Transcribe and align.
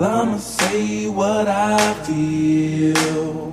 I'ma 0.00 0.36
say 0.36 1.08
what 1.08 1.48
I 1.48 1.92
feel. 2.04 3.52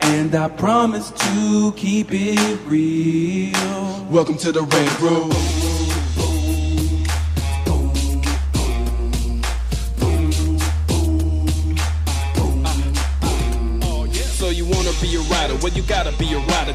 And 0.00 0.34
I 0.34 0.48
promise 0.48 1.10
to 1.10 1.72
keep 1.76 2.08
it 2.10 2.60
real. 2.66 4.04
Welcome 4.10 4.36
to 4.38 4.52
the 4.52 4.62
Red 4.62 5.00
Room. 5.00 5.30
Oh, 13.82 14.06
so 14.12 14.50
you 14.50 14.66
wanna 14.66 14.92
be 15.00 15.16
a 15.16 15.20
rider? 15.20 15.56
Well, 15.62 15.72
you 15.72 15.82
gotta 15.84 16.12
be 16.18 16.34
a 16.34 16.38
rider 16.38 16.57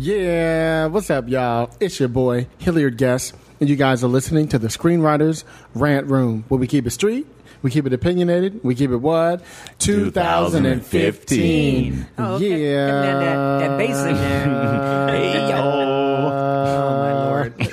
Yeah, 0.00 0.86
what's 0.86 1.10
up, 1.10 1.28
y'all? 1.28 1.70
It's 1.80 1.98
your 1.98 2.08
boy, 2.08 2.46
Hilliard 2.58 2.96
Guest, 2.98 3.34
and 3.58 3.68
you 3.68 3.74
guys 3.74 4.04
are 4.04 4.08
listening 4.08 4.46
to 4.48 4.56
the 4.56 4.68
Screenwriters 4.68 5.42
Rant 5.74 6.06
Room, 6.06 6.44
where 6.46 6.60
we 6.60 6.68
keep 6.68 6.86
it 6.86 6.90
street, 6.90 7.26
we 7.62 7.72
keep 7.72 7.84
it 7.84 7.92
opinionated, 7.92 8.60
we 8.62 8.76
keep 8.76 8.92
it 8.92 8.98
what? 8.98 9.42
2015. 9.80 12.06
Oh, 12.16 12.34
okay. 12.36 12.70
Yeah. 12.70 12.86
That, 12.86 13.18
that, 13.18 13.58
that 13.58 13.76
bass 13.76 13.96
in 14.04 14.14
there. 14.14 15.08
hey, 15.10 15.48
yo. 15.48 15.56
Oh, 15.56 16.90
my 16.90 17.12
lord. 17.24 17.54
I 17.60 17.64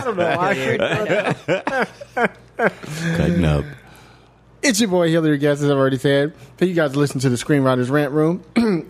don't 0.00 0.16
know 0.16 0.36
why. 0.38 0.54
Cutting 3.18 3.44
up. 3.44 3.66
It's 4.66 4.80
your 4.80 4.88
boy 4.88 5.10
Hilliard 5.10 5.40
Guest, 5.40 5.60
as 5.62 5.70
I've 5.70 5.76
already 5.76 5.98
said. 5.98 6.32
For 6.56 6.64
you 6.64 6.72
guys 6.72 6.92
to 6.92 6.98
listen 6.98 7.20
to 7.20 7.28
the 7.28 7.36
Screenwriters 7.36 7.90
Rant 7.90 8.12
Room. 8.12 8.42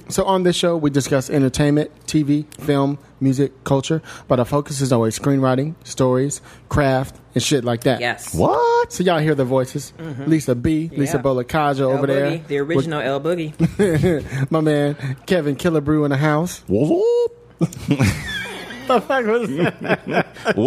so 0.09 0.25
on 0.25 0.45
this 0.45 0.55
show, 0.55 0.77
we 0.77 0.89
discuss 0.89 1.29
entertainment, 1.29 1.91
TV, 2.07 2.45
film, 2.61 2.97
music, 3.21 3.65
culture, 3.65 4.01
but 4.29 4.39
our 4.39 4.45
focus 4.45 4.81
is 4.81 4.93
always 4.93 5.19
screenwriting, 5.19 5.75
stories, 5.83 6.41
craft, 6.69 7.17
and 7.35 7.43
shit 7.43 7.65
like 7.65 7.81
that. 7.83 7.99
Yes. 8.01 8.33
What? 8.37 8.93
So 8.93 9.03
y'all 9.03 9.19
hear 9.19 9.35
the 9.35 9.45
voices. 9.45 9.93
Mm-hmm. 9.99 10.27
Lisa 10.31 10.55
B, 10.55 10.91
Lisa 10.95 11.17
Yeah. 11.17 11.23
Bolekaja 11.23 11.81
El 11.81 11.91
over 11.91 12.07
there. 12.07 12.39
The 12.39 12.59
original 12.59 13.01
El 13.01 13.21
Boogie. 13.21 13.53
My 14.53 14.61
man 14.61 15.17
Kevin 15.27 15.57
Killebrew 15.57 16.05
in 16.05 16.11
the 16.13 16.17
house. 16.19 16.63
What's 16.69 17.75
up? 18.91 19.03
the 19.03 19.07
fuck 19.07 19.27
was 19.27 19.49
that? 19.51 20.55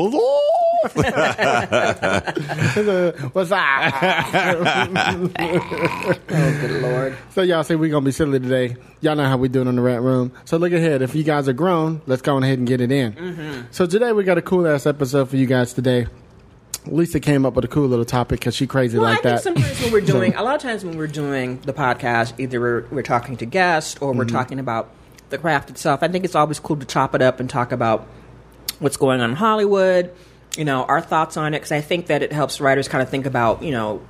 What's 3.34 3.52
up? 3.52 3.52
What's 3.52 3.52
oh, 5.40 6.58
good 6.62 6.82
lord. 6.82 7.18
So 7.32 7.42
y'all 7.42 7.64
say 7.64 7.76
we're 7.76 7.92
gonna 7.92 8.06
be 8.06 8.12
silly 8.12 8.40
today. 8.40 8.76
Y'all 9.02 9.16
know 9.16 9.26
how 9.26 9.38
we 9.38 9.48
do 9.50 9.62
it 9.62 9.68
on 9.68 9.76
the 9.76 9.82
Rant 9.82 10.04
Room. 10.04 10.32
So 10.46 10.58
look 10.58 10.74
ahead. 10.74 11.02
If 11.02 11.16
you 11.16 11.24
guys 11.24 11.48
are 11.48 11.54
grown, 11.54 12.02
let's 12.06 12.22
go 12.22 12.38
ahead 12.38 12.60
and 12.60 12.68
get 12.68 12.82
it 12.82 12.92
in. 12.92 13.14
Mm-hmm. 13.14 13.62
So 13.72 13.86
today 13.86 14.12
we 14.12 14.24
got 14.24 14.38
a 14.38 14.42
cool 14.42 14.68
ass 14.68 14.86
episode 14.86 15.30
for 15.30 15.38
you 15.38 15.46
guys 15.46 15.74
today. 15.74 16.08
Lisa 16.86 17.20
came 17.20 17.46
up 17.46 17.54
with 17.56 17.66
a 17.66 17.68
cool 17.68 17.88
little 17.88 18.06
topic 18.06 18.40
because 18.40 18.56
she 18.56 18.66
crazy 18.66 18.98
Well, 18.98 19.10
like 19.10 19.20
I 19.26 19.32
that. 19.32 19.44
think 19.44 19.58
sometimes 19.58 19.82
when 19.82 19.92
we're 19.92 20.00
doing, 20.02 20.36
a 20.36 20.44
lot 20.44 20.56
of 20.56 20.62
times 20.62 20.86
when 20.86 20.98
we're 20.98 21.08
doing 21.08 21.60
the 21.62 21.74
podcast, 21.74 22.40
either 22.40 22.62
we're, 22.62 22.86
we're 22.92 23.02
talking 23.04 23.36
to 23.38 23.46
guests 23.46 23.98
or 24.00 24.14
we're 24.14 24.24
Mm-hmm. 24.24 24.36
talking 24.36 24.60
about 24.60 24.90
the 25.30 25.38
craft 25.38 25.70
itself. 25.70 26.04
I 26.04 26.08
think 26.08 26.26
it's 26.26 26.36
always 26.36 26.60
cool 26.60 26.78
to 26.78 26.86
chop 26.86 27.16
it 27.16 27.22
up 27.22 27.40
and 27.40 27.50
talk 27.50 27.72
about 27.72 28.08
what's 28.80 28.98
going 28.98 29.22
on 29.22 29.32
in 29.32 29.36
Hollywood, 29.36 30.14
you 30.58 30.66
know, 30.66 30.84
our 30.86 31.02
thoughts 31.02 31.38
on 31.38 31.54
it, 31.54 31.58
because 31.58 31.72
I 31.72 31.82
think 31.82 32.08
that 32.08 32.22
it 32.24 32.32
helps 32.32 32.62
writers 32.62 32.88
kind 32.88 33.02
of 33.02 33.10
think 33.10 33.26
about, 33.26 33.64
you 33.64 33.72
know, 33.72 34.02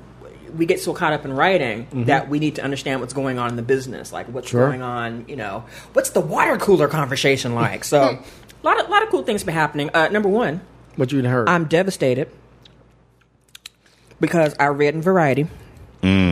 we 0.56 0.66
get 0.66 0.80
so 0.80 0.94
caught 0.94 1.12
up 1.14 1.25
in 1.25 1.34
writing 1.34 2.06
that 2.06 2.30
we 2.30 2.40
need 2.40 2.56
to 2.56 2.64
understand 2.64 3.02
what's 3.02 3.14
going 3.14 3.38
on 3.38 3.50
in 3.50 3.56
the 3.58 3.62
business, 3.62 4.14
like 4.14 4.28
what's 4.28 4.47
Mm-hmm. 4.47 4.58
Sure. 4.58 4.68
going 4.68 4.81
on, 4.81 5.25
you 5.28 5.36
know, 5.36 5.66
what's 5.94 6.12
the 6.12 6.22
water 6.22 6.58
cooler 6.58 6.88
conversation 6.88 7.53
like? 7.53 7.84
So, 7.84 8.02
a 8.02 8.66
lot 8.66 8.80
of 8.81 8.90
lot 8.90 9.03
of 9.03 9.09
cool 9.09 9.24
things 9.24 9.44
been 9.44 9.53
happening. 9.53 9.90
Uh, 9.94 10.08
number 10.08 10.30
one, 10.30 10.62
what 10.96 11.12
you 11.12 11.22
heard? 11.24 11.50
I'm 11.50 11.66
devastated 11.66 12.30
because 14.19 14.56
I 14.59 14.68
read 14.68 14.96
in 14.96 15.02
Variety. 15.02 15.47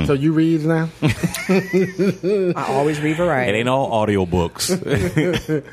So 0.05 0.13
you 0.13 0.31
read 0.33 0.63
now? 0.65 0.89
I 1.01 2.65
always 2.69 2.99
read 3.01 3.17
variety. 3.17 3.51
It 3.57 3.59
ain't 3.61 3.69
all 3.69 4.05
audiobooks. 4.05 4.69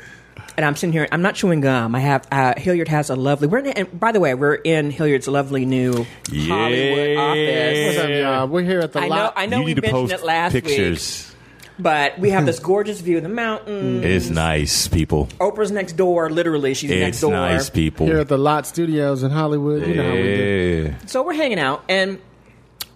and 0.57 0.65
I'm 0.65 0.75
sitting 0.75 0.91
here. 0.93 1.07
I'm 1.11 1.21
not 1.21 1.35
chewing 1.35 1.61
gum. 1.61 1.95
I 1.95 1.99
have 1.99 2.27
uh, 2.31 2.53
Hilliard 2.57 2.87
has 2.87 3.09
a 3.09 3.15
lovely. 3.15 3.47
We're 3.47 3.59
in, 3.59 3.67
and 3.67 3.99
by 3.99 4.11
the 4.11 4.19
way, 4.19 4.33
we're 4.33 4.55
in 4.55 4.91
Hilliard's 4.91 5.27
lovely 5.27 5.65
new 5.65 6.05
Hollywood 6.29 7.17
office. 7.17 7.85
What's 7.85 7.97
up, 7.99 8.09
y'all? 8.09 8.47
We're 8.47 8.61
here 8.63 8.79
at 8.79 8.93
the 8.93 8.99
I 8.99 9.07
know. 9.07 9.15
lot. 9.15 9.33
I 9.35 9.45
know 9.45 9.57
you 9.59 9.63
we 9.65 9.69
need 9.73 9.75
to 9.75 9.81
mentioned 9.83 10.09
post 10.11 10.23
it 10.23 10.25
last 10.25 10.53
week, 10.53 10.65
pictures. 10.65 11.35
but 11.79 12.19
we 12.19 12.29
have 12.31 12.45
this 12.45 12.59
gorgeous 12.71 12.99
view 13.01 13.17
of 13.17 13.23
the 13.23 13.29
mountains. 13.29 14.03
It's 14.05 14.29
nice, 14.29 14.87
people. 14.87 15.27
Oprah's 15.39 15.71
next 15.71 15.93
door. 15.93 16.29
Literally, 16.29 16.73
she's 16.73 16.89
next 16.91 17.17
It's 17.17 17.21
door. 17.21 17.31
nice, 17.31 17.69
people. 17.69 18.05
here 18.05 18.19
at 18.19 18.27
the 18.27 18.37
Lot 18.37 18.67
Studios 18.67 19.23
in 19.23 19.31
Hollywood. 19.31 19.87
You 19.87 19.95
know 19.95 20.03
how 20.09 20.15
we 20.15 20.21
do. 20.21 20.89
Yeah. 20.91 21.05
So 21.07 21.23
we're 21.23 21.33
hanging 21.33 21.59
out, 21.59 21.83
and 21.89 22.19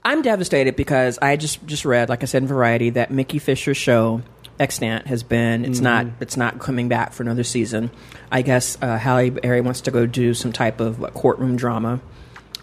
I'm 0.08 0.22
devastated 0.22 0.78
because 0.78 1.20
I 1.22 1.36
just 1.36 1.66
just 1.66 1.84
read, 1.84 2.08
like 2.08 2.24
I 2.24 2.28
said 2.28 2.42
in 2.42 2.48
Variety, 2.48 2.92
that 2.92 3.12
Mickey 3.12 3.40
Fisher's 3.40 3.76
show 3.76 4.22
Extant 4.58 5.06
has 5.08 5.22
been 5.22 5.66
it's 5.66 5.82
not 5.82 6.08
it's 6.22 6.38
not 6.38 6.60
coming 6.60 6.88
back 6.88 7.12
for 7.12 7.24
another 7.24 7.44
season. 7.44 7.92
I 8.32 8.42
guess 8.42 8.78
uh, 8.82 8.98
Halle 8.98 9.32
Berry 9.32 9.60
wants 9.60 9.82
to 9.82 9.92
go 9.92 10.06
do 10.06 10.34
some 10.34 10.54
type 10.54 10.80
of 10.80 11.04
uh, 11.04 11.10
courtroom 11.10 11.58
drama, 11.58 12.00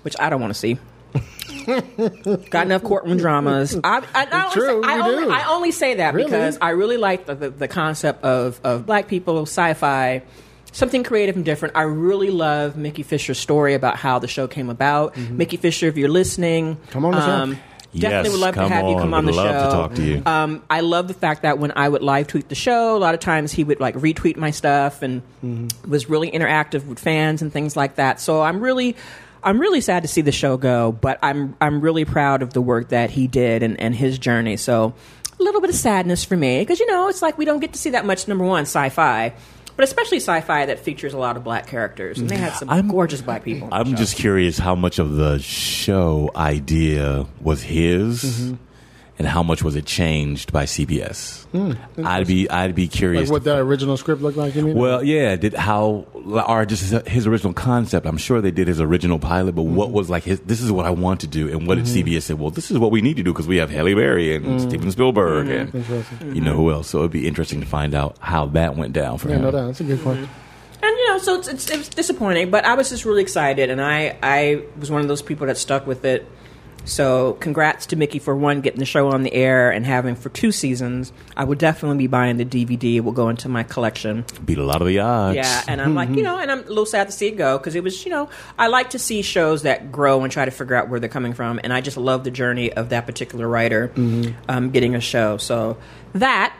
which 0.02 0.16
I 0.18 0.30
don't 0.30 0.40
want 0.40 0.54
to 0.54 0.58
see. 0.58 0.78
Got 2.50 2.66
enough 2.66 2.82
courtroom 2.82 3.18
dramas. 3.18 3.78
I, 3.84 3.98
I, 4.14 4.26
I, 4.32 4.52
true, 4.52 4.82
only, 4.82 4.86
say, 4.86 4.92
I, 4.94 5.00
only. 5.00 5.34
I 5.34 5.48
only 5.48 5.70
say 5.70 5.94
that 5.96 6.14
Really? 6.14 6.24
because 6.24 6.58
I 6.62 6.70
really 6.70 6.96
like 6.96 7.26
the, 7.26 7.34
the, 7.34 7.50
the 7.50 7.68
concept 7.68 8.24
of, 8.24 8.58
of 8.64 8.86
black 8.86 9.06
people, 9.06 9.42
sci-fi, 9.42 10.22
something 10.74 11.02
creative 11.02 11.36
and 11.36 11.44
different. 11.44 11.74
I 11.76 11.82
really 11.82 12.30
love 12.30 12.76
Mickey 12.76 13.02
Fisher's 13.02 13.38
story 13.38 13.72
about 13.72 13.96
how 13.96 14.18
the 14.18 14.28
show 14.28 14.46
came 14.46 14.68
about. 14.68 15.16
Mickey 15.16 15.56
Fisher, 15.56 15.86
if 15.88 15.96
you're 15.96 16.10
listening, 16.10 16.76
Mm-hmm. 16.76 16.90
Come 16.90 17.04
on 17.06 17.12
the 17.12 17.20
show. 17.24 17.30
um, 17.30 17.50
definitely 17.94 18.00
Yes, 18.00 18.30
would 18.32 18.40
love 18.40 18.54
to 18.56 18.68
have 18.68 18.84
you 18.88 18.94
on. 18.96 19.00
come 19.00 19.14
on 19.14 19.24
the 19.24 19.32
show. 19.32 19.38
love 19.38 19.70
to 19.70 19.76
talk 19.76 19.94
to 19.94 20.02
you. 20.04 20.22
Um, 20.26 20.62
I 20.68 20.80
love 20.80 21.08
the 21.08 21.14
fact 21.14 21.42
that 21.42 21.58
when 21.58 21.72
I 21.76 21.88
would 21.88 22.02
live 22.02 22.26
tweet 22.26 22.48
the 22.48 22.54
show, 22.54 22.96
a 22.96 22.98
lot 22.98 23.14
of 23.14 23.20
times 23.20 23.52
he 23.52 23.62
would 23.64 23.80
like 23.80 23.94
retweet 23.94 24.36
my 24.36 24.50
stuff 24.50 25.00
and 25.02 25.22
Mm-hmm. 25.44 25.90
was 25.90 26.08
really 26.10 26.30
interactive 26.30 26.84
with 26.86 26.98
fans 26.98 27.40
and 27.42 27.52
things 27.52 27.76
like 27.76 27.94
that. 27.96 28.20
So 28.20 28.42
I'm 28.42 28.60
really. 28.60 28.96
I'm 29.46 29.60
really 29.60 29.82
sad 29.82 30.04
to 30.04 30.08
see 30.08 30.22
the 30.22 30.32
show 30.32 30.56
go, 30.56 30.90
but 30.90 31.18
I'm 31.22 31.54
I'm 31.60 31.82
really 31.82 32.06
proud 32.06 32.40
of 32.40 32.54
the 32.54 32.62
work 32.62 32.88
that 32.88 33.10
he 33.10 33.26
did 33.26 33.62
and, 33.62 33.78
and 33.78 33.94
his 33.94 34.18
journey. 34.18 34.56
So 34.56 34.94
a 35.38 35.42
little 35.42 35.60
bit 35.60 35.68
of 35.68 35.76
sadness 35.76 36.24
for 36.24 36.34
me 36.34 36.60
because 36.60 36.80
you 36.80 36.86
know 36.86 37.08
it's 37.08 37.20
like 37.20 37.36
we 37.36 37.44
don't 37.44 37.60
get 37.60 37.74
to 37.74 37.78
see 37.78 37.90
that 37.90 38.06
much. 38.06 38.26
Number 38.26 38.44
one, 38.44 38.62
sci-fi, 38.62 39.34
but 39.76 39.84
especially 39.84 40.18
sci-fi 40.18 40.66
that 40.66 40.78
features 40.80 41.14
a 41.14 41.18
lot 41.18 41.36
of 41.36 41.44
black 41.44 41.66
characters, 41.66 42.18
and 42.18 42.28
they 42.28 42.36
had 42.36 42.52
some 42.54 42.68
I'm- 42.70 42.88
gorgeous 42.88 43.20
black 43.20 43.44
people. 43.44 43.68
I'm 43.72 43.96
just 43.96 44.16
curious 44.16 44.58
how 44.58 44.74
much 44.74 44.98
of 44.98 45.14
the 45.16 45.38
show 45.40 46.30
idea 46.36 47.26
was 47.40 47.62
his, 47.62 48.22
Mm-hmm. 48.24 48.54
And 49.18 49.28
how 49.28 49.42
much 49.44 49.62
was 49.62 49.76
it 49.76 49.86
changed 49.86 50.52
by 50.52 50.64
CBS. 50.64 51.46
I'd 52.04 52.26
be 52.26 52.50
I'd 52.50 52.74
be 52.74 52.88
curious. 52.88 53.28
Like 53.28 53.32
what 53.32 53.44
that 53.44 53.54
the 53.56 53.60
original 53.62 53.96
script 53.96 54.22
looked 54.22 54.36
like. 54.36 54.54
You 54.56 54.62
mean? 54.62 54.76
Well, 54.76 55.04
yeah, 55.04 55.36
did 55.36 55.54
how 55.54 56.06
or 56.14 56.66
just 56.66 56.90
his, 56.90 57.02
his 57.06 57.26
original 57.28 57.52
concept? 57.52 58.06
I'm 58.06 58.16
sure 58.16 58.40
they 58.40 58.50
did 58.50 58.66
his 58.66 58.80
original 58.80 59.18
pilot, 59.20 59.54
but 59.54 59.62
what 59.62 59.86
Mm-hmm. 59.88 59.94
was 59.96 60.10
like 60.10 60.24
his? 60.24 60.40
This 60.40 60.60
is 60.60 60.72
what 60.72 60.84
I 60.84 60.90
want 60.90 61.20
to 61.20 61.26
do, 61.28 61.48
and 61.48 61.66
what 61.66 61.76
did 61.76 61.84
CBS 61.84 62.22
say? 62.22 62.34
Well, 62.34 62.50
this 62.50 62.70
is 62.72 62.78
what 62.78 62.90
we 62.90 63.02
need 63.02 63.16
to 63.18 63.22
do 63.22 63.32
because 63.32 63.46
we 63.46 63.58
have 63.58 63.70
Halle 63.70 63.94
Berry 63.94 64.34
and 64.34 64.44
Mm-hmm. 64.44 64.68
Steven 64.68 64.90
Spielberg 64.90 65.48
and 65.48 66.34
you 66.34 66.40
know 66.40 66.54
who 66.56 66.70
else. 66.72 66.88
So 66.88 66.98
it'd 67.00 67.12
be 67.12 67.26
interesting 67.28 67.60
to 67.60 67.66
find 67.66 67.94
out 67.94 68.16
how 68.18 68.46
that 68.46 68.76
went 68.76 68.92
down 68.94 69.18
for 69.18 69.28
yeah, 69.28 69.36
him. 69.36 69.42
no 69.42 69.50
doubt. 69.52 69.66
That's 69.66 69.80
a 69.80 69.84
good 69.84 70.00
question. 70.02 70.28
And 70.82 70.96
you 70.98 71.08
know, 71.08 71.18
so 71.18 71.38
it's, 71.38 71.48
it's, 71.48 71.70
it 71.70 71.78
was 71.78 71.88
disappointing, 71.88 72.50
but 72.50 72.64
I 72.64 72.74
was 72.74 72.90
just 72.90 73.04
really 73.04 73.22
excited, 73.22 73.70
and 73.70 73.80
I 73.80 74.18
I 74.22 74.64
was 74.78 74.90
one 74.90 75.00
of 75.02 75.08
those 75.08 75.22
people 75.22 75.46
that 75.46 75.56
stuck 75.56 75.86
with 75.86 76.04
it. 76.04 76.28
So, 76.84 77.34
congrats 77.40 77.86
to 77.86 77.96
Mickey 77.96 78.18
for 78.18 78.36
one 78.36 78.60
getting 78.60 78.78
the 78.78 78.84
show 78.84 79.08
on 79.08 79.22
the 79.22 79.32
air 79.32 79.70
and 79.70 79.86
having 79.86 80.14
for 80.16 80.28
two 80.28 80.52
seasons. 80.52 81.12
I 81.36 81.44
will 81.44 81.54
definitely 81.54 81.98
be 81.98 82.06
buying 82.06 82.36
the 82.36 82.44
DVD. 82.44 82.96
It 82.96 83.00
will 83.00 83.12
go 83.12 83.28
into 83.30 83.48
my 83.48 83.62
collection. 83.62 84.24
Beat 84.44 84.58
a 84.58 84.64
lot 84.64 84.82
of 84.82 84.88
the 84.88 84.98
odds. 84.98 85.36
Yeah, 85.36 85.62
and 85.66 85.80
I'm 85.80 85.94
like, 85.94 86.10
you 86.10 86.22
know, 86.22 86.38
and 86.38 86.50
I'm 86.50 86.60
a 86.60 86.68
little 86.68 86.86
sad 86.86 87.06
to 87.06 87.12
see 87.12 87.28
it 87.28 87.36
go 87.36 87.56
because 87.56 87.74
it 87.74 87.82
was, 87.82 88.04
you 88.04 88.10
know, 88.10 88.28
I 88.58 88.66
like 88.66 88.90
to 88.90 88.98
see 88.98 89.22
shows 89.22 89.62
that 89.62 89.90
grow 89.90 90.22
and 90.22 90.32
try 90.32 90.44
to 90.44 90.50
figure 90.50 90.76
out 90.76 90.88
where 90.88 91.00
they're 91.00 91.08
coming 91.08 91.32
from, 91.32 91.58
and 91.64 91.72
I 91.72 91.80
just 91.80 91.96
love 91.96 92.22
the 92.24 92.30
journey 92.30 92.72
of 92.72 92.90
that 92.90 93.06
particular 93.06 93.48
writer 93.48 93.90
um, 94.48 94.70
getting 94.70 94.94
a 94.94 95.00
show. 95.00 95.38
So 95.38 95.78
that, 96.12 96.54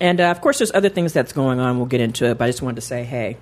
and 0.00 0.20
uh, 0.20 0.30
of 0.30 0.40
course, 0.40 0.58
there's 0.58 0.72
other 0.72 0.88
things 0.88 1.12
that's 1.12 1.32
going 1.32 1.58
on. 1.58 1.76
We'll 1.78 1.86
get 1.86 2.00
into 2.00 2.26
it, 2.26 2.38
but 2.38 2.44
I 2.44 2.48
just 2.48 2.62
wanted 2.62 2.76
to 2.76 2.82
say, 2.82 3.02
hey, 3.04 3.36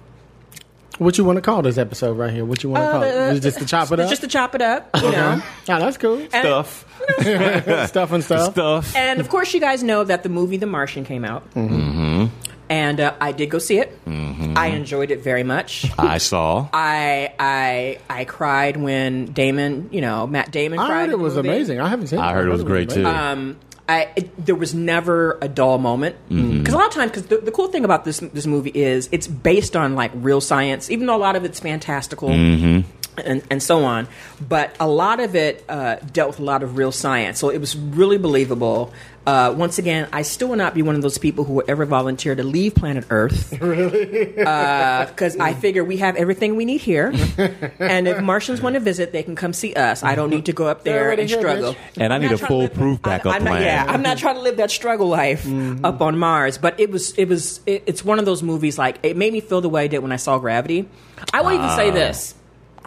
What 0.98 1.16
you 1.16 1.24
want 1.24 1.36
to 1.36 1.42
call 1.42 1.62
this 1.62 1.78
episode 1.78 2.16
right 2.18 2.32
here? 2.32 2.44
What 2.44 2.62
you 2.64 2.70
want 2.70 2.82
to 2.84 2.88
Uh, 2.88 2.92
call 2.92 3.02
it? 3.04 3.14
uh, 3.16 3.34
it 3.34 3.40
just 3.40 3.58
to 3.60 3.64
chop 3.66 3.92
it 3.92 4.00
up? 4.00 4.08
just 4.10 4.22
to 4.22 4.28
chop 4.28 4.54
it 4.54 4.62
up, 4.62 4.90
you 4.96 5.10
know. 5.12 5.40
Oh, 5.68 5.78
that's 5.78 5.96
cool. 5.96 6.18
And- 6.18 6.30
Stuff. 6.32 6.84
stuff 7.88 8.12
and 8.12 8.24
stuff. 8.24 8.52
Stuff. 8.52 8.96
And 8.96 9.20
of 9.20 9.28
course, 9.28 9.54
you 9.54 9.60
guys 9.60 9.82
know 9.82 10.02
that 10.04 10.22
the 10.24 10.28
movie 10.28 10.56
The 10.56 10.66
Martian 10.66 11.04
came 11.04 11.24
out. 11.24 11.48
Mm-hmm. 11.54 12.26
And 12.70 13.00
uh, 13.00 13.14
I 13.18 13.32
did 13.32 13.48
go 13.48 13.58
see 13.58 13.78
it. 13.78 14.04
Mm-hmm. 14.04 14.52
I 14.58 14.66
enjoyed 14.66 15.10
it 15.10 15.22
very 15.22 15.42
much. 15.42 15.86
I 15.98 16.18
saw. 16.18 16.68
I 16.72 17.32
I 17.38 17.98
I 18.10 18.24
cried 18.26 18.76
when 18.76 19.26
Damon, 19.26 19.88
you 19.90 20.02
know, 20.02 20.26
Matt 20.26 20.50
Damon 20.50 20.78
I 20.78 20.86
cried. 20.86 21.00
heard 21.06 21.10
it 21.10 21.18
was 21.18 21.34
movie. 21.36 21.48
amazing. 21.48 21.80
I 21.80 21.88
haven't 21.88 22.08
seen 22.08 22.18
it. 22.18 22.22
I 22.22 22.34
heard 22.34 22.46
it 22.46 22.50
was 22.52 22.64
great 22.64 22.90
too. 22.90 23.06
Um, 23.06 23.56
I 23.88 24.12
it, 24.16 24.46
there 24.46 24.54
was 24.54 24.74
never 24.74 25.38
a 25.40 25.48
dull 25.48 25.78
moment. 25.78 26.16
Mm-hmm. 26.28 26.58
Because 26.58 26.74
a 26.74 26.76
lot 26.76 26.88
of 26.88 26.94
times 26.94 27.10
because 27.10 27.26
the, 27.26 27.38
the 27.38 27.50
cool 27.50 27.68
thing 27.68 27.84
about 27.84 28.04
this 28.04 28.20
this 28.20 28.46
movie 28.46 28.70
is 28.70 29.08
it's 29.12 29.26
based 29.26 29.74
on 29.74 29.94
like 29.94 30.10
real 30.14 30.40
science, 30.40 30.90
even 30.90 31.06
though 31.06 31.16
a 31.16 31.18
lot 31.18 31.36
of 31.36 31.44
it's 31.44 31.60
fantastical. 31.60 32.28
Mm-hmm. 32.28 32.90
And, 33.24 33.42
and 33.50 33.62
so 33.62 33.84
on, 33.84 34.06
but 34.40 34.74
a 34.80 34.86
lot 34.88 35.20
of 35.20 35.34
it 35.36 35.64
uh, 35.68 35.96
dealt 36.12 36.30
with 36.30 36.40
a 36.40 36.44
lot 36.44 36.62
of 36.62 36.76
real 36.76 36.92
science, 36.92 37.38
so 37.38 37.48
it 37.50 37.58
was 37.58 37.76
really 37.76 38.18
believable. 38.18 38.92
Uh, 39.26 39.52
once 39.54 39.76
again, 39.78 40.08
I 40.10 40.22
still 40.22 40.48
will 40.48 40.56
not 40.56 40.72
be 40.72 40.80
one 40.80 40.94
of 40.96 41.02
those 41.02 41.18
people 41.18 41.44
who 41.44 41.52
will 41.54 41.64
ever 41.68 41.84
volunteer 41.84 42.34
to 42.34 42.42
leave 42.42 42.74
planet 42.74 43.04
Earth. 43.10 43.52
Really? 43.60 44.24
Because 44.26 45.36
I 45.38 45.52
figure 45.52 45.84
we 45.84 45.98
have 45.98 46.16
everything 46.16 46.56
we 46.56 46.64
need 46.64 46.80
here, 46.80 47.08
and 47.78 48.08
if 48.08 48.22
Martians 48.22 48.62
want 48.62 48.74
to 48.74 48.80
visit, 48.80 49.12
they 49.12 49.22
can 49.22 49.36
come 49.36 49.52
see 49.52 49.74
us. 49.74 50.02
I 50.02 50.14
don't 50.14 50.30
need 50.30 50.46
to 50.46 50.52
go 50.54 50.66
up 50.66 50.84
there 50.84 51.10
and 51.10 51.28
here, 51.28 51.38
struggle. 51.38 51.74
bitch. 51.74 51.78
And 51.98 52.12
I 52.12 52.16
I'm 52.16 52.22
need 52.22 52.32
a 52.32 52.38
trying 52.38 52.48
to 52.48 52.54
live- 52.56 52.72
foolproof 52.72 53.00
I- 53.04 53.08
backup 53.10 53.34
I'm 53.34 53.44
not, 53.44 53.50
plan. 53.50 53.62
Yeah, 53.62 53.84
I'm 53.86 54.02
not 54.02 54.16
trying 54.18 54.36
to 54.36 54.40
live 54.40 54.56
that 54.58 54.70
struggle 54.70 55.08
life 55.08 55.46
up 55.84 56.00
on 56.00 56.18
Mars, 56.18 56.56
but 56.56 56.78
it 56.80 56.90
was 56.90 57.12
it 57.18 57.28
was 57.28 57.60
it, 57.66 57.82
it's 57.86 58.04
one 58.04 58.18
of 58.18 58.24
those 58.24 58.42
movies 58.42 58.78
like 58.78 58.98
it 59.02 59.16
made 59.16 59.32
me 59.32 59.40
feel 59.40 59.60
the 59.60 59.68
way 59.68 59.84
I 59.84 59.86
did 59.88 59.98
when 59.98 60.12
I 60.12 60.16
saw 60.16 60.38
Gravity. 60.38 60.88
I 61.34 61.42
will 61.42 61.52
even 61.52 61.68
say 61.70 61.90
this. 61.90 62.34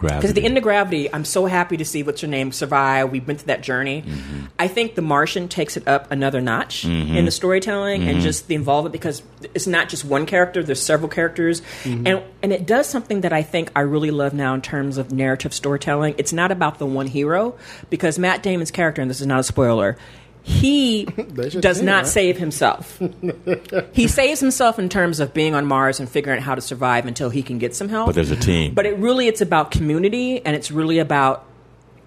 Because 0.02 0.30
at 0.30 0.34
the 0.34 0.44
end 0.44 0.56
of 0.56 0.62
Gravity, 0.62 1.12
I'm 1.12 1.24
so 1.24 1.46
happy 1.46 1.76
to 1.76 1.84
see 1.84 2.02
what's 2.02 2.22
your 2.22 2.30
name 2.30 2.52
survive. 2.52 3.10
We've 3.10 3.24
been 3.24 3.36
through 3.38 3.46
that 3.46 3.62
journey. 3.62 4.02
Mm-hmm. 4.02 4.46
I 4.58 4.68
think 4.68 4.94
The 4.94 5.02
Martian 5.02 5.48
takes 5.48 5.76
it 5.76 5.86
up 5.88 6.10
another 6.10 6.40
notch 6.40 6.82
mm-hmm. 6.82 7.16
in 7.16 7.24
the 7.24 7.30
storytelling 7.30 8.02
and 8.02 8.12
mm-hmm. 8.12 8.20
just 8.20 8.48
the 8.48 8.54
involvement 8.54 8.92
because 8.92 9.22
it's 9.54 9.66
not 9.66 9.88
just 9.88 10.04
one 10.04 10.26
character. 10.26 10.62
There's 10.62 10.82
several 10.82 11.08
characters, 11.08 11.62
and 11.84 12.22
and 12.42 12.52
it 12.52 12.66
does 12.66 12.88
something 12.88 13.22
that 13.22 13.32
I 13.32 13.42
think 13.42 13.70
I 13.74 13.80
really 13.80 14.10
love 14.10 14.34
now 14.34 14.54
in 14.54 14.62
terms 14.62 14.98
of 14.98 15.12
narrative 15.12 15.54
storytelling. 15.54 16.14
It's 16.18 16.32
not 16.32 16.50
about 16.50 16.78
the 16.78 16.86
one 16.86 17.06
hero 17.06 17.56
because 17.90 18.18
Matt 18.18 18.42
Damon's 18.42 18.70
character, 18.70 19.02
and 19.02 19.10
this 19.10 19.20
is 19.20 19.26
not 19.26 19.40
a 19.40 19.44
spoiler. 19.44 19.96
He 20.42 21.04
does 21.34 21.78
see 21.78 21.84
not 21.84 22.02
right? 22.02 22.06
save 22.06 22.38
himself. 22.38 23.00
he 23.92 24.08
saves 24.08 24.40
himself 24.40 24.78
in 24.78 24.88
terms 24.88 25.20
of 25.20 25.32
being 25.32 25.54
on 25.54 25.66
Mars 25.66 26.00
and 26.00 26.08
figuring 26.08 26.38
out 26.38 26.44
how 26.44 26.54
to 26.54 26.60
survive 26.60 27.06
until 27.06 27.30
he 27.30 27.42
can 27.42 27.58
get 27.58 27.74
some 27.74 27.88
help. 27.88 28.06
But 28.06 28.14
there's 28.16 28.30
a 28.30 28.36
team. 28.36 28.74
But 28.74 28.86
it 28.86 28.96
really 28.98 29.28
it's 29.28 29.40
about 29.40 29.70
community 29.70 30.44
and 30.44 30.56
it's 30.56 30.70
really 30.70 30.98
about 30.98 31.46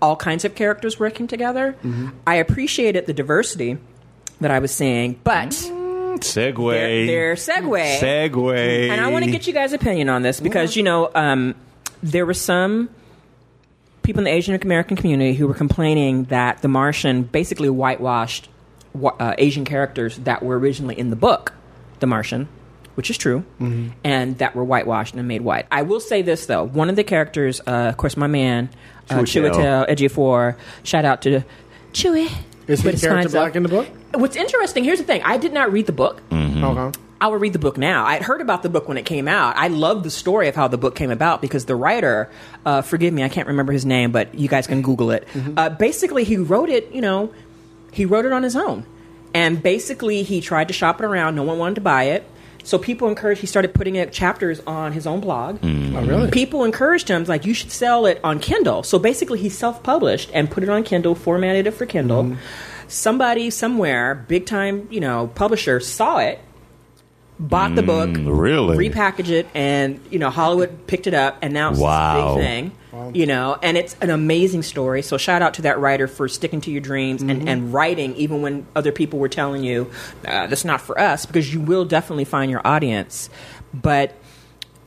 all 0.02 0.16
kinds 0.16 0.44
of 0.46 0.56
characters 0.56 1.00
working 1.00 1.28
together. 1.28 1.74
Mm-hmm. 1.84 2.10
I 2.28 2.36
appreciated 2.36 3.06
the 3.06 3.14
diversity 3.14 3.78
that 4.42 4.52
I 4.52 4.60
was 4.60 4.72
seeing, 4.72 5.20
but 5.24 5.50
Segway. 5.50 6.72
their, 6.72 7.06
their 7.06 7.36
segue. 7.36 8.00
Segway. 8.00 8.90
And 8.90 9.00
I 9.02 9.08
want 9.10 9.26
to 9.26 9.32
get 9.32 9.48
you 9.48 9.54
guys' 9.54 9.74
opinion 9.74 10.10
on 10.10 10.22
this 10.22 10.40
because 10.40 10.76
you 10.76 10.84
know 10.84 11.10
um, 11.16 11.56
there 12.04 12.26
were 12.26 12.34
some 12.34 12.90
people 14.06 14.20
in 14.22 14.26
the 14.26 14.32
Asian 14.32 14.56
American 14.62 14.96
community 14.96 15.34
who 15.34 15.48
were 15.48 15.54
complaining 15.54 16.26
that 16.26 16.62
The 16.62 16.68
Martian 16.68 17.24
basically 17.24 17.70
whitewashed 17.70 18.48
uh, 19.04 19.34
Asian 19.38 19.66
characters 19.66 20.18
that 20.20 20.42
were 20.44 20.58
originally 20.58 20.98
in 20.98 21.10
the 21.10 21.16
book, 21.16 21.54
The 22.00 22.08
Martian, 22.08 22.48
which 22.96 23.10
is 23.10 23.18
true, 23.18 23.44
and 24.04 24.38
that 24.38 24.56
were 24.56 24.64
whitewashed 24.64 25.16
and 25.16 25.28
made 25.28 25.42
white. 25.42 25.66
I 25.72 25.82
will 25.82 26.00
say 26.00 26.22
this 26.22 26.46
though: 26.46 26.64
one 26.64 26.90
of 26.90 26.96
the 26.96 27.04
characters, 27.04 27.60
uh, 27.68 27.90
of 27.90 27.98
course, 27.98 28.16
my 28.16 28.28
man 28.28 28.70
uh, 29.10 29.16
Chiwetel. 29.20 29.90
Ejiofor. 29.90 30.56
Shout 30.84 31.04
out 31.06 31.22
to 31.24 31.42
Chewie. 31.92 32.32
Is 32.68 32.82
his 32.82 33.02
character 33.02 33.30
black 33.30 33.56
in 33.56 33.64
the 33.64 33.70
book? 33.70 33.88
What's 34.14 34.36
interesting? 34.36 34.84
Here's 34.84 35.00
the 35.00 35.06
thing: 35.06 35.22
I 35.24 35.38
did 35.38 35.52
not 35.54 35.72
read 35.72 35.86
the 35.88 35.92
book. 35.92 36.22
Okay. 36.32 37.00
I 37.20 37.28
would 37.28 37.40
read 37.42 37.54
the 37.54 37.60
book 37.60 37.78
now. 37.78 38.06
I'd 38.06 38.22
heard 38.22 38.42
about 38.42 38.62
the 38.62 38.70
book 38.70 38.88
when 38.88 38.98
it 38.98 39.06
came 39.06 39.28
out. 39.28 39.56
I 39.58 39.70
love 39.70 40.04
the 40.04 40.10
story 40.12 40.48
of 40.50 40.56
how 40.56 40.68
the 40.68 40.78
book 40.78 40.96
came 40.96 41.12
about 41.12 41.42
because 41.42 41.66
the 41.66 41.76
writer, 41.76 42.30
uh, 42.66 42.82
forgive 42.82 43.14
me, 43.14 43.24
I 43.24 43.30
can't 43.30 43.48
remember 43.48 43.72
his 43.72 43.86
name, 43.86 44.12
but 44.12 44.36
you 44.36 44.48
guys 44.50 44.68
can 44.68 44.82
Google 44.82 45.12
it. 45.12 45.28
Uh, 45.56 45.70
basically, 45.70 46.24
he 46.26 46.38
wrote 46.38 46.70
it, 46.70 46.92
you 46.92 47.02
know, 47.02 47.32
he 47.92 48.06
wrote 48.06 48.26
it 48.26 48.34
on 48.34 48.44
his 48.44 48.56
own. 48.56 48.86
And 49.34 49.62
basically, 49.64 50.24
he 50.24 50.42
tried 50.42 50.68
to 50.68 50.74
shop 50.74 51.00
it 51.00 51.06
around. 51.06 51.36
No 51.36 51.44
one 51.44 51.58
wanted 51.58 51.76
to 51.76 51.82
buy 51.82 52.04
it. 52.06 52.30
So 52.64 52.80
people 52.80 53.08
encouraged, 53.08 53.42
he 53.42 53.48
started 53.48 53.74
putting 53.74 53.96
it 53.96 54.12
chapters 54.12 54.60
on 54.66 54.92
his 54.92 55.06
own 55.06 55.20
blog. 55.20 55.60
Oh, 55.64 55.68
really? 56.06 56.32
People 56.32 56.64
encouraged 56.64 57.08
him, 57.10 57.24
like, 57.26 57.46
you 57.46 57.54
should 57.54 57.72
sell 57.72 58.08
it 58.08 58.20
on 58.24 58.40
Kindle. 58.40 58.82
So 58.84 58.98
basically, 58.98 59.40
he 59.40 59.50
self 59.50 59.84
published 59.84 60.32
and 60.34 60.50
put 60.50 60.64
it 60.64 60.70
on 60.70 60.84
Kindle, 60.84 61.16
formatted 61.16 61.68
it 61.68 61.72
for 61.72 61.86
Kindle. 61.86 62.36
Somebody 62.88 63.50
somewhere, 63.52 64.16
big 64.28 64.46
time, 64.46 64.88
you 64.92 65.00
know, 65.00 65.28
publisher, 65.36 65.80
saw 65.80 66.18
it, 66.18 66.40
bought 67.40 67.76
the 67.76 67.84
book, 67.84 68.10
really? 68.16 68.90
repackaged 68.90 69.30
it, 69.30 69.48
and 69.54 70.00
you 70.10 70.20
know 70.20 70.30
Hollywood 70.30 70.88
picked 70.88 71.08
it 71.08 71.14
up, 71.14 71.38
and 71.42 71.54
now 71.54 71.72
it's 71.72 71.80
Wow. 71.80 72.36
this 72.36 72.36
big 72.36 72.46
thing. 72.46 72.72
You 73.14 73.26
know, 73.26 73.58
and 73.62 73.76
it's 73.76 73.94
an 74.00 74.10
amazing 74.10 74.64
story. 74.64 75.02
So 75.02 75.18
shout 75.18 75.42
out 75.42 75.56
to 75.56 75.64
that 75.64 75.80
writer 75.80 76.08
for 76.08 76.30
sticking 76.30 76.62
to 76.62 76.72
your 76.72 76.80
dreams 76.80 77.22
and, 77.22 77.50
and 77.50 77.74
writing 77.74 78.16
even 78.16 78.42
when 78.42 78.66
other 78.74 78.94
people 78.94 79.20
were 79.20 79.28
telling 79.28 79.66
you 79.66 79.92
uh, 80.26 80.48
that's 80.48 80.64
not 80.64 80.80
for 80.80 80.98
us, 80.98 81.26
because 81.26 81.54
you 81.54 81.60
will 81.60 81.84
definitely 81.84 82.24
find 82.24 82.50
your 82.50 82.66
audience. 82.66 83.30
But 83.74 84.14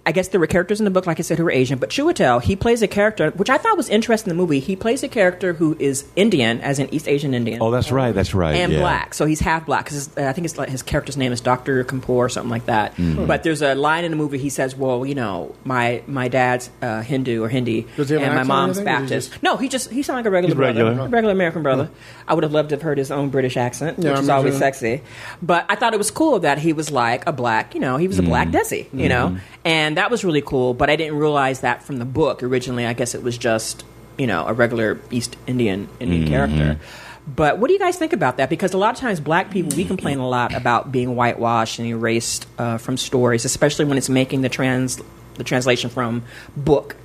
I 0.08 0.12
guess 0.12 0.28
there 0.28 0.40
were 0.40 0.46
characters 0.46 0.80
in 0.80 0.84
the 0.84 0.90
book, 0.90 1.06
like 1.06 1.18
I 1.18 1.22
said, 1.22 1.36
who 1.36 1.44
were 1.44 1.50
Asian. 1.50 1.78
But 1.78 1.90
Chiwetel, 1.90 2.42
he 2.42 2.56
plays 2.56 2.80
a 2.80 2.88
character, 2.88 3.30
which 3.32 3.50
I 3.50 3.58
thought 3.58 3.76
was 3.76 3.90
interesting 3.90 4.30
in 4.30 4.36
the 4.38 4.42
movie. 4.42 4.58
He 4.58 4.74
plays 4.74 5.02
a 5.02 5.08
character 5.08 5.52
who 5.52 5.76
is 5.78 6.06
Indian, 6.16 6.60
as 6.62 6.78
in 6.78 6.92
East 6.94 7.06
Asian 7.06 7.34
Indian 7.34 7.60
Oh, 7.60 7.70
that's 7.70 7.92
right. 7.92 8.12
That's 8.14 8.32
right. 8.34 8.54
and 8.56 8.72
yeah. 8.72 8.78
black. 8.80 9.12
So 9.12 9.26
he's 9.26 9.40
half 9.40 9.66
black 9.66 9.84
because 9.84 10.16
I 10.16 10.32
think 10.32 10.46
it's 10.46 10.56
like 10.56 10.70
his 10.70 10.82
character's 10.82 11.18
name 11.18 11.30
is 11.32 11.42
Doctor 11.42 11.84
Kapoor 11.84 12.08
or 12.08 12.28
something 12.30 12.48
like 12.50 12.64
that. 12.66 12.96
Mm-hmm. 12.96 13.26
But 13.26 13.42
there's 13.42 13.60
a 13.60 13.74
line 13.74 14.04
in 14.04 14.10
the 14.10 14.16
movie 14.16 14.38
he 14.38 14.48
says, 14.48 14.74
"Well, 14.74 15.04
you 15.04 15.14
know, 15.14 15.54
my 15.64 16.02
my 16.06 16.28
dad's 16.28 16.70
uh, 16.80 17.02
Hindu 17.02 17.42
or 17.44 17.50
Hindi, 17.50 17.86
Does 17.96 18.08
he 18.08 18.14
have 18.14 18.22
and 18.22 18.32
an 18.32 18.36
my 18.38 18.42
mom's 18.44 18.78
anything, 18.78 18.94
he 18.94 19.00
Baptist." 19.02 19.30
just- 19.32 19.42
No, 19.42 19.56
he 19.58 19.68
just 19.68 19.90
he 19.90 20.02
sounded 20.02 20.20
like 20.20 20.26
a 20.26 20.30
regular 20.30 20.54
He's 20.54 20.56
brother, 20.56 20.84
regular. 20.86 21.06
a 21.06 21.10
regular 21.10 21.32
American 21.34 21.62
brother. 21.62 21.90
I 22.26 22.32
would 22.32 22.44
have 22.44 22.52
loved 22.52 22.70
to 22.70 22.76
have 22.76 22.82
heard 22.82 22.96
his 22.96 23.10
own 23.10 23.28
British 23.28 23.58
accent, 23.58 23.98
Yeah, 23.98 24.12
which 24.12 24.20
is 24.20 24.28
I'm 24.30 24.36
always 24.38 24.54
sure. 24.54 24.60
sexy. 24.60 25.02
But 25.42 25.66
I 25.68 25.74
thought 25.76 25.92
it 25.92 25.98
was 25.98 26.10
cool 26.10 26.38
that 26.40 26.58
he 26.58 26.72
was 26.72 26.90
like 26.90 27.26
a 27.26 27.32
black, 27.32 27.74
you 27.74 27.80
know, 27.80 27.98
he 27.98 28.08
was 28.08 28.18
a 28.18 28.22
black 28.22 28.48
Desi, 28.48 28.86
you 28.94 29.08
know, 29.10 29.36
and 29.64 29.97
that 29.98 30.10
was 30.10 30.24
really 30.24 30.42
cool. 30.42 30.74
But 30.74 30.90
I 30.90 30.96
didn't 30.96 31.18
realize 31.18 31.60
that 31.60 31.82
from 31.82 31.98
the 31.98 32.04
book 32.04 32.42
originally. 32.42 32.86
I 32.86 32.92
guess 32.92 33.14
it 33.14 33.22
was 33.22 33.36
just 33.36 33.84
you 34.16 34.26
know 34.26 34.46
a 34.46 34.52
regular 34.52 35.00
East 35.10 35.36
Indian 35.46 35.88
Indian 36.00 36.26
character. 36.28 36.80
But 37.26 37.58
what 37.58 37.68
do 37.68 37.74
you 37.74 37.78
guys 37.78 37.98
think 37.98 38.14
about 38.14 38.38
that? 38.38 38.48
Because 38.48 38.72
a 38.72 38.78
lot 38.78 38.94
of 38.94 39.00
times, 39.00 39.20
black 39.20 39.50
people 39.50 39.76
we 39.76 39.84
complain 39.84 40.18
a 40.18 40.26
lot 40.26 40.54
about 40.54 40.90
being 40.90 41.14
whitewashed 41.14 41.78
and 41.78 41.86
erased 41.86 42.46
uh, 42.58 42.78
from 42.78 42.96
stories, 42.96 43.44
especially 43.44 43.84
when 43.84 43.98
it's 43.98 44.08
making 44.08 44.40
the 44.40 44.48
trans 44.48 45.00
the 45.34 45.44
translation 45.44 45.90
from 45.90 46.22
book 46.56 46.96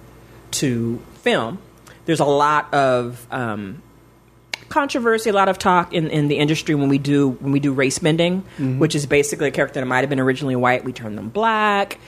to 0.51 1.01
film. 1.15 1.59
There's 2.05 2.19
a 2.19 2.25
lot 2.25 2.73
of 2.73 3.25
um, 3.31 3.81
controversy, 4.69 5.29
a 5.29 5.33
lot 5.33 5.49
of 5.49 5.57
talk 5.59 5.93
in, 5.93 6.09
in 6.09 6.27
the 6.27 6.37
industry 6.37 6.75
when 6.75 6.89
we 6.89 6.97
do 6.97 7.29
when 7.29 7.51
we 7.51 7.59
do 7.59 7.73
race 7.73 7.99
bending, 7.99 8.43
which 8.79 8.95
is 8.95 9.05
basically 9.05 9.49
a 9.49 9.51
character 9.51 9.79
that 9.79 9.85
might 9.85 10.01
have 10.01 10.09
been 10.09 10.19
originally 10.19 10.55
white, 10.55 10.83
we 10.83 10.93
turn 10.93 11.15
them 11.15 11.29
black, 11.29 11.99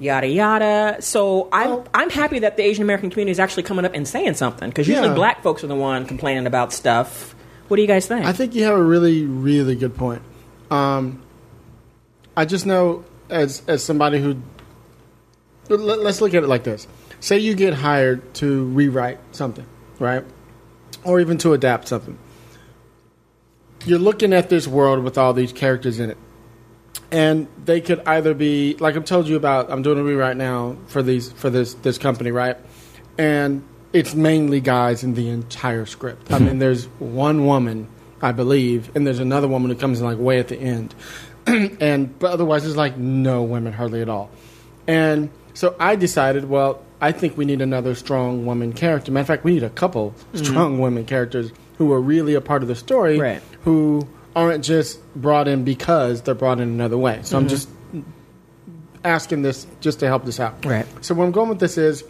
yada 0.00 0.26
yada. 0.28 0.96
So 1.00 1.48
I'm 1.52 1.70
Well- 1.70 1.86
I'm 1.94 2.10
happy 2.10 2.38
that 2.40 2.56
the 2.56 2.62
Asian 2.64 2.82
American 2.82 3.10
community 3.10 3.32
is 3.32 3.40
actually 3.40 3.64
coming 3.64 3.84
up 3.84 3.94
and 3.94 4.06
saying 4.06 4.34
something 4.34 4.68
because 4.68 4.86
usually 4.88 5.08
Yeah. 5.08 5.14
black 5.14 5.42
folks 5.42 5.64
are 5.64 5.66
the 5.68 5.74
one 5.74 6.06
complaining 6.06 6.46
about 6.46 6.72
stuff. 6.72 7.34
What 7.68 7.76
do 7.76 7.82
you 7.82 7.88
guys 7.88 8.06
think? 8.06 8.24
I 8.24 8.32
think 8.32 8.54
you 8.54 8.64
have 8.64 8.74
a 8.74 8.82
really, 8.82 9.24
really 9.24 9.74
good 9.74 9.96
point. 9.96 10.22
Um, 10.70 11.20
I 12.36 12.44
just 12.44 12.64
know 12.66 13.04
as 13.28 13.62
as 13.68 13.82
somebody 13.84 14.20
who 14.20 14.36
let, 15.68 15.98
let's 16.00 16.20
look 16.20 16.32
at 16.34 16.42
it 16.42 16.46
like 16.48 16.64
this: 16.64 16.86
say 17.20 17.38
you 17.38 17.54
get 17.54 17.74
hired 17.74 18.32
to 18.34 18.64
rewrite 18.66 19.18
something, 19.32 19.66
right, 19.98 20.24
or 21.04 21.20
even 21.20 21.36
to 21.38 21.52
adapt 21.52 21.88
something. 21.88 22.16
You're 23.84 23.98
looking 23.98 24.32
at 24.32 24.48
this 24.48 24.66
world 24.66 25.04
with 25.04 25.18
all 25.18 25.32
these 25.32 25.52
characters 25.52 26.00
in 26.00 26.10
it, 26.10 26.16
and 27.10 27.48
they 27.64 27.80
could 27.80 28.00
either 28.06 28.34
be 28.34 28.76
like 28.78 28.96
I've 28.96 29.04
told 29.04 29.28
you 29.28 29.36
about. 29.36 29.70
I'm 29.70 29.82
doing 29.82 29.98
a 29.98 30.02
rewrite 30.02 30.36
now 30.36 30.76
for 30.86 31.02
these 31.02 31.32
for 31.32 31.50
this 31.50 31.74
this 31.74 31.98
company, 31.98 32.30
right? 32.30 32.56
And 33.16 33.64
it's 33.92 34.14
mainly 34.14 34.60
guys 34.60 35.02
in 35.02 35.14
the 35.14 35.28
entire 35.28 35.86
script. 35.86 36.30
I 36.32 36.38
mean, 36.38 36.58
there's 36.64 36.86
one 36.98 37.46
woman, 37.46 37.88
I 38.20 38.32
believe, 38.32 38.94
and 38.94 39.06
there's 39.06 39.18
another 39.18 39.48
woman 39.48 39.70
who 39.70 39.76
comes 39.76 40.00
in 40.00 40.06
like 40.06 40.18
way 40.18 40.38
at 40.38 40.48
the 40.48 40.58
end, 40.58 40.94
and 41.46 42.18
but 42.18 42.30
otherwise 42.32 42.64
there's 42.64 42.76
like 42.76 42.96
no 42.96 43.42
women 43.42 43.72
hardly 43.72 44.02
at 44.02 44.08
all. 44.08 44.30
And 44.86 45.30
so 45.54 45.74
I 45.78 45.96
decided, 45.96 46.48
well, 46.48 46.82
I 47.00 47.12
think 47.12 47.36
we 47.36 47.44
need 47.44 47.60
another 47.60 47.94
strong 47.94 48.46
woman 48.46 48.72
character. 48.72 49.12
Matter 49.12 49.22
of 49.22 49.26
fact, 49.26 49.44
we 49.44 49.52
need 49.54 49.62
a 49.62 49.70
couple 49.70 50.10
mm-hmm. 50.10 50.44
strong 50.44 50.78
women 50.78 51.04
characters 51.04 51.52
who 51.78 51.92
are 51.92 52.00
really 52.00 52.34
a 52.34 52.40
part 52.40 52.62
of 52.62 52.68
the 52.68 52.74
story, 52.74 53.18
Right. 53.18 53.42
who 53.62 54.06
aren't 54.34 54.64
just 54.64 55.00
brought 55.14 55.48
in 55.48 55.64
because 55.64 56.22
they're 56.22 56.34
brought 56.34 56.60
in 56.60 56.68
another 56.68 56.98
way. 56.98 57.20
So 57.22 57.36
I'm 57.36 57.48
just 57.48 57.68
asking 59.04 59.42
this 59.42 59.66
just 59.80 60.00
to 60.00 60.06
help 60.06 60.24
this 60.24 60.40
out. 60.40 60.64
Right. 60.64 60.86
So 61.04 61.14
where 61.14 61.26
I'm 61.26 61.32
going 61.32 61.48
with 61.48 61.60
this 61.60 61.78
is 61.78 62.04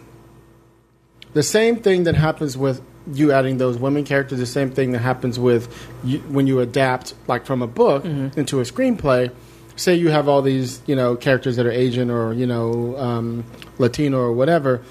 the 1.33 1.43
same 1.43 1.77
thing 1.77 2.03
that 2.03 2.15
happens 2.15 2.57
with 2.57 2.81
you 3.13 3.31
adding 3.31 3.57
those 3.57 3.77
women 3.77 4.03
characters. 4.03 4.39
The 4.39 4.45
same 4.45 4.71
thing 4.71 4.91
that 4.91 4.99
happens 4.99 5.39
with 5.39 5.73
you, 6.03 6.19
when 6.19 6.47
you 6.47 6.59
adapt, 6.59 7.13
like 7.27 7.45
from 7.45 7.61
a 7.61 7.67
book 7.67 8.05
into 8.05 8.59
a 8.59 8.63
screenplay. 8.63 9.33
Say 9.75 9.95
you 9.95 10.09
have 10.09 10.27
all 10.27 10.41
these, 10.41 10.81
you 10.87 10.95
know, 10.95 11.15
characters 11.15 11.55
that 11.55 11.65
are 11.65 11.71
Asian 11.71 12.11
or 12.11 12.33
you 12.33 12.45
know 12.45 12.97
um, 12.97 13.45
Latino 13.77 14.19
or 14.19 14.33
whatever, 14.33 14.83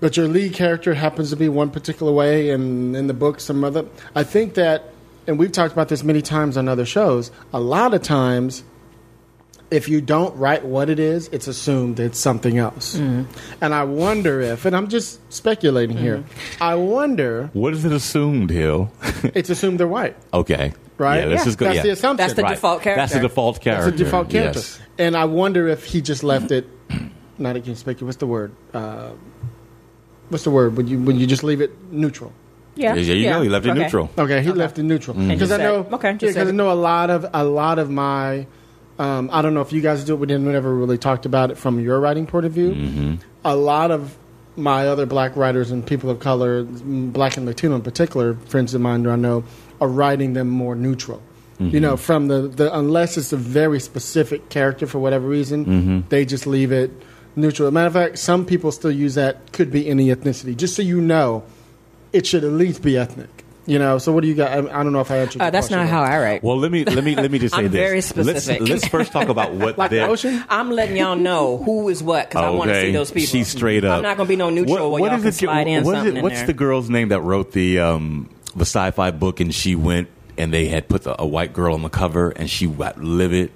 but 0.00 0.16
your 0.16 0.26
lead 0.26 0.54
character 0.54 0.94
happens 0.94 1.30
to 1.30 1.36
be 1.36 1.48
one 1.48 1.70
particular 1.70 2.10
way, 2.10 2.50
and 2.50 2.96
in 2.96 3.08
the 3.08 3.14
book 3.14 3.40
some 3.40 3.62
other. 3.64 3.84
I 4.14 4.24
think 4.24 4.54
that, 4.54 4.92
and 5.28 5.38
we've 5.38 5.52
talked 5.52 5.74
about 5.74 5.88
this 5.88 6.02
many 6.02 6.22
times 6.22 6.56
on 6.56 6.68
other 6.68 6.86
shows. 6.86 7.30
A 7.52 7.60
lot 7.60 7.92
of 7.92 8.02
times, 8.02 8.64
if 9.70 9.86
you 9.86 10.00
don't 10.00 10.34
write 10.36 10.64
what 10.64 10.88
it 10.88 10.98
is, 10.98 11.28
it's 11.28 11.46
assumed 11.46 12.00
it's 12.00 12.18
something 12.18 12.56
else. 12.56 12.94
And 12.94 13.28
I 13.60 13.84
wonder 13.84 14.40
if, 14.40 14.64
and 14.64 14.74
I'm 14.74 14.88
just 14.88 15.20
speculating 15.30 15.98
here, 15.98 16.24
I 16.62 16.76
wonder 16.76 17.50
What 17.52 17.74
is 17.74 17.84
it 17.84 17.92
assumed, 17.92 18.48
Hill? 18.50 18.90
it's 19.34 19.50
assumed 19.50 19.78
they're 19.78 19.86
white, 19.86 20.16
okay. 20.32 20.72
right? 20.96 21.18
Yeah, 21.20 21.26
let's 21.26 21.44
just 21.44 21.58
go. 21.58 21.66
That's 21.66 21.76
yeah. 21.76 21.82
the 21.82 21.90
assumption. 21.90 22.26
That's 22.26 22.34
the 22.34 22.42
Right. 22.42 22.54
default 22.54 22.82
character. 22.82 23.00
That's 23.02 23.12
the 23.12 23.20
default 23.20 23.60
character. 23.60 23.84
That's 23.84 23.98
the 23.98 24.04
default 24.04 24.30
character. 24.30 24.60
Yes. 24.60 24.80
And 24.96 25.14
I 25.14 25.26
wonder 25.26 25.68
if 25.68 25.84
he 25.84 26.00
just 26.00 26.24
left 26.24 26.50
it, 26.50 26.66
not 27.36 27.54
inconspicuous, 27.56 28.08
what's 28.08 28.16
the 28.16 28.26
word? 28.26 28.52
Uh, 28.72 29.10
what's 30.30 30.44
the 30.44 30.50
word? 30.50 30.74
When 30.78 30.86
you, 30.86 30.98
when 30.98 31.16
you 31.18 31.26
just 31.26 31.44
leave 31.44 31.60
it 31.60 31.92
neutral. 31.92 32.32
Yeah, 32.78 32.94
There 32.94 33.02
you 33.02 33.14
yeah. 33.14 33.32
go. 33.34 33.42
You 33.42 33.50
left 33.50 33.66
it 33.66 33.70
Okay. 33.70 33.80
neutral. 33.82 34.10
Okay, 34.16 34.42
he 34.42 34.52
left 34.52 34.78
it 34.78 34.84
neutral 34.84 35.16
Mm-hmm. 35.16 35.28
because 35.28 35.52
I 35.52 35.56
know. 35.58 35.86
okay, 35.92 36.12
because 36.12 36.34
said 36.34 36.48
I 36.48 36.50
know 36.52 36.70
a 36.72 36.80
lot 36.92 37.10
of 37.10 37.26
a 37.34 37.44
lot 37.44 37.78
of 37.78 37.90
my. 37.90 38.46
Um, 38.98 39.30
I 39.32 39.42
don't 39.42 39.54
know 39.54 39.60
if 39.60 39.72
you 39.72 39.80
guys 39.80 40.02
do 40.04 40.14
it. 40.14 40.18
We 40.18 40.26
didn't 40.26 40.50
never 40.50 40.74
really 40.74 40.98
talked 40.98 41.24
about 41.26 41.50
it 41.52 41.56
from 41.58 41.78
your 41.78 42.00
writing 42.00 42.26
point 42.26 42.46
of 42.46 42.52
view. 42.52 42.70
Mm-hmm. 42.72 43.14
A 43.44 43.54
lot 43.54 43.90
of 43.92 44.16
my 44.56 44.88
other 44.88 45.06
black 45.06 45.36
writers 45.36 45.70
and 45.70 45.86
people 45.86 46.10
of 46.10 46.18
color, 46.18 46.64
mm, 46.64 47.12
black 47.12 47.36
and 47.36 47.46
Latino 47.46 47.76
in 47.76 47.82
particular, 47.82 48.34
friends 48.34 48.74
of 48.74 48.80
mine 48.80 49.04
who 49.04 49.10
I 49.10 49.16
know, 49.16 49.44
are 49.80 49.86
writing 49.86 50.32
them 50.32 50.48
more 50.48 50.74
neutral. 50.74 51.22
Mm-hmm. 51.60 51.74
You 51.74 51.80
know, 51.80 51.96
from 51.96 52.26
the, 52.26 52.48
the 52.48 52.76
unless 52.76 53.16
it's 53.16 53.32
a 53.32 53.36
very 53.36 53.78
specific 53.78 54.48
character 54.48 54.86
for 54.88 54.98
whatever 54.98 55.28
reason, 55.28 55.64
Mm-hmm. 55.64 56.00
they 56.08 56.24
just 56.24 56.46
leave 56.46 56.72
it 56.72 56.90
neutral. 57.36 57.70
matter 57.70 57.86
of 57.86 57.92
fact, 57.92 58.18
some 58.18 58.44
people 58.44 58.72
still 58.72 58.90
use 58.90 59.14
that 59.14 59.52
could 59.52 59.70
be 59.70 59.88
any 59.88 60.08
ethnicity. 60.08 60.56
Just 60.56 60.74
so 60.74 60.82
you 60.82 61.00
know, 61.00 61.44
it 62.12 62.26
should 62.26 62.44
at 62.44 62.52
least 62.52 62.82
be 62.82 62.96
ethnic. 62.96 63.28
You 63.66 63.78
know. 63.78 63.98
So 63.98 64.12
what 64.12 64.22
do 64.22 64.28
you 64.28 64.34
got? 64.34 64.50
I, 64.52 64.80
I 64.80 64.82
don't 64.82 64.92
know 64.94 65.00
if 65.00 65.10
I 65.10 65.18
answered. 65.18 65.42
Uh, 65.42 65.50
that's 65.50 65.66
question 65.68 65.84
not 65.86 65.90
how 65.90 66.00
I 66.02 66.18
write. 66.18 66.42
Well, 66.42 66.56
let 66.56 66.72
me 66.72 66.84
let 66.86 67.04
me 67.04 67.14
let 67.14 67.30
me 67.30 67.38
just 67.38 67.54
say 67.54 67.60
I'm 67.64 67.70
this. 67.70 67.72
very 67.78 67.96
Let's- 67.96 68.06
specific. 68.46 68.66
Let's, 68.68 68.88
first 68.88 69.12
talk 69.12 69.28
about 69.28 69.52
what 69.52 69.76
like 69.78 69.90
the 69.90 69.96
they're- 69.96 70.08
ocean. 70.08 70.42
I'm 70.48 70.70
letting 70.70 70.96
y'all 70.96 71.16
know 71.16 71.58
who 71.58 71.90
is 71.90 72.02
what 72.02 72.30
because 72.30 72.42
I 72.44 72.48
want 72.50 72.70
to 72.70 72.80
see 72.80 72.92
those 72.92 73.10
people. 73.10 73.26
She's 73.26 73.48
straight 73.48 73.84
up. 73.84 73.98
I'm 73.98 74.02
not 74.02 74.16
going 74.16 74.26
to 74.26 74.30
be 74.30 74.36
no 74.36 74.48
neutral 74.48 74.90
where 74.90 75.02
what 75.02 75.10
y'all 75.12 75.16
is 75.16 75.22
can 75.22 75.28
it- 75.28 75.34
slide 75.34 75.66
in 75.68 75.84
what 75.84 75.92
is 75.92 75.98
something 75.98 76.14
it- 76.14 76.18
in 76.18 76.22
What's 76.22 76.36
there. 76.36 76.46
the 76.46 76.52
girl's 76.54 76.88
name 76.88 77.08
that 77.10 77.20
wrote 77.20 77.52
the 77.52 77.78
um, 77.80 78.30
the 78.56 78.62
sci-fi 78.64 79.10
book 79.10 79.38
and 79.40 79.54
she 79.54 79.74
went 79.76 80.08
and 80.38 80.50
they 80.50 80.66
had 80.68 80.88
put 80.88 81.02
the, 81.02 81.20
a 81.20 81.26
white 81.26 81.52
girl 81.52 81.74
on 81.74 81.82
the 81.82 81.90
cover 81.90 82.30
and 82.30 82.48
she 82.48 82.66
got 82.66 82.98
livid. 83.02 83.52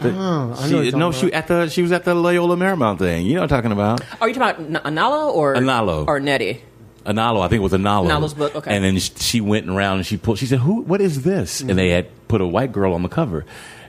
The- 0.00 0.10
Oh, 0.12 0.54
I 0.58 0.70
know 0.70 0.82
she, 0.84 0.90
no, 0.92 1.12
she 1.12 1.30
at 1.34 1.48
the 1.48 1.68
she 1.68 1.82
was 1.82 1.92
at 1.92 2.04
the 2.04 2.14
Loyola 2.14 2.56
Marymount 2.56 2.98
thing. 2.98 3.26
You 3.26 3.34
know 3.34 3.42
what 3.42 3.52
I'm 3.52 3.58
talking 3.58 3.72
about? 3.72 4.00
Are 4.22 4.28
you 4.28 4.34
talking 4.34 4.68
about 4.74 4.86
N- 4.86 4.96
Analo 4.96 5.28
or 5.34 5.54
Analo. 5.54 6.06
or 6.06 6.18
Nettie? 6.18 6.62
Analo, 7.10 7.42
I 7.42 7.48
think 7.48 7.60
it 7.60 7.62
was 7.62 7.72
Analo. 7.72 8.06
Analo's 8.08 8.34
book, 8.34 8.54
okay. 8.56 8.74
And 8.74 8.84
then 8.84 8.98
she 8.98 9.40
went 9.40 9.68
around 9.68 9.98
and 9.98 10.06
she 10.06 10.16
pulled. 10.16 10.38
She 10.38 10.46
said, 10.46 10.60
"Who? 10.60 10.82
What 10.82 11.00
is 11.00 11.22
this?" 11.22 11.60
And 11.60 11.78
they 11.78 11.90
had 11.90 12.06
put 12.28 12.40
a 12.40 12.46
white 12.46 12.72
girl 12.72 12.94
on 12.94 13.02
the 13.02 13.08
cover, 13.08 13.44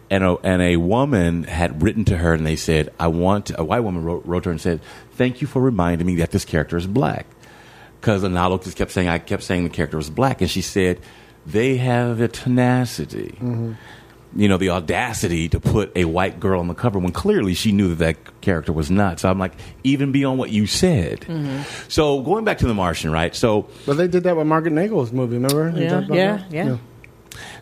and 0.10 0.24
a 0.24 0.38
and 0.44 0.62
a 0.62 0.78
woman 0.78 1.44
had 1.44 1.82
written 1.82 2.06
to 2.06 2.18
her, 2.18 2.34
and 2.34 2.46
they 2.46 2.56
said, 2.56 2.90
"I 3.00 3.08
want." 3.08 3.52
A 3.58 3.64
white 3.64 3.82
woman 3.82 4.04
wrote, 4.04 4.26
wrote 4.26 4.44
to 4.44 4.50
her 4.50 4.52
and 4.52 4.62
said, 4.62 4.82
"Thank 5.14 5.42
you 5.42 5.48
for 5.48 5.62
reminding 5.62 6.08
me 6.08 6.16
that 6.18 6.32
this 6.32 6.46
character 6.46 6.78
is 6.78 6.88
black." 6.88 7.26
Because 8.00 8.24
Analo 8.24 8.64
just 8.64 8.78
kept 8.78 8.92
saying, 8.92 9.08
"I 9.08 9.20
kept 9.20 9.44
saying 9.44 9.64
the 9.64 9.70
character 9.70 9.98
was 9.98 10.10
black," 10.10 10.42
and 10.42 10.50
she 10.50 10.62
said, 10.62 11.00
"They 11.46 11.78
have 11.78 12.20
a 12.20 12.28
tenacity." 12.28 13.36
Mm-hmm. 13.40 13.74
You 14.36 14.48
know, 14.48 14.58
the 14.58 14.70
audacity 14.70 15.50
to 15.50 15.60
put 15.60 15.92
a 15.96 16.06
white 16.06 16.40
girl 16.40 16.60
on 16.62 16.68
the 16.68 16.74
cover 16.74 17.00
when 17.00 17.12
clearly 17.12 17.54
she 17.54 17.72
knew 17.72 17.90
that 17.90 17.96
that 17.96 18.42
character 18.42 18.72
was 18.72 18.90
not. 18.90 19.20
So 19.20 19.30
I'm 19.30 19.40
like, 19.40 19.54
even 19.84 20.12
beyond 20.12 20.40
what 20.40 20.52
you 20.52 20.68
said. 20.68 21.22
Mm-hmm. 21.22 21.64
So 21.90 22.22
going 22.22 22.46
back 22.46 22.60
to 22.60 22.68
The 22.68 22.74
Martian, 22.74 23.12
right? 23.12 23.36
So 23.36 23.68
But 23.86 23.98
they 23.98 24.08
did 24.08 24.24
that 24.24 24.38
with 24.38 24.48
Margaret 24.48 24.74
Nagle's 24.74 25.12
movie. 25.12 25.36
Remember? 25.36 25.70
You 25.70 25.84
Yeah, 25.84 26.06
yeah, 26.10 26.48
yeah. 26.50 26.78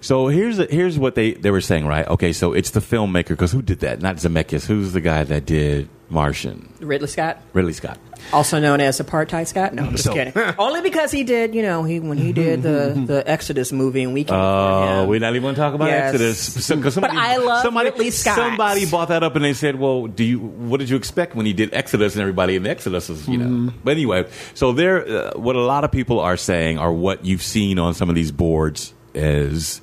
so 0.01 0.27
here's 0.27 0.57
here's 0.69 0.99
what 0.99 1.15
they 1.15 1.33
they 1.33 1.51
were 1.51 1.61
saying, 1.61 1.87
right? 1.87 2.07
Okay, 2.07 2.33
so 2.33 2.53
it's 2.53 2.71
the 2.71 2.79
filmmaker 2.79 3.29
because 3.29 3.51
who 3.51 3.61
did 3.61 3.79
that? 3.79 4.01
Not 4.01 4.17
Zemeckis. 4.17 4.65
Who's 4.65 4.93
the 4.93 5.01
guy 5.01 5.23
that 5.23 5.45
did 5.45 5.89
Martian? 6.09 6.71
Ridley 6.79 7.07
Scott, 7.07 7.39
Ridley 7.53 7.73
Scott. 7.73 7.97
also 8.33 8.59
known 8.59 8.81
as 8.81 8.99
Apartheid 8.99 9.47
Scott. 9.47 9.73
No, 9.73 9.83
I'm 9.83 9.91
just 9.91 10.05
So- 10.05 10.13
kidding. 10.13 10.33
Only 10.57 10.81
because 10.81 11.11
he 11.11 11.23
did, 11.23 11.53
you 11.53 11.61
know, 11.61 11.83
he 11.83 11.99
when 11.99 12.17
he 12.17 12.33
did 12.33 12.63
the 12.63 13.01
the 13.05 13.23
Exodus 13.29 13.71
movie 13.71 14.03
and 14.03 14.13
we 14.13 14.23
came 14.23 14.33
for 14.35 14.41
Oh, 14.41 15.01
him. 15.03 15.09
we're 15.09 15.19
not 15.19 15.31
even 15.31 15.43
going 15.43 15.55
to 15.55 15.61
talk 15.61 15.73
about 15.73 15.87
Yes. 15.89 16.13
Exodus. 16.13 16.65
So, 16.65 16.81
'cause 16.81 16.93
somebody, 16.95 17.15
I 17.17 17.37
love 17.37 17.61
somebody, 17.61 17.89
Ridley 17.91 18.11
Scott. 18.11 18.35
Somebody 18.37 18.85
bought 18.85 19.09
that 19.09 19.23
up 19.23 19.35
and 19.35 19.45
they 19.45 19.53
said, 19.53 19.77
"Well, 19.79 20.07
do 20.07 20.23
you? 20.23 20.39
What 20.39 20.79
did 20.79 20.89
you 20.89 20.95
expect 20.97 21.35
when 21.35 21.45
he 21.45 21.53
did 21.53 21.73
Exodus?" 21.73 22.13
And 22.15 22.21
everybody 22.21 22.55
in 22.55 22.65
Exodus 22.65 23.09
was, 23.09 23.27
you 23.27 23.37
know. 23.37 23.71
But 23.83 23.91
anyway, 23.91 24.25
so 24.55 24.71
there, 24.73 25.07
uh, 25.07 25.31
what 25.39 25.55
a 25.55 25.61
lot 25.61 25.83
of 25.83 25.91
people 25.91 26.19
are 26.19 26.37
saying, 26.37 26.79
or 26.79 26.91
what 26.93 27.25
you've 27.25 27.43
seen 27.43 27.77
on 27.79 27.93
some 27.93 28.09
of 28.09 28.15
these 28.15 28.31
boards, 28.31 28.93
is 29.13 29.81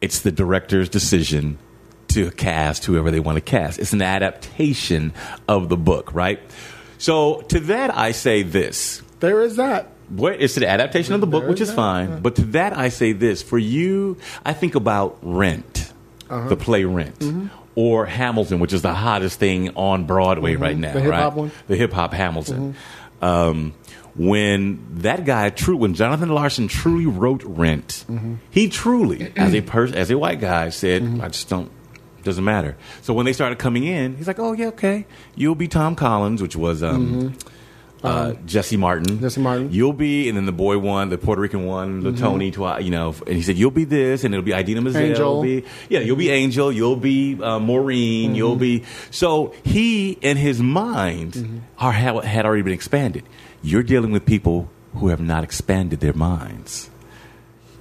it's 0.00 0.20
the 0.20 0.32
director's 0.32 0.88
decision 0.88 1.58
to 2.10 2.30
cast 2.32 2.84
whoever 2.84 3.10
they 3.10 3.20
want 3.20 3.36
to 3.36 3.40
cast. 3.40 3.78
It's 3.78 3.92
an 3.92 4.02
adaptation 4.02 5.12
of 5.48 5.68
the 5.68 5.76
book, 5.76 6.14
right? 6.14 6.40
So 6.98 7.40
to 7.48 7.60
that, 7.60 7.96
I 7.96 8.12
say 8.12 8.42
this. 8.42 9.02
There 9.20 9.42
is 9.42 9.56
that. 9.56 9.88
What 10.08 10.40
it's 10.40 10.56
an 10.56 10.64
adaptation 10.64 11.14
of 11.14 11.20
the 11.20 11.26
book, 11.26 11.42
There 11.42 11.50
which 11.50 11.60
is 11.60 11.68
that, 11.68 11.76
fine. 11.76 12.20
But 12.20 12.36
to 12.36 12.42
that, 12.46 12.76
I 12.76 12.88
say 12.88 13.12
this: 13.12 13.42
for 13.42 13.58
you, 13.58 14.16
I 14.44 14.52
think 14.52 14.74
about 14.74 15.18
Rent, 15.22 15.92
Uh-huh. 16.28 16.48
the 16.48 16.56
play 16.56 16.84
Rent, 16.84 17.18
Mm-hmm. 17.20 17.46
or 17.76 18.06
Hamilton, 18.06 18.58
which 18.58 18.72
is 18.72 18.82
the 18.82 18.92
hottest 18.92 19.38
thing 19.38 19.70
on 19.76 20.04
Broadway 20.06 20.56
right 20.56 20.76
now. 20.76 20.88
Mm-hmm. 20.94 20.98
The 20.98 21.02
hip-hop 21.04 21.30
right? 21.32 21.36
one? 21.38 21.48
Mm-hmm. 21.50 21.66
the 21.68 21.76
hip 21.76 21.92
hop 21.92 22.12
Hamilton. 22.12 22.74
Um, 23.22 23.74
when 24.16 24.84
that 25.02 25.24
guy, 25.24 25.50
true, 25.50 25.76
when 25.76 25.94
Jonathan 25.94 26.30
Larson 26.30 26.66
truly 26.68 27.06
wrote 27.06 27.42
Rent, 27.44 28.04
Mm-hmm. 28.08 28.34
he 28.50 28.68
truly, 28.68 29.32
as 29.36 29.54
a 29.54 29.60
person, 29.60 29.96
as 29.96 30.10
a 30.10 30.18
white 30.18 30.40
guy, 30.40 30.70
said, 30.70 31.20
"I 31.22 31.28
just 31.28 31.48
don't." 31.48 31.70
Doesn't 32.22 32.44
matter. 32.44 32.76
So 33.02 33.14
when 33.14 33.26
they 33.26 33.32
started 33.32 33.58
coming 33.58 33.84
in, 33.84 34.16
he's 34.16 34.26
like, 34.26 34.38
"Oh 34.38 34.52
yeah, 34.52 34.66
okay. 34.68 35.06
You'll 35.34 35.54
be 35.54 35.68
Tom 35.68 35.96
Collins, 35.96 36.42
which 36.42 36.54
was 36.54 36.82
um, 36.82 37.34
uh, 38.02 38.32
Jesse 38.46 38.76
Martin. 38.76 39.06
Mm-hmm. 39.06 39.22
Jesse 39.22 39.40
Martin. 39.40 39.64
Mm-hmm. 39.66 39.74
You'll 39.74 39.92
be, 39.92 40.28
and 40.28 40.36
then 40.36 40.46
the 40.46 40.52
boy 40.52 40.78
one, 40.78 41.08
the 41.08 41.18
Puerto 41.18 41.40
Rican 41.40 41.66
one, 41.66 42.00
the 42.00 42.12
Tony, 42.12 42.50
twi- 42.50 42.78
you 42.80 42.90
know, 42.90 43.14
and 43.26 43.36
he 43.36 43.42
said, 43.42 43.56
you'll 43.56 43.70
be 43.70 43.84
this, 43.84 44.24
and 44.24 44.34
it'll 44.34 44.44
be 44.44 44.52
Idina 44.52 44.80
Menzel. 44.80 45.02
Angel. 45.02 45.42
Be, 45.42 45.64
yeah, 45.88 46.00
you'll 46.00 46.16
be 46.16 46.30
Angel. 46.30 46.72
You'll 46.72 46.96
be 46.96 47.40
uh, 47.42 47.58
Maureen. 47.58 48.34
You'll 48.34 48.56
be. 48.56 48.84
So 49.10 49.54
he, 49.64 50.12
in 50.12 50.36
his 50.36 50.60
mind, 50.60 51.62
are, 51.78 51.92
had 51.92 52.24
had 52.24 52.46
already 52.46 52.62
been 52.62 52.72
expanded. 52.72 53.24
You're 53.62 53.82
dealing 53.82 54.12
with 54.12 54.24
people 54.24 54.70
who 54.94 55.08
have 55.08 55.20
not 55.20 55.44
expanded 55.44 56.00
their 56.00 56.14
minds. 56.14 56.90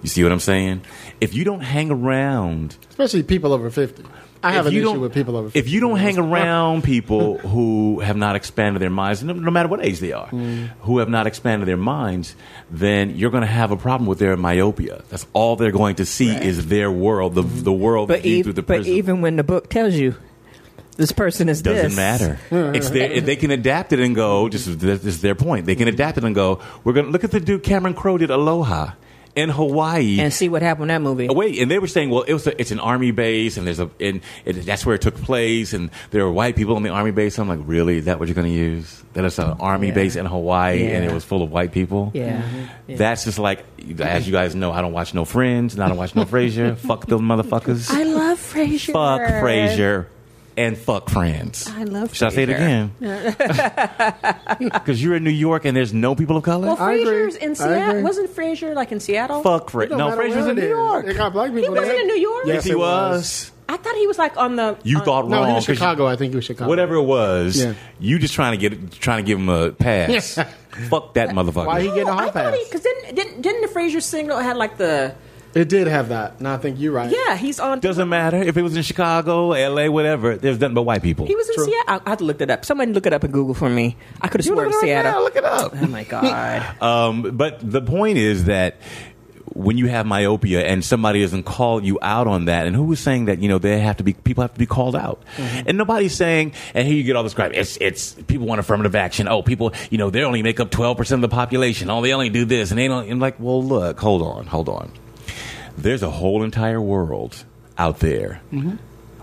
You 0.02 0.10
see 0.10 0.24
what 0.24 0.32
I'm 0.32 0.40
saying? 0.40 0.82
If 1.20 1.34
you 1.34 1.44
don't 1.44 1.62
hang 1.62 1.92
around 1.92 2.78
Especially 2.90 3.24
people 3.24 3.52
over 3.52 3.70
50. 3.70 4.04
I 4.42 4.54
have 4.54 4.66
if 4.68 4.70
an 4.72 4.76
you 4.76 4.82
issue 4.82 4.92
don't- 4.94 5.02
with 5.02 5.14
people 5.14 5.36
over 5.36 5.48
50. 5.50 5.60
If 5.60 5.70
you 5.70 5.80
don't 5.82 5.98
hang 6.00 6.18
around 6.18 6.84
people 6.84 7.38
who 7.54 8.00
have 8.00 8.16
not 8.16 8.36
expanded 8.36 8.82
their 8.82 8.90
minds, 8.90 9.22
no, 9.24 9.34
no 9.34 9.52
matter 9.52 9.68
what 9.68 9.84
age 9.84 10.00
they 10.00 10.14
are, 10.14 10.28
Mm. 10.30 10.70
who 10.82 11.00
have 11.00 11.10
not 11.10 11.28
expanded 11.28 11.68
their 11.68 11.76
minds, 11.78 12.36
then 12.72 13.16
you're 13.18 13.32
going 13.32 13.42
to 13.42 13.48
have 13.48 13.72
a 13.72 13.78
problem 13.78 14.08
with 14.08 14.20
their 14.20 14.38
myopia. 14.38 15.04
That's 15.10 15.26
all 15.34 15.56
they're 15.58 15.72
going 15.72 15.96
to 15.96 16.06
see 16.06 16.30
is 16.30 16.68
their 16.68 16.90
world, 16.92 17.36
the, 17.36 17.42
the 17.42 17.74
world 17.74 18.08
but, 18.08 18.22
viewed 18.22 18.40
ev- 18.40 18.44
through 18.46 18.54
the 18.54 18.62
but 18.62 18.76
prism. 18.78 18.94
even 18.94 19.22
when 19.22 19.36
the 19.36 19.44
book 19.44 19.70
tells 19.70 19.96
you 19.96 20.16
this 20.96 21.12
person 21.12 21.48
is 21.50 21.62
doesn't 21.62 21.90
this, 21.90 21.96
matter. 21.96 22.40
it's 22.52 22.90
their, 22.90 23.10
if 23.12 23.26
they 23.26 23.36
can 23.38 23.52
adapt 23.52 23.94
it 23.94 24.00
and 24.02 24.16
go. 24.16 24.50
Just 24.50 24.80
this 24.80 25.06
is 25.06 25.22
their 25.22 25.36
point. 25.36 25.66
They 25.66 25.76
can 25.76 25.88
adapt 25.88 26.18
it 26.18 26.24
and 26.26 26.36
go. 26.36 26.60
We're 26.84 26.92
going 26.94 27.06
to 27.06 27.12
look 27.12 27.24
at 27.24 27.32
the 27.32 27.40
dude 27.40 27.64
Cameron 27.64 27.94
Crowe 27.94 28.18
did 28.18 28.30
Aloha 28.30 28.92
in 29.36 29.50
Hawaii. 29.50 30.20
and 30.20 30.34
see 30.34 30.50
what 30.50 30.62
happened 30.62 30.92
in 30.92 30.96
that 30.96 31.02
movie. 31.02 31.30
Oh, 31.30 31.34
Wait, 31.34 31.60
and 31.60 31.70
they 31.72 31.80
were 31.80 31.88
saying, 31.88 32.10
well, 32.10 32.24
it 32.24 32.34
was 32.34 32.48
a, 32.48 32.60
it's 32.60 32.72
an 32.72 32.80
army 32.80 33.12
base, 33.12 33.58
and 33.58 33.66
there's 33.68 33.80
a 33.80 33.90
and 34.00 34.22
it, 34.46 34.54
that's 34.66 34.86
where 34.86 34.96
it 34.96 35.02
took 35.02 35.16
place, 35.16 35.74
and 35.74 35.90
there 36.12 36.26
were 36.26 36.32
white 36.32 36.56
people 36.56 36.76
on 36.76 36.84
the 36.84 36.90
army 36.90 37.12
base. 37.12 37.38
I'm 37.40 37.48
like, 37.48 37.60
really? 37.64 37.98
Is 37.98 38.06
that 38.06 38.20
what 38.20 38.28
you're 38.28 38.36
going 38.36 38.48
to 38.48 38.54
use? 38.54 39.04
That 39.14 39.26
it's 39.26 39.40
an 39.40 39.52
army 39.60 39.88
Yeah. 39.88 39.94
base 39.94 40.16
in 40.16 40.26
Hawaii, 40.26 40.86
and 40.88 41.04
it 41.06 41.12
was 41.12 41.24
full 41.24 41.42
of 41.42 41.52
white 41.52 41.72
people. 41.72 42.12
Yeah. 42.14 42.42
Mm-hmm. 42.42 42.66
Yeah. 42.92 42.98
That's 42.98 43.24
just 43.24 43.40
like, 43.40 43.64
as 44.00 44.28
you 44.28 44.32
guys 44.32 44.56
know, 44.56 44.72
I 44.72 44.82
don't 44.82 44.94
watch 44.94 45.14
no 45.14 45.26
Friends, 45.26 45.74
and 45.74 45.84
I 45.84 45.88
don't 45.88 45.98
watch 45.98 46.16
no 46.16 46.26
Frasier. 46.26 46.78
fuck 46.90 47.06
those 47.08 47.22
motherfuckers. 47.22 47.90
I 47.92 48.04
love 48.04 48.40
Frasier. 48.40 48.92
fuck 48.94 49.22
Frasier. 49.22 50.08
And 50.60 50.78
fuck 50.78 51.10
Friends. 51.10 51.68
I 51.74 51.84
love 51.86 52.14
Should 52.14 52.28
I 52.28 52.32
say 52.32 52.44
it 52.44 52.50
again? 52.50 52.92
Because 54.60 55.02
you're 55.04 55.16
in 55.16 55.24
New 55.24 55.30
York 55.30 55.64
and 55.66 55.76
there's 55.76 55.94
no 55.94 56.16
people 56.16 56.36
of 56.38 56.44
color. 56.44 56.68
Well, 56.68 56.78
I 56.78 56.94
agree. 56.96 57.06
Frasier's 57.06 57.36
in 57.36 57.56
Seattle. 57.56 57.90
agree. 57.92 58.04
Wasn't 58.04 58.36
Frasier 58.36 58.76
like 58.76 58.92
in 58.92 59.00
Seattle? 59.00 59.42
fuck 59.42 59.74
It 59.74 59.88
don't 59.90 59.98
No, 59.98 60.10
matter 60.10 60.22
Frasier's 60.24 60.36
where 60.36 60.50
in 60.52 60.58
it 60.58 60.62
New 60.62 60.66
is. 60.66 60.70
York. 60.70 61.06
They 61.06 61.14
got 61.14 61.32
black 61.34 61.48
people 61.54 61.64
He 61.64 61.70
wasn't 61.70 61.88
there. 61.88 62.02
in 62.02 62.08
New 62.08 62.18
York? 62.20 62.44
Yes, 62.46 62.56
Yes, 62.56 62.64
he 62.66 62.72
it 62.72 62.78
was. 62.80 63.52
I 63.70 63.78
thought 63.78 63.96
he 63.96 64.08
was 64.08 64.18
like 64.18 64.36
on 64.36 64.56
the. 64.58 64.78
You 64.84 64.98
on- 64.98 65.06
thought 65.06 65.30
No, 65.30 65.38
wrong. 65.38 65.48
he 65.50 65.54
was 65.56 65.64
'cause 65.66 65.70
you- 65.70 65.76
Chicago. 65.76 66.08
I 66.08 66.16
think 66.18 66.32
he 66.34 66.36
was 66.36 66.46
Chicago. 66.46 66.68
whatever 66.68 66.96
it 66.96 67.04
was, 67.04 67.64
Yeah. 67.64 67.74
you 68.00 68.20
just 68.20 68.34
trying 68.34 68.60
to 68.60 68.70
get 68.70 68.92
trying 69.00 69.24
to 69.24 69.28
give 69.28 69.38
him 69.40 69.48
a 69.48 69.72
pass. 69.72 70.36
Yeah. 70.38 70.50
Fuck 70.90 71.14
that 71.14 71.30
motherfucker. 71.38 71.68
Why 71.68 71.82
he 71.82 71.88
getting 71.90 72.08
a 72.10 72.14
hall 72.14 72.24
thought 72.32 72.34
pass? 72.34 72.58
because 72.66 72.82
didn't, 72.82 73.16
didn't 73.16 73.42
didn't 73.44 73.62
the 73.62 73.68
Frasier 73.68 74.02
single 74.02 74.40
had 74.40 74.58
like 74.58 74.78
the 74.78 75.14
It 75.56 75.68
did 75.68 75.88
have 75.88 76.10
that. 76.10 76.40
No, 76.40 76.54
I 76.54 76.58
think 76.58 76.80
you're 76.80 76.92
right. 76.92 77.10
yeah 77.12 77.36
he's 77.36 77.60
on 77.60 77.80
Doesn't 77.80 78.08
matter 78.10 78.38
if 78.38 78.56
it 78.56 78.62
was 78.62 78.76
in 78.78 78.84
Chicago, 78.84 79.54
L.A., 79.54 79.90
whatever. 79.90 80.36
There's 80.36 80.60
nothing 80.60 80.76
but 80.76 80.84
white 80.84 81.02
people. 81.02 81.26
he 81.26 81.36
was 81.36 81.50
in 81.50 81.56
True. 81.56 81.66
Seattle. 81.66 81.84
I, 81.88 82.02
I 82.06 82.10
had 82.10 82.20
to 82.20 82.26
look 82.26 82.38
that 82.38 82.50
up. 82.52 82.66
Somebody 82.66 82.92
look 82.94 83.06
it 83.08 83.14
up 83.14 83.24
in 83.24 83.32
Google 83.32 83.56
for 83.56 83.70
me. 83.70 83.98
I 84.22 84.28
could 84.28 84.42
have 84.42 84.46
sworn 84.46 84.68
it 84.68 84.76
up 84.76 84.82
Seattle. 84.82 85.12
now, 85.12 85.24
look 85.24 85.36
it 85.36 85.44
up. 85.46 85.74
Oh 85.76 85.88
my 85.88 86.04
god. 86.04 86.76
Um, 86.82 87.36
but 87.36 87.60
the 87.62 87.82
point 87.82 88.18
is 88.18 88.46
that 88.46 88.76
when 89.54 89.78
you 89.80 89.88
have 89.88 90.06
myopia 90.06 90.62
and 90.64 90.86
somebody 90.86 91.22
doesn't 91.22 91.44
call 91.44 91.84
you 91.84 91.98
out 92.02 92.28
on 92.28 92.46
that, 92.46 92.68
and 92.68 92.76
who 92.76 92.84
was 92.84 93.00
saying 93.00 93.26
that 93.26 93.40
you 93.40 93.50
know 93.50 93.58
they 93.58 93.80
have 93.80 93.98
to 93.98 94.04
be 94.04 94.14
people 94.14 94.44
have 94.44 94.54
to 94.54 94.60
be 94.60 94.66
called 94.68 94.96
out, 94.96 95.22
and 95.38 95.78
nobody's 95.78 96.14
saying, 96.16 96.54
and 96.76 96.88
here 96.88 96.96
you 96.96 97.04
get 97.04 97.16
all 97.16 97.24
this 97.24 97.34
crap. 97.34 97.52
It's 97.54 97.76
it's 97.82 98.14
people 98.14 98.46
want 98.46 98.60
affirmative 98.60 98.96
action. 98.96 99.28
Oh, 99.28 99.42
people, 99.42 99.74
you 99.90 99.98
know, 99.98 100.10
they 100.12 100.24
only 100.24 100.44
make 100.44 100.60
up 100.60 100.70
twelve 100.70 100.98
percent 100.98 101.24
of 101.24 101.30
the 101.30 101.36
population. 101.36 101.90
Oh, 101.90 102.02
they 102.02 102.14
only 102.14 102.30
do 102.30 102.46
this, 102.46 102.70
and 102.70 102.78
they 102.80 102.88
don't. 102.88 103.10
And 103.10 103.20
like, 103.20 103.40
well, 103.40 103.64
look, 103.64 104.00
hold 104.00 104.22
on, 104.22 104.46
hold 104.46 104.70
on. 104.70 104.92
There's 105.82 106.04
a 106.04 106.10
whole 106.10 106.44
entire 106.44 106.82
world 106.82 107.46
out 107.78 108.00
there, 108.00 108.42
mm-hmm. 108.52 108.76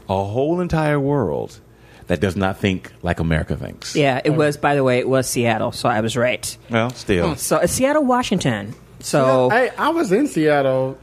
a 0.08 0.24
whole 0.24 0.60
entire 0.60 0.98
world 0.98 1.60
that 2.06 2.20
does 2.20 2.36
not 2.36 2.58
think 2.58 2.92
like 3.02 3.20
America 3.20 3.56
thinks. 3.56 3.96
yeah, 3.96 4.20
it 4.24 4.30
was. 4.30 4.56
By 4.56 4.74
the 4.74 4.84
way, 4.84 4.98
it 4.98 5.08
was 5.08 5.28
Seattle, 5.28 5.72
so 5.72 5.88
I 5.88 6.00
was 6.00 6.16
right. 6.16 6.56
Well, 6.70 6.90
still. 6.90 7.30
Hmm, 7.30 7.34
so 7.34 7.58
it's 7.58 7.72
Seattle, 7.72 8.04
Washington. 8.04 8.74
So. 9.00 9.50
Hey, 9.50 9.70
I 9.76 9.90
was 9.90 10.12
in 10.12 10.26
Seattle 10.26 10.98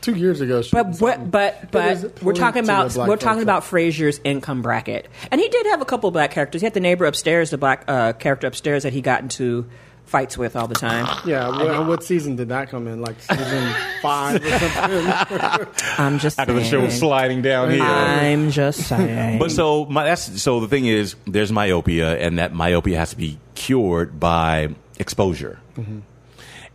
two 0.00 0.14
years 0.14 0.40
ago. 0.40 0.62
shooting 0.62 0.96
But 0.98 1.30
but 1.30 1.70
but 1.70 2.22
we're 2.22 2.32
talking 2.32 2.64
about 2.64 2.94
we're 2.96 3.16
talking 3.16 3.38
folks. 3.38 3.42
about 3.42 3.62
Frasier's 3.64 4.20
income 4.24 4.62
bracket, 4.62 5.08
and 5.30 5.40
he 5.40 5.48
did 5.48 5.66
have 5.66 5.80
a 5.80 5.84
couple 5.84 6.10
black 6.10 6.30
characters. 6.30 6.60
He 6.60 6.66
had 6.66 6.74
the 6.74 6.80
neighbor 6.80 7.04
upstairs, 7.04 7.50
the 7.50 7.58
black 7.58 7.84
uh, 7.88 8.12
character 8.14 8.46
upstairs 8.46 8.84
that 8.84 8.92
he 8.92 9.00
got 9.00 9.22
into 9.22 9.68
fights 10.06 10.38
with 10.38 10.56
all 10.56 10.66
the 10.68 10.74
time. 10.74 11.06
Yeah, 11.26 11.48
what, 11.48 11.86
what 11.86 12.04
season 12.04 12.36
did 12.36 12.48
that 12.48 12.70
come 12.70 12.86
in? 12.88 13.00
Like 13.00 13.20
season 13.20 13.74
five 14.00 14.42
or 14.44 14.48
something? 14.48 15.66
I'm 15.98 16.18
just 16.18 16.38
After 16.38 16.54
the 16.54 16.64
show 16.64 16.80
was 16.80 16.98
sliding 16.98 17.42
down 17.42 17.70
here. 17.70 17.82
I'm 17.82 18.50
just 18.50 18.80
saying. 18.88 19.38
But 19.38 19.50
so 19.50 19.84
my, 19.86 20.04
that's 20.04 20.40
so 20.40 20.60
the 20.60 20.68
thing 20.68 20.86
is, 20.86 21.16
there's 21.26 21.52
myopia, 21.52 22.16
and 22.18 22.38
that 22.38 22.54
myopia 22.54 22.98
has 22.98 23.10
to 23.10 23.16
be 23.16 23.38
cured 23.54 24.18
by 24.18 24.74
exposure. 24.98 25.58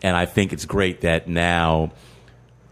And 0.04 0.16
I 0.18 0.26
think 0.26 0.52
it's 0.54 0.66
great 0.66 1.02
that 1.02 1.28
now, 1.28 1.92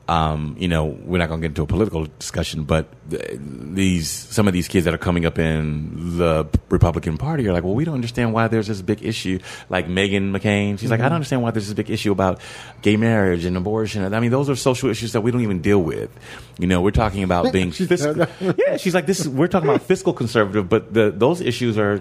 um, 0.07 0.55
you 0.59 0.67
know, 0.67 0.85
we're 0.85 1.19
not 1.19 1.29
going 1.29 1.41
to 1.41 1.47
get 1.47 1.51
into 1.51 1.61
a 1.63 1.67
political 1.67 2.07
discussion, 2.17 2.63
but 2.63 2.87
th- 2.91 2.98
these 3.09 4.09
some 4.09 4.47
of 4.47 4.53
these 4.53 4.67
kids 4.67 4.85
that 4.85 4.93
are 4.93 4.99
coming 4.99 5.25
up 5.25 5.39
in 5.39 6.17
the 6.17 6.47
Republican 6.69 7.17
Party 7.17 7.47
are 7.47 7.53
like, 7.53 7.63
well, 7.63 7.73
we 7.73 7.85
don't 7.85 7.95
understand 7.95 8.33
why 8.33 8.47
there's 8.47 8.67
this 8.67 8.81
big 8.81 9.03
issue. 9.03 9.39
Like 9.69 9.87
Meghan 9.87 10.31
McCain, 10.31 10.79
she's 10.79 10.89
like, 10.89 10.99
I 10.99 11.03
mm-hmm. 11.03 11.09
don't 11.09 11.15
understand 11.15 11.41
why 11.41 11.51
there's 11.51 11.67
this 11.67 11.73
big 11.73 11.89
issue 11.89 12.11
about 12.11 12.39
gay 12.81 12.97
marriage 12.97 13.45
and 13.45 13.57
abortion. 13.57 14.13
I 14.13 14.19
mean, 14.19 14.31
those 14.31 14.49
are 14.49 14.55
social 14.55 14.89
issues 14.89 15.13
that 15.13 15.21
we 15.21 15.31
don't 15.31 15.41
even 15.41 15.61
deal 15.61 15.81
with. 15.81 16.09
You 16.57 16.67
know, 16.67 16.81
we're 16.81 16.91
talking 16.91 17.23
about 17.23 17.51
being 17.53 17.71
fiscal. 17.71 18.27
yeah, 18.57 18.77
she's 18.77 18.93
like, 18.93 19.05
this 19.05 19.19
is 19.19 19.29
we're 19.29 19.47
talking 19.47 19.69
about 19.69 19.83
fiscal 19.83 20.13
conservative, 20.13 20.69
but 20.69 20.93
the 20.93 21.11
those 21.11 21.41
issues 21.41 21.77
are 21.77 21.99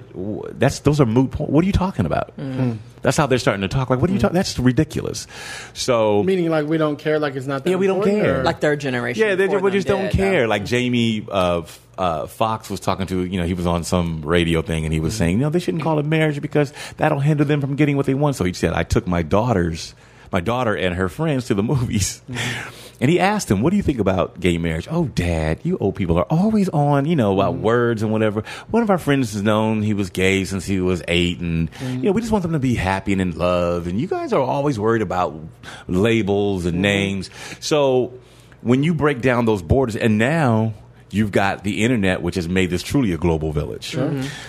that's 0.53 0.81
those 0.81 1.01
are 1.01 1.07
moot. 1.07 1.31
Point. 1.31 1.51
What 1.51 1.65
are 1.65 1.67
you 1.67 1.73
talking 1.73 2.07
about? 2.07 2.37
Mm-hmm. 2.37 2.77
That's 3.03 3.17
how 3.17 3.27
they're 3.27 3.39
starting 3.39 3.63
to 3.63 3.69
talk. 3.69 3.91
Like, 3.91 4.01
what 4.01 4.11
are 4.11 4.13
you 4.13 4.19
mm-hmm. 4.19 4.23
talking? 4.23 4.35
That's 4.35 4.59
ridiculous. 4.59 5.27
So 5.73 6.23
Meaning, 6.23 6.51
like 6.51 6.67
we 6.67 6.79
don't 6.79 6.99
care. 6.99 7.19
Like 7.19 7.37
it's 7.37 7.47
not. 7.47 7.65
That 7.65 7.71
Yeah, 7.71 7.77
we 7.77 7.87
don't 7.87 8.03
care. 8.03 8.41
or- 8.41 8.45
like 8.45 8.61
third 8.61 8.81
generation. 8.81 9.27
yeah, 9.27 9.35
they 9.35 9.47
before 9.47 9.61
we 9.61 9.71
just 9.71 9.87
don't 9.87 10.05
did, 10.05 10.13
care. 10.13 10.49
Like 10.49 10.65
Jamie 10.65 10.98
uh, 11.31 11.61
F- 11.61 11.87
uh, 11.99 12.27
Foxx 12.27 12.71
was 12.71 12.81
talking 12.81 13.07
to, 13.09 13.25
you 13.25 13.41
know, 13.41 13.47
he 13.47 13.55
was 13.55 13.67
on 13.67 13.85
some 13.85 14.23
radio 14.23 14.63
thing 14.63 14.85
and 14.85 14.93
he 14.93 15.01
was 15.01 15.15
mm-hmm. 15.15 15.19
saying, 15.19 15.33
you 15.39 15.43
know, 15.43 15.51
they 15.51 15.59
shouldn't 15.59 15.83
call 15.83 15.99
it 15.99 16.07
marriage 16.07 16.41
because 16.41 16.73
that'll 16.97 17.21
hinder 17.21 17.45
them 17.45 17.61
from 17.61 17.77
getting 17.77 17.97
what 17.97 18.07
they 18.07 18.15
want. 18.15 18.37
So 18.37 18.45
he 18.45 18.53
said, 18.53 18.73
I 18.73 18.85
took 18.85 19.07
my 19.07 19.23
daughters, 19.23 19.95
my 20.31 20.41
daughter 20.41 20.77
and 20.77 20.95
her 20.95 21.09
friends 21.09 21.47
to 21.47 21.55
the 21.55 21.63
movies. 21.63 22.23
Mm-hmm. 22.31 22.85
And 23.01 23.11
he 23.11 23.21
asked 23.21 23.51
him, 23.51 23.63
"What 23.63 23.71
do 23.71 23.77
you 23.77 23.83
think 23.83 24.01
about 24.01 24.41
gay 24.41 24.59
marriage?" 24.59 24.89
Oh, 24.91 25.05
Dad, 25.07 25.61
you 25.63 25.79
old 25.79 25.95
people 25.95 26.19
are 26.19 26.27
always 26.31 26.69
on, 26.71 27.07
you 27.07 27.15
know, 27.15 27.33
about 27.33 27.55
mm-hmm. 27.55 27.63
words 27.63 28.03
and 28.03 28.11
whatever. 28.11 28.43
One 28.71 28.83
of 28.83 28.91
our 28.91 28.99
friends 28.99 29.35
has 29.35 29.43
known 29.43 29.83
he 29.83 29.95
was 29.95 30.11
gay 30.11 30.45
since 30.45 30.65
he 30.65 30.81
was 30.81 31.03
eight, 31.07 31.39
and 31.39 31.71
you 31.81 31.99
know, 31.99 32.13
we 32.13 32.21
just 32.21 32.33
want 32.33 32.43
them 32.43 32.53
to 32.53 32.59
be 32.59 32.75
happy 32.75 33.13
and 33.13 33.21
in 33.21 33.39
love. 33.39 33.87
And 33.87 34.01
you 34.01 34.09
guys 34.09 34.33
are 34.33 34.41
always 34.41 34.81
worried 34.81 35.03
about 35.03 35.39
labels 35.87 36.67
and 36.67 36.83
names. 36.83 37.31
So 37.61 38.15
when 38.63 38.83
you 38.83 38.95
break 38.95 39.21
down 39.21 39.45
those 39.45 39.63
borders, 39.63 39.95
and 39.95 40.19
now 40.19 40.75
you've 41.11 41.33
got 41.33 41.65
the 41.65 41.85
internet, 41.85 42.23
which 42.23 42.35
has 42.35 42.49
made 42.49 42.71
this 42.71 42.83
truly 42.83 43.13
a 43.13 43.17
global 43.17 43.53
village. 43.53 43.97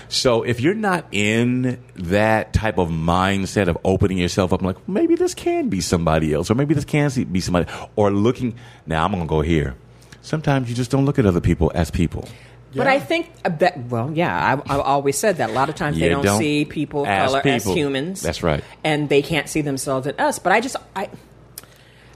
So 0.08 0.44
if 0.44 0.60
you're 0.60 0.74
not 0.74 1.06
in 1.12 1.82
that 1.96 2.54
type 2.54 2.78
of 2.78 2.90
mindset 2.90 3.68
of 3.68 3.78
opening 3.84 4.18
yourself 4.18 4.54
up, 4.54 4.62
like 4.62 4.88
maybe 4.88 5.16
this 5.16 5.34
can 5.34 5.70
be 5.70 5.82
somebody 5.82 6.34
else, 6.34 6.50
or 6.50 6.56
maybe 6.56 6.74
this 6.74 6.86
can 6.86 7.10
be 7.26 7.40
somebody, 7.40 7.70
or 7.96 8.12
looking. 8.12 8.56
Now 8.86 9.06
I'm 9.06 9.12
gonna 9.12 9.26
go 9.26 9.42
here. 9.42 9.76
Sometimes 10.22 10.70
you 10.70 10.76
just 10.76 10.92
don't 10.92 11.06
look 11.06 11.18
at 11.18 11.26
other 11.26 11.42
people 11.42 11.72
as 11.74 11.90
people. 11.90 12.28
But 12.76 12.86
I 12.86 13.00
think 13.00 13.32
uh, 13.44 13.50
that 13.50 13.80
well, 13.86 14.12
yeah, 14.14 14.62
I, 14.68 14.74
I've 14.74 14.82
always 14.82 15.18
said 15.18 15.38
that. 15.38 15.50
A 15.50 15.54
lot 15.54 15.70
of 15.70 15.76
times 15.76 15.98
they 15.98 16.08
don't, 16.10 16.24
don't 16.24 16.38
see 16.38 16.66
people 16.66 17.08
as 17.08 17.32
color 17.32 17.42
as 17.44 17.66
humans. 17.66 18.22
That's 18.22 18.44
right. 18.44 18.64
and 18.84 19.10
they 19.10 19.24
can't 19.24 19.50
see 19.50 19.62
themselves 19.62 20.06
in 20.06 20.20
us. 20.20 20.38
But 20.38 20.52
I 20.54 20.62
just 20.62 20.76
I 20.96 21.10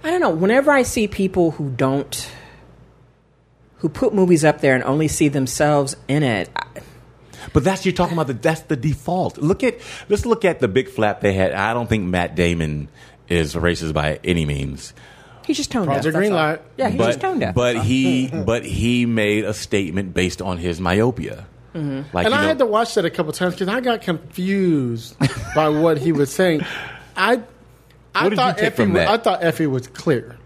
I 0.04 0.12
don't 0.12 0.20
know. 0.20 0.30
Whenever 0.30 0.70
I 0.70 0.84
see 0.84 1.08
people 1.08 1.52
who 1.52 1.70
don't 1.72 2.30
who 3.84 3.90
put 3.90 4.14
movies 4.14 4.46
up 4.46 4.62
there 4.62 4.76
and 4.76 4.84
only 4.86 5.10
see 5.10 5.28
themselves 5.28 5.98
in 6.08 6.24
it, 6.24 6.50
I, 6.56 6.66
But 7.52 7.66
that's 7.66 7.86
you're 7.86 7.92
talking 7.92 8.14
about. 8.14 8.28
The, 8.28 8.34
that's 8.34 8.62
the 8.62 8.78
default. 8.78 9.38
Look 9.38 9.62
at 9.62 9.78
let's 10.08 10.26
look 10.26 10.46
at 10.46 10.62
the 10.62 10.70
big 10.70 10.88
flap 10.88 11.20
they 11.20 11.34
had. 11.34 11.52
I 11.52 11.74
don't 11.74 11.88
think 11.90 12.06
Matt 12.06 12.34
Damon 12.34 12.88
is 13.28 13.56
racist 13.56 13.94
by 13.94 14.22
any 14.24 14.46
means. 14.46 14.94
he's 15.46 15.58
just 15.58 15.70
tone 15.70 15.84
Project 15.84 16.06
deaf. 16.06 16.14
that's 16.14 16.32
all. 16.32 16.38
Greenlight. 16.38 16.60
Yeah, 16.78 16.90
he's 16.90 16.98
but, 16.98 17.06
just 17.08 17.20
tone 17.20 17.40
deaf. 17.40 17.56
But 17.56 17.84
he 17.84 18.28
but 18.46 18.64
he 18.64 19.06
made 19.06 19.44
a 19.44 19.54
statement 19.54 20.14
based 20.14 20.42
on 20.42 20.58
his 20.60 20.80
myopia. 20.80 21.46
Mm-hmm. 21.76 22.16
Like 22.16 22.26
and 22.26 22.34
I 22.34 22.42
know, 22.42 22.48
had 22.48 22.60
to 22.60 22.66
watch 22.66 22.96
that 22.96 23.04
a 23.04 23.10
couple 23.10 23.34
times 23.34 23.56
because 23.56 23.68
I 23.68 23.82
got 23.82 24.02
confused 24.02 25.18
by 25.56 25.68
what 25.68 25.98
he 25.98 26.14
was 26.14 26.32
saying. 26.34 26.62
I, 27.18 27.42
I 28.16 28.24
What 28.24 28.30
did 28.30 28.32
you 28.32 28.36
thought 28.38 28.58
take 28.58 28.66
Effie. 28.68 28.76
from 28.78 28.94
that? 28.94 29.10
I 29.10 29.18
thought 29.18 29.44
Effie 29.44 29.68
was 29.68 29.88
clear, 29.88 30.38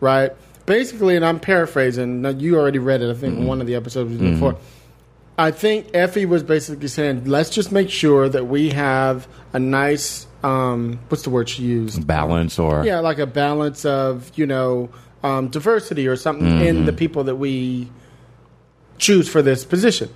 right? 0.00 0.32
Basically, 0.66 1.16
and 1.16 1.24
I'm 1.24 1.38
paraphrasing. 1.40 2.22
Now, 2.22 2.30
you 2.30 2.56
already 2.58 2.78
read 2.80 3.00
it. 3.02 3.10
I 3.10 3.14
think 3.14 3.34
Mm-hmm. 3.36 3.46
one 3.46 3.60
of 3.60 3.66
the 3.66 3.74
episodes 3.76 4.10
we 4.10 4.18
did 4.18 4.32
before. 4.34 4.56
I 5.38 5.50
think 5.50 5.88
Effie 5.94 6.26
was 6.26 6.42
basically 6.42 6.88
saying, 6.88 7.24
"Let's 7.26 7.50
just 7.50 7.70
make 7.70 7.90
sure 7.90 8.28
that 8.28 8.46
we 8.46 8.70
have 8.70 9.28
a 9.52 9.58
nice, 9.58 10.26
um, 10.42 10.98
what's 11.08 11.22
the 11.24 11.30
word 11.30 11.48
she 11.48 11.62
used? 11.62 12.06
balance 12.06 12.58
or 12.58 12.84
Yeah, 12.84 13.00
like 13.00 13.18
a 13.18 13.26
balance 13.26 13.84
of 13.84 14.30
you 14.34 14.46
know 14.46 14.88
um, 15.22 15.48
diversity 15.48 16.08
or 16.08 16.16
something 16.16 16.60
in 16.62 16.84
the 16.86 16.92
people 16.92 17.24
that 17.24 17.36
we 17.36 17.90
choose 18.98 19.28
for 19.28 19.42
this 19.42 19.64
position. 19.64 20.08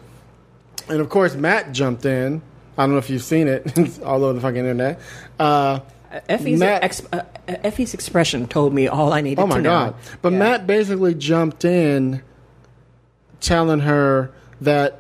And 0.89 1.01
of 1.01 1.11
course, 1.11 1.35
Matt 1.35 1.73
jumped 1.73 2.05
in. 2.07 2.41
I 2.79 2.85
don't 2.85 2.93
know 2.93 2.99
if 2.99 3.11
you've 3.11 3.23
seen 3.23 3.47
it, 3.47 4.01
all 4.03 4.25
over 4.25 4.33
the 4.33 4.41
fucking 4.41 4.57
internet. 4.57 5.01
Uh, 5.39 5.81
Effie's, 6.29 6.59
Matt- 6.59 6.83
ex, 6.83 7.03
uh, 7.13 7.23
Effie's 7.49 7.95
expression 7.95 8.47
told 8.49 8.73
me 8.75 8.89
all 8.89 9.13
I 9.13 9.21
needed 9.21 9.37
to 9.37 9.43
say. 9.43 9.45
oh 9.45 9.47
my 9.47 9.57
to 9.57 9.63
know. 9.63 9.71
god! 9.71 9.95
But 10.23 10.33
Yeah. 10.33 10.39
Matt 10.39 10.67
basically 10.67 11.15
jumped 11.15 11.65
in, 11.65 12.23
telling 13.41 13.81
her 13.81 14.31
that 14.61 14.99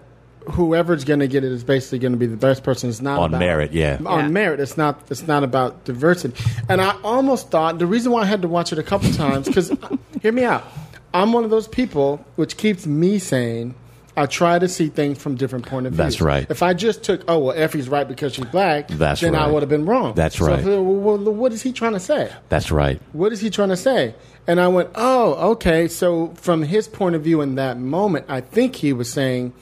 whoever's 0.52 1.04
going 1.04 1.20
to 1.20 1.28
get 1.28 1.44
it 1.44 1.52
is 1.52 1.62
basically 1.64 1.98
going 1.98 2.12
to 2.12 2.18
be 2.18 2.26
the 2.26 2.36
best 2.36 2.62
person. 2.62 2.88
It's 2.88 3.00
not 3.02 3.18
on 3.18 3.30
about, 3.30 3.38
merit. 3.40 3.72
Yeah. 3.72 3.98
on 4.06 4.20
Yeah. 4.20 4.28
merit. 4.28 4.60
It's 4.60 4.76
not. 4.76 5.00
It's 5.10 5.26
not 5.26 5.44
about 5.44 5.84
diversity. 5.84 6.34
And 6.68 6.80
I 6.80 6.96
almost 7.02 7.50
thought 7.50 7.78
the 7.78 7.86
reason 7.86 8.12
why 8.12 8.22
I 8.22 8.26
had 8.26 8.42
to 8.42 8.48
watch 8.48 8.72
it 8.72 8.78
a 8.78 8.82
couple 8.82 9.10
times 9.12 9.46
because 9.46 9.70
hear 10.22 10.32
me 10.32 10.44
out. 10.44 10.64
I'm 11.12 11.32
one 11.32 11.44
of 11.44 11.50
those 11.50 11.66
people 11.68 12.24
which 12.36 12.56
keeps 12.56 12.86
me 12.86 13.18
saying 13.18 13.74
I 14.20 14.26
try 14.26 14.58
to 14.58 14.68
see 14.68 14.88
things 14.88 15.16
from 15.18 15.34
different 15.36 15.66
point 15.66 15.86
of 15.86 15.94
view. 15.94 16.04
That's 16.04 16.20
right. 16.20 16.46
If 16.50 16.62
I 16.62 16.74
just 16.74 17.02
took, 17.02 17.22
oh 17.26 17.38
well, 17.38 17.56
Effie's 17.56 17.88
right 17.88 18.06
because 18.06 18.34
she's 18.34 18.44
black, 18.44 18.88
That's 18.88 19.22
then 19.22 19.34
I 19.34 19.46
would 19.46 19.62
have 19.62 19.70
been 19.70 19.86
wrong. 19.86 20.14
That's 20.14 20.36
So, 20.36 20.46
right. 20.46 20.62
well, 20.64 20.84
well, 20.84 21.18
what 21.32 21.52
is 21.52 21.62
he 21.62 21.72
trying 21.72 21.94
to 21.94 22.00
say? 22.00 22.30
That's 22.50 22.70
right. 22.70 23.00
What 23.12 23.32
is 23.32 23.40
he 23.40 23.48
trying 23.48 23.70
to 23.70 23.76
say? 23.78 24.14
And 24.46 24.60
I 24.60 24.68
went, 24.68 24.90
oh, 24.94 25.52
okay. 25.52 25.88
So 25.88 26.34
from 26.34 26.62
his 26.62 26.86
point 26.86 27.14
of 27.14 27.22
view 27.22 27.40
in 27.40 27.54
that 27.54 27.78
moment, 27.78 28.26
I 28.28 28.40
think 28.42 28.76
he 28.76 28.92
was 28.92 29.10
saying, 29.10 29.54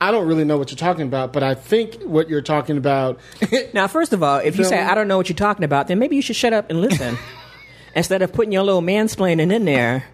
I 0.00 0.10
don't 0.10 0.26
really 0.26 0.44
know 0.44 0.58
what 0.58 0.70
you're 0.70 0.76
talking 0.76 1.06
about, 1.06 1.32
but 1.32 1.42
I 1.42 1.54
think 1.54 2.02
what 2.02 2.28
you're 2.28 2.42
talking 2.42 2.76
about. 2.76 3.18
Now, 3.74 3.86
first 3.88 4.12
of 4.12 4.22
all, 4.22 4.38
if 4.38 4.56
you 4.58 4.64
feel 4.64 4.70
say? 4.70 4.80
I 4.80 4.94
don't 4.94 5.08
know 5.08 5.16
what 5.16 5.28
you're 5.28 5.36
talking 5.36 5.64
about, 5.64 5.88
then 5.88 5.98
maybe 5.98 6.14
you 6.16 6.22
should 6.22 6.36
shut 6.36 6.52
up 6.52 6.70
and 6.70 6.80
listen 6.80 7.18
instead 7.96 8.22
of 8.22 8.32
putting 8.32 8.52
your 8.52 8.62
little 8.62 8.82
mansplaining 8.82 9.52
in 9.52 9.64
there 9.64 10.04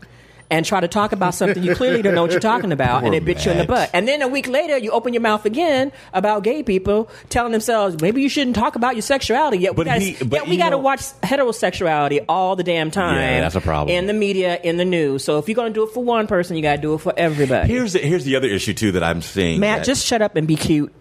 and 0.50 0.64
try 0.64 0.80
to 0.80 0.88
talk 0.88 1.12
about 1.12 1.34
something 1.34 1.62
you 1.62 1.74
clearly 1.74 2.00
don't 2.02 2.14
know 2.14 2.22
what 2.22 2.30
you're 2.30 2.40
talking 2.40 2.72
about, 2.72 3.04
and 3.04 3.14
it 3.14 3.24
bit 3.24 3.44
you 3.44 3.52
in 3.52 3.58
the 3.58 3.64
butt. 3.66 3.90
And 3.92 4.08
then 4.08 4.22
a 4.22 4.28
week 4.28 4.46
later, 4.48 4.78
you 4.78 4.90
open 4.92 5.12
your 5.12 5.20
mouth 5.20 5.44
again 5.44 5.92
about 6.12 6.42
gay 6.42 6.62
people, 6.62 7.08
telling 7.28 7.52
themselves 7.52 8.00
maybe 8.00 8.22
you 8.22 8.28
shouldn't 8.28 8.56
talk 8.56 8.74
about 8.76 8.94
your 8.94 9.02
sexuality. 9.02 9.58
Yet 9.58 9.72
we 9.72 9.76
But 9.76 9.84
gotta, 9.86 10.00
he- 10.00 10.24
but 10.24 10.32
yet 10.40 10.48
we 10.48 10.56
got 10.56 10.70
to 10.70 10.78
watch 10.78 11.00
heterosexuality 11.22 12.24
all 12.28 12.56
the 12.56 12.64
damn 12.64 12.90
time. 12.90 13.16
Yeah, 13.16 13.40
that's 13.40 13.54
a 13.56 13.60
problem. 13.60 13.94
in 13.96 14.06
the 14.06 14.12
media, 14.14 14.58
in 14.62 14.76
the 14.76 14.84
news. 14.84 15.24
So 15.24 15.38
if 15.38 15.48
you're 15.48 15.54
going 15.56 15.72
to 15.72 15.78
do 15.78 15.84
it 15.84 15.92
for 15.92 16.02
one 16.02 16.26
person, 16.26 16.56
you 16.56 16.62
got 16.62 16.76
to 16.76 16.82
do 16.82 16.94
it 16.94 16.98
for 16.98 17.12
everybody. 17.16 17.68
Here's 17.72 17.92
the, 17.92 17.98
here's 18.00 18.24
the 18.24 18.36
other 18.36 18.48
issue 18.48 18.74
too 18.74 18.92
that 18.92 19.02
I'm 19.04 19.22
seeing. 19.22 19.60
Matt, 19.60 19.78
that- 19.80 19.86
just 19.86 20.06
shut 20.06 20.22
up 20.22 20.36
and 20.36 20.46
be 20.46 20.56
cute. 20.56 20.92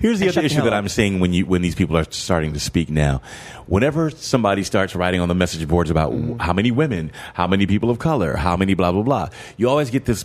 Here's 0.00 0.18
the 0.18 0.26
And 0.26 0.30
other 0.30 0.32
shut 0.32 0.42
the 0.42 0.46
issue 0.46 0.62
that 0.62 0.72
up. 0.72 0.78
I'm 0.78 0.88
seeing 0.88 1.20
when 1.20 1.32
you 1.32 1.46
when 1.46 1.62
these 1.62 1.74
people 1.74 1.96
are 1.96 2.06
starting 2.10 2.52
to 2.54 2.60
speak 2.60 2.88
now. 2.90 3.20
Whenever 3.66 4.10
somebody 4.10 4.62
starts 4.62 4.94
writing 4.94 5.20
on 5.20 5.28
the 5.28 5.34
message 5.34 5.66
boards 5.68 5.90
about 5.90 6.12
Mm-hmm. 6.12 6.38
how 6.38 6.52
many 6.52 6.70
women, 6.70 7.10
how 7.34 7.46
many 7.46 7.66
people 7.66 7.90
of 7.90 7.98
color, 7.98 8.36
how 8.36 8.56
many 8.56 8.74
blah 8.74 8.92
blah 8.92 9.02
blah, 9.02 9.28
you 9.56 9.68
always 9.68 9.90
get 9.90 10.04
this 10.04 10.24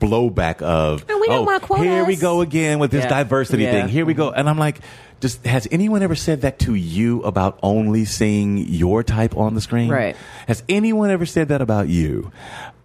blowback 0.00 0.62
of 0.62 1.06
No, 1.08 1.18
we 1.18 1.26
don't 1.28 1.38
oh 1.40 1.42
want 1.42 1.62
quotas." 1.62 1.84
here 1.86 2.04
we 2.04 2.16
go 2.16 2.40
again 2.40 2.78
with 2.78 2.90
this 2.90 3.04
Yeah. 3.04 3.10
diversity 3.10 3.62
Yeah. 3.64 3.72
thing. 3.72 3.88
Here 3.88 4.04
we 4.06 4.14
go, 4.14 4.30
and 4.30 4.48
I'm 4.48 4.58
like. 4.58 4.80
Just, 5.20 5.44
has 5.44 5.68
anyone 5.70 6.02
ever 6.02 6.14
said 6.14 6.40
that 6.40 6.58
to 6.60 6.74
you 6.74 7.20
about 7.24 7.58
only 7.62 8.06
seeing 8.06 8.56
your 8.56 9.02
type 9.02 9.36
on 9.36 9.54
the 9.54 9.60
screen? 9.60 9.90
Right. 9.90 10.16
Has 10.46 10.62
anyone 10.66 11.10
ever 11.10 11.26
said 11.26 11.48
that 11.48 11.60
about 11.60 11.88
you? 11.88 12.32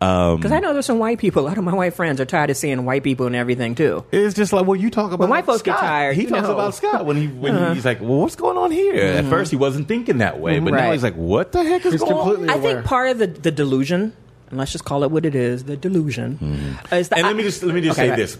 Um, 0.01 0.36
Because 0.36 0.51
I 0.51 0.60
know 0.60 0.73
there's 0.73 0.86
some 0.86 0.99
white 0.99 1.17
people. 1.17 1.43
A 1.43 1.47
lot 1.47 1.58
of 1.58 1.63
my 1.63 1.73
white 1.73 1.93
friends 1.93 2.19
are 2.19 2.25
tired 2.25 2.49
of 2.49 2.58
seeing 2.58 2.84
white 2.84 3.04
people 3.04 3.25
and 3.25 3.38
everything 3.38 3.73
too. 3.73 4.04
It's 4.12 4.36
just 4.36 4.51
like, 4.51 4.65
well, 4.65 4.75
you 4.75 4.89
talk 4.89 5.13
about 5.13 5.30
white 5.30 5.45
folks 5.45 5.62
get 5.62 5.78
Scott. 5.78 5.88
tired, 5.88 6.15
He 6.17 6.23
you 6.23 6.28
talks 6.28 6.41
know. 6.41 6.47
Uh-huh. 6.49 6.60
about 6.60 6.75
Scott 6.75 7.06
when 7.06 7.15
he 7.15 7.28
when 7.28 7.73
he's 7.73 7.86
like, 7.86 8.01
well, 8.01 8.19
what's 8.19 8.36
going 8.36 8.58
on 8.58 8.69
here? 8.69 8.95
At 9.01 9.23
first, 9.28 9.49
he 9.49 9.56
wasn't 9.56 9.88
thinking 9.88 10.17
that 10.17 10.38
way, 10.38 10.60
but 10.60 10.71
now 10.73 10.80
Right. 10.88 10.91
he's 10.91 11.04
like, 11.04 11.15
what 11.15 11.54
the 11.54 11.63
heck 11.63 11.86
is 11.86 11.93
He's 11.93 12.01
going 12.01 12.12
completely- 12.15 12.49
on? 12.49 12.54
I 12.54 12.58
aware. 12.58 12.73
think 12.75 12.86
part 12.86 13.12
of 13.12 13.17
the, 13.17 13.28
the 13.28 13.51
delusion, 13.51 14.12
and 14.50 14.58
let's 14.60 14.72
just 14.72 14.86
call 14.86 15.04
it 15.04 15.12
what 15.12 15.26
it 15.26 15.36
is, 15.36 15.64
the 15.66 15.76
delusion, 15.78 16.38
hmm. 16.38 16.74
uh, 16.92 16.98
is 16.98 17.10
the 17.10 17.18
And 17.18 17.28
let 17.28 17.36
me 17.36 17.44
just 17.44 17.64
let 17.64 17.74
me 17.76 17.82
just 17.82 17.98
Okay, 17.98 18.08
say 18.08 18.10
right. 18.12 18.18
this: 18.18 18.38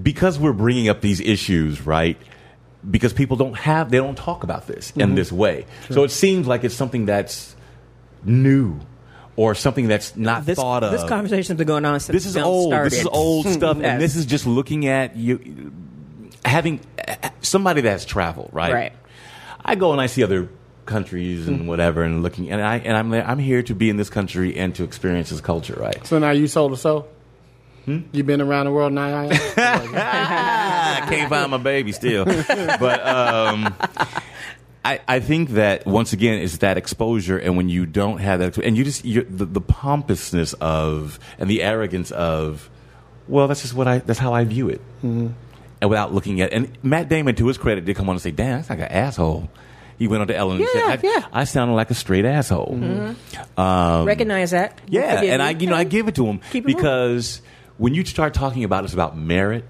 because 0.00 0.38
we're 0.38 0.52
bringing 0.52 0.88
up 0.88 1.00
these 1.00 1.20
issues, 1.20 1.84
right? 1.86 2.18
Because 2.88 3.12
people 3.12 3.36
don't 3.36 3.56
have 3.56 3.90
they 3.90 3.98
don't 3.98 4.16
talk 4.16 4.44
about 4.44 4.66
this 4.66 4.90
in 4.92 5.00
Mm-hmm. 5.08 5.14
this 5.16 5.32
way, 5.32 5.66
so 5.90 6.04
it 6.04 6.10
seems 6.10 6.46
like 6.46 6.64
it's 6.64 6.74
something 6.74 7.06
that's 7.06 7.56
new 8.24 8.78
or 9.36 9.54
something 9.54 9.86
that's 9.86 10.16
not 10.16 10.46
This, 10.46 10.56
thought 10.56 10.82
of. 10.82 10.92
this 10.92 11.04
conversation's 11.04 11.58
been 11.58 11.66
going 11.66 11.84
on 11.84 12.00
since 12.00 12.14
this 12.14 12.26
is 12.26 12.34
the 12.34 12.40
film 12.40 12.48
old. 12.52 12.70
started. 12.70 12.92
This 12.92 13.00
is 13.00 13.06
old 13.06 13.46
hmm. 13.46 13.52
stuff, 13.52 13.76
Yes. 13.78 13.86
and 13.86 14.00
this 14.00 14.16
is 14.16 14.26
just 14.26 14.46
looking 14.46 14.86
at 14.86 15.16
you 15.16 15.72
having 16.44 16.80
somebody 17.40 17.80
that's 17.80 18.04
traveled, 18.04 18.50
right? 18.52 18.72
Right. 18.72 18.92
I 19.64 19.74
go 19.74 19.92
and 19.92 20.00
I 20.00 20.06
see 20.06 20.22
other 20.22 20.48
countries 20.86 21.48
and 21.48 21.68
whatever, 21.68 22.02
and 22.02 22.22
looking, 22.22 22.50
and 22.50 22.62
I 22.62 22.78
and 22.78 22.96
I'm 22.96 23.12
I'm 23.12 23.38
here 23.38 23.62
to 23.64 23.74
be 23.74 23.90
in 23.90 23.96
this 23.96 24.10
country 24.10 24.56
and 24.56 24.74
to 24.76 24.84
experience 24.84 25.30
this 25.30 25.40
culture, 25.40 25.74
right? 25.78 26.06
So 26.06 26.18
now 26.18 26.30
you 26.30 26.46
sold 26.46 26.72
a 26.72 26.76
soul. 26.76 27.08
Hmm? 27.84 28.00
You 28.10 28.24
been 28.24 28.40
around 28.40 28.66
the 28.66 28.72
world 28.72 28.92
now? 28.92 29.28
I 29.30 31.06
can't 31.08 31.30
find 31.30 31.50
my 31.52 31.58
baby 31.58 31.92
still, 31.92 32.24
but 32.24 33.06
um, 33.06 33.74
I 34.84 35.00
I 35.06 35.20
think 35.20 35.50
that 35.50 35.86
once 35.86 36.12
again 36.12 36.40
it's 36.40 36.58
that 36.58 36.78
exposure, 36.78 37.38
and 37.38 37.56
when 37.56 37.68
you 37.68 37.86
don't 37.86 38.18
have 38.18 38.40
that, 38.40 38.58
and 38.58 38.76
you 38.76 38.82
just 38.84 39.04
you're, 39.04 39.24
the, 39.24 39.44
the 39.44 39.60
pompousness 39.60 40.52
of 40.54 41.20
and 41.38 41.48
the 41.50 41.62
arrogance 41.62 42.10
of, 42.10 42.70
well, 43.28 43.46
that's 43.46 43.62
just 43.62 43.74
what 43.74 43.86
I 43.86 43.98
that's 43.98 44.18
how 44.18 44.32
I 44.32 44.44
view 44.44 44.68
it, 44.68 44.80
and 45.80 45.90
without 45.90 46.12
looking 46.12 46.40
at 46.40 46.52
and 46.52 46.76
Matt 46.82 47.08
Damon, 47.08 47.34
to 47.36 47.46
his 47.46 47.58
credit, 47.58 47.84
did 47.84 47.96
come 47.96 48.08
on 48.08 48.16
and 48.16 48.22
say, 48.22 48.30
"Damn, 48.30 48.58
that's 48.58 48.70
like 48.70 48.80
an 48.80 48.86
asshole." 48.86 49.48
He 49.98 50.08
went 50.08 50.20
on 50.20 50.28
to 50.28 50.36
Ellen 50.36 50.56
and 50.56 50.68
Yeah, 50.74 50.96
said, 50.96 51.04
I, 51.04 51.08
yeah. 51.08 51.26
I 51.32 51.44
sounded 51.44 51.74
like 51.74 51.90
a 51.90 51.94
straight 51.94 52.24
asshole." 52.24 52.76
Recognize 53.56 54.50
that. 54.50 54.80
Yeah, 54.88 55.22
and. 55.22 55.42
I, 55.42 55.50
you 55.50 55.66
know, 55.68 55.76
I 55.76 55.84
give 55.84 56.08
it 56.08 56.16
to 56.16 56.26
him 56.26 56.40
Keep 56.50 56.66
because 56.66 57.40
when 57.78 57.94
you 57.94 58.04
start 58.04 58.34
talking 58.34 58.64
about 58.64 58.84
it's 58.84 58.94
about 58.94 59.16
merit, 59.16 59.64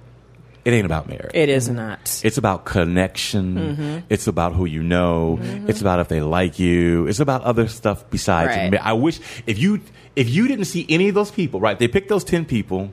it 0.64 0.72
ain't 0.72 0.86
about 0.86 1.08
merit. 1.08 1.30
It 1.32 1.48
is 1.48 1.68
not. 1.68 2.20
It's 2.24 2.38
about 2.38 2.64
connection. 2.64 3.54
Mm-hmm. 3.54 3.98
It's 4.08 4.26
about 4.26 4.52
who 4.52 4.64
you 4.64 4.82
know. 4.82 5.38
It's 5.68 5.80
about 5.80 6.00
if 6.00 6.08
they 6.08 6.20
like 6.20 6.58
you. 6.58 7.06
It's 7.06 7.20
about 7.20 7.42
other 7.42 7.68
stuff 7.68 8.10
besides. 8.10 8.48
Right. 8.48 8.74
I 8.74 8.94
wish 8.94 9.20
if 9.46 9.58
you 9.60 9.80
if 10.16 10.28
you 10.28 10.48
didn't 10.48 10.64
see 10.64 10.84
any 10.88 11.08
of 11.08 11.14
those 11.14 11.30
people, 11.30 11.60
right? 11.60 11.78
They 11.78 11.86
picked 11.86 12.08
those 12.08 12.24
ten 12.24 12.44
people, 12.44 12.90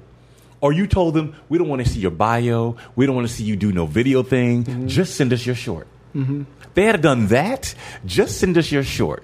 or 0.62 0.72
you 0.72 0.86
told 0.86 1.16
them 1.16 1.36
we 1.50 1.58
don't 1.58 1.68
want 1.68 1.84
to 1.84 1.90
see 1.90 2.00
your 2.00 2.12
bio. 2.12 2.76
We 2.96 3.08
don't 3.08 3.16
want 3.16 3.28
to 3.28 3.34
see 3.34 3.44
you 3.44 3.56
do 3.56 3.72
no 3.72 3.88
video 3.88 4.22
thing. 4.22 4.66
Mm-hmm. 4.66 4.88
Just 4.88 5.16
send 5.16 5.34
us 5.34 5.44
your 5.44 5.56
short. 5.56 5.88
They 6.14 6.46
had 6.82 7.02
done 7.02 7.28
that. 7.28 7.76
Just 8.06 8.40
send 8.40 8.58
us 8.58 8.72
your 8.72 8.84
short. 8.84 9.24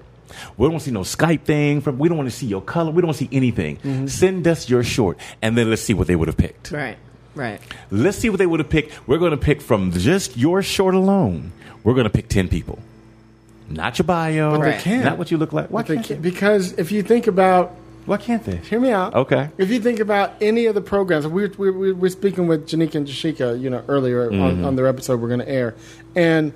We 0.56 0.68
don't 0.70 0.80
see 0.80 0.90
no 0.92 1.00
Skype 1.00 1.42
thing. 1.42 1.80
From 1.80 1.98
we 1.98 2.08
don't 2.08 2.16
want 2.16 2.30
to 2.30 2.34
see 2.36 2.46
your 2.46 2.62
color. 2.62 2.90
We 2.92 3.02
don't 3.02 3.08
want 3.08 3.18
to 3.18 3.24
see 3.24 3.36
anything. 3.36 3.76
Mm-hmm. 3.78 4.06
Send 4.06 4.46
us 4.46 4.70
your 4.70 4.84
short, 4.84 5.18
and 5.42 5.58
then 5.58 5.68
let's 5.68 5.82
see 5.82 5.92
what 5.94 6.06
they 6.06 6.16
would 6.16 6.28
have 6.28 6.36
picked. 6.36 6.70
right. 6.70 6.96
Right. 7.34 7.60
Let's 7.92 8.18
see 8.18 8.28
what 8.28 8.38
they 8.40 8.46
would 8.46 8.58
have 8.58 8.68
picked. 8.68 9.06
We're 9.06 9.18
going 9.18 9.30
to 9.30 9.36
pick 9.36 9.60
from 9.62 9.92
just 9.92 10.36
your 10.36 10.62
short 10.62 10.94
alone. 10.96 11.52
We're 11.84 11.94
going 11.94 12.04
to 12.04 12.10
pick 12.10 12.28
10 12.28 12.48
people. 12.48 12.80
Not 13.68 13.98
your 14.00 14.04
bio. 14.04 14.50
But 14.50 14.62
they 14.64 14.70
Right. 14.70 14.80
can't. 14.80 15.04
Not 15.04 15.16
what 15.16 15.30
you 15.30 15.36
look 15.38 15.52
like. 15.52 15.68
Why 15.70 15.82
They 15.82 15.94
can't 15.94 16.06
can't- 16.06 16.22
because 16.22 16.72
if 16.72 16.90
you 16.90 17.02
think 17.04 17.28
about 17.28 17.70
Why 18.06 18.16
can't 18.16 18.42
they? 18.44 18.56
Hear 18.56 18.80
me 18.80 18.90
out. 18.90 19.14
Okay. 19.14 19.48
If 19.58 19.70
you 19.70 19.78
think 19.78 20.00
about 20.00 20.32
any 20.40 20.66
of 20.66 20.74
the 20.74 20.80
programs, 20.80 21.24
we 21.26 21.46
we 21.56 21.70
we 21.70 21.92
we're 21.92 22.08
speaking 22.10 22.48
with 22.48 22.66
Janika 22.68 22.96
and 22.96 23.06
Jashika, 23.06 23.60
you 23.60 23.70
know, 23.70 23.82
earlier 23.86 24.28
Mm-hmm. 24.28 24.42
on, 24.42 24.64
on 24.64 24.76
their 24.76 24.88
episode 24.88 25.20
we're 25.20 25.28
going 25.28 25.40
to 25.40 25.48
air, 25.48 25.74
and 26.16 26.52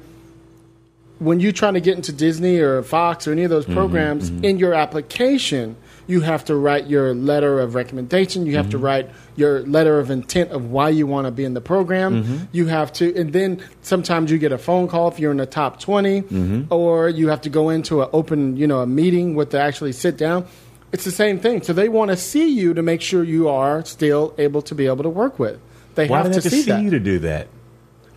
when 1.25 1.41
you're 1.41 1.53
trying 1.53 1.75
to 1.75 1.81
get 1.81 1.97
into 1.97 2.13
Disney 2.13 2.59
or 2.59 2.83
Fox 2.83 3.27
or 3.27 3.33
any 3.33 3.45
of 3.45 3.51
those 3.51 3.65
Mm-hmm, 3.65 3.75
programs, 3.75 4.29
in 4.29 4.59
your 4.59 4.75
application, 4.75 5.77
you 6.07 6.21
have 6.21 6.45
to 6.45 6.55
write 6.55 6.87
your 6.87 7.15
letter 7.15 7.61
of 7.61 7.75
recommendation. 7.75 8.45
You 8.47 8.57
have 8.57 8.71
to 8.71 8.77
Mm-hmm. 8.77 8.85
write 8.85 9.11
your 9.37 9.61
letter 9.63 9.99
of 9.99 10.11
intent 10.11 10.51
of 10.51 10.71
why 10.71 10.91
you 10.91 11.07
want 11.07 11.27
to 11.27 11.31
be 11.31 11.45
in 11.45 11.55
the 11.55 11.61
program. 11.61 12.23
Mm-hmm. 12.23 12.37
You 12.53 12.67
have 12.67 12.93
to, 12.95 13.15
and 13.17 13.33
then 13.33 13.63
sometimes 13.83 14.31
you 14.31 14.39
get 14.39 14.53
a 14.53 14.59
phone 14.59 14.87
call 14.87 15.09
if 15.09 15.19
you're 15.19 15.31
in 15.33 15.39
the 15.39 15.47
top 15.47 15.81
20, 15.81 16.23
Mm-hmm. 16.23 16.63
or 16.73 17.09
you 17.09 17.29
have 17.29 17.41
to 17.43 17.49
go 17.51 17.71
into 17.71 18.03
an 18.03 18.09
open, 18.13 18.57
you 18.57 18.67
know, 18.67 18.81
a 18.81 18.87
meeting 18.87 19.35
with 19.35 19.51
to 19.51 19.61
actually 19.61 19.93
sit 19.93 20.17
down. 20.17 20.47
It's 20.93 21.05
the 21.05 21.11
same 21.11 21.41
thing. 21.41 21.63
So 21.63 21.73
they 21.73 21.89
want 21.89 22.11
to 22.11 22.17
see 22.17 22.49
you 22.51 22.75
to 22.75 22.83
make 22.83 23.01
sure 23.01 23.25
you 23.25 23.49
are 23.49 23.85
still 23.85 24.33
able 24.39 24.63
to 24.63 24.75
be 24.75 24.87
able 24.87 25.03
to 25.03 25.09
work 25.11 25.39
with. 25.41 25.59
They 25.97 26.07
Why 26.07 26.19
have 26.19 26.27
do 26.27 26.33
they 26.35 26.41
to 26.41 26.43
have 26.45 26.51
to 26.51 26.51
see 26.51 26.63
see 26.63 26.81
you 26.83 26.91
to 26.91 27.01
do 27.01 27.19
that? 27.21 27.49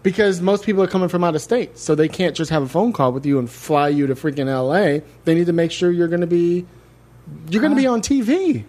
Because 0.08 0.39
most 0.41 0.63
people 0.63 0.82
are 0.82 0.88
coming 0.88 1.10
from 1.10 1.26
out 1.26 1.36
of 1.36 1.41
state, 1.41 1.78
so 1.78 1.93
they 1.96 2.08
can't 2.08 2.34
just 2.34 2.50
have 2.50 2.63
a 2.63 2.67
phone 2.70 2.93
call 2.93 3.12
with 3.12 3.26
you 3.26 3.39
and 3.39 3.50
fly 3.50 3.89
you 3.89 4.08
to 4.08 4.15
freaking 4.15 4.48
L.A. 4.48 5.02
They 5.26 5.36
need 5.36 5.48
to 5.48 5.54
make 5.54 5.72
sure 5.74 5.91
you're 5.91 6.08
going 6.08 6.22
to 6.22 6.28
be 6.28 6.65
you're 7.50 7.60
going 7.62 7.76
to 7.76 7.82
be 7.82 7.88
on 7.88 8.02
TV. 8.02 8.63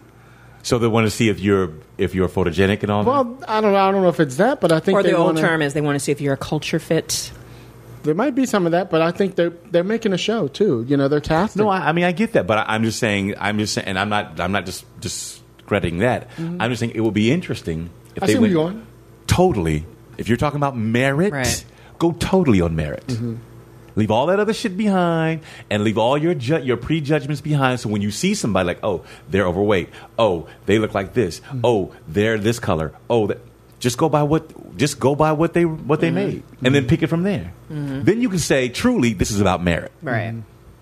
So 0.65 0.79
they 0.81 0.89
want 0.89 1.07
to 1.07 1.11
see 1.13 1.29
if 1.29 1.39
you're 1.39 1.73
if 1.97 2.15
you're 2.17 2.29
photogenic 2.29 2.83
and 2.83 2.91
all 2.91 3.05
that. 3.05 3.11
Well, 3.11 3.39
I 3.47 3.61
don't 3.61 3.73
know. 3.73 3.79
I 3.79 3.93
don't 3.93 4.03
know 4.03 4.09
if 4.09 4.19
it's 4.19 4.37
that, 4.39 4.61
but 4.61 4.73
I 4.73 4.81
think 4.81 4.99
Or 4.99 5.03
they 5.05 5.13
the 5.13 5.17
old 5.17 5.27
wanna, 5.37 5.41
term 5.41 5.63
is 5.63 5.75
they 5.75 5.81
want 5.81 5.95
to 5.95 6.01
see 6.01 6.11
if 6.11 6.21
you're 6.21 6.35
a 6.35 6.37
culture 6.37 6.81
fit. 6.81 7.31
There 8.03 8.15
might 8.15 8.35
be 8.35 8.45
some 8.45 8.67
of 8.67 8.73
that, 8.73 8.91
but 8.91 9.01
I 9.01 9.13
think 9.13 9.37
they're 9.37 9.53
they're 9.71 9.85
making 9.85 10.13
a 10.13 10.19
show 10.19 10.49
too. 10.49 10.85
You 10.89 10.97
know, 10.97 11.07
they're 11.07 11.21
casting. 11.21 11.63
No, 11.63 11.69
I, 11.69 11.89
I 11.91 11.93
mean 11.93 12.05
I 12.05 12.11
get 12.13 12.33
that, 12.33 12.49
but 12.49 12.59
I, 12.59 12.65
I'm 12.75 12.83
just 12.83 12.99
saying. 12.99 13.35
I'm 13.39 13.59
just 13.59 13.75
saying, 13.75 13.87
and 13.87 13.97
I'm 13.99 14.09
not. 14.09 14.41
I'm 14.41 14.51
not 14.51 14.67
just 14.67 14.85
discrediting 15.01 15.99
that. 15.99 16.29
I'm 16.39 16.71
just 16.71 16.81
saying 16.81 16.93
it 16.97 17.01
would 17.01 17.15
be 17.15 17.31
interesting 17.31 17.91
if 18.17 18.23
Mm-hmm. 18.23 18.25
I 18.25 18.27
they 18.27 18.33
see 18.33 18.39
where 18.39 18.43
went 18.43 18.53
you're 18.53 18.65
going. 18.73 18.87
totally. 19.29 19.87
If 20.19 20.29
you're 20.29 20.37
talking 20.37 20.59
about 20.59 20.77
merit, 20.77 21.33
Right. 21.33 21.65
go 21.99 22.13
totally 22.13 22.61
on 22.61 22.77
merit. 22.77 23.07
Mm-hmm. 23.07 23.37
Leave 23.97 24.11
all 24.13 24.27
that 24.27 24.39
other 24.39 24.53
shit 24.55 24.77
behind, 24.77 25.41
and 25.71 25.83
leave 25.83 25.99
all 25.99 26.17
your 26.19 26.35
ju- 26.35 26.63
your 26.63 26.77
prejudgments 26.77 27.41
behind. 27.41 27.81
So 27.81 27.89
when 27.89 28.01
you 28.03 28.11
see 28.13 28.35
somebody 28.35 28.67
like, 28.67 28.79
oh, 28.85 29.03
they're 29.29 29.47
overweight. 29.47 29.89
Oh, 30.19 30.47
they 30.67 30.79
look 30.79 30.95
like 30.95 31.15
this. 31.15 31.41
Mm-hmm. 31.41 31.61
Oh, 31.65 31.93
they're 32.07 32.39
this 32.39 32.59
color. 32.61 32.93
Oh, 33.11 33.27
that. 33.29 33.39
Just 33.81 33.97
go 33.99 34.09
by 34.09 34.23
what. 34.25 34.77
Just 34.77 35.01
go 35.01 35.15
by 35.17 35.33
what 35.33 35.53
they 35.55 35.65
what 35.65 36.01
they 36.01 36.11
made, 36.11 36.43
and 36.65 36.75
then 36.75 36.87
pick 36.87 37.03
it 37.03 37.07
from 37.09 37.23
there. 37.25 37.53
Then 37.69 38.21
you 38.23 38.29
can 38.29 38.39
say, 38.39 38.69
truly, 38.69 39.13
this 39.15 39.31
is 39.31 39.41
about 39.41 39.63
merit. 39.63 39.91
Right. 40.03 40.35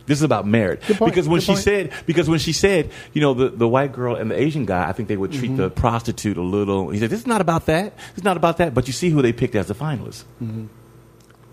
This 0.07 0.19
is 0.19 0.23
about 0.23 0.47
merit. 0.47 0.83
Good 0.87 0.99
point. 0.99 1.13
Because 1.13 1.29
when 1.29 1.39
Good 1.41 1.45
she 1.45 1.53
point. 1.53 1.65
said, 1.65 1.93
because 2.07 2.29
when 2.29 2.39
she 2.39 2.53
said, 2.53 2.91
you 3.13 3.21
know, 3.21 3.35
the, 3.35 3.49
the 3.49 3.67
white 3.69 3.93
girl 3.93 4.15
and 4.15 4.31
the 4.31 4.41
Asian 4.41 4.65
guy, 4.65 4.89
I 4.89 4.93
think 4.93 5.09
they 5.09 5.17
would 5.17 5.33
treat 5.33 5.51
Mm-hmm. 5.51 5.57
the 5.63 5.71
prostitute 5.71 6.37
a 6.37 6.43
little. 6.43 6.91
He 6.91 6.99
said, 7.01 7.11
this 7.11 7.21
is 7.21 7.27
not 7.27 7.41
about 7.41 7.67
that. 7.67 7.93
It's 8.15 8.25
not 8.25 8.37
about 8.37 8.59
that. 8.59 8.73
But 8.75 8.87
you 8.87 8.93
see 8.93 9.11
who 9.11 9.21
they 9.23 9.33
picked 9.33 9.55
as 9.57 9.67
the 9.67 9.75
finalists. 9.75 10.25
Mm-hmm. 10.43 10.67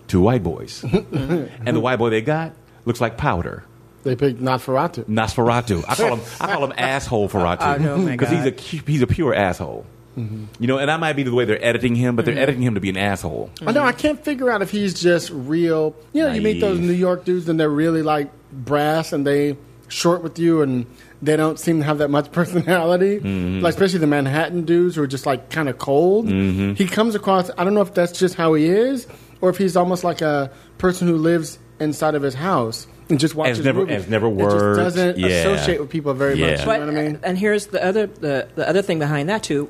Two 0.06 0.20
white 0.20 0.42
boys. 0.42 0.84
and 0.92 1.76
the 1.76 1.80
white 1.80 1.96
boy 1.96 2.10
they 2.10 2.20
got 2.22 2.52
looks 2.84 3.00
like 3.00 3.16
powder. 3.16 3.64
They 4.04 4.14
picked 4.16 4.38
Nosferatu. 4.40 5.04
Nosferatu. 5.04 5.82
I 5.88 5.94
call 5.94 6.16
him. 6.16 6.20
I 6.40 6.52
call 6.52 6.64
him 6.64 6.72
asshole 6.76 7.28
Ferratu. 7.30 7.86
Oh, 7.86 8.06
Because 8.10 8.28
he's 8.30 8.44
a 8.44 8.50
he's 8.86 9.00
a 9.02 9.06
pure 9.06 9.34
asshole. 9.34 9.86
Mm-hmm. 10.16 10.44
You 10.60 10.66
know, 10.68 10.78
and 10.78 10.88
that 10.88 11.00
might 11.00 11.14
be 11.14 11.22
the 11.22 11.34
way 11.34 11.44
they're 11.44 11.62
editing 11.64 11.94
him, 11.94 12.16
but 12.16 12.24
they're 12.24 12.34
mm-hmm. 12.34 12.42
editing 12.42 12.62
him 12.62 12.74
to 12.74 12.80
be 12.80 12.88
an 12.90 12.96
asshole. 12.96 13.50
I 13.66 13.72
know. 13.72 13.82
I 13.82 13.92
can't 13.92 14.22
figure 14.24 14.50
out 14.50 14.62
if 14.62 14.70
he's 14.70 14.94
just 15.00 15.30
real. 15.30 15.94
You 16.12 16.24
know, 16.24 16.32
you 16.32 16.40
meet 16.42 16.60
those 16.60 16.78
New 16.78 16.92
York 16.92 17.24
dudes 17.24 17.48
and 17.48 17.58
they're 17.58 17.68
really 17.68 18.02
like 18.02 18.30
brass 18.52 19.12
and 19.12 19.26
they 19.26 19.56
short 19.88 20.22
with 20.22 20.38
you 20.38 20.62
and 20.62 20.86
they 21.22 21.36
don't 21.36 21.58
seem 21.58 21.78
to 21.78 21.84
have 21.84 21.98
that 21.98 22.08
much 22.10 22.30
personality. 22.32 23.18
Mm-hmm. 23.18 23.60
Like 23.60 23.74
especially 23.74 23.98
the 23.98 24.06
Manhattan 24.06 24.64
dudes 24.64 24.96
who 24.96 25.02
are 25.02 25.06
just 25.06 25.26
like 25.26 25.50
kind 25.50 25.68
of 25.68 25.78
cold. 25.78 26.28
He 26.28 26.86
comes 26.86 27.14
across. 27.14 27.50
I 27.56 27.64
don't 27.64 27.74
know 27.74 27.82
if 27.82 27.94
that's 27.94 28.18
just 28.18 28.34
how 28.34 28.54
he 28.54 28.66
is 28.66 29.06
or 29.40 29.50
if 29.50 29.58
he's 29.58 29.76
almost 29.76 30.04
like 30.04 30.20
a 30.22 30.50
person 30.78 31.08
who 31.08 31.16
lives 31.16 31.58
inside 31.80 32.14
of 32.14 32.22
his 32.22 32.34
house 32.34 32.86
and 33.10 33.18
just 33.20 33.34
watches 33.34 33.64
never- 33.64 33.80
movies. 33.80 33.96
has 33.96 34.08
never 34.08 34.28
It 34.28 34.38
just 34.38 34.76
doesn't 34.96 35.18
Yeah. 35.18 35.28
associate 35.28 35.80
with 35.80 35.90
people 35.90 36.14
very 36.14 36.38
Yeah. 36.38 36.52
much. 36.52 36.60
You 36.60 36.66
But 36.66 36.80
know 36.80 36.86
what 36.86 36.96
I 36.96 37.02
mean? 37.02 37.18
and 37.22 37.36
here's 37.38 37.66
the 37.66 37.84
other 37.84 38.06
the, 38.06 38.48
the 38.54 38.68
other 38.68 38.80
thing 38.82 38.98
behind 38.98 39.28
that 39.28 39.42
too. 39.42 39.68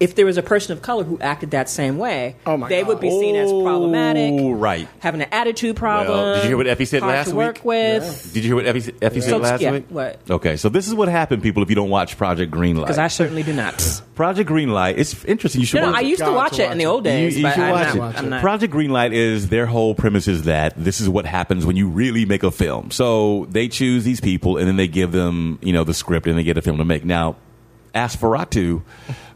If 0.00 0.14
there 0.16 0.26
was 0.26 0.36
a 0.36 0.42
person 0.42 0.72
of 0.72 0.82
color 0.82 1.04
who 1.04 1.18
acted 1.20 1.52
that 1.52 1.68
same 1.68 1.96
way, 1.98 2.36
Oh, 2.46 2.56
my 2.56 2.68
they 2.68 2.80
God. 2.80 2.88
would 2.88 3.00
be 3.00 3.10
seen 3.10 3.36
as 3.36 3.50
problematic, 3.50 4.32
Oh, 4.40 4.52
right. 4.52 4.88
having 4.98 5.20
an 5.22 5.28
attitude 5.30 5.76
problem. 5.76 6.16
Well, 6.18 6.34
did 6.34 6.42
you 6.42 6.48
hear 6.48 6.56
what 6.56 6.66
Effie 6.66 6.84
said 6.84 7.02
hard 7.02 7.14
last 7.14 7.28
to 7.30 7.36
work 7.36 7.56
week? 7.56 7.64
with? 7.64 8.30
Did 8.34 8.44
you 8.44 8.48
hear 8.50 8.56
what 8.56 8.66
Effie, 8.66 8.94
Effie 9.00 9.20
So, 9.20 9.28
said 9.30 9.40
last 9.40 9.60
yeah, 9.60 9.70
week? 9.72 9.84
what? 9.90 10.18
Okay, 10.28 10.56
so 10.56 10.68
this 10.68 10.88
is 10.88 10.94
what 10.94 11.08
happened, 11.08 11.42
people, 11.42 11.62
if 11.62 11.68
you 11.68 11.76
don't 11.76 11.90
watch 11.90 12.16
Project 12.16 12.50
Greenlight. 12.52 12.80
Because 12.82 12.98
I 12.98 13.08
certainly 13.08 13.42
do 13.44 13.52
not. 13.52 14.02
Project 14.14 14.50
Greenlight, 14.50 14.98
it's 14.98 15.24
interesting. 15.24 15.60
You 15.60 15.66
should 15.66 15.80
No, 15.80 15.86
no, 15.86 15.92
watch 15.92 15.98
I 16.00 16.02
it. 16.02 16.08
used 16.08 16.22
to 16.24 16.32
watch 16.32 16.56
to 16.56 16.64
it 16.64 16.72
in 16.72 16.78
the 16.78 16.86
old 16.86 17.04
days, 17.04 17.36
you 17.36 17.42
but 17.44 17.54
should 17.54 17.62
I'm, 17.62 17.70
watch 17.70 17.94
not, 17.94 18.14
it. 18.14 18.18
I'm 18.18 18.28
not. 18.30 18.40
Project 18.42 18.74
Greenlight 18.74 19.12
is 19.12 19.48
their 19.48 19.66
whole 19.66 19.94
premise 19.94 20.26
is 20.28 20.42
that 20.44 20.74
this 20.76 21.00
is 21.00 21.08
what 21.08 21.26
happens 21.26 21.64
when 21.64 21.76
you 21.76 21.88
really 21.88 22.24
make 22.26 22.42
a 22.42 22.50
film. 22.50 22.90
So 22.90 23.46
they 23.50 23.68
choose 23.68 24.04
these 24.04 24.20
people 24.20 24.56
and 24.56 24.66
then 24.66 24.76
they 24.76 24.88
give 24.88 25.12
them, 25.12 25.58
you 25.62 25.72
know, 25.72 25.84
the 25.84 25.94
script 25.94 26.26
and 26.26 26.36
they 26.36 26.42
get 26.42 26.58
a 26.58 26.62
film 26.62 26.78
to 26.78 26.84
make. 26.84 27.04
Now, 27.04 27.36
Asfaratu 27.94 28.82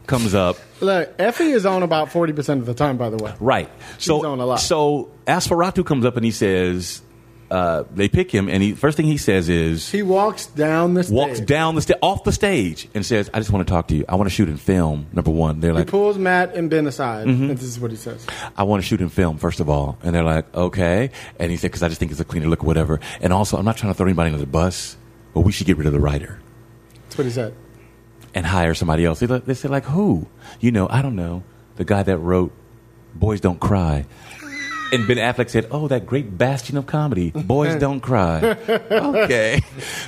comes 0.07 0.33
up. 0.33 0.57
Look, 0.81 1.13
Effie 1.19 1.51
is 1.51 1.65
on 1.65 1.83
about 1.83 2.11
forty 2.11 2.33
percent 2.33 2.59
of 2.61 2.65
the 2.65 2.73
time. 2.73 2.97
By 2.97 3.09
the 3.09 3.17
way, 3.17 3.33
Right. 3.39 3.69
So, 3.97 4.25
on 4.25 4.39
a 4.39 4.45
lot. 4.45 4.59
so 4.61 5.11
Asfaratu 5.27 5.85
comes 5.85 6.05
up 6.05 6.15
and 6.15 6.25
he 6.25 6.31
says, 6.31 7.01
uh, 7.49 7.83
they 7.93 8.09
pick 8.09 8.29
him 8.29 8.49
and 8.49 8.61
he 8.61 8.73
first 8.73 8.97
thing 8.97 9.05
he 9.05 9.15
says 9.17 9.47
is, 9.47 9.89
he 9.89 10.03
walks 10.03 10.47
down 10.47 10.95
the 10.95 11.07
walks 11.09 11.39
down 11.39 11.75
the 11.75 11.81
sta- 11.81 11.97
off 12.01 12.23
the 12.25 12.31
stage 12.33 12.89
and 12.93 13.05
says, 13.05 13.29
"I 13.33 13.39
just 13.39 13.51
want 13.51 13.65
to 13.65 13.71
talk 13.71 13.87
to 13.87 13.95
you. 13.95 14.03
I 14.09 14.15
want 14.15 14.29
to 14.29 14.35
shoot 14.35 14.49
in 14.49 14.57
film." 14.57 15.07
Number 15.13 15.31
one, 15.31 15.61
they're 15.61 15.73
like 15.73 15.85
He 15.85 15.91
pulls 15.91 16.17
Matt 16.17 16.55
and 16.55 16.69
Ben 16.69 16.85
aside, 16.87 17.25
Mm-hmm. 17.27 17.43
and 17.43 17.51
this 17.57 17.63
is 17.63 17.79
what 17.79 17.91
he 17.91 17.97
says. 17.97 18.25
I 18.57 18.63
want 18.63 18.83
to 18.83 18.87
shoot 18.87 18.99
in 18.99 19.07
film, 19.09 19.37
first 19.37 19.59
of 19.61 19.69
all. 19.69 19.97
And 20.03 20.13
they're 20.13 20.23
like, 20.25 20.53
okay. 20.53 21.11
And 21.39 21.49
he 21.49 21.55
said, 21.57 21.67
because 21.71 21.83
I 21.83 21.87
just 21.87 21.99
think 21.99 22.11
it's 22.11 22.19
a 22.19 22.25
cleaner 22.25 22.47
look 22.47 22.63
or 22.63 22.67
whatever. 22.67 22.99
And 23.21 23.31
also, 23.31 23.57
I'm 23.57 23.63
not 23.65 23.77
trying 23.77 23.93
to 23.93 23.97
throw 23.97 24.07
anybody 24.07 24.27
under 24.27 24.39
the 24.39 24.45
bus, 24.45 24.97
but 25.33 25.41
we 25.41 25.53
should 25.53 25.67
get 25.67 25.77
rid 25.77 25.87
of 25.87 25.93
the 25.93 25.99
writer 26.01 26.39
That's 27.03 27.17
what 27.17 27.23
he 27.25 27.31
said. 27.31 27.53
And 28.37 28.45
hire 28.45 28.75
somebody 28.75 29.03
else. 29.03 29.19
They, 29.19 29.25
they 29.25 29.55
said, 29.55 29.71
like, 29.71 29.85
who? 29.85 30.27
You 30.59 30.71
know, 30.71 30.87
I 30.87 31.01
don't 31.01 31.15
know. 31.15 31.41
The 31.77 31.85
guy 31.85 32.03
that 32.03 32.19
wrote 32.19 32.53
Boys 33.15 33.41
Don't 33.41 33.59
Cry. 33.59 34.05
And 34.91 35.07
Ben 35.07 35.17
Affleck 35.17 35.49
said, 35.49 35.67
oh, 35.71 35.87
that 35.87 36.05
great 36.05 36.37
bastion 36.37 36.77
of 36.77 36.85
comedy, 36.85 37.31
Boys 37.31 37.75
Don't 37.79 37.99
Cry. 37.99 38.55
okay. 38.91 39.61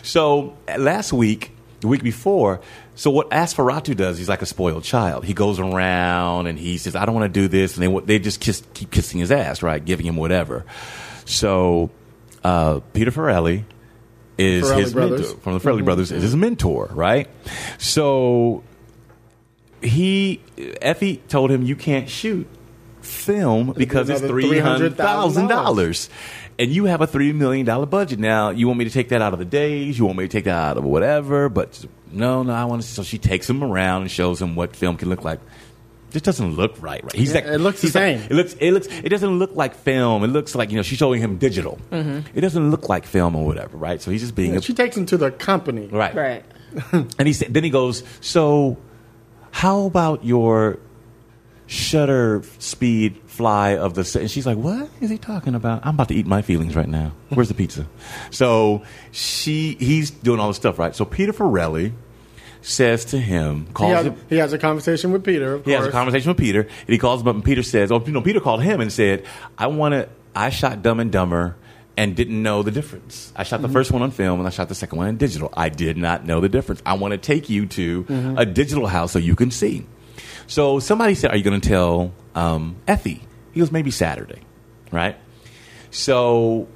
So 0.03 0.55
last 0.77 1.11
week, 1.11 1.51
the 1.79 1.87
week 1.87 2.03
before, 2.03 2.61
so 2.93 3.09
what 3.09 3.31
Asfaratu 3.31 3.97
does, 3.97 4.19
he's 4.19 4.29
like 4.29 4.43
a 4.43 4.45
spoiled 4.45 4.83
child. 4.83 5.25
He 5.25 5.33
goes 5.33 5.59
around 5.59 6.45
and 6.45 6.59
he 6.59 6.77
says, 6.77 6.95
I 6.95 7.05
don't 7.05 7.15
want 7.15 7.33
to 7.33 7.39
do 7.41 7.47
this. 7.47 7.77
And 7.77 7.83
they, 7.83 7.99
they 8.01 8.19
just 8.19 8.39
kiss, 8.39 8.61
keep 8.75 8.91
kissing 8.91 9.19
his 9.19 9.31
ass, 9.31 9.63
right? 9.63 9.83
Giving 9.83 10.05
him 10.05 10.17
whatever. 10.17 10.65
So 11.25 11.89
uh, 12.43 12.81
Peter 12.93 13.09
Farrelly 13.09 13.63
is 14.39 14.63
Farrelly 14.63 14.80
his 14.80 14.93
brothers. 14.93 15.21
mentor, 15.21 15.41
from 15.41 15.54
the 15.54 15.60
Farrelly 15.60 15.75
mm-hmm. 15.75 15.86
brothers, 15.86 16.12
is 16.12 16.23
his 16.23 16.32
mm-hmm. 16.32 16.41
mentor, 16.41 16.89
right? 16.93 17.30
So 17.78 18.63
he, 19.82 20.41
Effie 20.82 21.17
told 21.28 21.52
him, 21.52 21.63
you 21.63 21.75
can't 21.75 22.10
shoot 22.10 22.47
film 23.02 23.73
because 23.75 24.10
it's 24.10 24.21
three 24.21 24.60
hundred 24.60 24.95
thousand 24.95 25.47
300,000. 25.47 25.47
dollars, 25.47 26.10
and 26.58 26.71
you 26.71 26.86
have 26.86 27.02
a 27.02 27.08
three 27.08 27.34
million 27.34 27.65
dollar 27.65 27.86
budget. 27.86 28.19
Now 28.19 28.49
you 28.49 28.67
want 28.67 28.80
me 28.80 28.86
to 28.86 28.91
take 28.91 29.10
that 29.10 29.21
out 29.21 29.34
of 29.34 29.39
the 29.39 29.45
days, 29.45 29.97
you 29.99 30.06
want 30.06 30.17
me 30.17 30.25
to 30.25 30.30
take 30.30 30.45
that 30.45 30.56
out 30.56 30.78
of 30.78 30.84
whatever, 30.84 31.49
but 31.49 31.86
no, 32.12 32.43
no, 32.43 32.54
I 32.54 32.65
want 32.65 32.82
to. 32.82 32.88
So 32.88 33.04
she 33.04 33.17
takes 33.17 33.49
him 33.49 33.63
around 33.63 34.04
and 34.04 34.12
shows 34.12 34.41
him 34.41 34.56
what 34.56 34.75
film 34.75 34.97
can 34.97 35.10
look 35.10 35.23
like. 35.23 35.39
This 36.11 36.21
doesn't 36.23 36.55
look 36.55 36.81
right, 36.81 37.03
right? 37.03 37.13
He's 37.15 37.29
Yeah, 37.29 37.35
like, 37.35 37.45
it 37.45 37.57
looks 37.59 37.81
the 37.81 37.87
he's 37.87 37.95
like- 37.95 38.17
same. 38.19 38.27
it 38.29 38.33
looks, 38.33 38.53
it 38.59 38.71
looks, 38.71 38.87
it 38.87 39.09
doesn't 39.09 39.37
look 39.39 39.55
like 39.55 39.75
film. 39.75 40.23
It 40.23 40.27
looks 40.29 40.55
like 40.55 40.71
you 40.71 40.77
know 40.77 40.81
she's 40.83 40.97
showing 40.97 41.21
him 41.21 41.37
digital. 41.37 41.77
Mm-hmm. 41.91 42.35
It 42.37 42.41
doesn't 42.41 42.71
look 42.71 42.89
like 42.89 43.05
film 43.05 43.35
or 43.35 43.45
whatever, 43.45 43.77
right? 43.77 44.01
So 44.01 44.09
he's 44.11 44.21
just 44.21 44.35
being 44.35 44.57
a, 44.57 44.61
She 44.61 44.73
takes 44.73 44.97
him 44.97 45.05
to 45.07 45.17
the 45.17 45.29
company. 45.31 45.87
right, 45.87 46.15
Right. 46.15 46.45
and 46.91 47.27
he 47.27 47.33
said, 47.33 47.53
then 47.53 47.63
he 47.63 47.69
goes, 47.69 48.03
so 48.21 48.77
how 49.51 49.85
about 49.85 50.23
your 50.25 50.77
shutter 51.67 52.41
speed 52.57 53.19
fly 53.27 53.75
of 53.77 53.93
the 53.93 54.03
set? 54.03 54.21
And 54.21 54.31
she's 54.31 54.45
like, 54.45 54.57
what 54.57 54.89
is 55.01 55.09
he 55.09 55.17
talking 55.17 55.55
about? 55.55 55.85
I'm 55.85 55.95
about 55.95 56.07
to 56.09 56.15
eat 56.15 56.25
my 56.25 56.41
feelings 56.41 56.75
right 56.75 56.87
now. 56.89 57.11
Where's 57.29 57.47
the 57.47 57.53
pizza? 57.53 57.87
So 58.31 58.83
she, 59.11 59.75
he's 59.79 60.11
doing 60.11 60.39
all 60.39 60.47
this 60.47 60.57
stuff, 60.57 60.77
right? 60.79 60.95
So 60.95 61.05
Peter 61.05 61.33
Farrelly 61.33 61.93
says 62.61 63.05
to 63.05 63.19
him, 63.19 63.67
He 63.67 63.73
calls 63.73 63.93
has, 63.93 64.05
him. 64.07 64.17
he 64.29 64.37
has 64.37 64.53
a 64.53 64.57
conversation 64.57 65.11
with 65.11 65.23
Peter. 65.23 65.55
Of 65.55 65.65
He 65.65 65.71
has 65.71 65.85
a 65.85 65.91
conversation 65.91 66.29
with 66.29 66.37
Peter, 66.37 66.61
and 66.61 66.89
he 66.89 66.97
calls 66.97 67.21
him 67.21 67.27
up, 67.27 67.35
and 67.35 67.43
Peter 67.43 67.63
says, 67.63 67.91
"Oh, 67.91 68.03
you 68.05 68.11
know, 68.11 68.21
Peter 68.21 68.39
called 68.39 68.61
him 68.61 68.81
and 68.81 68.91
said, 68.91 69.25
I 69.57 69.67
want 69.67 69.93
to. 69.93 70.09
I 70.35 70.49
shot 70.49 70.81
Dumb 70.81 70.99
and 70.99 71.11
Dumber." 71.11 71.55
And 71.97 72.15
didn't 72.15 72.41
know 72.41 72.63
the 72.63 72.71
difference. 72.71 73.33
I 73.35 73.43
shot 73.43 73.61
the 73.61 73.67
first 73.67 73.91
one 73.91 74.01
on 74.01 74.11
film 74.11 74.39
and 74.39 74.47
I 74.47 74.51
shot 74.51 74.69
the 74.69 74.75
second 74.75 74.97
one 74.99 75.09
in 75.09 75.17
digital. 75.17 75.53
I 75.57 75.67
did 75.67 75.97
not 75.97 76.25
know 76.25 76.39
the 76.39 76.47
difference. 76.47 76.81
I 76.85 76.93
want 76.93 77.11
to 77.11 77.17
take 77.17 77.49
you 77.49 77.65
to 77.65 78.35
a 78.37 78.45
digital 78.45 78.87
house 78.87 79.11
so 79.11 79.19
you 79.19 79.35
can 79.35 79.51
see. 79.51 79.85
So 80.47 80.79
somebody 80.79 81.13
said, 81.13 81.31
Are 81.31 81.35
you 81.35 81.43
going 81.43 81.59
to 81.59 81.67
tell 81.67 82.13
um, 82.35 82.77
Effie? 82.87 83.21
He 83.51 83.59
goes, 83.59 83.69
Maybe 83.69 83.91
Saturday, 83.91 84.39
right? 84.93 85.17
So 85.91 86.69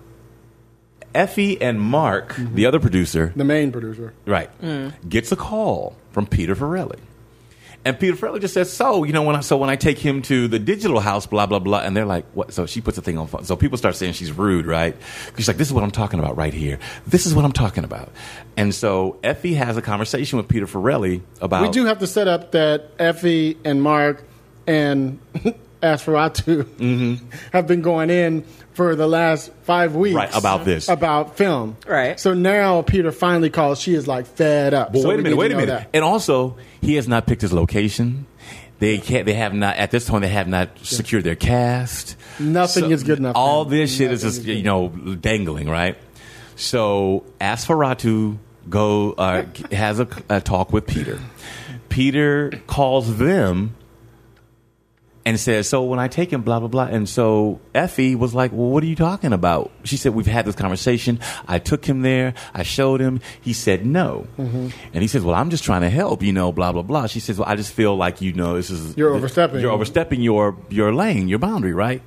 Effie 1.14 1.62
and 1.62 1.80
Mark, 1.80 2.36
the 2.38 2.66
other 2.66 2.80
producer, 2.80 3.34
the 3.36 3.44
main 3.44 3.72
producer. 3.72 4.14
Right. 4.26 4.50
Mm. 4.62 4.94
Gets 5.08 5.32
a 5.32 5.36
call 5.36 5.96
from 6.12 6.28
Peter 6.28 6.56
Farrelly. 6.56 7.00
And 7.86 8.00
Peter 8.00 8.16
Farrelly 8.16 8.40
just 8.40 8.54
says, 8.54 8.72
"So 8.72 9.04
you 9.04 9.12
know 9.12 9.24
when 9.24 9.36
I 9.36 9.42
so 9.42 9.58
when 9.58 9.70
I 9.70 9.76
take 9.76 9.98
him 9.98 10.22
to 10.24 10.48
the 10.48 10.58
digital 10.58 11.02
house, 11.02 11.26
blah 11.26 11.46
blah 11.46 11.60
blah," 11.60 11.80
and 11.80 11.98
they're 11.98 12.06
like, 12.06 12.26
"What?" 12.34 12.54
So 12.54 12.66
she 12.66 12.80
puts 12.80 12.98
a 12.98 13.02
thing 13.02 13.18
on. 13.18 13.28
phone. 13.28 13.44
So 13.44 13.58
people 13.58 13.78
start 13.78 13.96
saying 13.98 14.14
she's 14.14 14.32
rude, 14.32 14.66
right? 14.66 14.96
She's 15.36 15.50
like, 15.50 15.58
"This 15.58 15.68
is 15.68 15.74
what 15.74 15.84
I'm 15.84 15.92
talking 15.92 16.20
about 16.20 16.38
right 16.38 16.54
here. 16.54 16.80
This 17.06 17.26
is 17.26 17.36
what 17.36 17.44
I'm 17.44 17.52
talking 17.52 17.84
about." 17.84 18.10
And 18.56 18.74
so 18.74 19.18
Effie 19.22 19.56
has 19.56 19.76
a 19.76 19.82
conversation 19.82 20.38
with 20.38 20.48
Peter 20.48 20.66
Farrelly 20.66 21.22
about. 21.42 21.64
We 21.64 21.70
do 21.72 21.86
have 21.86 22.00
to 22.00 22.08
set 22.08 22.30
up 22.30 22.54
that 22.54 22.90
Effie 23.00 23.58
and 23.66 23.82
Mark 23.82 24.24
and 24.66 25.20
Asfaratu 25.84 27.20
have 27.52 27.68
been 27.68 27.82
going 27.82 28.10
in 28.10 28.44
for 28.74 28.96
the 28.96 29.06
last 29.08 29.52
five 29.64 29.96
weeks. 29.96 30.16
Mm-hmm. 30.16 30.18
Right, 30.34 30.36
about 30.36 30.66
this. 30.66 30.90
About 30.90 31.38
film. 31.38 31.78
Right. 31.86 32.20
So 32.20 32.34
now 32.34 32.82
Peter 32.82 33.12
finally 33.12 33.50
calls. 33.50 33.80
She 33.80 33.94
is 33.94 34.08
like 34.08 34.26
fed 34.26 34.74
up. 34.74 34.94
Well, 34.94 35.04
So 35.04 35.10
wait 35.10 35.20
a 35.20 35.22
minute, 35.24 35.36
wait 35.38 35.52
a 35.52 35.56
minute. 35.56 35.68
that. 35.68 35.90
And 35.94 36.04
also, 36.04 36.58
he 36.82 36.96
has 36.96 37.08
not 37.08 37.28
picked 37.28 37.42
his 37.42 37.54
location. 37.54 38.26
They 38.80 38.98
can't. 38.98 39.26
They 39.26 39.34
have 39.34 39.54
not 39.54 39.78
at 39.78 39.92
this 39.92 40.10
point. 40.10 40.24
They 40.24 40.30
have 40.30 40.48
not 40.48 40.70
secured 40.80 41.24
their 41.24 41.36
cast. 41.36 42.18
Nothing 42.40 42.92
is 42.92 43.04
good 43.04 43.20
enough 43.20 43.36
All 43.36 43.64
him. 43.64 43.70
this 43.70 43.96
shit 43.96 44.12
is 44.12 44.24
just 44.24 44.40
is 44.40 44.48
you 44.48 44.64
know 44.64 44.90
dangling, 44.90 45.70
right? 45.70 45.96
So 46.56 47.24
Asfaratu 47.40 48.38
go 48.70 49.14
uh, 49.14 49.46
has 49.72 50.00
a, 50.00 50.08
a 50.30 50.42
talk 50.42 50.74
with 50.74 50.88
Peter. 50.88 51.20
Peter 51.90 52.52
calls 52.68 53.18
them 53.18 53.76
and 55.26 55.40
says, 55.40 55.70
"So 55.70 55.84
when 55.84 56.00
I 56.00 56.08
take 56.08 56.32
him, 56.32 56.42
blah 56.42 56.60
blah 56.60 56.68
blah." 56.68 56.86
And 56.86 57.08
so 57.08 57.60
Effie 57.74 58.16
was 58.16 58.34
like, 58.34 58.52
"Well, 58.52 58.70
what 58.70 58.84
are 58.84 58.88
you 58.88 58.96
talking 58.96 59.34
about?" 59.34 59.72
She 59.84 59.98
said, 59.98 60.14
"We've 60.14 60.28
had 60.28 60.46
this 60.46 60.56
conversation. 60.56 61.20
I 61.48 61.60
took 61.60 61.86
him 61.86 62.02
there. 62.02 62.34
I 62.54 62.64
showed 62.64 63.00
him. 63.00 63.22
He 63.42 63.54
said 63.54 63.86
no." 63.86 64.28
Mm-hmm. 64.38 64.70
And 64.94 65.02
he 65.02 65.08
says, 65.08 65.24
"Well, 65.24 65.36
I'm 65.36 65.50
just 65.50 65.64
trying 65.64 65.82
to 65.82 65.90
help, 65.90 66.24
you 66.24 66.34
know, 66.34 66.52
blah 66.52 66.72
blah 66.72 66.82
blah." 66.82 67.08
She 67.08 67.20
says, 67.20 67.38
"Well, 67.38 67.48
I 67.48 67.56
just 67.56 67.74
feel 67.74 67.96
like 67.96 68.22
you 68.22 68.34
know 68.34 68.56
this 68.56 68.70
is 68.70 68.98
You're 68.98 69.14
overstepping. 69.14 69.62
You're 69.62 69.72
overstepping 69.72 70.22
your 70.22 70.58
your 70.70 70.94
lane, 70.94 71.28
your 71.28 71.40
boundary, 71.40 71.74
right?" 71.74 72.02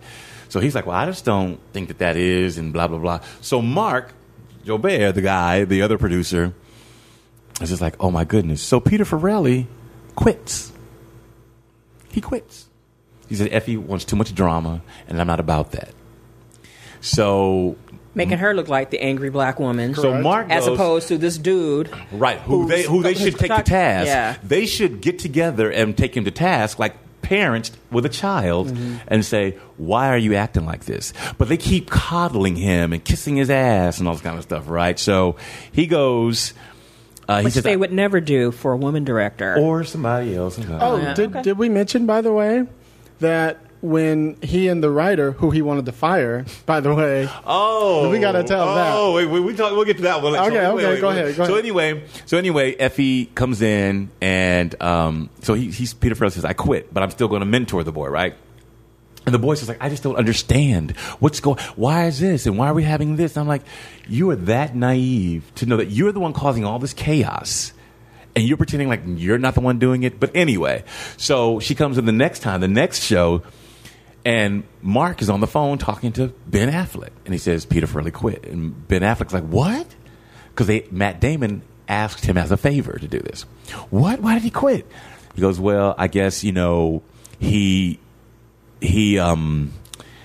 So 0.48 0.60
he's 0.60 0.74
like, 0.74 0.86
"Well, 0.86 0.96
I 0.96 1.06
just 1.06 1.24
don't 1.24 1.58
think 1.72 1.88
that 1.88 1.98
that 1.98 2.16
is," 2.16 2.58
and 2.58 2.72
blah 2.72 2.88
blah 2.88 2.98
blah. 2.98 3.20
So 3.40 3.62
Marc 3.62 4.12
Joubert, 4.64 5.14
the 5.14 5.22
guy, 5.22 5.64
the 5.64 5.82
other 5.82 5.96
producer, 5.96 6.52
is 7.60 7.70
just 7.70 7.80
like, 7.80 7.94
"Oh 7.98 8.10
my 8.10 8.24
goodness!" 8.24 8.60
So 8.60 8.78
Peter 8.78 9.04
Farrelly 9.04 9.66
quits. 10.14 10.72
He 12.10 12.20
quits. 12.20 12.65
He 13.28 13.34
said, 13.34 13.48
Effie 13.52 13.76
wants 13.76 14.04
too 14.04 14.16
much 14.16 14.34
drama, 14.34 14.82
and 15.08 15.20
I'm 15.20 15.26
not 15.26 15.40
about 15.40 15.72
that. 15.72 15.90
So, 17.00 17.76
Making 18.14 18.38
her 18.38 18.54
look 18.54 18.68
like 18.68 18.90
the 18.90 19.00
angry 19.00 19.28
black 19.30 19.60
woman. 19.60 19.94
so 19.94 20.20
Mark 20.22 20.48
as 20.50 20.64
goes, 20.64 20.74
opposed 20.74 21.08
to 21.08 21.18
this 21.18 21.36
dude. 21.36 21.90
right, 22.12 22.38
who 22.40 22.66
they 22.66 22.82
who 22.84 23.02
they 23.02 23.14
should 23.14 23.36
take 23.38 23.54
to 23.54 23.62
task. 23.62 24.06
Yeah. 24.06 24.36
They 24.42 24.64
should 24.66 25.00
get 25.02 25.18
together 25.18 25.70
and 25.70 25.96
take 25.96 26.16
him 26.16 26.24
to 26.24 26.30
task, 26.30 26.78
like 26.78 26.94
parents 27.20 27.72
with 27.90 28.06
a 28.06 28.08
child, 28.08 28.74
and 29.08 29.22
say, 29.24 29.58
"Why 29.76 30.08
are 30.08 30.16
you 30.16 30.34
acting 30.34 30.64
like 30.64 30.86
this?" 30.86 31.12
But 31.36 31.48
they 31.50 31.58
keep 31.58 31.90
coddling 31.90 32.56
him 32.56 32.94
and 32.94 33.04
kissing 33.04 33.36
his 33.36 33.50
ass 33.50 33.98
and 33.98 34.08
all 34.08 34.14
this 34.14 34.22
kind 34.22 34.38
of 34.38 34.44
stuff, 34.44 34.68
right? 34.68 34.98
So 34.98 35.36
he 35.70 35.86
goes. 35.86 36.54
Uh, 37.28 37.38
he 37.38 37.44
Which 37.46 37.54
says, 37.54 37.64
they 37.64 37.76
would 37.76 37.92
never 37.92 38.20
do 38.20 38.52
for 38.52 38.70
a 38.70 38.76
woman 38.76 39.02
director. 39.04 39.56
or 39.58 39.82
somebody 39.82 40.36
else. 40.36 40.60
Oh, 40.60 40.96
Yeah, 40.96 41.12
did, 41.12 41.30
okay. 41.30 41.42
did 41.42 41.58
we 41.58 41.68
mention, 41.68 42.06
by 42.06 42.20
the 42.20 42.32
way, 42.32 42.64
that 43.20 43.58
when 43.82 44.36
he 44.42 44.68
and 44.68 44.82
the 44.82 44.90
writer, 44.90 45.32
who 45.32 45.50
he 45.50 45.62
wanted 45.62 45.84
to 45.86 45.92
fire, 45.92 46.44
by 46.66 46.80
the 46.80 46.94
way, 46.94 47.28
Oh, 47.46 48.10
We 48.10 48.18
gotta 48.18 48.42
tell 48.42 48.68
oh, 48.68 48.74
that. 48.74 48.92
Oh, 48.94 49.14
wait, 49.14 49.26
wait, 49.26 49.40
we 49.40 49.54
talk, 49.54 49.72
we'll 49.72 49.84
get 49.84 49.98
to 49.98 50.02
that 50.04 50.22
one. 50.22 50.34
Okay, 50.34 50.66
okay, 50.66 51.00
go 51.00 51.10
ahead, 51.10 51.36
go 51.36 51.44
so 51.44 51.52
ahead. 51.52 51.58
anyway, 51.64 52.04
so 52.24 52.38
anyway, 52.38 52.74
Effie 52.74 53.26
comes 53.26 53.62
in, 53.62 54.10
and 54.20 54.80
um, 54.82 55.30
so 55.42 55.54
he, 55.54 55.70
he's 55.70 55.94
Peter 55.94 56.14
Farrell 56.14 56.30
says, 56.30 56.44
"I 56.44 56.52
quit, 56.52 56.92
but 56.92 57.02
I'm 57.02 57.10
still 57.10 57.28
going 57.28 57.40
to 57.40 57.46
mentor 57.46 57.84
the 57.84 57.92
boy, 57.92 58.08
right?" 58.08 58.34
And 59.26 59.34
the 59.34 59.38
boy 59.40 59.54
says, 59.54 59.68
"Like, 59.68 59.78
I 59.82 59.88
just 59.88 60.02
don't 60.02 60.16
understand 60.16 60.92
what's 61.18 61.40
going. 61.40 61.58
Why 61.76 62.06
is 62.06 62.18
this, 62.20 62.46
and 62.46 62.56
why 62.58 62.68
are 62.68 62.74
we 62.74 62.82
having 62.84 63.16
this?" 63.16 63.36
And 63.36 63.42
I'm 63.42 63.48
like, 63.48 63.62
"You 64.08 64.30
are 64.30 64.36
that 64.36 64.74
naive 64.74 65.50
to 65.56 65.66
know 65.66 65.76
that 65.76 65.90
you're 65.90 66.12
the 66.12 66.20
one 66.20 66.32
causing 66.32 66.64
all 66.64 66.78
this 66.78 66.92
chaos." 66.94 67.72
And 68.36 68.46
you're 68.46 68.58
pretending 68.58 68.88
like 68.88 69.00
you're 69.06 69.38
not 69.38 69.54
the 69.54 69.62
one 69.62 69.78
doing 69.78 70.02
it. 70.02 70.20
But 70.20 70.36
anyway, 70.36 70.84
so 71.16 71.58
she 71.58 71.74
comes 71.74 71.96
in 71.98 72.04
the 72.04 72.12
next 72.12 72.40
time, 72.40 72.60
the 72.60 72.68
next 72.68 73.02
show, 73.02 73.42
and 74.24 74.64
Mark 74.82 75.22
is 75.22 75.30
on 75.30 75.40
the 75.40 75.46
phone 75.46 75.78
talking 75.78 76.12
to 76.12 76.28
Ben 76.46 76.70
Affleck, 76.70 77.10
and 77.24 77.32
he 77.32 77.38
says 77.38 77.64
Peter 77.64 77.86
Farrelly 77.86 78.12
quit, 78.12 78.44
and 78.44 78.86
Ben 78.86 79.00
Affleck's 79.00 79.32
like, 79.32 79.44
"What?" 79.44 79.86
Because 80.54 80.90
Matt 80.92 81.20
Damon 81.20 81.62
asked 81.88 82.26
him 82.26 82.36
as 82.36 82.50
a 82.52 82.56
favor 82.56 82.98
to 82.98 83.08
do 83.08 83.18
this. 83.20 83.42
What? 83.90 84.20
Why 84.20 84.34
did 84.34 84.42
he 84.42 84.50
quit? 84.50 84.86
He 85.34 85.40
goes, 85.40 85.58
"Well, 85.58 85.94
I 85.96 86.08
guess 86.08 86.44
you 86.44 86.52
know 86.52 87.02
he 87.38 87.98
he 88.80 89.18
um 89.18 89.72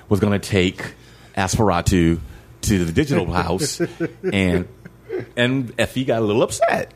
was 0.09 0.19
going 0.19 0.37
to 0.37 0.49
take 0.49 0.93
Asperatu 1.37 2.19
to 2.63 2.85
the 2.85 2.91
digital 2.91 3.31
house, 3.31 3.79
and 4.33 4.67
and 5.37 5.73
Effie 5.79 6.03
got 6.03 6.21
a 6.21 6.25
little 6.25 6.43
upset." 6.43 6.93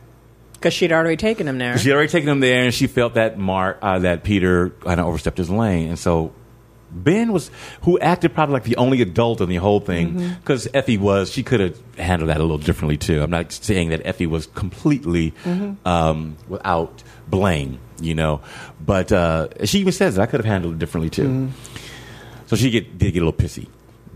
Because 0.65 0.73
she'd 0.73 0.91
already 0.91 1.15
taken 1.15 1.47
him 1.47 1.59
there. 1.59 1.77
She 1.77 1.89
had 1.89 1.95
already 1.95 2.09
taken 2.09 2.27
him 2.27 2.39
there, 2.39 2.63
and 2.63 2.73
she 2.73 2.87
felt 2.87 3.13
that 3.13 3.37
Mark, 3.37 3.77
uh, 3.83 3.99
that 3.99 4.23
Peter 4.23 4.71
kind 4.71 4.99
of 4.99 5.05
overstepped 5.05 5.37
his 5.37 5.47
lane, 5.47 5.89
and 5.89 5.99
so 5.99 6.33
Ben 6.89 7.31
was, 7.31 7.51
who 7.81 7.99
acted 7.99 8.33
probably 8.33 8.53
like 8.53 8.63
the 8.63 8.77
only 8.77 9.03
adult 9.03 9.41
in 9.41 9.49
the 9.49 9.57
whole 9.57 9.79
thing, 9.79 10.33
because 10.39 10.67
Effie 10.73 10.97
was, 10.97 11.31
she 11.31 11.43
could 11.43 11.59
have 11.59 11.79
handled 11.99 12.29
that 12.31 12.37
a 12.37 12.41
little 12.41 12.57
differently 12.57 12.97
too. 12.97 13.21
I'm 13.21 13.29
not 13.29 13.51
saying 13.51 13.89
that 13.89 14.01
Effie 14.05 14.25
was 14.25 14.47
completely 14.47 15.35
um, 15.85 16.35
without 16.47 17.03
blame, 17.27 17.77
you 18.01 18.15
know, 18.15 18.41
but 18.83 19.11
uh, 19.11 19.49
she 19.65 19.77
even 19.81 19.93
says 19.93 20.15
that 20.15 20.23
I 20.23 20.25
could 20.25 20.39
have 20.39 20.45
handled 20.45 20.73
it 20.73 20.79
differently 20.79 21.11
too. 21.11 21.49
So 22.47 22.55
she 22.55 22.71
get, 22.71 22.97
did 22.97 23.13
get 23.13 23.21
a 23.21 23.25
little 23.25 23.33
pissy, 23.33 23.67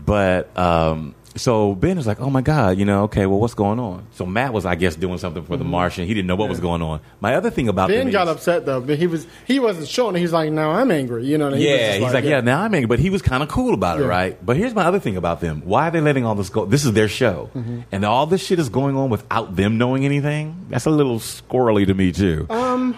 but. 0.04 0.50
Um, 0.58 1.14
so 1.36 1.74
Ben 1.76 1.96
is 1.98 2.06
like, 2.06 2.20
"Oh 2.20 2.28
my 2.30 2.40
God, 2.42 2.76
you 2.78 2.84
know, 2.84 3.04
okay, 3.04 3.24
well, 3.26 3.38
what's 3.38 3.54
going 3.54 3.78
on?" 3.78 4.06
So 4.14 4.26
Matt 4.26 4.52
was, 4.52 4.66
I 4.66 4.74
guess, 4.74 4.96
doing 4.96 5.18
something 5.18 5.44
for 5.44 5.56
the 5.56 5.64
Martian. 5.64 6.06
He 6.06 6.12
didn't 6.14 6.26
know 6.26 6.34
what 6.36 6.48
was 6.48 6.58
going 6.60 6.82
on. 6.82 7.00
My 7.20 7.36
other 7.36 7.50
thing 7.50 7.68
about 7.68 7.88
Ben 7.88 7.98
them 8.06 8.10
got 8.10 8.26
is- 8.28 8.34
upset 8.34 8.66
though, 8.66 8.80
but 8.80 8.98
he 8.98 9.06
was 9.06 9.26
he 9.46 9.60
wasn't 9.60 9.86
showing. 9.88 10.16
it. 10.16 10.20
He's 10.20 10.32
like, 10.32 10.50
"No, 10.50 10.70
I'm 10.70 10.90
angry." 10.90 11.24
You 11.26 11.38
know? 11.38 11.46
and 11.48 11.56
he 11.56 11.62
was 11.66 11.70
yeah, 11.70 11.86
just 11.88 12.00
he's 12.04 12.14
like, 12.14 12.24
yeah, 12.24 12.40
now 12.40 12.62
I'm 12.62 12.74
angry, 12.74 12.86
but 12.86 12.98
he 12.98 13.10
was 13.10 13.22
kind 13.22 13.42
of 13.42 13.48
cool 13.48 13.74
about 13.74 13.98
it, 13.98 14.02
Yeah. 14.02 14.08
right? 14.08 14.44
But 14.44 14.56
here's 14.56 14.74
my 14.74 14.84
other 14.84 14.98
thing 14.98 15.16
about 15.16 15.40
them: 15.40 15.62
why 15.64 15.88
are 15.88 15.90
they 15.92 16.00
letting 16.00 16.26
all 16.26 16.34
this 16.34 16.48
go? 16.50 16.64
This 16.64 16.84
is 16.84 16.92
their 16.94 17.08
show, 17.08 17.48
Mm-hmm. 17.54 17.80
and 17.92 18.04
all 18.04 18.26
this 18.26 18.44
shit 18.44 18.58
is 18.58 18.68
going 18.68 18.96
on 18.96 19.08
without 19.10 19.54
them 19.56 19.78
knowing 19.78 20.04
anything. 20.04 20.66
That's 20.68 20.86
a 20.86 20.90
little 20.90 21.18
squirrely 21.20 21.86
to 21.86 21.94
me 21.94 22.10
too. 22.12 22.46
Um, 22.50 22.96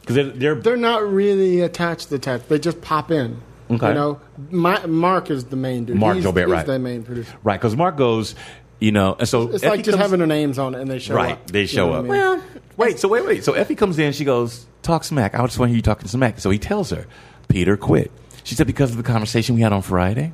because 0.00 0.16
they're, 0.16 0.24
they're, 0.24 0.54
They're 0.56 0.76
not 0.76 1.02
really 1.10 1.62
attached. 1.62 2.10
to 2.10 2.16
Attached. 2.16 2.50
They 2.50 2.58
just 2.58 2.82
pop 2.82 3.10
in. 3.10 3.40
Okay. 3.70 3.88
You 3.88 3.94
know, 3.94 4.20
My, 4.50 4.84
Marc 4.86 5.30
is 5.30 5.44
the 5.44 5.56
main 5.56 5.84
dude. 5.86 5.96
Marc 5.96 6.16
he's, 6.16 6.24
Joubert, 6.24 6.44
he's 6.46 6.52
right. 6.52 6.66
the 6.66 6.78
main 6.78 7.02
producer. 7.02 7.32
right. 7.42 7.58
Because 7.58 7.76
Marc 7.76 7.96
goes, 7.96 8.34
you 8.80 8.92
know, 8.92 9.16
and 9.18 9.28
so 9.28 9.50
It's 9.50 9.62
Effie 9.62 9.68
like 9.76 9.84
just 9.84 9.90
comes- 9.96 10.02
having 10.02 10.18
their 10.18 10.26
names 10.26 10.58
on 10.58 10.74
it 10.74 10.80
and 10.82 10.90
they 10.90 10.98
show 10.98 11.14
Right, 11.14 11.32
up. 11.32 11.46
they 11.50 11.62
You 11.62 11.66
show 11.66 11.86
know 11.86 11.92
what 11.92 11.94
I 11.96 11.98
up. 11.98 12.04
mean? 12.04 12.10
well, 12.12 12.42
Wait, 12.76 12.98
so 12.98 13.08
wait, 13.08 13.24
wait. 13.24 13.44
So 13.44 13.52
Effie 13.52 13.76
comes 13.76 13.98
in. 14.00 14.12
She 14.12 14.24
goes, 14.24 14.66
"Talk 14.82 15.04
smack." 15.04 15.34
I 15.34 15.46
just 15.46 15.58
want 15.60 15.68
to 15.68 15.72
hear 15.72 15.76
you 15.76 15.82
talking 15.82 16.08
smack. 16.08 16.40
So 16.40 16.50
he 16.50 16.58
tells 16.58 16.90
her, 16.90 17.06
"Peter 17.46 17.76
quit." 17.76 18.10
She 18.42 18.56
said, 18.56 18.66
"Because 18.66 18.90
of 18.90 18.96
the 18.96 19.04
conversation 19.04 19.54
we 19.54 19.60
had 19.60 19.72
on 19.72 19.80
Friday." 19.80 20.32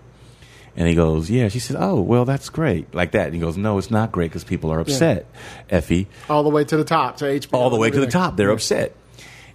And 0.75 0.89
he 0.89 0.95
goes, 0.95 1.29
"Yeah." 1.29 1.49
She 1.49 1.59
said, 1.59 1.77
"Oh, 1.79 2.01
well, 2.01 2.25
that's 2.25 2.49
great." 2.49 2.95
Like 2.95 3.13
that. 3.13 3.27
And 3.27 3.35
he 3.35 3.41
goes, 3.43 3.59
"No, 3.59 3.77
it's 3.77 3.91
not 3.91 4.11
great 4.11 4.31
because 4.31 4.43
people 4.45 4.73
are 4.73 4.81
upset." 4.81 5.27
Effie, 5.69 6.09
all 6.31 6.43
the 6.43 6.49
way 6.49 6.65
to 6.65 6.79
the 6.79 6.85
top 6.85 7.19
to 7.19 7.27
HBO. 7.27 7.59
all 7.59 7.69
the 7.69 7.77
way 7.77 7.91
to 7.91 8.01
the 8.01 8.07
top. 8.07 8.39
They're 8.39 8.51
upset. 8.51 8.95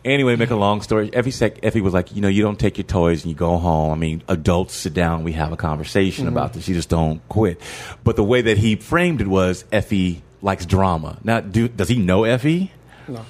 Anyway, 0.05 0.35
make 0.35 0.51
a 0.51 0.55
long 0.55 0.81
story, 0.81 1.09
Effie, 1.13 1.31
sec, 1.31 1.59
Effie 1.63 1.81
was 1.81 1.93
like, 1.93 2.15
you 2.15 2.21
know, 2.21 2.27
you 2.27 2.43
don't 2.43 2.59
take 2.59 2.77
your 2.77 2.85
toys 2.85 3.23
and 3.23 3.31
you 3.31 3.35
go 3.35 3.57
home. 3.57 3.91
I 3.91 3.95
mean, 3.95 4.21
adults 4.27 4.75
sit 4.75 4.93
down, 4.93 5.23
we 5.23 5.31
have 5.33 5.51
a 5.51 5.57
conversation 5.57 6.25
Mm-hmm. 6.27 6.37
about 6.37 6.53
this. 6.53 6.67
You 6.67 6.75
just 6.75 6.89
don't 6.89 7.27
quit. 7.27 7.59
But 8.03 8.15
the 8.15 8.23
way 8.23 8.41
that 8.43 8.57
he 8.59 8.75
framed 8.75 9.19
it 9.19 9.27
was 9.27 9.65
Effie 9.71 10.21
likes 10.43 10.65
drama. 10.67 11.17
Now, 11.23 11.39
do, 11.41 11.67
does 11.67 11.89
he 11.89 11.97
know 11.97 12.23
Effie? 12.23 12.71
No. 13.07 13.25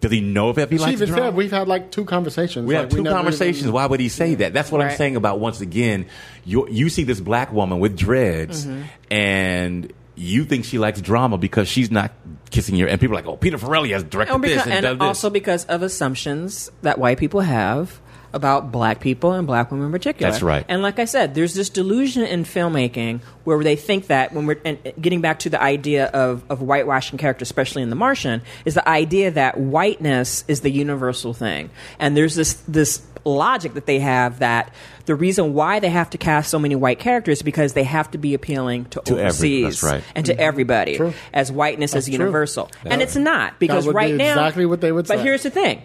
Does 0.00 0.12
he 0.12 0.20
know 0.22 0.48
if 0.50 0.56
Effie 0.56 0.76
She 0.76 0.82
likes 0.82 0.92
even 0.94 1.08
drama? 1.08 1.22
said 1.24 1.34
we've 1.34 1.50
had 1.50 1.68
like 1.68 1.90
two 1.90 2.04
conversations. 2.06 2.66
we 2.66 2.74
like, 2.74 2.84
have 2.84 2.90
two 2.90 3.02
never 3.02 3.16
conversations. 3.16 3.62
even- 3.64 3.72
Why 3.72 3.84
would 3.86 4.00
he 4.00 4.08
say 4.08 4.36
that? 4.36 4.54
That's 4.54 4.70
what 4.72 4.80
I'm 4.80 4.96
saying 4.96 5.16
about 5.16 5.40
once 5.40 5.60
again, 5.60 6.06
you 6.46 6.66
you 6.70 6.88
see 6.88 7.02
this 7.04 7.20
black 7.20 7.52
woman 7.52 7.80
with 7.80 7.98
dreads, 7.98 8.64
Mm-hmm. 8.66 8.82
and 9.14 9.92
you 10.20 10.44
think 10.44 10.64
she 10.66 10.78
likes 10.78 11.00
drama 11.00 11.38
because 11.38 11.66
she's 11.66 11.90
not 11.90 12.12
kissing 12.50 12.74
your. 12.76 12.88
And 12.88 13.00
people 13.00 13.16
are 13.16 13.20
like, 13.22 13.26
oh, 13.26 13.36
Peter 13.36 13.56
Farrelly 13.56 13.92
has 13.92 14.04
directed 14.04 14.34
Oh, 14.34 14.38
because, 14.38 14.56
this 14.56 14.64
and, 14.66 14.72
and 14.74 14.82
does 14.84 14.98
this. 14.98 15.06
also 15.06 15.30
because 15.30 15.64
of 15.66 15.82
assumptions 15.82 16.70
that 16.82 16.98
white 16.98 17.18
people 17.18 17.40
have 17.40 18.00
about 18.32 18.70
black 18.70 19.00
people 19.00 19.32
and 19.32 19.44
black 19.44 19.72
women 19.72 19.86
in 19.86 19.92
particular. 19.92 20.30
That's 20.30 20.42
right. 20.42 20.64
And 20.68 20.82
like 20.82 21.00
I 21.00 21.04
said, 21.04 21.34
there's 21.34 21.54
this 21.54 21.68
delusion 21.68 22.22
in 22.22 22.44
filmmaking 22.44 23.22
where 23.42 23.60
they 23.64 23.74
think 23.74 24.06
that 24.06 24.32
when 24.32 24.46
we're 24.46 24.60
and 24.64 24.78
getting 25.00 25.20
back 25.20 25.40
to 25.40 25.50
the 25.50 25.60
idea 25.60 26.06
of, 26.06 26.44
of 26.48 26.60
whitewashing 26.60 27.18
characters, 27.18 27.48
especially 27.48 27.82
in 27.82 27.90
The 27.90 27.96
Martian, 27.96 28.42
is 28.64 28.74
the 28.74 28.88
idea 28.88 29.32
that 29.32 29.58
whiteness 29.58 30.44
is 30.46 30.60
the 30.60 30.70
universal 30.70 31.34
thing. 31.34 31.70
And 31.98 32.16
there's 32.16 32.36
this 32.36 32.54
this 32.68 32.98
logic 33.24 33.74
that 33.74 33.86
they 33.86 33.98
have 33.98 34.38
that 34.40 34.72
the 35.06 35.14
reason 35.14 35.54
why 35.54 35.80
they 35.80 35.88
have 35.90 36.10
to 36.10 36.18
cast 36.18 36.50
so 36.50 36.58
many 36.58 36.74
white 36.76 36.98
characters 36.98 37.38
is 37.38 37.42
because 37.42 37.72
they 37.72 37.84
have 37.84 38.10
to 38.12 38.18
be 38.18 38.34
appealing 38.34 38.84
to, 38.86 39.00
To 39.00 39.12
every- 39.14 39.24
overseas 39.24 39.80
that's 39.80 39.92
right. 39.92 40.04
and 40.14 40.26
to 40.26 40.38
everybody 40.38 40.96
True. 40.96 41.12
as 41.32 41.50
whiteness 41.52 41.92
That's 41.92 42.06
is 42.08 42.14
true. 42.14 42.24
universal. 42.24 42.70
And 42.84 43.02
it's 43.02 43.16
not 43.16 43.58
because 43.58 43.86
would 43.86 43.92
be 43.92 43.96
right 43.96 44.14
now 44.14 44.32
exactly 44.32 44.66
what 44.66 44.80
they 44.80 44.92
would 44.92 45.06
But 45.08 45.18
say. 45.18 45.22
here's 45.24 45.42
the 45.42 45.50
thing. 45.50 45.82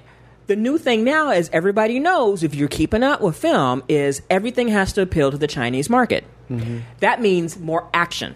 The 0.48 0.56
new 0.56 0.78
thing 0.78 1.04
now 1.04 1.32
is 1.32 1.50
everybody 1.52 2.00
knows 2.00 2.44
if 2.44 2.54
you're 2.54 2.68
keeping 2.68 3.02
up 3.02 3.20
with 3.20 3.36
film 3.36 3.82
is 3.90 4.22
everything 4.30 4.68
has 4.68 4.94
to 4.94 5.02
appeal 5.02 5.32
to 5.32 5.38
the 5.38 5.48
Chinese 5.48 5.90
market. 5.90 6.24
Mm-hmm. 6.52 6.80
That 7.00 7.20
means 7.20 7.58
more 7.60 7.90
action, 7.94 8.36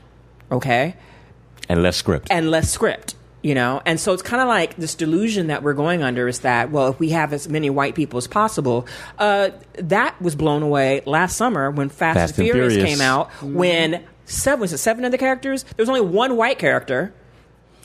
okay? 0.51 0.95
and 1.67 1.83
less 1.83 1.97
script. 1.97 2.27
And 2.31 2.49
less 2.49 2.71
script, 2.71 3.13
you 3.41 3.55
know? 3.55 3.81
And 3.85 3.99
so 3.99 4.13
it's 4.13 4.21
kind 4.21 4.41
of 4.41 4.47
like 4.47 4.75
this 4.75 4.95
delusion 4.95 5.47
that 5.47 5.63
we're 5.63 5.73
going 5.73 6.03
under 6.03 6.27
is 6.27 6.39
that, 6.39 6.71
well, 6.71 6.89
if 6.89 6.99
we 6.99 7.09
have 7.09 7.33
as 7.33 7.47
many 7.49 7.69
white 7.69 7.95
people 7.95 8.17
as 8.17 8.27
possible, 8.27 8.87
uh, 9.17 9.49
that 9.75 10.21
was 10.21 10.35
blown 10.35 10.63
away 10.63 11.01
last 11.05 11.37
summer 11.37 11.71
when 11.71 11.89
Fast, 11.89 12.17
Fast 12.17 12.37
and 12.37 12.47
and 12.47 12.53
Furious, 12.53 12.73
Furious. 12.73 12.97
came 12.97 13.01
out, 13.01 13.29
when 13.41 14.03
seven, 14.25 14.59
was 14.61 14.73
it 14.73 14.77
seven 14.79 15.05
other 15.05 15.17
characters? 15.17 15.63
There 15.63 15.83
was 15.83 15.89
only 15.89 16.01
one 16.01 16.35
white 16.37 16.59
character. 16.59 17.13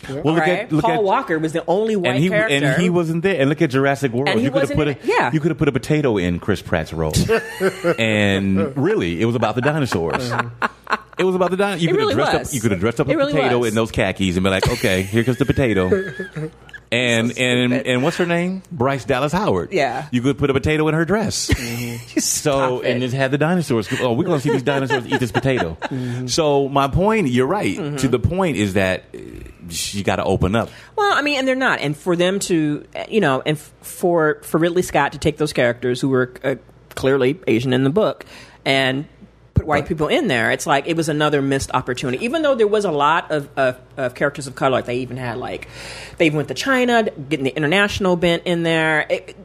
well, 0.09 0.23
look 0.35 0.39
right? 0.39 0.69
Paul 0.69 1.03
Walker 1.03 1.39
was 1.39 1.53
the 1.53 1.65
only 1.67 1.97
white 1.97 2.17
and 2.17 2.23
he 2.23 2.29
character. 2.29 2.55
and 2.67 2.83
he 2.83 2.91
wasn't 2.91 3.23
there. 3.23 3.41
And 3.41 3.49
look 3.49 3.63
at 3.63 3.71
Jurassic 3.71 4.13
World. 4.13 4.29
And 4.29 4.39
he 4.39 4.47
you 4.47 4.51
could 4.51 4.69
have 4.69 4.77
wasn't 4.77 5.01
put 5.01 5.07
a. 5.07 5.07
Yeah. 5.07 5.33
you 5.33 5.41
could 5.41 5.51
have 5.51 5.59
put 5.59 5.69
a 5.69 5.73
potato 5.73 6.19
in 6.19 6.41
Chris 6.41 6.61
Pratt's 6.61 6.93
role. 6.93 7.15
and 7.99 8.77
really, 8.77 9.21
it 9.21 9.25
was 9.25 9.35
about 9.35 9.55
the 9.55 9.63
dinosaurs. 9.63 10.31
It 11.19 11.25
was 11.25 11.35
about 11.35 11.51
the 11.51 11.57
dinosaurs. 11.57 11.83
You 11.83 11.89
could 11.89 11.97
really 11.97 12.15
have 12.15 12.19
dressed 12.19 12.39
was. 12.39 12.49
up. 12.49 12.55
You 12.55 12.61
could 12.61 12.71
have 12.73 12.81
dressed 12.81 13.01
up 13.01 13.09
It 13.09 13.15
a 13.15 13.17
really 13.17 13.33
potato 13.33 13.59
was. 13.59 13.69
in 13.69 13.75
those 13.75 13.91
khakis 13.91 14.37
and 14.37 14.45
be 14.45 14.51
like, 14.51 14.69
okay, 14.69 15.03
here 15.03 15.25
comes 15.25 15.39
the 15.39 15.47
potato. 15.47 15.91
And 16.93 17.37
and 17.39 17.73
and 17.73 18.03
what's 18.05 18.19
her 18.19 18.27
name? 18.27 18.63
Bryce 18.71 19.05
Dallas 19.05 19.33
Howard. 19.33 19.73
Yeah. 19.73 20.07
you 20.13 20.23
could 20.23 20.39
put 20.39 20.51
a 20.51 20.53
potato 20.53 20.87
in 20.87 20.95
her 20.95 21.05
dress. 21.05 21.51
So 22.15 22.79
Stop 22.79 22.85
and 22.85 22.99
it. 22.99 23.01
just 23.01 23.15
had 23.17 23.33
the 23.33 23.39
dinosaurs. 23.39 23.89
Oh, 24.01 24.13
we're 24.13 24.25
going 24.25 24.39
to 24.39 24.43
see 24.43 24.51
these 24.53 24.63
dinosaurs 24.63 25.05
eat 25.07 25.19
this 25.19 25.33
potato. 25.33 25.77
So 26.27 26.69
my 26.69 26.87
point, 26.87 27.29
you're 27.29 27.47
right. 27.49 27.99
To 27.99 28.07
the 28.07 28.21
point 28.21 28.57
is 28.59 28.75
that 28.75 29.05
uh, 29.13 29.19
she 29.71 30.05
got 30.05 30.17
to 30.17 30.25
open 30.25 30.55
up. 30.55 30.69
Well, 30.95 31.13
I 31.13 31.23
mean, 31.23 31.39
and 31.39 31.49
they're 31.49 31.57
not. 31.57 31.81
And 31.81 31.97
for 31.97 32.15
them 32.15 32.39
to, 32.41 32.85
you 33.09 33.21
know, 33.21 33.43
and 33.45 33.59
for 33.59 34.39
for 34.43 34.59
Ridley 34.59 34.83
Scott 34.83 35.13
to 35.13 35.19
take 35.19 35.37
those 35.39 35.53
characters 35.53 36.01
who 36.01 36.11
were 36.11 36.33
uh, 36.45 36.57
clearly 36.91 37.41
Asian 37.49 37.73
in 37.73 37.83
the 37.83 37.91
book 37.91 38.25
and 38.65 39.07
put 39.55 39.67
white 39.67 39.87
people 39.87 40.09
in 40.09 40.29
there, 40.29 40.51
it's 40.51 40.67
like 40.67 40.87
it 40.87 40.97
was 40.97 41.09
another 41.09 41.41
missed 41.41 41.71
opportunity. 41.73 42.25
Even 42.25 42.43
though 42.43 42.55
there 42.55 42.67
was 42.67 42.85
a 42.85 42.91
lot 42.91 43.31
of, 43.31 43.49
of, 43.57 43.81
of 43.97 44.15
characters 44.15 44.47
of 44.47 44.55
color, 44.55 44.73
like 44.73 44.87
they 44.87 44.99
even 44.99 45.17
had 45.17 45.39
like 45.39 45.69
they 46.19 46.31
went 46.31 46.49
to 46.49 46.55
China, 46.55 47.05
getting 47.29 47.45
the 47.45 47.57
international 47.57 48.17
bent 48.17 48.43
in 48.45 48.63
there. 48.63 49.07
It, 49.09 49.37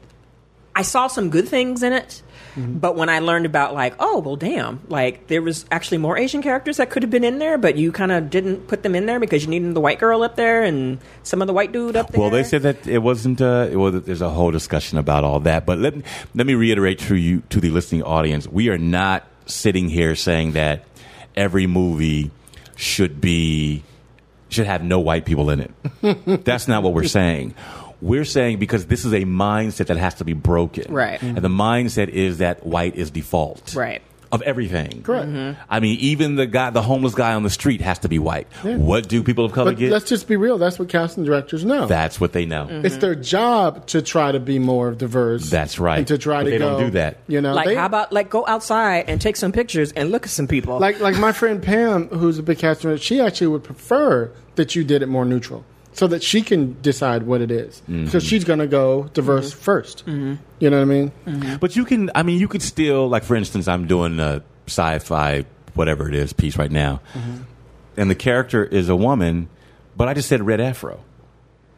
I 0.75 0.81
saw 0.81 1.07
some 1.07 1.29
good 1.29 1.47
things 1.47 1.83
in 1.83 1.93
it. 1.93 2.21
But 2.59 2.95
when 2.97 3.09
I 3.09 3.19
learned 3.19 3.45
about 3.45 3.73
like, 3.73 3.95
oh 3.99 4.19
well, 4.19 4.35
damn, 4.35 4.81
like 4.89 5.27
there 5.27 5.41
was 5.41 5.65
actually 5.71 5.99
more 5.99 6.17
Asian 6.17 6.41
characters 6.41 6.77
that 6.77 6.89
could 6.89 7.03
have 7.03 7.09
been 7.09 7.23
in 7.23 7.39
there, 7.39 7.57
but 7.57 7.77
you 7.77 7.91
kind 7.91 8.11
of 8.11 8.29
didn't 8.29 8.67
put 8.67 8.83
them 8.83 8.95
in 8.95 9.05
there 9.05 9.19
because 9.19 9.43
you 9.43 9.49
needed 9.49 9.73
the 9.73 9.79
white 9.79 9.99
girl 9.99 10.23
up 10.23 10.35
there 10.35 10.63
and 10.63 10.99
some 11.23 11.41
of 11.41 11.47
the 11.47 11.53
white 11.53 11.71
dude 11.71 11.95
up 11.95 12.11
there. 12.11 12.19
Well, 12.19 12.29
they 12.29 12.43
said 12.43 12.63
that 12.63 12.85
it 12.85 12.97
wasn't. 12.99 13.39
Uh, 13.39 13.69
well, 13.73 13.91
there's 13.91 14.21
a 14.21 14.29
whole 14.29 14.51
discussion 14.51 14.97
about 14.97 15.23
all 15.23 15.39
that. 15.41 15.65
But 15.65 15.79
let 15.79 15.93
let 16.35 16.47
me 16.47 16.53
reiterate 16.53 16.99
to 16.99 17.15
you 17.15 17.43
to 17.49 17.61
the 17.61 17.69
listening 17.69 18.03
audience: 18.03 18.45
we 18.47 18.67
are 18.67 18.77
not 18.77 19.25
sitting 19.49 19.89
here 19.89 20.15
saying 20.15 20.53
that 20.53 20.83
every 21.35 21.67
movie 21.67 22.31
should 22.75 23.19
be 23.19 23.83
should 24.49 24.65
have 24.65 24.83
no 24.83 24.99
white 24.99 25.25
people 25.25 25.49
in 25.49 25.59
it. 25.59 26.43
That's 26.45 26.67
not 26.67 26.81
what 26.83 26.93
we're 26.93 27.03
saying. 27.03 27.53
We're 28.01 28.25
saying 28.25 28.59
because 28.59 28.85
this 28.88 29.05
is 29.05 29.13
a 29.13 29.25
mindset 29.25 29.88
that 29.88 29.97
has 29.97 30.15
to 30.15 30.25
be 30.25 30.33
broken. 30.33 30.91
Right. 30.91 31.21
And 31.21 31.38
the 31.38 31.49
mindset 31.49 32.07
is 32.07 32.39
that 32.39 32.65
white 32.65 32.95
is 32.95 33.12
default. 33.12 33.75
Right. 33.75 34.01
Of 34.31 34.43
everything. 34.43 35.01
Correct. 35.01 35.27
Mm-hmm. 35.27 35.59
I 35.69 35.79
mean, 35.79 35.97
even 36.01 36.35
the 36.35 36.45
guy, 36.45 36.69
the 36.69 36.83
homeless 36.83 37.15
guy 37.15 37.33
on 37.33 37.41
the 37.41 37.49
street 37.49 37.81
has 37.81 37.97
to 37.99 38.10
be 38.10 38.19
white. 38.19 38.45
What 38.63 39.10
do 39.10 39.23
people 39.23 39.43
of 39.43 39.54
color 39.54 39.71
But 39.71 39.79
get? 39.79 39.91
let's 39.91 40.08
just 40.08 40.27
be 40.27 40.35
real. 40.35 40.60
That's 40.60 40.77
what 40.77 40.87
casting 40.87 41.23
directors 41.23 41.65
know. 41.65 41.87
That's 41.87 42.21
what 42.21 42.33
they 42.33 42.45
know. 42.45 42.67
It's 42.69 42.93
mm-hmm. 42.93 42.99
their 42.99 43.15
job 43.15 43.87
to 43.87 44.04
try 44.04 44.31
to 44.31 44.39
be 44.39 44.60
more 44.60 44.91
diverse. 44.91 45.49
That's 45.49 45.79
right. 45.79 45.97
And 45.97 46.08
to 46.10 46.19
try 46.19 46.41
But 46.41 46.45
to 46.45 46.49
they 46.51 46.58
go. 46.60 46.77
don't 46.77 46.85
do 46.85 46.91
that. 46.91 47.17
You 47.27 47.41
know, 47.41 47.54
like 47.56 47.67
they- 47.69 47.75
how 47.75 47.87
about 47.87 48.13
like 48.13 48.29
go 48.29 48.45
outside 48.47 49.06
and 49.08 49.19
take 49.19 49.35
some 49.35 49.51
pictures 49.51 49.91
and 49.93 50.12
look 50.12 50.25
at 50.25 50.29
some 50.29 50.47
people. 50.47 50.77
like 50.79 50.99
like 50.99 51.17
my 51.17 51.31
friend 51.31 51.63
Pam, 51.63 52.08
who's 52.10 52.37
a 52.37 52.43
big 52.43 52.60
casting 52.60 52.89
director, 52.89 53.04
she 53.04 53.19
actually 53.19 53.47
would 53.47 53.63
prefer 53.63 54.31
that 54.56 54.75
you 54.75 54.83
did 54.83 55.01
it 55.01 55.08
more 55.08 55.25
neutral. 55.25 55.65
So 55.94 56.08
that 56.08 56.23
she 56.23 56.42
can 56.42 56.79
decide 56.81 57.23
what 57.23 57.42
it 57.42 57.52
is. 57.52 57.81
Mm-hmm. 57.81 58.06
Because 58.06 58.23
she's 58.23 58.44
going 58.44 58.60
to 58.60 58.67
go 58.67 59.10
diverse 59.13 59.54
1st 59.54 60.04
Mm-hmm. 60.04 60.35
You 60.60 60.69
know 60.69 60.77
what 60.77 60.83
I 60.83 60.85
mean? 60.85 61.58
But 61.60 61.75
you 61.75 61.85
can, 61.85 62.12
I 62.15 62.23
mean, 62.23 62.40
you 62.40 62.48
could 62.48 62.62
still, 62.62 63.08
like, 63.08 63.23
for 63.23 63.35
instance, 63.35 63.67
I'm 63.67 63.87
doing 63.87 64.19
a 64.19 64.44
sci 64.67 65.00
fi, 65.00 65.46
whatever 65.73 66.08
it 66.08 66.15
is, 66.15 66.33
piece 66.33 66.58
right 66.58 66.71
now. 66.71 67.02
And 67.98 68.10
the 68.10 68.15
character 68.15 68.63
is 68.63 68.90
a 68.90 68.96
woman, 68.96 69.50
but 69.98 70.08
I 70.08 70.13
just 70.13 70.29
said 70.29 70.46
red 70.46 70.62
afro. 70.62 71.04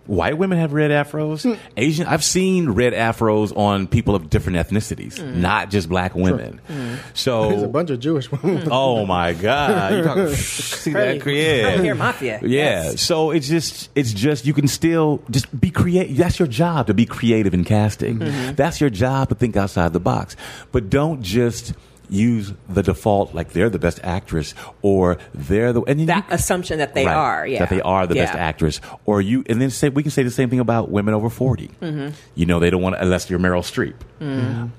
White 0.07 0.37
women 0.37 0.57
have 0.57 0.73
red 0.73 0.91
afros. 0.91 1.43
Hmm. 1.43 1.61
Asian, 1.77 2.07
I've 2.07 2.23
seen 2.23 2.71
red 2.71 2.93
afros 2.93 3.55
on 3.55 3.87
people 3.87 4.15
of 4.15 4.29
different 4.29 4.57
ethnicities, 4.57 5.19
hmm. 5.19 5.41
not 5.41 5.69
just 5.69 5.89
black 5.89 6.15
women. 6.15 6.59
Hmm. 6.67 6.95
So 7.13 7.49
There's 7.49 7.63
a 7.63 7.67
bunch 7.67 7.91
of 7.91 7.99
Jewish 7.99 8.31
women. 8.31 8.67
Oh 8.71 9.05
my 9.05 9.33
God! 9.33 9.93
You're 9.93 10.03
talking, 10.03 10.27
see 10.29 10.93
that? 10.93 11.25
Yeah. 11.25 11.69
Hair 11.81 11.95
mafia. 11.95 12.39
Yeah. 12.41 12.47
Yes. 12.47 13.01
So 13.01 13.31
it's 13.31 13.47
just 13.47 13.89
it's 13.95 14.13
just 14.13 14.45
you 14.45 14.53
can 14.53 14.67
still 14.67 15.21
just 15.29 15.59
be 15.59 15.71
creative. 15.71 16.17
That's 16.17 16.39
your 16.39 16.47
job 16.47 16.87
to 16.87 16.93
be 16.93 17.05
creative 17.05 17.53
in 17.53 17.63
casting. 17.63 18.19
Mm-hmm. 18.19 18.55
That's 18.55 18.81
your 18.81 18.89
job 18.89 19.29
to 19.29 19.35
think 19.35 19.55
outside 19.55 19.93
the 19.93 19.99
box. 19.99 20.35
But 20.71 20.89
don't 20.89 21.21
just 21.21 21.73
use 22.11 22.53
the 22.69 22.83
default 22.83 23.33
like 23.33 23.53
they're 23.53 23.69
the 23.69 23.79
best 23.79 23.99
actress 24.03 24.53
or 24.81 25.17
they're 25.33 25.71
the 25.73 25.81
and 25.83 25.99
then 26.01 26.07
That 26.07 26.25
you- 26.29 26.35
assumption 26.35 26.77
that 26.79 26.93
they 26.93 27.05
Right. 27.05 27.15
are, 27.15 27.47
yeah. 27.47 27.59
that 27.59 27.69
they 27.69 27.79
are 27.81 28.05
the 28.05 28.15
best 28.15 28.35
actress 28.35 28.81
or 29.05 29.21
you 29.21 29.43
and 29.49 29.61
then 29.61 29.69
say 29.71 29.87
we 29.89 30.03
can 30.03 30.11
say 30.11 30.21
the 30.23 30.29
same 30.29 30.49
thing 30.49 30.59
about 30.59 30.91
women 30.91 31.13
over 31.13 31.29
40 31.29 31.69
Mm-hmm. 31.81 32.09
you 32.35 32.45
know 32.45 32.59
they 32.59 32.69
don't 32.69 32.81
want 32.81 32.95
to 32.95 33.01
unless 33.01 33.29
you're 33.29 33.39
Meryl 33.39 33.63
Streep 33.63 33.95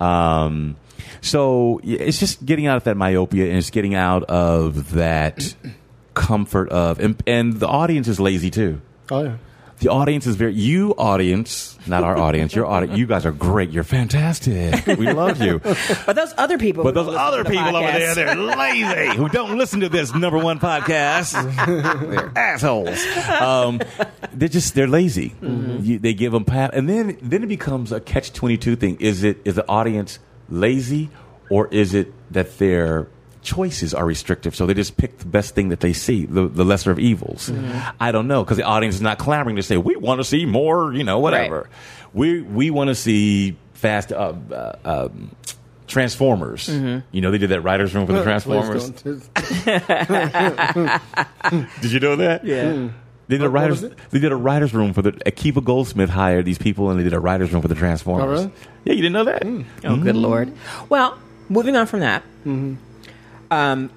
um, 0.00 0.76
so 1.22 1.80
it's 1.82 2.18
just 2.20 2.44
getting 2.44 2.66
out 2.66 2.76
of 2.76 2.84
that 2.84 2.96
myopia 2.96 3.46
and 3.48 3.56
it's 3.56 3.70
getting 3.70 3.94
out 3.94 4.24
of 4.24 4.92
that 4.92 5.54
comfort 6.14 6.68
of 6.68 7.00
and, 7.00 7.22
and 7.26 7.54
the 7.54 7.66
audience 7.66 8.08
is 8.08 8.20
lazy 8.20 8.50
too 8.50 8.80
oh, 9.10 9.24
yeah. 9.24 9.36
The 9.82 9.90
audience 9.90 10.26
is 10.26 10.36
very 10.36 10.54
you 10.54 10.94
audience 10.96 11.76
not 11.86 12.04
our 12.04 12.16
audience 12.16 12.54
your 12.54 12.66
audience 12.66 12.96
you 12.96 13.06
guys 13.06 13.26
are 13.26 13.32
great 13.32 13.70
you're 13.70 13.84
fantastic 13.84 14.86
we 14.98 15.12
love 15.12 15.40
you 15.42 15.60
But 16.06 16.16
those 16.16 16.34
other 16.36 16.58
people, 16.58 16.84
but 16.84 16.94
those 16.94 17.14
other 17.14 17.42
the 17.44 17.50
people 17.50 17.76
over 17.76 17.86
there, 17.92 18.14
they're 18.14 18.34
lazy, 18.34 19.16
who 19.16 19.28
don't 19.28 19.56
listen 19.58 19.80
to 19.80 19.88
this 19.88 20.14
number 20.14 20.38
one 20.38 20.58
podcast. 20.58 21.32
they're 21.66 22.32
assholes. 22.36 23.04
Um, 23.40 23.80
they're 24.32 24.48
just 24.48 24.74
they're 24.74 24.88
lazy. 24.88 25.34
You, 25.40 25.98
they 25.98 26.14
give 26.14 26.32
them 26.32 26.44
pat, 26.44 26.74
and 26.74 26.88
then 26.88 27.18
then 27.22 27.42
it 27.44 27.48
becomes 27.48 27.92
a 27.92 28.00
catch 28.00 28.32
twenty 28.32 28.56
two 28.56 28.76
thing. 28.76 28.96
Is 29.00 29.22
it 29.22 29.38
is 29.44 29.54
the 29.54 29.68
audience 29.68 30.18
lazy, 30.48 31.10
or 31.50 31.68
is 31.68 31.94
it 31.94 32.12
that 32.32 32.58
their 32.58 33.08
choices 33.42 33.92
are 33.94 34.04
restrictive, 34.06 34.54
so 34.56 34.66
they 34.66 34.74
just 34.74 34.96
pick 34.96 35.18
the 35.18 35.26
best 35.26 35.54
thing 35.54 35.68
that 35.70 35.80
they 35.80 35.92
see, 35.92 36.24
the, 36.26 36.48
the 36.48 36.64
lesser 36.64 36.90
of 36.90 36.98
evils. 36.98 37.50
I 38.00 38.12
don't 38.12 38.26
know 38.28 38.42
because 38.44 38.56
the 38.56 38.62
audience 38.64 38.94
is 38.96 39.00
not 39.02 39.18
clamoring 39.18 39.56
to 39.56 39.62
say 39.62 39.76
we 39.76 39.96
want 39.96 40.20
to 40.20 40.24
see 40.24 40.46
more, 40.46 40.92
you 40.94 41.04
know, 41.04 41.18
whatever. 41.18 41.68
We 42.14 42.40
we 42.42 42.70
want 42.70 42.88
to 42.88 42.94
see 42.94 43.56
fast. 43.74 44.12
Uh, 44.12 44.34
uh, 44.52 44.72
um, 44.84 45.34
Transformers. 45.88 46.68
You 46.70 47.02
know, 47.20 47.30
they 47.30 47.36
did 47.36 47.50
that 47.50 47.60
writers' 47.60 47.94
room 47.94 48.06
for 48.06 48.14
the 48.14 48.22
Transformers. 48.22 48.90
Please 48.92 49.28
don't. 49.34 49.34
Did 51.82 51.92
you 51.92 52.00
know 52.00 52.16
that? 52.16 52.44
Yeah. 52.44 52.88
They 53.28 53.38
did 53.38 53.42
a 53.42 53.50
What- 53.50 53.52
what 53.52 53.60
writers. 53.60 53.80
They 54.10 54.18
did 54.18 54.32
a 54.32 54.36
writers' 54.36 54.72
room 54.74 54.94
for 54.94 55.02
the. 55.02 55.12
Akiva 55.12 55.62
Goldsman 55.62 56.08
hired 56.08 56.44
these 56.46 56.56
people, 56.58 56.90
and 56.90 56.98
they 56.98 57.04
did 57.04 57.12
a 57.12 57.20
writers' 57.20 57.52
room 57.52 57.60
for 57.62 57.68
the 57.68 57.74
Transformers. 57.74 58.24
Oh, 58.24 58.30
really? 58.32 58.44
Hmm. 58.46 58.68
Yeah, 58.84 58.92
you 58.94 59.02
didn't 59.02 59.12
know 59.12 59.24
that? 59.24 59.42
Oh, 59.84 59.96
good 59.98 60.16
lord. 60.16 60.52
Well, 60.88 61.18
moving 61.50 61.76
on 61.76 61.86
from 61.86 62.00
that, 62.00 62.22
um, 63.52 63.90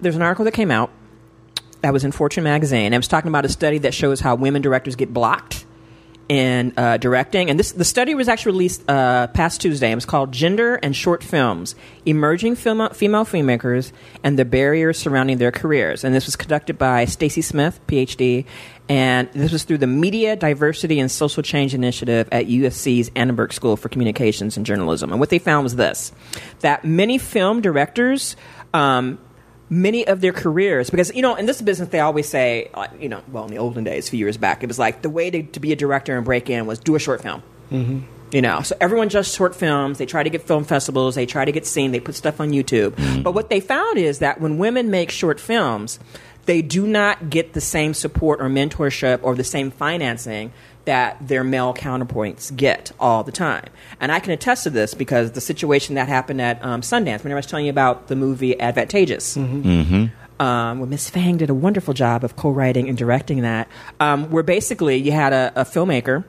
there's 0.00 0.16
an 0.16 0.22
article 0.22 0.44
that 0.44 0.52
came 0.52 0.70
out 0.70 0.90
that 1.82 1.92
was 1.92 2.04
in 2.04 2.12
Fortune 2.12 2.44
magazine. 2.44 2.92
It 2.92 2.96
was 2.96 3.08
talking 3.08 3.28
about 3.28 3.44
a 3.44 3.48
study 3.48 3.78
that 3.78 3.92
shows 3.92 4.20
how 4.20 4.36
women 4.36 4.62
directors 4.62 4.94
get 4.94 5.12
blocked 5.12 5.64
in 6.28 6.72
uh, 6.76 6.96
directing. 6.96 7.50
And 7.50 7.58
this 7.58 7.72
the 7.72 7.84
study 7.84 8.14
was 8.14 8.28
actually 8.28 8.52
released 8.52 8.88
uh, 8.88 9.28
past 9.28 9.60
Tuesday. 9.60 9.90
It 9.90 9.94
was 9.94 10.06
called 10.06 10.32
"Gender 10.32 10.76
and 10.76 10.94
Short 10.94 11.22
Films: 11.22 11.74
Emerging 12.04 12.56
Female 12.56 12.90
Filmmakers 12.90 13.92
and 14.22 14.38
the 14.38 14.44
Barriers 14.44 14.98
Surrounding 14.98 15.38
Their 15.38 15.52
Careers." 15.52 16.04
And 16.04 16.14
this 16.14 16.26
was 16.26 16.36
conducted 16.36 16.78
by 16.78 17.04
Stacy 17.04 17.42
Smith, 17.42 17.80
PhD, 17.86 18.44
and 18.88 19.28
this 19.32 19.52
was 19.52 19.64
through 19.64 19.78
the 19.78 19.86
Media 19.86 20.36
Diversity 20.36 21.00
and 21.00 21.10
Social 21.10 21.42
Change 21.42 21.74
Initiative 21.74 22.28
at 22.30 22.46
USC's 22.46 23.10
Annenberg 23.16 23.52
School 23.52 23.76
for 23.76 23.88
Communications 23.88 24.56
and 24.56 24.64
Journalism. 24.64 25.10
And 25.10 25.18
what 25.18 25.30
they 25.30 25.38
found 25.38 25.64
was 25.64 25.76
this: 25.76 26.12
that 26.60 26.84
many 26.84 27.18
film 27.18 27.60
directors. 27.60 28.36
Um, 28.72 29.18
many 29.68 30.06
of 30.06 30.20
their 30.20 30.32
careers 30.32 30.90
because 30.90 31.12
you 31.14 31.22
know 31.22 31.34
in 31.34 31.46
this 31.46 31.60
business 31.60 31.88
they 31.88 31.98
always 31.98 32.28
say 32.28 32.70
uh, 32.74 32.86
you 33.00 33.08
know 33.08 33.20
well 33.32 33.44
in 33.44 33.50
the 33.50 33.58
olden 33.58 33.82
days 33.82 34.06
a 34.06 34.10
few 34.10 34.18
years 34.18 34.36
back 34.36 34.62
it 34.62 34.68
was 34.68 34.78
like 34.78 35.02
the 35.02 35.10
way 35.10 35.28
to, 35.28 35.42
to 35.42 35.58
be 35.58 35.72
a 35.72 35.76
director 35.76 36.16
and 36.16 36.24
break 36.24 36.48
in 36.48 36.66
was 36.66 36.78
do 36.78 36.94
a 36.94 37.00
short 37.00 37.20
film 37.20 37.42
mm-hmm. 37.72 37.98
you 38.30 38.40
know 38.40 38.60
so 38.60 38.76
everyone 38.80 39.08
does 39.08 39.32
short 39.32 39.56
films 39.56 39.98
they 39.98 40.06
try 40.06 40.22
to 40.22 40.30
get 40.30 40.40
film 40.40 40.62
festivals 40.62 41.16
they 41.16 41.26
try 41.26 41.44
to 41.44 41.50
get 41.50 41.66
seen 41.66 41.90
they 41.90 41.98
put 41.98 42.14
stuff 42.14 42.40
on 42.40 42.50
youtube 42.50 42.94
but 43.24 43.32
what 43.32 43.50
they 43.50 43.58
found 43.58 43.98
is 43.98 44.20
that 44.20 44.40
when 44.40 44.56
women 44.58 44.88
make 44.88 45.10
short 45.10 45.40
films 45.40 45.98
they 46.46 46.62
do 46.62 46.86
not 46.86 47.28
get 47.30 47.52
the 47.52 47.60
same 47.60 47.92
support 47.94 48.40
or 48.40 48.48
mentorship 48.48 49.20
or 49.22 49.34
the 49.34 49.44
same 49.44 49.70
financing 49.70 50.52
that 50.84 51.16
their 51.26 51.42
male 51.42 51.74
counterpoints 51.74 52.54
get 52.56 52.92
all 53.00 53.24
the 53.24 53.32
time. 53.32 53.64
And 54.00 54.12
I 54.12 54.20
can 54.20 54.32
attest 54.32 54.62
to 54.64 54.70
this 54.70 54.94
because 54.94 55.32
the 55.32 55.40
situation 55.40 55.96
that 55.96 56.08
happened 56.08 56.40
at 56.40 56.64
um, 56.64 56.80
Sundance, 56.80 57.24
when 57.24 57.32
I 57.32 57.36
was 57.36 57.46
telling 57.46 57.66
you 57.66 57.70
about 57.70 58.06
the 58.06 58.14
movie 58.16 58.58
Advantageous, 58.58 59.36
um, 60.38 60.78
where 60.78 60.86
Miss 60.86 61.10
Phang 61.10 61.38
did 61.38 61.50
a 61.50 61.54
wonderful 61.54 61.92
job 61.92 62.22
of 62.22 62.36
co-writing 62.36 62.88
and 62.88 62.96
directing 62.96 63.42
that, 63.42 63.68
um, 63.98 64.30
where 64.30 64.44
basically 64.44 64.96
you 64.96 65.10
had 65.10 65.32
a, 65.32 65.52
a 65.56 65.64
filmmaker, 65.64 66.24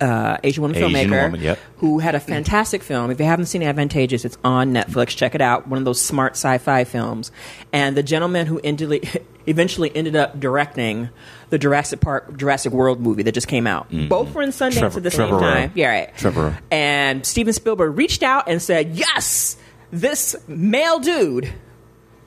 uh, 0.00 0.38
Asian 0.44 0.62
woman 0.62 0.76
Asian 0.76 0.90
filmmaker, 0.90 1.24
woman, 1.24 1.40
yep. 1.40 1.58
who 1.78 1.98
had 1.98 2.14
a 2.14 2.20
fantastic 2.20 2.82
film. 2.82 3.10
If 3.10 3.18
you 3.18 3.26
haven't 3.26 3.46
seen 3.46 3.62
Advantageous, 3.62 4.24
it's 4.24 4.38
on 4.44 4.72
Netflix. 4.72 5.16
Check 5.16 5.34
it 5.34 5.40
out. 5.40 5.66
One 5.68 5.78
of 5.78 5.84
those 5.84 6.00
smart 6.00 6.32
sci-fi 6.32 6.84
films. 6.84 7.30
And 7.72 7.96
the 7.96 8.02
gentleman 8.02 8.46
who 8.46 8.60
ended, 8.62 9.24
eventually 9.46 9.94
ended 9.94 10.16
up 10.16 10.38
directing 10.38 11.08
the 11.50 11.58
Jurassic 11.58 12.00
Park, 12.00 12.36
Jurassic 12.36 12.72
World 12.72 13.00
movie 13.00 13.22
that 13.22 13.32
just 13.32 13.48
came 13.48 13.66
out. 13.66 13.88
Both 14.08 14.34
were 14.34 14.42
in 14.42 14.50
Sundance 14.50 14.68
Mm-hmm. 14.68 14.78
Trevor- 14.80 14.98
at 14.98 15.02
the 15.02 15.10
Trevor 15.10 15.32
same 15.32 15.40
time. 15.40 15.72
Yeah, 15.74 15.88
right. 15.90 16.16
Trevor 16.16 16.58
And 16.70 17.26
Steven 17.26 17.52
Spielberg 17.52 17.96
reached 17.96 18.22
out 18.22 18.48
and 18.48 18.60
said, 18.60 18.94
"Yes, 18.94 19.56
this 19.90 20.36
male 20.46 20.98
dude." 20.98 21.52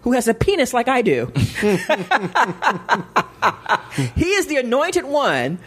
Who 0.03 0.13
has 0.13 0.27
a 0.27 0.33
penis 0.33 0.73
like 0.73 0.87
I 0.87 1.03
do? 1.03 1.31
he 4.15 4.25
is 4.31 4.47
the 4.47 4.57
anointed 4.57 5.05
one 5.05 5.59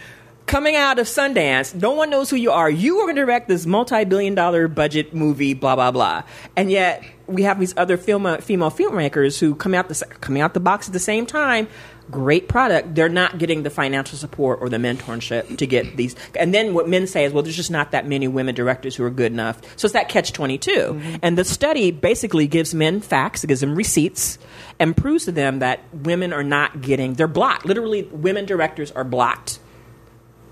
coming 0.46 0.76
out 0.76 0.98
of 0.98 1.06
Sundance. 1.06 1.74
No 1.74 1.92
one 1.92 2.10
knows 2.10 2.30
who 2.30 2.36
you 2.36 2.50
are. 2.50 2.70
You 2.70 2.98
are 2.98 3.06
going 3.06 3.16
to 3.16 3.22
direct 3.22 3.48
this 3.48 3.66
multi-billion 3.66 4.34
dollar 4.34 4.68
budget 4.68 5.14
movie, 5.14 5.54
blah 5.54 5.74
blah 5.74 5.90
blah. 5.90 6.22
And 6.56 6.70
yet 6.70 7.04
we 7.26 7.42
have 7.42 7.58
these 7.58 7.74
other 7.76 7.96
film 7.96 8.26
uh, 8.26 8.38
female 8.38 8.70
filmmakers 8.70 9.38
who 9.38 9.54
come 9.54 9.74
out 9.74 9.88
the 9.88 10.04
coming 10.20 10.42
out 10.42 10.54
the 10.54 10.60
box 10.60 10.88
at 10.88 10.92
the 10.92 10.98
same 10.98 11.26
time. 11.26 11.68
Great 12.10 12.48
product. 12.50 12.94
They're 12.94 13.08
not 13.08 13.38
getting 13.38 13.62
the 13.62 13.70
financial 13.70 14.18
support 14.18 14.58
or 14.60 14.68
the 14.68 14.76
mentorship 14.76 15.56
to 15.56 15.66
get 15.66 15.96
these. 15.96 16.14
And 16.38 16.52
then 16.52 16.74
what 16.74 16.86
men 16.86 17.06
say 17.06 17.24
is, 17.24 17.32
well, 17.32 17.42
there's 17.42 17.56
just 17.56 17.70
not 17.70 17.92
that 17.92 18.06
many 18.06 18.28
women 18.28 18.54
directors 18.54 18.94
who 18.94 19.04
are 19.04 19.10
good 19.10 19.32
enough. 19.32 19.62
So 19.78 19.86
it's 19.86 19.94
that 19.94 20.10
catch 20.10 20.34
22. 20.34 20.70
Mm-hmm. 20.70 21.16
And 21.22 21.38
the 21.38 21.44
study 21.44 21.92
basically 21.92 22.46
gives 22.46 22.74
men 22.74 23.00
facts, 23.00 23.42
it 23.42 23.46
gives 23.46 23.62
them 23.62 23.74
receipts, 23.74 24.38
and 24.78 24.94
proves 24.94 25.24
to 25.24 25.32
them 25.32 25.60
that 25.60 25.80
women 25.94 26.34
are 26.34 26.44
not 26.44 26.82
getting, 26.82 27.14
they're 27.14 27.26
blocked. 27.26 27.64
Literally, 27.64 28.02
women 28.02 28.44
directors 28.44 28.90
are 28.90 29.04
blocked 29.04 29.60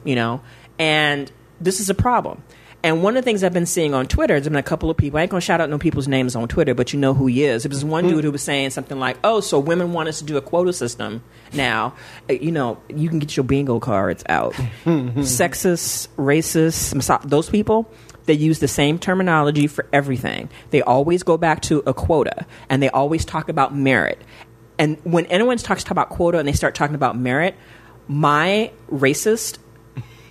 you 0.05 0.15
know, 0.15 0.41
and 0.79 1.31
this 1.61 1.81
is 1.81 1.91
a 1.91 1.95
problem. 1.95 2.43
And 2.85 3.01
one 3.05 3.17
of 3.17 3.23
the 3.23 3.25
things 3.25 3.45
I've 3.45 3.53
been 3.53 3.65
seeing 3.67 3.95
on 3.95 4.07
Twitter, 4.07 4.35
there's 4.35 4.49
been 4.49 4.57
a 4.57 4.63
couple 4.63 4.91
of 4.91 4.97
people. 4.97 5.17
I 5.19 5.23
ain't 5.23 5.31
gonna 5.31 5.41
shout 5.41 5.61
out 5.61 5.71
no 5.71 5.79
people's 5.79 6.09
names 6.09 6.35
on 6.35 6.49
Twitter, 6.49 6.75
but 6.75 6.93
you 6.93 6.99
know 6.99 7.15
who 7.15 7.27
he 7.27 7.45
is. 7.45 7.65
It 7.65 7.69
was 7.71 7.85
one 7.85 8.09
dude 8.09 8.25
who 8.25 8.33
was 8.33 8.43
saying 8.43 8.71
something 8.71 8.99
like, 8.99 9.19
"Oh, 9.23 9.39
so 9.41 9.61
women 9.61 9.93
want 9.93 10.09
us 10.09 10.19
to 10.19 10.25
do 10.25 10.37
a 10.37 10.41
quota 10.41 10.73
system 10.73 11.23
now? 11.53 11.95
Uh, 12.29 12.33
You 12.33 12.51
know, 12.51 12.79
you 12.89 13.09
can 13.09 13.21
get 13.21 13.37
your 13.37 13.45
bingo 13.45 13.79
cards 13.79 14.25
out. 14.29 14.55
Sexist, 14.85 16.09
racist, 16.17 16.95
miso- 16.95 17.23
those 17.23 17.49
people." 17.49 17.91
They 18.25 18.35
use 18.35 18.61
the 18.61 18.69
same 18.69 19.01
terminology 19.01 19.67
for 19.67 19.85
everything. 19.93 20.49
They 20.71 20.81
always 20.81 21.25
go 21.25 21.37
back 21.37 21.61
to 21.63 21.83
a 21.87 21.93
quota, 21.95 22.47
and 22.69 22.81
they 22.83 22.89
always 22.89 23.25
talk 23.25 23.49
about 23.49 23.75
merit. 23.75 24.21
And 24.79 24.97
when 25.03 25.27
anyone 25.27 25.57
talks 25.59 25.85
about 25.91 26.09
quota 26.09 26.39
and 26.39 26.47
they 26.47 26.53
start 26.53 26.77
talking 26.77 26.95
about 26.95 27.17
merit, 27.19 27.57
my 28.07 28.71
racist, 28.93 29.59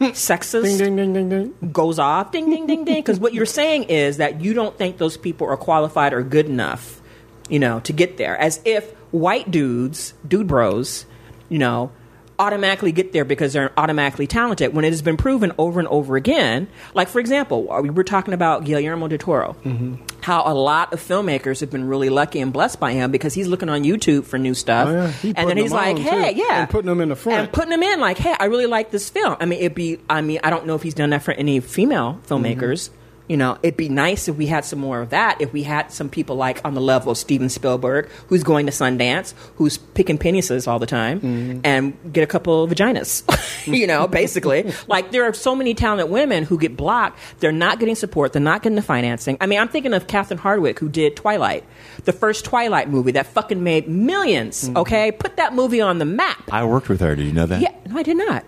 sexist 0.09 0.63
Ding, 0.63 0.77
ding, 0.77 0.95
ding, 0.95 1.13
ding, 1.13 1.29
ding. 1.29 1.71
goes 1.71 1.99
off. 1.99 2.31
Ding 2.31 2.49
ding 2.49 2.67
ding 2.67 2.83
ding. 2.83 2.95
Because 2.95 3.19
what 3.19 3.33
you're 3.33 3.45
saying 3.45 3.83
is 3.85 4.17
that 4.17 4.41
you 4.41 4.53
don't 4.53 4.77
think 4.77 4.97
those 4.97 5.17
people 5.17 5.47
are 5.47 5.57
qualified 5.57 6.13
or 6.13 6.23
good 6.23 6.47
enough 6.47 7.01
you 7.49 7.59
know 7.59 7.79
to 7.81 7.93
get 7.93 8.17
there. 8.17 8.37
As 8.37 8.59
if 8.65 8.91
white 9.11 9.51
dudes 9.51 10.13
dude 10.27 10.47
bros 10.47 11.05
you 11.49 11.59
know 11.59 11.91
automatically 12.39 12.91
get 12.91 13.13
there 13.13 13.23
because 13.25 13.53
they're 13.53 13.71
automatically 13.77 14.27
talented 14.27 14.73
when 14.73 14.83
it 14.85 14.89
has 14.89 15.01
been 15.01 15.17
proven 15.17 15.51
over 15.57 15.79
and 15.79 15.87
over 15.89 16.15
again. 16.15 16.67
Like, 16.93 17.07
for 17.07 17.19
example, 17.19 17.67
we 17.81 17.89
were 17.89 18.03
talking 18.03 18.33
about 18.33 18.63
Guillermo 18.65 19.07
del 19.07 19.17
Toro. 19.17 19.55
Mm-hmm. 19.63 19.95
How 20.21 20.43
a 20.45 20.53
lot 20.53 20.93
of 20.93 20.99
filmmakers 20.99 21.59
have 21.61 21.69
been 21.71 21.87
really 21.87 22.09
lucky 22.09 22.39
and 22.39 22.51
blessed 22.53 22.79
by 22.79 22.93
him 22.93 23.11
because 23.11 23.33
he's 23.33 23.47
looking 23.47 23.69
on 23.69 23.83
YouTube 23.83 24.25
for 24.25 24.37
new 24.37 24.53
stuff, 24.53 24.87
Oh, 24.89 25.13
yeah. 25.23 25.33
And 25.35 25.49
then 25.49 25.57
he's 25.57 25.71
like, 25.71 25.97
"Hey, 25.97 26.33
too, 26.33 26.39
yeah," 26.39 26.61
and 26.61 26.69
putting 26.69 26.87
them 26.89 27.01
in 27.01 27.09
the 27.09 27.15
front. 27.15 27.39
and 27.39 27.51
putting 27.51 27.71
them 27.71 27.81
in 27.83 27.99
like, 27.99 28.17
"Hey, 28.17 28.35
I 28.39 28.45
really 28.45 28.67
like 28.67 28.91
this 28.91 29.09
film." 29.09 29.35
I 29.39 29.45
mean, 29.45 29.59
it'd 29.59 29.75
be. 29.75 29.99
I 30.09 30.21
mean, 30.21 30.39
I 30.43 30.49
don't 30.51 30.65
know 30.67 30.75
if 30.75 30.83
he's 30.83 30.93
done 30.93 31.09
that 31.11 31.23
for 31.23 31.31
any 31.33 31.59
female 31.59 32.19
filmmakers. 32.27 32.89
Mm-hmm. 32.89 32.97
You 33.27 33.37
know, 33.37 33.57
it'd 33.63 33.77
be 33.77 33.87
nice 33.87 34.27
if 34.27 34.35
we 34.35 34.47
had 34.47 34.65
some 34.65 34.79
more 34.79 34.99
of 35.01 35.11
that. 35.11 35.39
If 35.39 35.53
we 35.53 35.63
had 35.63 35.91
some 35.91 36.09
people 36.09 36.35
like 36.35 36.59
on 36.65 36.73
the 36.73 36.81
level 36.81 37.11
of 37.13 37.17
Steven 37.17 37.47
Spielberg, 37.47 38.09
who's 38.27 38.43
going 38.43 38.65
to 38.65 38.73
Sundance, 38.73 39.33
who's 39.55 39.77
picking 39.77 40.17
penises 40.17 40.67
all 40.67 40.79
the 40.79 40.85
time, 40.85 41.21
Mm-hmm. 41.21 41.59
and 41.63 41.93
get 42.11 42.23
a 42.23 42.27
couple 42.27 42.63
of 42.63 42.71
vaginas. 42.71 43.23
you 43.73 43.87
know, 43.87 44.05
basically, 44.07 44.73
like 44.87 45.11
there 45.11 45.23
are 45.23 45.33
so 45.33 45.55
many 45.55 45.73
talented 45.73 46.09
women 46.09 46.43
who 46.43 46.57
get 46.59 46.75
blocked. 46.75 47.17
They're 47.39 47.51
not 47.53 47.79
getting 47.79 47.95
support. 47.95 48.33
They're 48.33 48.41
not 48.41 48.63
getting 48.63 48.75
the 48.75 48.81
financing. 48.81 49.37
I 49.39 49.45
mean, 49.45 49.59
I'm 49.59 49.69
thinking 49.69 49.93
of 49.93 50.07
Catherine 50.07 50.39
Hardwicke, 50.39 50.79
who 50.79 50.89
did 50.89 51.15
Twilight, 51.15 51.63
the 52.03 52.11
first 52.13 52.43
Twilight 52.43 52.89
movie 52.89 53.11
that 53.13 53.27
fucking 53.27 53.63
made 53.63 53.85
1000000s 53.87 54.41
Mm-hmm. 54.41 54.77
Okay, 54.77 55.11
put 55.11 55.37
that 55.37 55.53
movie 55.53 55.79
on 55.81 55.99
the 55.99 56.05
map. 56.05 56.49
I 56.51 56.65
worked 56.65 56.89
with 56.89 56.99
her. 57.01 57.15
Did 57.15 57.25
you 57.27 57.31
know 57.33 57.45
that? 57.45 57.61
Yeah, 57.61 57.73
no, 57.87 57.97
I 57.97 58.03
did 58.03 58.17
not. 58.17 58.43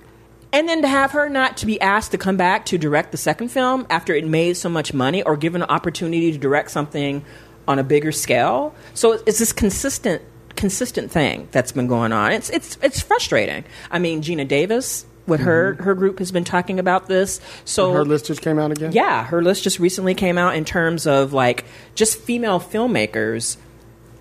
And 0.54 0.70
then 0.70 0.84
to 0.84 0.88
have 0.88 1.12
her 1.12 1.28
not 1.30 1.58
to 1.58 1.66
be 1.66 1.82
asked 1.82 2.12
to 2.12 2.18
come 2.18 2.38
back 2.38 2.66
to 2.68 2.78
direct 2.78 3.12
the 3.12 3.18
second 3.18 3.50
film 3.50 3.88
after 3.90 4.14
it 4.14 4.26
made 4.26 4.56
so 4.56 4.70
much 4.70 4.94
money, 4.94 5.24
or 5.24 5.36
given 5.36 5.64
an 5.64 5.70
opportunity 5.70 6.32
to 6.32 6.38
direct 6.38 6.72
something 6.72 7.26
on 7.68 7.80
a 7.80 7.84
bigger 7.84 8.12
scale. 8.12 8.76
So 8.94 9.14
it's 9.26 9.40
this 9.40 9.52
consistent, 9.52 10.22
consistent 10.56 11.12
thing 11.12 11.48
that's 11.52 11.72
been 11.72 11.88
going 11.88 12.14
on. 12.14 12.32
It's 12.32 12.50
it's 12.52 12.78
it's 12.84 13.02
frustrating. 13.02 13.66
I 13.90 14.00
mean, 14.00 14.22
Geena 14.22 14.48
Davis 14.48 15.06
with 15.26 15.42
her 15.42 15.74
mm-hmm. 15.74 15.84
her 15.84 15.96
group 15.96 16.20
has 16.20 16.32
been 16.32 16.44
talking 16.44 16.80
about 16.80 17.08
this. 17.08 17.40
So 17.66 17.94
Her 17.94 18.06
list 18.06 18.28
just 18.28 18.42
came 18.42 18.60
out 18.60 18.72
again. 18.72 18.92
yeah, 18.92 19.24
her 19.26 19.42
list 19.42 19.64
just 19.64 19.80
recently 19.80 20.14
came 20.14 20.38
out 20.38 20.56
in 20.56 20.66
terms 20.66 21.08
of 21.08 21.34
like 21.34 21.66
just 21.96 22.20
female 22.20 22.60
filmmakers 22.60 23.58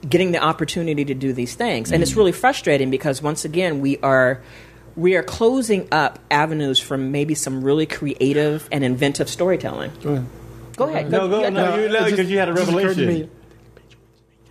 getting 0.09 0.33
the 0.33 0.43
opportunity 0.43 1.05
to 1.05 1.15
do 1.15 1.33
these 1.33 1.55
things. 1.55 1.93
And 1.93 2.03
it's 2.03 2.13
mm. 2.13 2.17
really 2.17 2.33
frustrating 2.33 2.91
because 2.91 3.23
once 3.23 3.45
again 3.45 3.81
we 3.81 3.99
are 3.99 4.41
we 4.97 5.17
are 5.17 5.23
closing 5.23 5.89
up 5.93 6.19
avenues 6.31 6.79
from 6.79 7.11
maybe 7.13 7.35
some 7.35 7.63
really 7.65 7.87
creative 7.87 8.69
and 8.73 8.85
inventive 8.85 9.29
storytelling. 9.29 9.91
Go 10.77 10.89
ahead. 10.89 11.11
No, 11.11 11.29
go, 11.29 11.41
yeah, 11.43 11.49
no, 11.51 11.77
you, 11.77 11.83
it 11.85 11.93
no, 11.93 11.99
just- 12.01 12.11
because 12.11 12.31
you 12.31 12.39
had 12.39 12.49
a 12.49 12.53
it 12.53 12.57
just 12.57 12.69
occurred 12.71 12.97
to 12.97 13.07
revelation. 13.07 13.31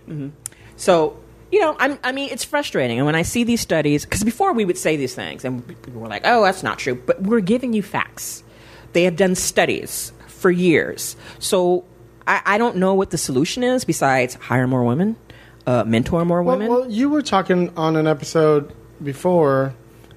me. 0.08 0.32
So, 0.76 1.18
you 1.50 1.60
know, 1.60 1.76
I'm, 1.78 1.98
I 2.02 2.12
mean, 2.12 2.30
it's 2.32 2.44
frustrating. 2.44 2.98
And 2.98 3.06
when 3.06 3.14
I 3.14 3.22
see 3.22 3.44
these 3.44 3.60
studies, 3.60 4.04
because 4.04 4.24
before 4.24 4.52
we 4.52 4.64
would 4.64 4.78
say 4.78 4.96
these 4.96 5.14
things 5.14 5.44
and 5.44 5.66
people 5.66 6.00
were 6.00 6.08
like, 6.08 6.22
oh, 6.24 6.42
that's 6.44 6.62
not 6.62 6.78
true. 6.78 6.94
But 6.94 7.22
we're 7.22 7.40
giving 7.40 7.72
you 7.72 7.82
facts. 7.82 8.42
They 8.92 9.04
have 9.04 9.16
done 9.16 9.34
studies 9.34 10.12
for 10.26 10.50
years. 10.50 11.16
So 11.38 11.84
I, 12.26 12.42
I 12.44 12.58
don't 12.58 12.76
know 12.76 12.94
what 12.94 13.10
the 13.10 13.18
solution 13.18 13.62
is 13.62 13.84
besides 13.84 14.34
hire 14.34 14.66
more 14.66 14.82
women, 14.84 15.16
uh, 15.66 15.84
mentor 15.84 16.24
more 16.24 16.42
Well, 16.42 16.56
women. 16.58 16.70
well, 16.72 16.90
you 16.90 17.08
were 17.10 17.22
talking 17.22 17.72
on 17.76 17.96
an 17.96 18.06
episode 18.06 18.72
before 19.02 19.74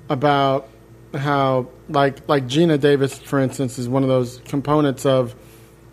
about 0.09 0.67
how, 1.13 1.67
like, 1.89 2.27
like 2.27 2.45
Geena 2.45 2.79
Davis, 2.79 3.17
for 3.17 3.39
instance, 3.39 3.79
is 3.79 3.87
one 3.87 4.03
of 4.03 4.09
those 4.09 4.39
components 4.45 5.05
of 5.05 5.35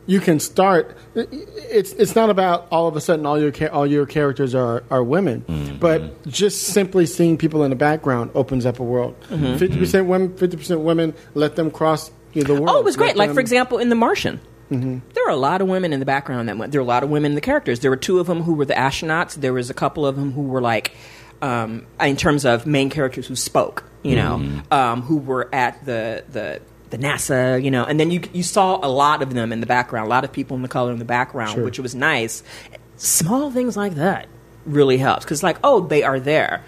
you 0.07 0.19
can 0.19 0.41
start. 0.41 0.97
It's 1.15 1.93
it's 1.93 2.17
not 2.17 2.29
about 2.29 2.67
all 2.73 2.89
of 2.89 2.97
a 2.97 3.01
sudden 3.01 3.25
all 3.25 3.39
your 3.41 3.53
all 3.71 3.87
your 3.87 4.05
characters 4.05 4.53
are 4.55 4.83
are 4.91 5.03
women, 5.05 5.43
Mm-hmm. 5.43 5.79
but 5.79 6.27
just 6.27 6.63
simply 6.65 7.07
seeing 7.07 7.39
people 7.39 7.63
in 7.63 7.71
the 7.71 7.77
background 7.77 8.33
opens 8.35 8.67
up 8.67 8.81
a 8.81 8.83
world. 8.83 9.15
Mm-hmm. 9.31 9.59
50 9.59 9.79
percent 9.79 10.07
women, 10.09 10.37
fifty 10.37 10.57
percent 10.57 10.81
women. 10.81 11.15
Let 11.35 11.55
them 11.55 11.71
cross 11.71 12.11
the 12.35 12.43
world. 12.53 12.69
Oh, 12.69 12.79
it 12.81 12.85
was 12.85 12.97
great. 12.97 13.11
Let 13.11 13.19
Like, 13.19 13.29
them- 13.29 13.35
for 13.37 13.41
example, 13.41 13.79
in 13.79 13.91
The 13.91 13.95
Martian, 13.95 14.41
there 14.71 15.01
were 15.27 15.31
a 15.31 15.37
lot 15.37 15.61
of 15.61 15.69
women 15.69 15.93
in 15.93 16.01
the 16.01 16.07
background 16.07 16.49
that 16.49 16.59
went. 16.59 16.73
There 16.73 16.81
were 16.81 16.85
a 16.87 16.89
lot 16.89 17.05
of 17.05 17.11
women 17.11 17.33
in 17.33 17.35
the 17.37 17.41
characters. 17.41 17.79
There 17.81 17.91
were 17.91 17.97
two 17.97 18.19
of 18.19 18.27
them 18.27 18.43
who 18.43 18.55
were 18.55 18.65
the 18.65 18.75
astronauts. 18.75 19.35
There 19.35 19.53
was 19.53 19.71
a 19.71 19.75
couple 19.75 20.05
of 20.05 20.17
them 20.17 20.33
who 20.33 20.43
were 20.43 20.61
like, 20.63 20.93
um, 21.43 21.87
in 22.01 22.17
terms 22.17 22.45
of 22.47 22.65
main 22.67 22.89
characters 22.89 23.27
who 23.27 23.37
spoke, 23.37 23.85
you 24.03 24.17
know, 24.17 24.63
um, 24.71 25.03
who 25.03 25.19
were 25.19 25.55
at 25.55 25.85
the 25.85 26.25
the 26.31 26.61
the 26.91 26.99
NASA, 26.99 27.63
you 27.63 27.71
know, 27.71 27.85
and 27.85 28.01
then 28.01 28.11
you 28.11 28.23
you 28.33 28.43
saw 28.43 28.79
a 28.83 28.89
lot 28.89 29.21
of 29.23 29.35
them 29.35 29.53
in 29.53 29.61
the 29.61 29.67
background. 29.67 30.07
A 30.07 30.11
lot 30.11 30.25
of 30.25 30.33
people 30.33 30.57
in 30.57 30.63
the 30.63 30.69
color 30.69 30.93
in 30.93 30.99
the 30.99 31.05
background, 31.05 31.53
Sure. 31.53 31.65
which 31.65 31.79
was 31.79 31.95
nice. 31.95 32.43
Small 32.97 33.51
things 33.51 33.77
like 33.77 33.97
that 33.97 34.29
really 34.65 34.97
helps 34.97 35.25
because, 35.25 35.43
like, 35.43 35.59
oh, 35.65 35.81
they 35.81 36.03
are 36.03 36.21
there 36.21 36.63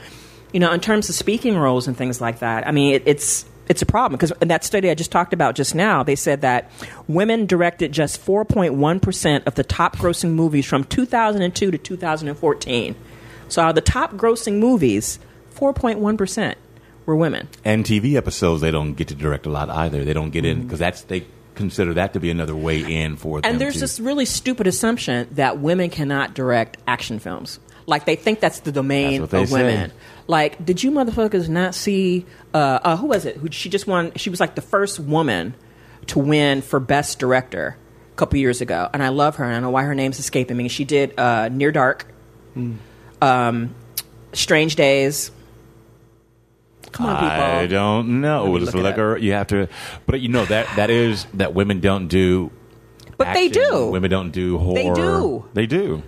you 0.54 0.60
know, 0.60 0.70
in 0.72 0.78
terms 0.78 1.08
of 1.08 1.16
speaking 1.16 1.58
roles 1.58 1.88
and 1.88 1.96
things 1.96 2.20
like 2.20 2.38
that, 2.38 2.64
I 2.66 2.70
mean, 2.70 2.94
it, 2.94 3.02
it's 3.06 3.44
it's 3.66 3.82
a 3.82 3.86
problem 3.86 4.16
because 4.16 4.30
in 4.40 4.48
that 4.48 4.62
study 4.62 4.88
I 4.88 4.94
just 4.94 5.10
talked 5.10 5.32
about 5.32 5.56
just 5.56 5.74
now, 5.74 6.04
they 6.04 6.14
said 6.14 6.42
that 6.42 6.70
women 7.08 7.46
directed 7.46 7.90
just 7.90 8.24
4.1 8.24 9.02
percent 9.02 9.48
of 9.48 9.56
the 9.56 9.64
top 9.64 9.96
grossing 9.96 10.30
movies 10.30 10.64
from 10.64 10.84
2002 10.84 11.72
to 11.72 11.76
2014. 11.78 12.94
So 13.48 13.62
out 13.62 13.70
of 13.70 13.74
the 13.74 13.80
top 13.80 14.14
grossing 14.14 14.58
movies, 14.58 15.18
4.1 15.54 16.18
percent 16.18 16.58
were 17.06 17.16
women. 17.16 17.48
And 17.64 17.84
TV 17.84 18.14
episodes, 18.14 18.60
they 18.62 18.70
don't 18.70 18.94
get 18.94 19.08
to 19.08 19.14
direct 19.14 19.46
a 19.46 19.50
lot 19.50 19.68
either. 19.70 20.04
They 20.04 20.12
don't 20.14 20.30
get 20.30 20.44
in 20.44 20.62
because 20.62 20.78
that's 20.78 21.02
they 21.02 21.26
consider 21.54 21.94
that 21.94 22.12
to 22.14 22.20
be 22.20 22.30
another 22.30 22.56
way 22.56 22.80
in 22.80 23.16
for 23.16 23.40
them. 23.40 23.50
And 23.50 23.60
there's 23.60 23.74
to- 23.74 23.80
this 23.80 24.00
really 24.00 24.24
stupid 24.24 24.66
assumption 24.66 25.28
that 25.32 25.58
women 25.58 25.90
cannot 25.90 26.34
direct 26.34 26.78
action 26.86 27.18
films. 27.18 27.60
Like 27.86 28.06
they 28.06 28.16
think 28.16 28.40
that's 28.40 28.60
the 28.60 28.72
domain 28.72 29.20
That's 29.26 29.34
of 29.34 29.52
women. 29.52 29.90
say. 29.90 29.96
Like, 30.26 30.64
did 30.64 30.82
you 30.82 30.90
motherfuckers 30.90 31.50
not 31.50 31.74
see? 31.74 32.24
Uh, 32.54 32.78
uh, 32.82 32.96
who 32.96 33.08
was 33.08 33.26
it? 33.26 33.36
Who 33.36 33.50
she 33.50 33.68
just 33.68 33.86
won? 33.86 34.12
She 34.16 34.30
was 34.30 34.40
like 34.40 34.54
the 34.54 34.62
first 34.62 34.98
woman 34.98 35.54
to 36.06 36.18
win 36.18 36.62
for 36.62 36.80
best 36.80 37.18
director 37.18 37.76
a 38.12 38.16
couple 38.16 38.38
years 38.38 38.62
ago, 38.62 38.88
and 38.94 39.02
I 39.02 39.08
love 39.10 39.36
her. 39.36 39.44
and 39.44 39.52
I 39.52 39.56
don't 39.56 39.64
know 39.64 39.70
why 39.70 39.82
her 39.82 39.94
name's 39.94 40.18
escaping 40.18 40.56
me. 40.56 40.68
She 40.68 40.84
did 40.84 41.18
uh, 41.18 41.50
Near 41.50 41.72
Dark, 41.72 42.06
um, 43.24 43.74
Strange 44.32 44.76
Days. 44.76 45.30
Come 46.92 47.06
on, 47.06 47.16
people. 47.16 47.28
I 47.30 47.66
don't 47.66 48.20
know. 48.20 48.44
Let 48.44 48.50
me 48.52 48.56
It's 48.62 48.66
look 48.66 48.74
it 48.76 48.84
like 48.84 48.98
up. 48.98 49.16
a- 49.18 49.20
you 49.22 49.32
have 49.32 49.48
to, 49.48 49.68
but 50.06 50.20
you 50.20 50.28
know 50.28 50.44
that 50.44 50.68
that 50.76 50.90
is 50.90 51.26
that 51.34 51.52
women 51.54 51.80
don't 51.80 52.06
do. 52.08 52.50
But 53.16 53.32
they 53.34 53.48
do. 53.48 53.90
Women 53.90 54.10
don't 54.10 54.30
do 54.30 54.58
horror. 54.58 54.74
They 54.74 54.90
do. 54.92 55.44
They 55.54 55.66
do. 55.66 56.02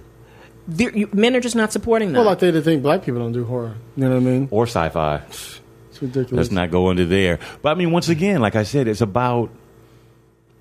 You- 0.95 1.09
men 1.13 1.35
are 1.37 1.41
just 1.41 1.57
not 1.57 1.73
supporting 1.73 2.09
them. 2.09 2.17
Well, 2.17 2.27
like 2.27 2.39
they 2.41 2.49
didn't 2.53 2.65
think 2.65 2.83
black 2.83 3.05
people 3.05 3.21
don't 3.21 3.33
do 3.33 3.45
horror. 3.45 3.75
You 3.97 4.05
know 4.05 4.11
what 4.11 4.17
I 4.17 4.21
mean? 4.21 4.49
Or 4.51 4.65
sci-fi. 4.67 5.23
It's 5.29 5.61
ridiculous. 6.03 6.33
Let's 6.33 6.51
not 6.51 6.71
go 6.71 6.91
into 6.91 7.07
there. 7.07 7.39
But 7.63 7.71
I 7.71 7.75
mean, 7.75 7.91
once 7.91 8.09
again, 8.09 8.41
like 8.41 8.55
I 8.55 8.63
said, 8.65 8.87
it's 8.87 9.01
about 9.01 9.51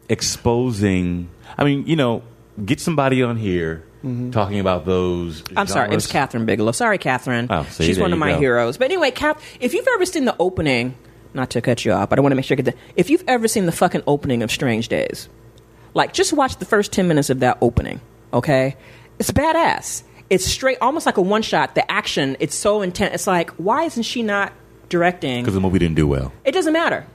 exposing. 0.09 1.29
I 1.57 1.63
mean, 1.63 1.85
you 1.87 1.95
know, 1.95 2.23
get 2.63 2.79
somebody 2.79 3.21
on 3.23 3.37
here 3.37 3.83
Mm-hmm. 4.05 4.29
talking 4.31 4.59
about 4.59 4.85
those. 4.85 5.43
I'm 5.57 5.65
sorry, 5.65 5.89
it 5.89 5.95
was. 5.95 6.05
Kathryn 6.05 6.45
Bigelow. 6.45 6.73
Sorry, 6.73 6.99
Catherine. 6.99 7.47
Oh, 7.49 7.63
see, 7.63 7.85
She's 7.85 7.97
one 7.99 8.13
of 8.13 8.19
my 8.19 8.33
go. 8.33 8.39
heroes. 8.39 8.77
But 8.77 8.85
anyway, 8.85 9.09
Cap, 9.09 9.41
if 9.59 9.73
you've 9.73 9.87
ever 9.87 10.05
seen 10.05 10.25
the 10.25 10.35
opening, 10.37 10.95
not 11.33 11.49
to 11.51 11.61
cut 11.61 11.83
you 11.83 11.91
off, 11.91 12.09
but 12.09 12.19
I 12.19 12.21
want 12.21 12.31
to 12.31 12.35
make 12.35 12.45
sure 12.45 12.53
I 12.55 12.61
get 12.61 12.65
the. 12.65 12.75
If 12.95 13.09
you've 13.09 13.23
ever 13.27 13.47
seen 13.47 13.65
the 13.65 13.71
fucking 13.71 14.03
opening 14.05 14.43
of 14.43 14.51
Strange 14.51 14.89
Days, 14.89 15.27
like 15.95 16.13
just 16.13 16.33
watch 16.33 16.57
the 16.57 16.65
first 16.65 16.91
10 16.91 17.07
minutes 17.07 17.31
of 17.31 17.39
that 17.39 17.57
opening, 17.61 17.99
okay? 18.31 18.75
It's 19.17 19.31
badass. 19.31 20.03
It's 20.29 20.45
straight, 20.45 20.77
almost 20.81 21.07
like 21.07 21.17
a 21.17 21.21
one 21.21 21.41
shot. 21.41 21.73
The 21.73 21.89
action, 21.91 22.37
it's 22.39 22.55
so 22.55 22.83
intense. 22.83 23.15
It's 23.15 23.27
like, 23.27 23.49
why 23.51 23.85
isn't 23.85 24.03
she 24.03 24.21
not 24.21 24.53
directing? 24.89 25.41
because 25.43 25.55
the 25.55 25.61
movie 25.61 25.79
didn't 25.79 25.95
do 25.95 26.07
well. 26.07 26.31
It 26.43 26.51
doesn't 26.51 26.73
matter. 26.73 27.07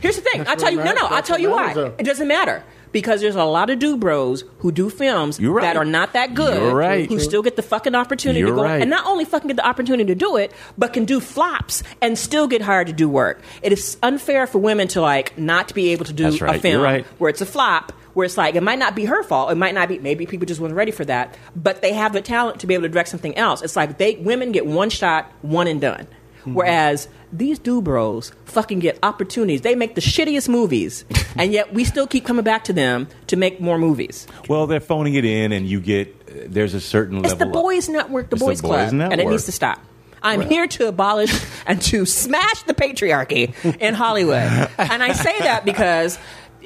Here's 0.00 0.16
the 0.16 0.22
thing. 0.22 0.46
I'll 0.48 0.56
tell 0.56 0.70
you. 0.70 0.78
No, 0.82 0.92
no. 0.92 1.06
I'll 1.06 1.22
tell 1.22 1.38
you 1.38 1.50
why. 1.50 1.72
It 1.98 2.04
doesn't 2.04 2.26
matter 2.26 2.64
because 2.98 3.20
there's 3.20 3.36
a 3.36 3.44
lot 3.44 3.70
of 3.70 3.78
dude 3.78 4.00
bros 4.00 4.42
who 4.58 4.72
do 4.72 4.90
films 4.90 5.40
right. 5.40 5.62
that 5.62 5.76
are 5.76 5.84
not 5.84 6.14
that 6.14 6.34
good. 6.34 6.72
Right. 6.72 7.08
Who 7.08 7.20
still 7.20 7.42
get 7.42 7.54
the 7.54 7.62
fucking 7.62 7.94
opportunity 7.94 8.40
You're 8.40 8.50
to 8.50 8.56
go 8.56 8.64
right. 8.64 8.80
and 8.80 8.90
not 8.90 9.06
only 9.06 9.24
fucking 9.24 9.46
get 9.46 9.56
the 9.56 9.66
opportunity 9.66 10.06
to 10.06 10.16
do 10.16 10.36
it, 10.36 10.52
but 10.76 10.92
can 10.92 11.04
do 11.04 11.20
flops 11.20 11.84
and 12.02 12.18
still 12.18 12.48
get 12.48 12.60
hired 12.60 12.88
to 12.88 12.92
do 12.92 13.08
work. 13.08 13.40
It 13.62 13.72
is 13.72 13.98
unfair 14.02 14.48
for 14.48 14.58
women 14.58 14.88
to 14.88 15.00
like 15.00 15.38
not 15.38 15.72
be 15.74 15.90
able 15.90 16.06
to 16.06 16.12
do 16.12 16.26
a 16.44 16.58
film 16.58 16.82
right. 16.82 17.06
where 17.18 17.30
it's 17.30 17.40
a 17.40 17.46
flop. 17.46 17.92
Where 18.14 18.24
it's 18.24 18.36
like 18.36 18.56
it 18.56 18.64
might 18.64 18.80
not 18.80 18.96
be 18.96 19.04
her 19.04 19.22
fault, 19.22 19.52
it 19.52 19.54
might 19.54 19.74
not 19.74 19.88
be. 19.88 20.00
Maybe 20.00 20.26
people 20.26 20.44
just 20.44 20.60
weren't 20.60 20.74
ready 20.74 20.90
for 20.90 21.04
that, 21.04 21.38
but 21.54 21.82
they 21.82 21.92
have 21.92 22.12
the 22.12 22.20
talent 22.20 22.58
to 22.60 22.66
be 22.66 22.74
able 22.74 22.82
to 22.82 22.88
direct 22.88 23.10
something 23.10 23.36
else. 23.36 23.62
It's 23.62 23.76
like 23.76 23.98
they 23.98 24.16
women 24.16 24.50
get 24.50 24.66
one 24.66 24.90
shot, 24.90 25.30
one 25.42 25.68
and 25.68 25.80
done. 25.80 26.08
Mm-hmm. 26.40 26.54
Whereas 26.54 27.08
these 27.32 27.58
dubros 27.58 28.32
fucking 28.46 28.78
get 28.80 28.98
opportunities. 29.02 29.62
They 29.62 29.74
make 29.74 29.94
the 29.94 30.00
shittiest 30.00 30.48
movies, 30.48 31.04
and 31.36 31.52
yet 31.52 31.72
we 31.74 31.84
still 31.84 32.06
keep 32.06 32.24
coming 32.24 32.44
back 32.44 32.64
to 32.64 32.72
them 32.72 33.08
to 33.28 33.36
make 33.36 33.60
more 33.60 33.78
movies. 33.78 34.26
Well, 34.48 34.66
they're 34.66 34.80
phoning 34.80 35.14
it 35.14 35.24
in, 35.24 35.52
and 35.52 35.66
you 35.68 35.80
get 35.80 36.08
uh, 36.28 36.32
there's 36.46 36.74
a 36.74 36.80
certain 36.80 37.24
It's 37.24 37.34
the 37.34 37.44
level. 37.46 37.60
of- 37.60 37.64
boys' 37.64 37.88
network, 37.88 38.30
the 38.30 38.36
It's 38.36 38.42
the 38.42 38.46
boys' 38.46 38.60
club, 38.60 38.90
boys' 38.90 38.92
and 38.92 39.20
it 39.20 39.26
needs 39.28 39.44
to 39.44 39.52
stop. 39.52 39.80
I'm 40.20 40.40
here 40.40 40.66
to 40.66 40.88
abolish 40.88 41.32
and 41.66 41.80
to 41.82 42.04
smash 42.04 42.64
the 42.64 42.74
patriarchy 42.74 43.54
in 43.80 43.94
Hollywood, 43.94 44.34
and 44.78 45.02
I 45.02 45.12
say 45.12 45.38
that 45.40 45.64
because 45.64 46.18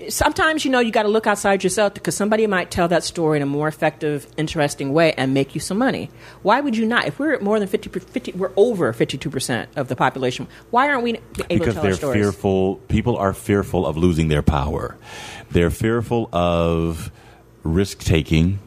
sometimes 0.09 0.65
you 0.65 0.71
know 0.71 0.81
you 0.81 0.91
got 0.91 1.03
to 1.03 1.09
look 1.09 1.27
outside 1.27 1.63
yourself 1.63 1.95
because 1.95 2.17
somebody 2.17 2.47
might 2.47 2.71
tell 2.71 2.89
that 2.89 3.05
story 3.05 3.39
in 3.39 3.43
a 3.43 3.47
more 3.47 3.69
effective, 3.69 4.27
interesting 4.37 4.93
way 4.93 5.13
and 5.15 5.35
make 5.35 5.55
you 5.55 5.61
some 5.61 5.79
money. 5.79 6.11
Why 6.43 6.61
would 6.61 6.77
you 6.77 6.87
not? 6.87 7.07
If 7.07 7.19
we're 7.19 7.33
at 7.33 7.43
more 7.43 7.59
than 7.59 7.69
50, 7.69 8.01
50 8.01 8.33
we're 8.33 8.53
over 8.57 8.93
fifty-two 8.93 9.31
percent 9.31 9.71
of 9.77 9.89
the 9.89 9.97
population. 9.97 10.49
Why 10.71 10.89
aren't 10.89 11.03
we 11.03 11.11
able 11.11 11.21
because 11.49 11.61
to 11.61 11.73
tell 11.73 11.83
they're 11.83 11.93
our 11.93 11.97
stories? 11.97 12.23
fearful. 12.23 12.77
People 12.89 13.17
are 13.17 13.33
fearful 13.33 13.87
of 13.87 13.97
losing 13.97 14.29
their 14.29 14.43
power. 14.43 14.97
They're 15.51 15.71
fearful 15.71 16.29
of 16.33 17.11
risk 17.63 18.01
taking. 18.01 18.59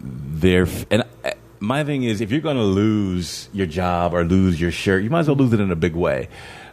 They're 0.00 0.66
and 0.90 1.04
uh, 1.24 1.32
my 1.60 1.84
thing 1.84 2.04
is, 2.04 2.20
if 2.20 2.30
you're 2.30 2.40
going 2.40 2.56
to 2.56 2.62
lose 2.62 3.48
your 3.52 3.66
job 3.66 4.14
or 4.14 4.24
lose 4.24 4.60
your 4.60 4.70
shirt, 4.70 5.02
you 5.02 5.10
might 5.10 5.20
as 5.20 5.28
well 5.28 5.36
lose 5.36 5.52
it 5.52 5.60
in 5.60 5.70
a 5.70 5.76
big 5.76 5.94
way. 5.94 6.28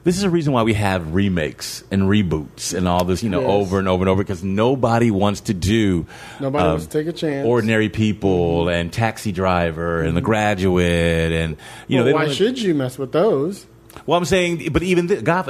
This 0.06 0.18
is 0.18 0.24
a 0.24 0.30
reason 0.30 0.54
why 0.54 0.62
we 0.64 0.76
have 0.76 1.14
remakes 1.16 1.84
and 1.92 2.04
reboots 2.04 2.74
and 2.74 2.88
all 2.88 3.04
this, 3.04 3.24
you 3.24 3.30
know, 3.30 3.42
Yes. 3.42 3.50
over 3.50 3.80
and 3.80 3.88
over 3.90 4.04
and 4.04 4.10
over 4.10 4.24
because 4.24 4.44
nobody 4.44 5.10
wants 5.12 5.42
to 5.42 5.54
do. 5.56 6.06
Nobody 6.40 6.64
um, 6.64 6.70
wants 6.70 6.86
to 6.86 6.92
take 7.04 7.08
a 7.08 7.12
chance. 7.12 7.46
Ordinary 7.48 7.90
people 7.90 8.70
and 8.70 8.94
Taxi 8.94 9.32
Driver 9.32 10.02
and 10.04 10.16
The 10.16 10.22
Graduate 10.22 11.32
and 11.32 11.58
you 11.88 11.98
know 11.98 12.04
Well, 12.06 12.06
they 12.06 12.28
why 12.28 12.34
should 12.34 12.62
you 12.62 12.76
mess 12.76 12.98
with 13.00 13.12
those? 13.14 13.66
well, 14.06 14.18
I'm 14.20 14.26
saying, 14.26 14.70
but 14.72 14.84
even 14.84 15.08
th- 15.08 15.24
God, 15.24 15.46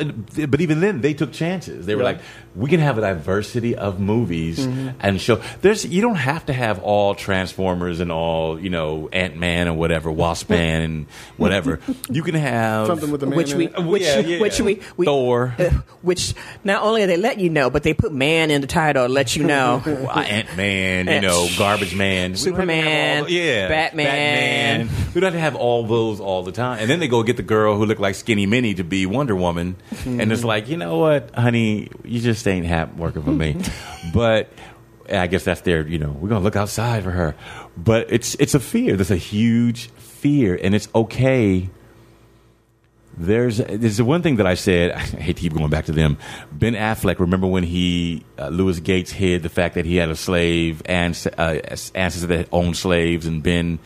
but 0.49 0.61
even 0.61 0.79
then, 0.79 1.01
they 1.01 1.13
took 1.13 1.33
chances. 1.33 1.85
They 1.85 1.95
were 1.95 2.03
Yeah. 2.03 2.09
like, 2.09 2.19
we 2.55 2.69
can 2.69 2.79
have 2.79 2.97
a 2.97 3.01
diversity 3.01 3.75
of 3.75 3.99
movies 3.99 4.59
and 4.99 5.19
show. 5.19 5.41
There's 5.61 5.85
you 5.85 6.01
don't 6.01 6.15
have 6.15 6.45
to 6.47 6.53
have 6.53 6.79
all 6.79 7.15
Transformers 7.15 7.99
and 7.99 8.11
all 8.11 8.59
you 8.59 8.69
know 8.69 9.09
Ant 9.11 9.35
Man 9.37 9.67
and 9.67 9.77
whatever 9.77 10.11
Wasp 10.11 10.49
Man 10.49 10.81
and 10.81 11.05
whatever. 11.37 11.79
You 12.09 12.21
can 12.23 12.35
have 12.35 12.87
Something 12.87 13.11
with 13.11 13.21
the 13.21 13.27
man 13.27 13.35
which 13.37 13.51
in 13.51 13.57
we, 13.57 13.65
it. 13.67 13.79
which, 13.83 14.01
Yeah, 14.03 14.19
yeah. 14.19 14.39
which 14.39 14.59
we, 14.61 14.79
we 14.95 15.05
Thor. 15.05 15.55
uh, 15.57 15.69
which 16.01 16.33
not 16.63 16.83
only 16.83 17.03
are 17.03 17.07
they 17.07 17.17
let 17.17 17.39
you 17.39 17.49
know, 17.49 17.69
but 17.69 17.83
they 17.83 17.93
put 17.93 18.13
man 18.13 18.51
in 18.51 18.61
the 18.61 18.67
title, 18.67 19.07
to 19.07 19.11
let 19.11 19.35
you 19.35 19.43
know. 19.43 19.81
Ant 20.15 20.55
Man, 20.55 21.07
you 21.07 21.19
know, 21.21 21.47
Garbage 21.57 21.95
Man, 21.95 22.31
We 22.33 22.37
don't 22.37 22.55
have 22.55 22.67
to 22.67 22.73
have 22.75 22.75
Superman, 22.77 23.23
all- 23.23 23.29
yeah, 23.29 23.67
Batman. 23.67 24.05
Batman. 24.87 24.89
We 25.13 25.21
don't 25.21 25.31
have 25.31 25.33
to 25.33 25.39
have 25.39 25.55
all 25.55 25.85
those 25.87 26.19
all 26.19 26.43
the 26.43 26.51
time. 26.51 26.79
And 26.79 26.89
then 26.89 26.99
they 26.99 27.07
go 27.07 27.23
get 27.23 27.37
the 27.37 27.43
girl 27.43 27.75
who 27.77 27.85
looked 27.85 28.01
like 28.01 28.15
Skinny 28.15 28.45
Minnie 28.45 28.75
to 28.75 28.83
be 28.83 29.05
Wonder 29.05 29.35
Woman, 29.35 29.75
and 30.05 30.31
it's 30.31 30.43
like, 30.43 30.69
you 30.69 30.77
know 30.77 30.97
what, 30.99 31.33
honey, 31.35 31.89
you 32.03 32.19
just 32.21 32.43
ain't 32.47 32.65
hap- 32.65 32.95
working 32.95 33.23
for 33.23 33.31
me. 33.31 33.55
but 34.13 34.49
I 35.11 35.27
guess 35.27 35.43
that's 35.43 35.61
their, 35.61 35.85
you 35.87 35.99
know, 35.99 36.11
we're 36.11 36.29
gonna 36.29 36.43
look 36.43 36.55
outside 36.55 37.03
for 37.03 37.11
her. 37.11 37.35
But 37.77 38.11
it's 38.11 38.35
it's 38.35 38.55
a 38.55 38.59
fear. 38.59 38.95
There's 38.95 39.11
a 39.11 39.15
huge 39.17 39.87
fear, 39.91 40.57
and 40.61 40.73
it's 40.75 40.87
okay. 40.95 41.69
There's 43.17 43.57
there's 43.57 43.97
the 43.97 44.03
one 44.05 44.21
thing 44.21 44.37
that 44.37 44.47
I 44.47 44.55
said. 44.55 44.91
I 44.95 44.99
hate 44.99 45.37
to 45.37 45.41
keep 45.41 45.53
going 45.53 45.69
back 45.69 45.85
to 45.85 45.91
them. 45.93 46.17
Ben 46.51 46.73
Affleck. 46.73 47.19
Remember 47.19 47.47
when 47.47 47.63
he 47.63 48.25
uh, 48.37 48.49
Louis 48.49 48.79
Gates 48.79 49.11
hid 49.11 49.41
the 49.43 49.49
fact 49.49 49.75
that 49.75 49.85
he 49.85 49.95
had 49.95 50.09
a 50.09 50.15
slave 50.15 50.81
and 50.85 51.15
uh, 51.37 51.59
ancestors 51.93 52.27
that 52.27 52.49
owned 52.51 52.75
slaves, 52.75 53.25
and 53.25 53.41
Ben. 53.41 53.79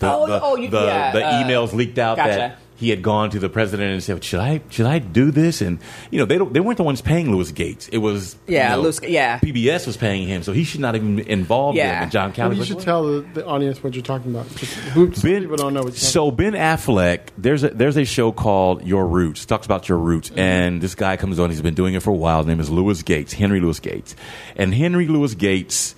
The, 0.00 0.12
Oh, 0.12 0.26
the, 0.26 0.40
oh, 0.42 0.56
you- 0.56 0.68
the, 0.68 0.84
yeah, 0.84 1.12
the 1.12 1.24
uh, 1.24 1.32
emails 1.44 1.72
leaked 1.72 1.98
out 1.98 2.16
gotcha. 2.16 2.30
that 2.30 2.58
he 2.76 2.90
had 2.90 3.02
gone 3.02 3.30
to 3.30 3.38
the 3.38 3.48
president 3.48 3.92
and 3.92 4.02
said, 4.02 4.24
"Should 4.24 4.40
I 4.40 4.60
should 4.68 4.86
I 4.86 4.98
do 4.98 5.30
this?" 5.30 5.60
And 5.60 5.78
you 6.10 6.18
know 6.18 6.24
they 6.24 6.38
don't, 6.38 6.52
they 6.52 6.58
weren't 6.60 6.76
the 6.76 6.82
ones 6.82 7.00
paying 7.00 7.30
Louis 7.30 7.52
Gates. 7.52 7.88
It 7.88 7.98
was 7.98 8.36
Yeah, 8.48 8.70
you 8.70 8.76
know, 8.76 8.82
Louis- 8.82 9.00
yeah. 9.08 9.38
PBS 9.38 9.86
was 9.86 9.96
paying 9.96 10.26
him, 10.26 10.42
so 10.42 10.52
he 10.52 10.64
should 10.64 10.80
not 10.80 10.96
even 10.96 11.20
involve 11.20 11.76
Yeah. 11.76 11.92
them. 11.92 12.02
And 12.04 12.12
John 12.12 12.28
Well, 12.30 12.34
Calloway. 12.34 12.56
you 12.56 12.64
should 12.64 12.76
like, 12.78 12.84
tell 12.84 13.04
the, 13.06 13.20
the 13.34 13.46
audience 13.46 13.82
what 13.84 13.94
you're 13.94 14.02
talking 14.02 14.32
about. 14.32 14.52
Just, 14.56 14.74
who, 14.74 15.06
Ben, 15.08 15.42
people 15.42 15.56
don't 15.56 15.72
know 15.72 15.80
what 15.82 15.86
you're 15.86 15.92
talking 15.92 16.08
so 16.08 16.30
Ben 16.32 16.52
Affleck, 16.54 17.20
there's 17.38 17.62
a 17.62 17.68
there's 17.70 17.96
a 17.96 18.04
show 18.04 18.32
called 18.32 18.84
Your 18.84 19.06
Roots. 19.06 19.44
Talks 19.46 19.66
about 19.66 19.88
your 19.88 19.98
roots, 19.98 20.30
Mm-hmm. 20.30 20.38
and 20.40 20.80
this 20.80 20.94
guy 20.96 21.16
comes 21.16 21.38
on. 21.38 21.50
He's 21.50 21.62
been 21.62 21.74
doing 21.74 21.94
it 21.94 22.02
for 22.02 22.10
a 22.10 22.14
while. 22.14 22.38
His 22.38 22.46
name 22.48 22.60
is 22.60 22.70
Louis 22.70 23.00
Gates, 23.02 23.32
Henry 23.34 23.60
Louis 23.60 23.78
Gates, 23.78 24.16
and 24.56 24.74
Henry 24.74 25.06
Louis 25.06 25.34
Gates 25.36 25.94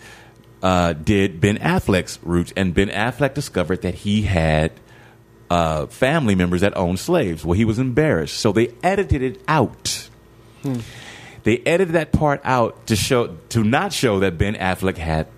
uh, 0.63 0.93
did 0.93 1.41
Ben 1.41 1.57
Affleck's 1.59 2.19
roots, 2.23 2.53
and 2.57 2.75
Ben 2.75 2.89
Affleck 2.89 3.33
discovered 3.35 3.83
that 3.83 3.95
he 3.95 4.23
had 4.23 4.73
uh, 5.51 5.87
family 5.87 6.35
members 6.35 6.61
that 6.63 6.77
owned 6.77 6.99
slaves. 6.99 7.45
Well, 7.45 7.55
he 7.55 7.65
was 7.65 7.79
embarrassed, 7.79 8.37
so 8.39 8.53
they 8.53 8.73
edited 8.83 9.23
it 9.23 9.41
out. 9.49 10.09
Hmm. 10.63 10.81
They 11.45 11.59
edited 11.59 11.95
that 11.95 12.13
part 12.13 12.41
out 12.45 12.87
to 12.89 12.97
show 12.97 13.37
to 13.51 13.63
not 13.63 13.93
show 13.93 14.21
that 14.21 14.37
Ben 14.39 14.55
Affleck 14.55 14.97
had. 14.97 15.29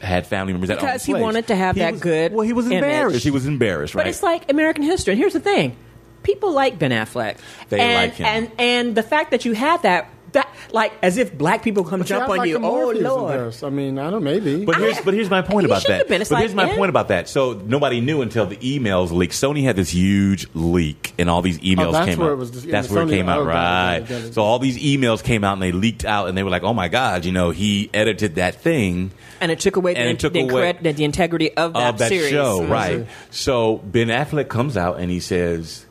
Had 0.00 0.28
family 0.28 0.52
members 0.52 0.68
that 0.68 0.78
owned 0.78 0.86
Because 0.86 1.04
he 1.04 1.10
slaves. 1.10 1.22
wanted 1.24 1.46
to 1.48 1.56
have 1.56 1.74
He 1.74 1.80
that 1.80 1.94
was- 1.94 2.00
good 2.00 2.32
Well, 2.32 2.46
he 2.46 2.52
was 2.52 2.66
image. 2.66 2.76
embarrassed. 2.84 3.24
He 3.24 3.32
was 3.32 3.46
embarrassed, 3.46 3.96
right? 3.96 4.02
But 4.04 4.08
it's 4.10 4.22
like 4.22 4.48
American 4.48 4.84
history. 4.84 5.14
And 5.14 5.18
here's 5.20 5.32
the 5.32 5.40
thing: 5.40 5.74
people 6.22 6.52
like 6.52 6.78
Ben 6.78 6.92
Affleck. 6.92 7.34
They 7.68 7.80
and, 7.80 7.94
like 7.96 8.14
him. 8.14 8.26
and 8.26 8.50
and 8.60 8.94
the 8.94 9.02
fact 9.02 9.32
that 9.32 9.44
you 9.44 9.54
had 9.54 9.82
that 9.82 10.08
that 10.32 10.48
like 10.72 10.92
as 11.02 11.16
if 11.16 11.36
black 11.36 11.62
people 11.62 11.84
come 11.84 12.00
about. 12.00 12.08
jump 12.08 12.28
on 12.28 12.36
like 12.38 12.48
you. 12.48 12.56
Oh 12.56 12.60
Morpheus 12.60 13.02
Lord. 13.02 13.40
this. 13.40 13.62
I 13.62 13.70
mean, 13.70 13.98
I 13.98 14.10
don't 14.10 14.22
maybe. 14.24 14.64
But 14.64 14.76
here's 14.76 15.00
but 15.00 15.14
here's 15.14 15.30
my 15.30 15.42
point 15.42 15.66
He 15.66 15.72
about 15.72 15.86
that. 15.86 15.98
have 16.00 16.08
been. 16.08 16.20
It's 16.20 16.30
But 16.30 16.36
like, 16.36 16.42
here's 16.42 16.54
my 16.54 16.66
man. 16.66 16.76
point 16.76 16.88
about 16.90 17.08
that. 17.08 17.28
So 17.28 17.54
nobody 17.54 18.00
knew 18.00 18.22
until 18.22 18.46
the 18.46 18.56
emails 18.56 19.10
leaked. 19.10 19.34
Sony 19.34 19.62
had 19.64 19.76
this 19.76 19.90
huge 19.90 20.46
leak, 20.54 21.12
and 21.18 21.30
all 21.30 21.42
these 21.42 21.58
emails 21.60 21.86
Oh, 21.88 21.92
that's 21.92 22.06
came 22.06 22.18
where 22.18 22.28
out. 22.30 22.32
it 22.32 22.36
was 22.36 22.50
just- 22.50 22.68
that's 22.68 22.88
yeah, 22.88 22.94
where 22.94 23.04
it 23.04 23.10
came 23.10 23.28
out, 23.28 23.38
oh, 23.40 23.44
got 23.44 23.50
it, 23.50 23.52
got 23.52 23.54
right? 23.54 23.96
it, 23.96 24.08
got 24.08 24.28
it. 24.28 24.34
So 24.34 24.42
all 24.42 24.58
these 24.58 24.78
emails 24.78 25.22
came 25.22 25.44
out, 25.44 25.54
and 25.54 25.62
they 25.62 25.72
leaked 25.72 26.04
out, 26.04 26.28
and 26.28 26.36
they 26.36 26.42
were 26.42 26.50
like, 26.50 26.62
"Oh 26.62 26.74
my 26.74 26.88
God, 26.88 27.24
you 27.24 27.32
know, 27.32 27.50
he 27.50 27.90
edited 27.94 28.34
that 28.36 28.56
thing." 28.56 29.10
And 29.40 29.52
it 29.52 29.60
took 29.60 29.76
away 29.76 29.94
And 29.94 30.06
the, 30.08 30.10
it 30.10 30.18
took 30.18 30.32
the, 30.32 30.40
away- 30.40 30.72
incred- 30.72 30.96
the 30.96 31.04
integrity 31.04 31.56
of 31.56 31.72
that, 31.74 31.88
of 31.94 31.98
that 31.98 32.08
series. 32.08 32.30
show, 32.30 32.64
right? 32.64 33.06
So 33.30 33.76
Ben 33.84 34.08
Affleck 34.08 34.48
comes 34.48 34.76
out 34.76 34.98
and 34.98 35.10
he 35.12 35.20
says, 35.20 35.86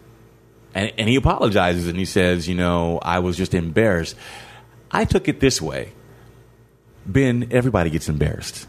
and, 0.78 0.92
and 0.98 1.10
he 1.10 1.16
apologizes 1.16 1.88
and 1.88 1.98
he 1.98 2.06
says, 2.06 2.48
you 2.48 2.56
know, 2.56 3.00
I 3.02 3.20
was 3.20 3.36
just 3.38 3.54
embarrassed. 3.54 4.16
I 4.92 5.06
took 5.06 5.28
it 5.28 5.40
this 5.40 5.62
way, 5.62 5.92
Ben. 7.06 7.48
Everybody 7.52 7.90
gets 7.90 8.10
embarrassed. 8.10 8.68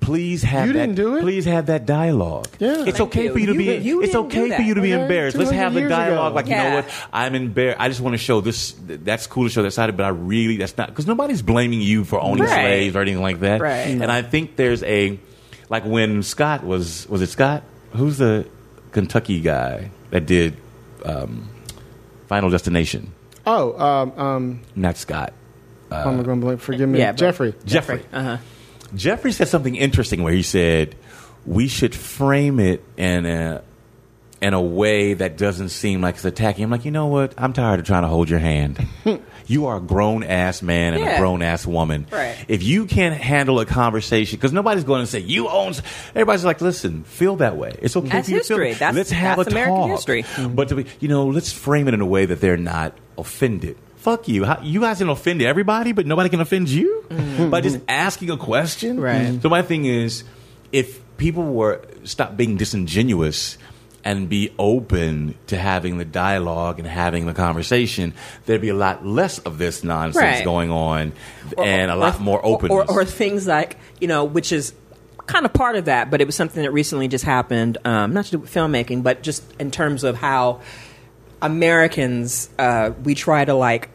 Please 0.00 0.42
have 0.42 0.66
You 0.66 0.72
that. 0.72 0.78
didn't 0.80 0.94
do 0.96 1.16
it? 1.16 1.20
Please 1.20 1.44
have 1.44 1.66
that 1.66 1.86
dialogue. 1.86 2.48
Yeah. 2.58 2.82
it's 2.86 2.98
Thank 2.98 3.00
okay 3.02 3.24
you. 3.26 3.32
for 3.32 3.38
you 3.38 3.46
to 3.46 3.52
You 3.52 3.58
be. 3.58 3.76
you 3.76 4.02
it's 4.02 4.14
okay 4.16 4.50
for 4.56 4.62
you 4.62 4.74
to 4.74 4.80
be 4.82 4.92
Okay, 4.94 5.02
embarrassed. 5.02 5.36
Let's 5.36 5.52
have 5.52 5.74
the 5.74 5.88
dialogue. 5.88 6.32
ago. 6.32 6.34
Like 6.34 6.46
you 6.48 6.56
know 6.56 6.74
what? 6.74 6.88
I'm 7.12 7.36
embarrassed. 7.36 7.80
I 7.80 7.88
just 7.88 8.00
want 8.00 8.14
to 8.14 8.18
show 8.18 8.40
this. 8.40 8.74
That's 8.84 9.28
cool 9.28 9.44
to 9.44 9.50
show 9.50 9.62
that 9.62 9.70
side, 9.70 9.96
but 9.96 10.02
I 10.04 10.08
really 10.08 10.56
that's 10.56 10.76
not 10.76 10.88
because 10.88 11.06
nobody's 11.06 11.40
blaming 11.42 11.80
you 11.80 12.02
for 12.02 12.20
owning 12.20 12.42
Right. 12.42 12.50
slaves 12.50 12.96
or 12.96 13.00
anything 13.02 13.22
like 13.22 13.38
that. 13.40 13.60
Right. 13.60 13.86
And 13.90 14.10
I 14.10 14.22
think 14.22 14.56
there's 14.56 14.82
a 14.82 15.20
like 15.68 15.84
when 15.84 16.24
Scott 16.24 16.64
was 16.64 17.08
was 17.08 17.22
it 17.22 17.28
Scott? 17.28 17.62
Who's 17.92 18.18
the 18.18 18.48
Kentucky 18.90 19.40
guy 19.40 19.92
that 20.10 20.26
did 20.26 20.56
um, 21.04 21.48
Final 22.28 22.50
Destination? 22.50 23.12
oh, 23.46 23.78
um, 23.80 24.18
um, 24.18 24.60
Not 24.76 24.96
Scott. 24.96 25.32
I'm 25.90 26.22
going 26.22 26.40
to 26.40 26.46
blank. 26.46 26.60
Forgive 26.60 26.88
me, 26.88 26.98
Yeah, 27.00 27.12
but- 27.12 27.18
Jeffrey. 27.18 27.54
Jeffrey. 27.66 28.02
Uh 28.12 28.22
huh. 28.22 28.36
Jeffrey 28.94 29.32
said 29.32 29.48
something 29.48 29.74
interesting 29.76 30.22
where 30.22 30.32
he 30.32 30.42
said 30.42 30.94
we 31.44 31.68
should 31.68 31.94
frame 31.94 32.60
it 32.60 32.82
in 32.96 33.26
a 33.26 33.62
in 34.42 34.54
a 34.54 34.60
way 34.60 35.14
that 35.14 35.38
doesn't 35.38 35.68
seem 35.68 36.00
like 36.00 36.16
it's 36.16 36.24
attacking. 36.24 36.64
I'm 36.64 36.70
like, 36.70 36.84
you 36.84 36.90
know 36.90 37.06
what? 37.06 37.32
I'm 37.38 37.52
tired 37.52 37.78
of 37.78 37.86
trying 37.86 38.02
to 38.02 38.08
hold 38.08 38.28
your 38.28 38.40
hand. 38.40 38.84
you 39.46 39.66
are 39.66 39.76
a 39.76 39.80
grown 39.80 40.24
ass 40.24 40.62
man 40.62 40.94
and 40.94 41.04
a 41.04 41.18
grown 41.18 41.42
ass 41.42 41.64
woman. 41.64 42.08
Right. 42.10 42.44
If 42.48 42.64
you 42.64 42.86
can't 42.86 43.14
handle 43.14 43.60
a 43.60 43.66
conversation, 43.66 44.36
because 44.36 44.52
nobody's 44.52 44.82
going 44.82 45.02
to 45.02 45.06
say 45.06 45.20
you 45.20 45.48
own. 45.48 45.74
Everybody's 46.10 46.44
like, 46.44 46.60
listen, 46.60 47.04
feel 47.04 47.36
that 47.36 47.56
way. 47.56 47.76
It's 47.80 47.96
okay. 47.96 48.08
That's 48.08 48.28
for 48.28 48.34
you 48.34 48.40
to 48.40 48.44
feel 48.44 48.58
history. 48.58 48.72
That's- 48.74 48.96
let's 48.96 49.10
have 49.10 49.36
that's 49.36 49.48
a 49.48 49.52
American 49.52 49.76
talk. 49.76 49.90
history. 49.90 50.24
But 50.48 50.68
to 50.70 50.74
be, 50.74 50.86
you 50.98 51.06
know, 51.06 51.28
let's 51.28 51.52
frame 51.52 51.86
it 51.86 51.94
in 51.94 52.00
a 52.00 52.06
way 52.06 52.26
that 52.26 52.40
they're 52.40 52.56
not 52.56 52.98
offended. 53.16 53.78
Fuck 53.96 54.26
you. 54.26 54.44
How, 54.44 54.60
you 54.60 54.80
guys 54.80 54.98
can 54.98 55.08
offend 55.08 55.40
everybody, 55.40 55.92
but 55.92 56.04
nobody 56.04 56.28
can 56.28 56.40
offend 56.40 56.68
you 56.68 57.04
mm-hmm. 57.08 57.50
by 57.50 57.60
just 57.60 57.78
asking 57.86 58.30
a 58.30 58.36
question. 58.36 58.98
Right. 58.98 59.40
So 59.40 59.48
my 59.48 59.62
thing 59.62 59.84
is, 59.84 60.24
if 60.72 61.00
people 61.16 61.44
were 61.44 61.80
stop 62.02 62.36
being 62.36 62.56
disingenuous 62.56 63.56
and 64.04 64.28
be 64.28 64.52
open 64.58 65.34
to 65.46 65.56
having 65.56 65.98
the 65.98 66.04
dialogue 66.04 66.78
and 66.78 66.88
having 66.88 67.26
the 67.26 67.32
conversation, 67.34 68.12
there'd 68.46 68.60
be 68.60 68.68
a 68.70 68.74
lot 68.74 69.06
less 69.06 69.38
of 69.38 69.58
this 69.58 69.84
nonsense 69.84 70.22
Right. 70.22 70.44
going 70.44 70.70
on 70.70 71.12
and 71.56 71.90
a 71.90 71.96
lot 71.96 72.20
more 72.20 72.40
or- 72.40 72.54
openness. 72.56 72.88
Or, 72.88 73.00
or 73.02 73.04
things 73.04 73.46
like, 73.46 73.76
you 74.00 74.08
know, 74.08 74.24
which 74.24 74.50
is 74.52 74.72
kind 75.26 75.46
of 75.46 75.52
part 75.52 75.76
of 75.76 75.84
that, 75.84 76.10
but 76.10 76.20
it 76.20 76.26
was 76.26 76.34
something 76.34 76.62
that 76.64 76.72
recently 76.72 77.06
just 77.06 77.24
happened, 77.24 77.78
um, 77.84 78.12
not 78.12 78.24
to 78.24 78.32
do 78.32 78.38
with 78.40 78.52
filmmaking, 78.52 79.04
but 79.04 79.22
just 79.22 79.44
in 79.60 79.70
terms 79.70 80.02
of 80.02 80.16
how 80.16 80.60
Americans, 81.40 82.48
uh, 82.58 82.90
we 83.04 83.14
try 83.14 83.44
to 83.44 83.54
like. 83.54 83.88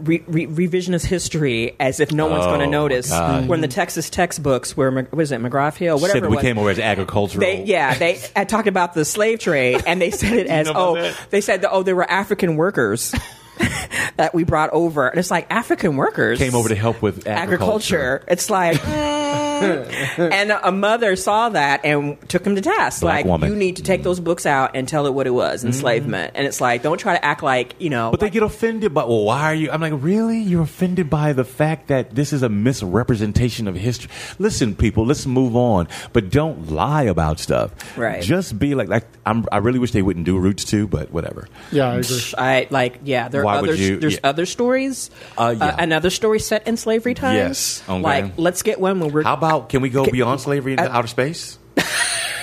Re- 0.00 0.22
re- 0.26 0.46
revisionist 0.46 1.04
history 1.06 1.74
as 1.80 2.00
if 2.00 2.12
no 2.12 2.26
one's 2.26 2.44
Oh, 2.44 2.48
going 2.48 2.60
to 2.60 2.66
my 2.66 2.70
notice. 2.72 3.10
God. 3.10 3.48
When 3.48 3.60
the 3.60 3.68
Texas 3.68 4.08
textbooks 4.10 4.76
were, 4.76 4.90
Mc- 4.90 5.12
what 5.12 5.22
is 5.22 5.32
it, 5.32 5.40
McGraw 5.40 5.74
Hill, 5.76 5.96
whatever 5.96 6.18
Said 6.18 6.24
it 6.24 6.30
we 6.30 6.36
was. 6.36 6.42
came 6.42 6.58
over 6.58 6.70
as 6.70 6.78
agricultural. 6.78 7.40
They, 7.44 7.64
yeah, 7.64 7.94
they 7.94 8.20
I 8.36 8.44
talked 8.44 8.68
about 8.68 8.94
the 8.94 9.04
slave 9.04 9.38
trade, 9.40 9.82
and 9.86 10.00
they 10.00 10.10
said 10.10 10.32
it 10.32 10.46
as 10.46 10.66
know 10.66 10.72
about 10.72 10.88
oh, 10.88 10.94
that? 11.02 11.16
they 11.30 11.40
said 11.40 11.62
that, 11.62 11.70
oh, 11.72 11.82
there 11.82 11.96
were 11.96 12.08
African 12.10 12.56
workers 12.56 13.14
that 14.16 14.34
we 14.34 14.44
brought 14.44 14.70
over, 14.70 15.08
and 15.08 15.18
it's 15.18 15.30
like 15.30 15.46
African 15.50 15.96
workers 15.96 16.38
came 16.38 16.54
over 16.54 16.68
to 16.68 16.74
help 16.76 17.02
with 17.02 17.26
agriculture. 17.26 18.20
agriculture. 18.20 18.24
It's 18.28 18.50
like 18.50 18.76
mm, 18.78 18.84
and 20.18 20.50
a 20.50 20.72
mother 20.72 21.16
saw 21.16 21.48
that 21.50 21.84
and 21.84 22.18
took 22.28 22.46
him 22.46 22.54
to 22.54 22.60
task. 22.60 23.00
Black 23.00 23.18
like, 23.18 23.24
woman. 23.26 23.50
you 23.50 23.56
need 23.56 23.76
to 23.76 23.82
take 23.82 24.02
those 24.02 24.20
books 24.20 24.46
out 24.46 24.72
and 24.74 24.88
tell 24.88 25.06
it 25.06 25.14
what 25.14 25.26
it 25.26 25.30
was 25.30 25.64
enslavement. 25.64 26.32
And 26.34 26.46
it's 26.46 26.60
like, 26.60 26.82
don't 26.82 26.98
try 26.98 27.14
to 27.14 27.24
act 27.24 27.42
like, 27.42 27.74
you 27.78 27.90
know. 27.90 28.10
But 28.10 28.20
they 28.20 28.26
like- 28.26 28.32
get 28.32 28.42
offended 28.42 28.94
by, 28.94 29.04
well, 29.04 29.24
why 29.24 29.42
are 29.44 29.54
you? 29.54 29.70
I'm 29.70 29.80
like, 29.80 29.92
really? 29.96 30.40
You're 30.40 30.62
offended 30.62 31.10
by 31.10 31.32
the 31.32 31.44
fact 31.44 31.88
that 31.88 32.14
this 32.14 32.32
is 32.32 32.42
a 32.42 32.48
misrepresentation 32.48 33.68
of 33.68 33.74
history? 33.74 34.10
Listen, 34.38 34.74
people, 34.74 35.04
let's 35.06 35.26
move 35.26 35.56
on. 35.56 35.88
But 36.12 36.30
don't 36.30 36.70
lie 36.70 37.04
about 37.04 37.40
stuff. 37.40 37.96
Right. 37.96 38.22
Just 38.22 38.58
be 38.58 38.74
like, 38.74 38.88
like 38.88 39.04
I'm, 39.26 39.46
I 39.52 39.58
really 39.58 39.78
wish 39.78 39.92
they 39.92 40.02
wouldn't 40.02 40.26
do 40.26 40.38
Roots 40.38 40.64
too, 40.64 40.86
but 40.86 41.10
whatever. 41.10 41.48
Yeah, 41.72 41.90
I 41.90 41.94
agree. 41.96 42.16
I 42.36 42.66
like 42.70 43.00
yeah. 43.04 43.28
There 43.28 43.42
are 43.42 43.44
Why 43.44 43.60
would 43.60 43.70
other 43.70 43.78
you- 43.78 43.98
there's 43.98 44.14
yeah. 44.14 44.20
other 44.24 44.46
stories. 44.46 45.10
Uh, 45.36 45.54
yeah. 45.58 45.76
another 45.78 46.10
story 46.10 46.40
set 46.40 46.66
in 46.66 46.76
slavery 46.76 47.14
times. 47.14 47.36
Yes, 47.36 47.82
okay. 47.88 48.00
Like 48.00 48.32
let's 48.38 48.62
get 48.62 48.80
one 48.80 49.00
when 49.00 49.12
we're 49.12 49.22
How 49.22 49.34
about, 49.34 49.47
can 49.68 49.80
we 49.82 49.88
go 49.90 50.04
Can- 50.04 50.12
beyond 50.12 50.40
slavery 50.40 50.72
into 50.72 50.84
I- 50.84 50.96
outer 50.96 51.08
space? 51.08 51.58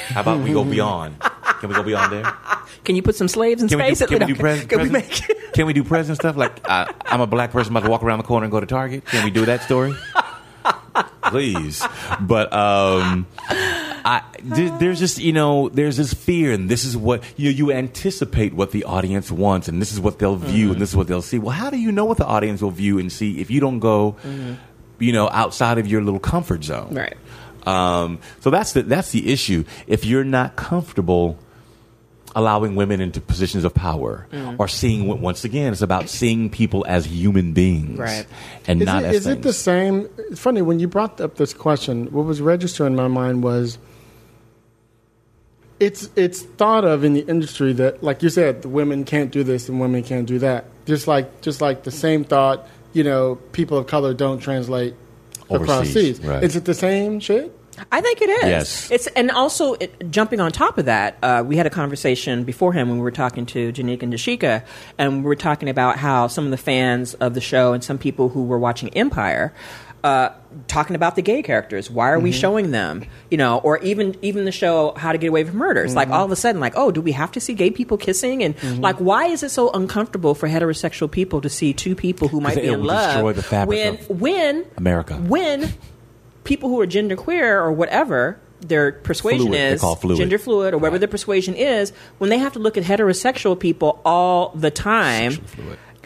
How 0.08 0.22
about 0.22 0.40
we 0.42 0.54
go 0.54 0.64
beyond? 0.64 1.20
Can 1.60 1.70
we 1.70 1.76
go 1.76 1.84
beyond 1.84 2.12
there? 2.14 2.34
Can 2.84 2.96
you 2.96 3.02
put 3.02 3.16
some 3.16 3.28
slaves 3.28 3.62
in 3.64 3.70
Can 3.70 3.80
we 3.80 3.90
do, 3.90 3.96
space? 3.96 4.08
can 4.10 4.20
we 4.20 4.26
do 4.34 4.36
pres- 4.36 4.66
can 4.66 4.82
we 4.84 4.90
present- 4.90 5.28
make 5.30 5.54
Can 5.54 5.66
we 5.66 5.74
do 5.74 5.84
present 5.84 6.18
stuff? 6.18 6.36
Like, 6.38 6.60
uh, 6.66 6.86
I'm 7.06 7.22
a 7.22 7.28
black 7.28 7.52
person 7.52 7.72
about 7.74 7.86
to 7.86 7.90
walk 7.90 8.04
around 8.04 8.20
the 8.20 8.24
corner 8.26 8.44
and 8.46 8.52
go 8.52 8.60
to 8.60 8.66
Target. 8.68 9.06
Can 9.06 9.24
we 9.24 9.32
do 9.32 9.46
that 9.46 9.64
story? 9.64 9.96
Please. 11.24 11.84
But, 12.22 12.54
um, 12.54 13.26
I, 13.50 14.22
there, 14.44 14.78
there's 14.78 15.00
just, 15.00 15.18
you 15.18 15.34
know, 15.34 15.70
there's 15.70 15.98
this 15.98 16.14
fear, 16.14 16.52
and 16.52 16.70
this 16.70 16.86
is 16.86 16.96
what, 16.96 17.24
you 17.38 17.52
know, 17.52 17.58
you 17.58 17.72
anticipate 17.72 18.54
what 18.54 18.72
the 18.72 18.84
audience 18.84 19.32
wants, 19.32 19.68
and 19.68 19.82
this 19.82 19.92
is 19.92 20.00
what 20.00 20.20
they'll 20.20 20.36
view, 20.36 20.72
and 20.72 20.80
this 20.80 20.90
is 20.90 20.96
what 20.96 21.08
they'll 21.08 21.24
see. 21.24 21.40
Well, 21.40 21.52
how 21.56 21.70
do 21.72 21.78
you 21.78 21.92
know 21.92 22.06
what 22.06 22.18
the 22.18 22.26
audience 22.26 22.62
will 22.62 22.70
view 22.72 23.00
and 23.00 23.12
see 23.12 23.40
if 23.42 23.50
you 23.50 23.60
don't 23.60 23.80
go, 23.80 24.16
you 25.00 25.12
know, 25.14 25.30
outside 25.30 25.78
of 25.78 25.88
your 25.88 26.02
little 26.02 26.20
comfort 26.20 26.64
zone? 26.64 26.94
right? 26.94 27.16
Um, 27.68 28.20
so 28.42 28.50
that's 28.52 28.74
the 28.74 28.84
that's 28.84 29.12
the 29.12 29.32
issue. 29.32 29.64
If 29.88 30.06
you're 30.06 30.24
not 30.24 30.56
comfortable 30.56 31.38
allowing 32.36 32.76
women 32.76 33.00
into 33.00 33.22
positions 33.22 33.64
of 33.64 33.74
power, 33.74 34.28
Mm. 34.32 34.58
or 34.60 34.68
seeing 34.68 35.08
once 35.22 35.46
again, 35.46 35.72
it's 35.72 35.82
about 35.82 36.10
seeing 36.10 36.50
people 36.50 36.86
as 36.88 37.06
human 37.06 37.54
beings, 37.54 37.98
Right. 37.98 38.26
And 38.68 38.82
Is, 38.82 38.86
not 38.86 39.04
it, 39.04 39.08
as 39.08 39.16
is 39.16 39.28
it 39.28 39.42
the 39.42 39.54
same? 39.54 40.10
It's 40.18 40.40
funny 40.42 40.62
when 40.62 40.80
you 40.80 40.88
brought 40.90 41.20
up 41.22 41.36
this 41.38 41.54
question. 41.54 42.08
What 42.12 42.26
was 42.26 42.42
registering 42.42 42.92
in 42.92 42.98
my 42.98 43.08
mind 43.08 43.42
was 43.42 43.78
it's 45.80 46.10
it's 46.16 46.42
thought 46.42 46.86
of 46.86 47.04
in 47.04 47.14
the 47.14 47.22
industry 47.22 47.74
that, 47.74 48.02
like 48.04 48.24
you 48.24 48.30
said, 48.30 48.62
the 48.62 48.70
women 48.70 49.04
can't 49.04 49.32
do 49.32 49.44
this 49.44 49.68
and 49.68 49.80
women 49.80 50.04
can't 50.04 50.26
do 50.28 50.40
that. 50.40 50.66
Just 50.86 51.08
like 51.08 51.42
just 51.42 51.62
like 51.62 51.84
the 51.84 51.92
same 51.92 52.24
thought, 52.24 52.68
you 52.96 53.04
know, 53.04 53.36
people 53.52 53.78
of 53.78 53.88
color 53.88 54.14
don't 54.14 54.40
translate 54.40 54.96
across 55.50 55.70
Overseas, 55.70 56.18
seas. 56.18 56.26
right. 56.26 56.44
Is 56.44 56.56
it 56.56 56.66
the 56.66 56.74
same 56.74 57.20
shit? 57.20 57.56
I 57.92 58.00
think 58.00 58.22
it 58.22 58.30
is. 58.30 58.44
Yes. 58.46 58.92
It's 58.92 59.08
and 59.08 59.30
also 59.32 59.74
it, 59.74 60.10
jumping 60.10 60.40
on 60.40 60.52
top 60.54 60.78
of 60.78 60.86
that, 60.86 61.18
uh, 61.22 61.44
we 61.46 61.58
had 61.58 61.66
a 61.66 61.70
conversation 61.70 62.46
beforehand 62.46 62.88
when 62.90 63.00
we 63.00 63.04
were 63.04 63.12
talking 63.12 63.46
to 63.48 63.74
Janique 63.74 64.02
and 64.02 64.14
Dashika, 64.14 64.64
and 64.98 65.18
we 65.18 65.28
were 65.28 65.36
talking 65.36 65.68
about 65.68 65.98
how 65.98 66.28
some 66.28 66.46
of 66.46 66.52
the 66.52 66.58
fans 66.58 67.16
of 67.16 67.34
the 67.34 67.42
show 67.42 67.74
and 67.74 67.84
some 67.84 67.98
people 67.98 68.30
who 68.30 68.44
were 68.46 68.58
watching 68.60 68.90
Empire. 68.96 69.54
Uh, 70.06 70.32
talking 70.68 70.96
about 70.96 71.16
the 71.16 71.24
gay 71.24 71.42
characters, 71.42 71.90
why 71.90 72.12
are 72.12 72.20
we 72.20 72.30
mm-hmm. 72.30 72.40
showing 72.40 72.70
them? 72.70 73.04
You 73.32 73.40
know, 73.40 73.58
or 73.58 73.80
even 73.80 74.16
even 74.22 74.46
the 74.46 74.52
show 74.52 74.94
How 74.96 75.12
to 75.12 75.18
Get 75.18 75.30
Away 75.30 75.44
with 75.44 75.56
Murder. 75.56 75.84
It's 75.84 75.96
like 75.96 76.10
mm-hmm. 76.10 76.18
all 76.18 76.26
of 76.26 76.32
a 76.32 76.36
sudden, 76.36 76.62
like, 76.62 76.74
oh, 76.76 76.92
do 76.92 77.02
we 77.02 77.12
have 77.14 77.32
to 77.32 77.40
see 77.40 77.56
gay 77.56 77.72
people 77.72 77.98
kissing? 77.98 78.44
And 78.44 78.56
mm-hmm. 78.56 78.82
like, 78.82 78.98
why 78.98 79.26
is 79.26 79.42
it 79.42 79.50
so 79.50 79.72
uncomfortable 79.72 80.36
for 80.36 80.48
heterosexual 80.48 81.10
people 81.10 81.42
to 81.42 81.50
see 81.50 81.74
two 81.74 81.96
people 81.96 82.28
who 82.28 82.40
might 82.40 82.54
be 82.54 82.68
in 82.68 82.84
love 82.84 83.14
destroy 83.16 83.34
the 83.34 83.42
fabric 83.42 84.08
when 84.08 84.20
when 84.20 84.66
America. 84.78 85.16
when 85.16 85.74
people 86.44 86.70
who 86.70 86.80
are 86.82 86.86
gender 86.86 87.16
queer 87.16 87.60
or 87.60 87.72
whatever 87.72 88.40
their 88.62 88.92
persuasion 88.92 89.48
Fluid. 89.48 89.74
Is 89.74 89.82
fluid. 89.82 90.18
gender 90.18 90.38
fluid 90.38 90.74
or 90.74 90.78
whatever 90.78 90.94
Right. 90.94 91.00
their 91.00 91.08
persuasion 91.08 91.56
is 91.56 91.94
when 92.18 92.30
they 92.30 92.38
have 92.38 92.54
to 92.54 92.60
look 92.60 92.78
at 92.78 92.84
heterosexual 92.84 93.60
people 93.60 94.02
all 94.06 94.52
the 94.56 94.72
time. 94.72 95.40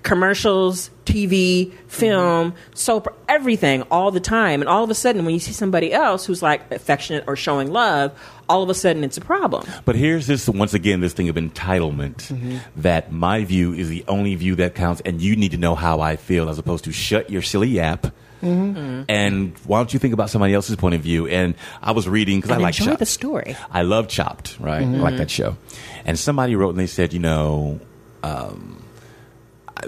Commercials 0.04 0.89
tv 1.06 1.72
film 1.88 2.54
soap 2.76 3.08
everything 3.28 3.82
all 3.89 4.12
the 4.12 4.20
time 4.20 4.62
and 4.62 4.70
all 4.70 4.84
of 4.84 4.89
a 4.89 4.95
sudden 4.95 5.26
when 5.26 5.34
you 5.34 5.39
see 5.39 5.52
somebody 5.54 5.91
else 5.91 6.26
who's 6.26 6.41
like 6.43 6.70
affectionate 6.72 7.24
or 7.28 7.36
showing 7.36 7.72
love 7.72 8.12
all 8.47 8.62
of 8.62 8.70
a 8.70 8.74
sudden 8.74 9.04
it's 9.04 9.18
a 9.18 9.22
problem 9.22 9.66
But 9.86 9.95
here's 9.95 10.28
this 10.28 10.47
once 10.47 10.74
again 10.74 11.00
this 11.02 11.14
thing 11.14 11.30
of 11.30 11.36
entitlement 11.36 12.18
Mm-hmm. 12.30 12.58
that 12.82 13.12
my 13.12 13.43
view 13.45 13.74
is 13.74 13.89
the 13.89 14.04
only 14.08 14.36
view 14.36 14.56
that 14.56 14.76
counts, 14.76 15.02
and 15.06 15.22
you 15.22 15.36
need 15.36 15.52
to 15.52 15.58
know 15.58 15.74
how 15.76 16.00
I 16.02 16.16
feel 16.16 16.50
as 16.50 16.60
opposed 16.60 16.84
to 16.86 16.91
shut 16.91 17.30
your 17.30 17.41
silly 17.41 17.70
yap. 17.70 18.08
Mm-hmm. 18.43 19.04
And 19.10 19.58
why 19.66 19.80
don't 19.80 19.91
you 19.93 20.00
think 20.00 20.14
about 20.14 20.30
somebody 20.30 20.54
else's 20.54 20.76
point 20.76 20.95
of 20.95 21.02
view? 21.02 21.28
And 21.28 21.56
I 21.82 21.91
was 21.91 22.08
reading 22.08 22.38
because 22.39 22.52
I 22.52 22.58
like 22.58 22.78
enjoy 22.80 22.91
Chopped. 22.91 23.00
the 23.00 23.06
story 23.06 23.56
I 23.72 23.82
love 23.82 24.08
Chopped, 24.08 24.58
right? 24.60 24.82
I 24.82 24.86
like 24.86 25.18
that 25.18 25.30
show. 25.32 25.58
And 26.06 26.18
somebody 26.20 26.56
wrote 26.56 26.70
and 26.72 26.80
they 26.80 26.88
said, 26.88 27.14
you 27.14 27.20
know, 27.20 27.80
um, 28.24 28.79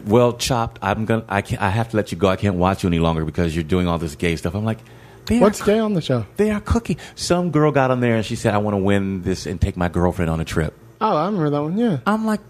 well, 0.06 0.34
Chopped, 0.34 0.80
I'm 0.82 1.06
gonna, 1.06 1.26
I 1.30 1.42
can't, 1.42 1.62
I 1.62 1.70
have 1.70 1.90
to 1.90 1.98
let 1.98 2.12
you 2.12 2.18
go. 2.18 2.28
I 2.30 2.36
can't 2.36 2.56
watch 2.56 2.84
you 2.84 2.88
any 2.90 3.00
longer 3.00 3.26
because 3.26 3.56
you're 3.56 3.64
doing 3.64 3.88
all 3.88 3.98
this 3.98 4.16
gay 4.16 4.36
stuff. 4.36 4.56
I'm 4.56 4.66
like, 4.66 4.80
they 5.26 5.38
are 5.38 5.42
What's 5.42 5.62
gay 5.62 5.80
on 5.80 5.94
the 5.94 6.02
show? 6.02 6.26
they 6.38 6.52
are 6.52 6.60
cooking. 6.62 6.98
Some 7.16 7.52
girl 7.52 7.72
got 7.72 7.92
on 7.92 8.00
there 8.00 8.16
and 8.16 8.26
she 8.26 8.36
said, 8.36 8.54
I 8.54 8.58
want 8.58 8.74
to 8.76 8.80
win 8.82 9.22
this 9.22 9.46
and 9.46 9.60
take 9.62 9.78
my 9.78 9.88
girlfriend 9.90 10.30
on 10.32 10.40
a 10.40 10.46
trip. 10.46 10.74
Oh, 11.00 11.16
I 11.18 11.26
remember 11.26 11.50
that 11.50 11.62
one. 11.62 11.78
Yeah. 11.78 11.98
I'm 12.06 12.26
like, 12.26 12.42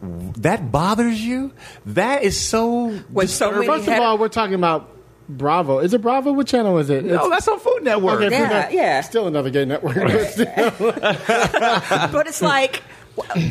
that 0.42 0.72
bothers 0.72 1.22
you? 1.24 1.54
That 1.86 2.24
is 2.24 2.40
so. 2.40 2.90
When 2.90 3.28
so 3.28 3.52
many 3.52 3.66
First 3.66 3.88
of 3.88 3.94
had- 3.94 4.02
all, 4.02 4.18
we're 4.18 4.28
talking 4.30 4.56
about 4.56 4.90
Bravo. 5.30 5.80
Is 5.80 5.94
it 5.94 6.02
Bravo? 6.02 6.34
What 6.34 6.48
channel 6.48 6.78
is 6.78 6.90
it? 6.90 7.06
No, 7.06 7.30
that's 7.30 7.48
on 7.48 7.60
Food 7.60 7.84
Network. 7.84 8.20
okay. 8.22 8.30
Yeah, 8.32 8.40
Food 8.48 8.50
Net- 8.54 8.74
yeah. 8.74 9.02
Still 9.02 9.28
another 9.28 9.50
gay 9.50 9.64
network. 9.64 9.96
but 9.96 10.26
still. 10.26 10.92
but 12.12 12.28
it's 12.28 12.42
like 12.42 12.84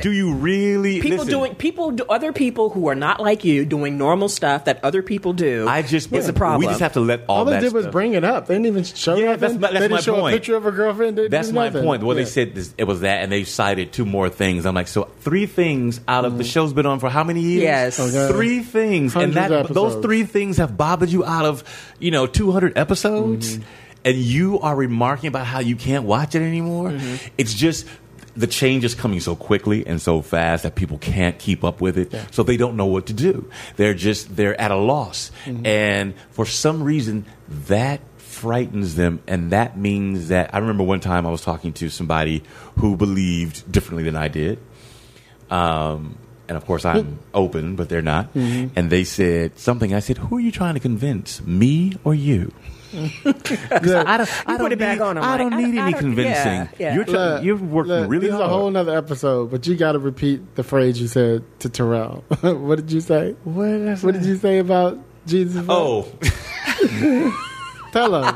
Do 0.00 0.12
you 0.12 0.34
really 0.34 1.00
people 1.00 1.18
listen, 1.18 1.30
doing 1.30 1.54
people 1.54 1.90
do, 1.92 2.04
other 2.08 2.32
people 2.32 2.70
who 2.70 2.88
are 2.88 2.94
not 2.94 3.20
like 3.20 3.44
you 3.44 3.64
doing 3.64 3.98
normal 3.98 4.28
stuff 4.28 4.64
that 4.66 4.82
other 4.84 5.02
people 5.02 5.32
do 5.32 5.66
I 5.68 5.82
just 5.82 6.12
is 6.12 6.28
a 6.28 6.32
problem 6.32 6.60
We 6.60 6.66
just 6.66 6.80
have 6.80 6.94
to 6.94 7.00
let 7.00 7.24
all, 7.28 7.38
All 7.38 7.44
they 7.44 7.52
that 7.52 7.60
did 7.60 7.72
was 7.72 7.84
stuff- 7.84 7.92
bring 7.92 8.14
it 8.14 8.24
up. 8.24 8.46
They 8.46 8.54
didn't 8.54 8.66
even 8.66 8.84
show 8.84 9.16
Yeah, 9.16 9.36
nothing. 9.36 9.40
that's 9.40 9.54
my- 9.54 9.60
that's 9.60 9.72
they 9.72 9.78
didn't 9.80 9.90
my 9.92 10.00
show 10.00 10.20
point. 10.20 10.34
a 10.34 10.38
picture 10.38 10.56
of 10.56 10.66
a 10.66 10.72
girlfriend. 10.72 11.18
They 11.18 11.28
That's 11.28 11.52
my 11.52 11.66
nothing. 11.66 11.84
point. 11.84 12.02
Well, 12.02 12.16
Yeah. 12.16 12.24
they 12.24 12.30
said 12.30 12.54
this, 12.54 12.74
it 12.78 12.84
was 12.84 13.00
that, 13.00 13.22
and 13.22 13.32
they 13.32 13.44
cited 13.44 13.92
two 13.92 14.04
more 14.04 14.28
things. 14.28 14.66
I'm 14.66 14.74
like, 14.74 14.88
so 14.88 15.08
three 15.20 15.46
things 15.46 16.00
out 16.08 16.24
of 16.24 16.38
the 16.38 16.44
mm. 16.44 16.52
show's 16.52 16.72
been 16.72 16.86
on 16.86 16.98
for 17.00 17.08
how 17.08 17.24
many 17.24 17.40
years? 17.40 17.62
Yes. 17.62 18.00
Oh, 18.00 18.06
okay. 18.06 18.32
three 18.32 18.60
things, 18.60 19.14
and 19.14 19.34
that 19.34 19.52
of 19.52 19.72
those 19.74 20.02
three 20.02 20.24
things 20.24 20.56
have 20.58 20.76
bothered 20.76 21.10
you 21.10 21.24
out 21.24 21.44
of 21.44 21.64
you 21.98 22.10
know 22.10 22.26
200 22.26 22.76
episodes, 22.76 23.56
mm-hmm. 23.56 23.62
and 24.04 24.16
you 24.16 24.60
are 24.60 24.74
remarking 24.74 25.28
about 25.28 25.46
how 25.46 25.60
you 25.60 25.76
can't 25.76 26.04
watch 26.04 26.34
it 26.34 26.42
anymore. 26.42 26.90
Mm-hmm. 26.90 27.28
It's 27.38 27.54
just. 27.54 27.86
The 28.40 28.46
change 28.46 28.84
is 28.84 28.94
coming 28.94 29.20
so 29.20 29.36
quickly 29.36 29.86
and 29.86 30.00
so 30.00 30.22
fast 30.22 30.62
that 30.62 30.74
people 30.74 30.96
can't 30.98 31.38
keep 31.38 31.62
up 31.62 31.80
with 31.80 31.98
it, 31.98 32.14
so 32.30 32.42
they 32.42 32.56
don't 32.56 32.76
know 32.76 32.86
what 32.86 33.06
to 33.06 33.12
do. 33.12 33.50
They're 33.76 33.94
just 33.94 34.34
they're 34.34 34.58
at 34.58 34.70
a 34.70 34.76
loss, 34.76 35.30
mm-hmm. 35.44 35.66
and 35.66 36.14
for 36.30 36.46
some 36.46 36.82
reason 36.82 37.26
that 37.68 38.00
frightens 38.16 38.94
them. 38.94 39.22
And 39.26 39.50
that 39.50 39.76
means 39.76 40.28
that 40.28 40.54
i 40.54 40.58
remember 40.58 40.84
one 40.84 41.00
time 41.00 41.26
i 41.26 41.30
was 41.30 41.42
talking 41.42 41.72
to 41.74 41.90
somebody 41.90 42.42
who 42.78 42.96
believed 42.96 43.70
differently 43.70 44.04
than 44.04 44.16
i 44.16 44.28
did. 44.28 44.58
Um, 45.50 46.16
and 46.48 46.56
of 46.56 46.64
course 46.64 46.84
i'm 46.84 47.04
mm-hmm. 47.04 47.16
open 47.34 47.76
but 47.76 47.88
they're 47.88 48.02
not. 48.02 48.32
Mm-hmm. 48.32 48.78
And 48.78 48.88
they 48.88 49.04
said 49.04 49.58
something. 49.58 49.92
I 49.92 50.00
said 50.00 50.18
who 50.18 50.38
are 50.38 50.40
you 50.40 50.52
trying 50.52 50.74
to 50.74 50.80
convince 50.80 51.42
me 51.42 51.98
or 52.04 52.14
you 52.14 52.52
'Cause 52.90 53.92
I 53.94 54.16
don't, 54.16 54.48
I 54.48 54.56
don't 54.58 54.72
it 54.72 54.78
back 54.78 54.98
need, 54.98 55.04
on 55.04 55.16
'em, 55.18 55.24
I 55.24 55.36
don't 55.36 55.52
I 55.52 55.56
need 55.58 55.62
don't- 55.76 55.78
I 55.78 55.82
any 55.82 55.92
don't- 55.92 56.00
convincing. 56.00 56.52
yeah, 56.52 56.68
yeah. 56.78 56.94
You're, 56.94 57.04
try, 57.04 57.12
Look, 57.34 57.44
you're 57.44 57.56
working 57.56 57.92
look, 57.92 58.10
really 58.10 58.26
this 58.26 58.34
hard. 58.34 58.44
is 58.46 58.50
a 58.50 58.52
whole 58.52 58.76
other 58.76 58.96
episode, 58.96 59.50
but 59.50 59.66
you 59.66 59.76
got 59.76 59.92
to 59.92 59.98
repeat 59.98 60.56
the 60.56 60.62
phrase 60.64 61.00
you 61.00 61.06
said 61.06 61.44
to 61.60 61.68
Terrell. 61.68 62.24
what 62.40 62.76
did 62.76 62.90
you 62.90 63.00
say? 63.00 63.36
what 63.44 63.66
did 63.66 63.88
I 63.88 63.94
What 63.96 64.14
did 64.14 64.24
you 64.24 64.36
say 64.36 64.58
about 64.58 64.98
Jesus? 65.26 65.64
Oh, 65.68 66.08
tell 67.92 68.14
him 68.24 68.34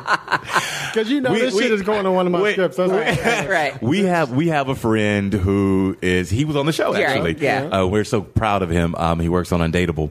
because 0.92 1.10
you 1.10 1.20
know 1.20 1.32
We- 1.32 1.40
this 1.40 1.54
we- 1.54 1.62
shit 1.62 1.72
is 1.72 1.82
going 1.82 2.06
on 2.06 2.14
one 2.14 2.26
of 2.26 2.32
my 2.32 2.40
wait, 2.40 2.52
scripts. 2.52 2.78
I 2.78 2.82
was 2.86 2.92
like, 2.92 3.48
right 3.48 3.82
we 3.82 4.02
have 4.04 4.30
we 4.32 4.48
have 4.48 4.68
a 4.68 4.74
friend 4.74 5.32
who 5.32 5.96
is 6.02 6.30
he 6.30 6.44
was 6.44 6.56
on 6.56 6.66
the 6.66 6.72
show 6.72 6.94
Yeah, 6.94 7.10
actually. 7.10 7.36
yeah. 7.38 7.64
Uh, 7.82 7.86
we're 7.86 8.04
so 8.04 8.20
proud 8.22 8.62
of 8.62 8.70
him. 8.70 8.94
Um, 8.96 9.20
he 9.20 9.28
works 9.28 9.52
on 9.52 9.60
Undateable. 9.60 10.10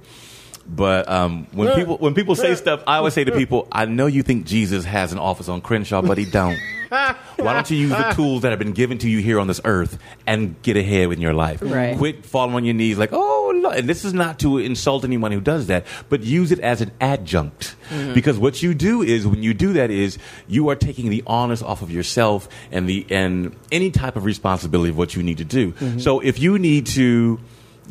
But 0.65 1.09
um, 1.09 1.47
when 1.51 1.75
people 1.75 1.97
when 1.97 2.13
people 2.13 2.35
say 2.35 2.55
stuff, 2.55 2.83
I 2.87 2.97
always 2.97 3.13
say 3.13 3.23
to 3.23 3.31
people, 3.33 3.67
I 3.71 3.85
know 3.85 4.07
you 4.07 4.23
think 4.23 4.45
Jesus 4.45 4.85
has 4.85 5.11
an 5.11 5.19
office 5.19 5.49
on 5.49 5.61
Crenshaw, 5.61 6.01
but 6.01 6.17
he 6.17 6.25
don't. 6.25 6.57
Why 6.89 7.53
don't 7.53 7.69
you 7.69 7.77
use 7.77 7.91
the 7.91 8.13
tools 8.15 8.43
that 8.43 8.51
have 8.51 8.59
been 8.59 8.71
given 8.71 8.97
to 8.99 9.09
you 9.09 9.19
here 9.19 9.39
on 9.39 9.47
this 9.47 9.59
earth 9.65 9.97
and 10.27 10.61
get 10.61 10.77
ahead 10.77 11.11
in 11.11 11.19
your 11.19 11.33
life? 11.33 11.59
Right. 11.61 11.97
Quit 11.97 12.25
falling 12.25 12.55
on 12.55 12.63
your 12.65 12.75
knees 12.75 12.97
like, 12.97 13.09
oh, 13.11 13.59
look. 13.61 13.75
and 13.75 13.89
this 13.89 14.05
is 14.05 14.13
not 14.13 14.39
to 14.39 14.59
insult 14.59 15.03
anyone 15.03 15.31
who 15.31 15.41
does 15.41 15.67
that, 15.67 15.85
but 16.09 16.21
use 16.21 16.51
it 16.51 16.59
as 16.59 16.81
an 16.81 16.91
adjunct. 17.01 17.75
Because 18.13 18.37
what 18.37 18.63
you 18.63 18.73
do 18.73 19.01
is 19.01 19.27
when 19.27 19.43
you 19.43 19.53
do 19.53 19.73
that 19.73 19.91
is 19.91 20.17
you 20.47 20.69
are 20.69 20.75
taking 20.75 21.09
the 21.09 21.23
onus 21.27 21.61
off 21.61 21.81
of 21.81 21.91
yourself 21.91 22.47
and 22.71 22.87
the 22.87 23.05
and 23.09 23.55
any 23.71 23.91
type 23.91 24.15
of 24.15 24.23
responsibility 24.23 24.89
of 24.89 24.97
what 24.97 25.15
you 25.15 25.23
need 25.23 25.39
to 25.39 25.45
do. 25.45 25.73
So 25.99 26.19
if 26.19 26.39
you 26.39 26.57
need 26.57 26.85
to 26.87 27.39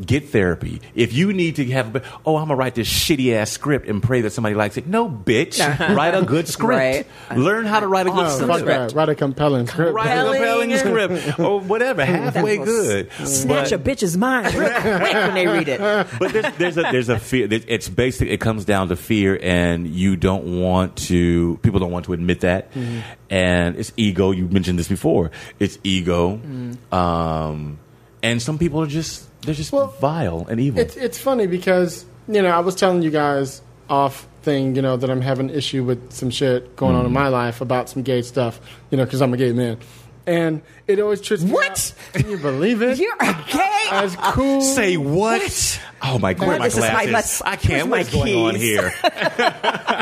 get 0.05 0.31
therapy. 0.31 0.81
If 0.95 1.13
you 1.13 1.33
need 1.33 1.57
to 1.57 1.65
have, 1.73 1.97
oh, 2.25 2.37
I'm 2.37 2.45
gonna 2.49 2.57
write 2.57 2.75
this 2.75 2.89
shitty 2.89 3.35
ass 3.35 3.51
script 3.51 3.89
and 3.89 4.03
pray 4.03 4.23
that 4.23 4.33
somebody 4.33 4.55
likes 4.55 4.77
it. 4.77 4.87
No, 4.87 5.09
bitch, 5.09 5.59
write 5.97 6.15
a 6.15 6.23
good 6.23 6.49
script. 6.57 7.09
Right. 7.29 7.39
Learn 7.39 7.67
how 7.67 7.81
to 7.81 7.87
write 7.87 8.07
a 8.07 8.11
good 8.11 8.23
No, 8.25 8.29
script. 8.31 8.53
fuck 8.53 8.65
that. 8.67 8.93
Write 8.95 9.09
a 9.09 9.15
compelling 9.15 9.67
script. 9.67 9.93
Write 9.95 10.19
a 10.19 10.25
compelling 10.33 10.77
script 10.77 11.39
or 11.39 11.61
whatever, 11.61 12.05
halfway 12.05 12.57
good. 12.59 13.13
Snatch 13.25 13.71
But- 13.71 13.73
a 13.73 13.79
bitch's 13.79 14.17
mind 14.17 14.55
real 14.55 14.71
quick 14.71 15.13
when 15.15 15.35
they 15.35 15.47
read 15.47 15.69
it. 15.69 15.81
but 16.19 16.33
there's, 16.33 16.57
there's 16.57 16.79
a 16.79 16.83
there's 16.93 17.09
a 17.09 17.19
fear. 17.19 17.49
It's 17.51 17.89
basic. 17.89 18.29
It 18.29 18.41
comes 18.41 18.65
down 18.65 18.89
to 18.89 18.97
fear, 18.97 19.39
and 19.43 19.87
you 19.87 20.17
don't 20.17 20.61
want 20.61 20.97
to. 21.09 21.59
People 21.63 21.81
don't 21.81 21.91
want 21.93 22.07
to 22.07 22.13
admit 22.13 22.41
that, 22.41 22.73
Mm-hmm. 22.73 23.01
and 23.31 23.77
it's 23.77 23.93
ego. 23.97 24.31
You 24.31 24.49
mentioned 24.49 24.79
this 24.79 24.89
before. 24.89 25.31
It's 25.59 25.79
ego, 25.85 26.37
Mm-hmm. 26.37 26.95
um, 26.95 27.79
and 28.23 28.41
some 28.41 28.59
people 28.59 28.81
are 28.81 28.87
just 28.87 29.29
they're 29.43 29.55
just 29.55 29.73
Well, 29.73 29.89
vile 30.01 30.47
and 30.49 30.61
evil. 30.61 30.81
It's 30.81 30.97
it's 30.97 31.19
funny 31.19 31.47
because 31.47 32.05
you 32.29 32.43
know 32.43 32.51
I 32.51 32.61
was 32.61 32.75
telling 32.75 33.03
you 33.03 33.11
guys 33.11 33.63
off 33.89 34.27
thing 34.43 34.75
you 34.77 34.83
know 34.83 34.97
that 34.97 35.11
I'm 35.11 35.21
having 35.21 35.51
an 35.51 35.57
issue 35.57 35.85
with 35.85 36.13
some 36.13 36.31
shit 36.31 36.75
going 36.77 36.95
on 36.95 37.03
in 37.03 37.07
mm-hmm. 37.07 37.15
my 37.15 37.29
life 37.29 37.61
about 37.61 37.89
some 37.89 38.03
gay 38.03 38.23
stuff 38.23 38.61
you 38.91 38.97
know 38.97 39.05
because 39.05 39.21
I'm 39.23 39.33
a 39.35 39.37
gay 39.37 39.53
man, 39.53 39.79
and 40.27 40.63
it 40.87 41.01
always 41.01 41.21
trips 41.21 41.43
me 41.43 41.53
What? 41.53 41.71
out. 41.71 41.95
Can 42.15 42.31
you 42.31 42.39
believe 42.39 42.83
it? 42.83 42.99
You're 43.01 43.17
a 43.21 43.45
gay. 43.51 43.87
As 43.91 44.17
cool. 44.17 44.61
Say 44.63 44.97
what? 44.97 45.81
Oh 46.05 46.19
my 46.19 46.35
god, 46.35 46.59
my 46.59 46.67
This 46.67 46.75
is 46.75 46.81
my- 46.81 46.89
glasses! 46.91 47.13
let's- 47.13 47.43
I 47.43 47.57
can't. 47.57 47.89
What's 47.89 48.13
my 48.13 48.19
going 48.25 48.35
on 48.47 48.55
here? 48.57 48.91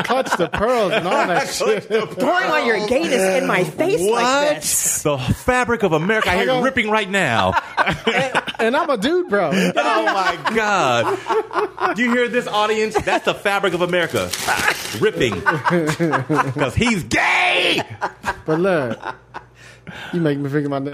clutch 0.03 0.35
the 0.37 0.49
pearls 0.51 0.91
and 0.93 1.07
all 1.07 1.27
that 1.27 1.47
shit. 1.49 1.83
Throwing 1.85 2.49
on 2.49 2.65
your 2.65 2.87
gayness 2.87 3.41
in 3.41 3.45
my 3.47 3.63
face 3.63 3.99
like 4.01 4.09
what? 4.09 4.55
this. 4.55 5.03
The 5.03 5.17
fabric 5.17 5.83
of 5.83 5.93
America 5.93 6.31
I 6.31 6.37
hear 6.37 6.45
don't- 6.47 6.63
ripping 6.63 6.89
right 6.89 7.09
now. 7.09 7.53
And 8.61 8.77
I'm 8.77 8.91
a 8.91 8.97
dude, 8.97 9.27
bro. 9.27 9.49
oh 9.53 10.03
my 10.05 10.37
God. 10.55 11.95
Do 11.95 12.03
you 12.03 12.11
hear 12.11 12.27
this 12.27 12.45
audience? 12.45 12.93
That's 12.93 13.25
the 13.25 13.33
fabric 13.33 13.73
of 13.73 13.81
America. 13.81 14.29
Ripping. 14.99 15.33
Because 15.33 16.75
he's 16.75 17.03
gay. 17.03 17.81
But 18.45 18.59
look, 18.59 18.99
you 20.13 20.21
make 20.21 20.37
me 20.37 20.47
figure 20.47 20.69
my 20.69 20.77
name. 20.77 20.93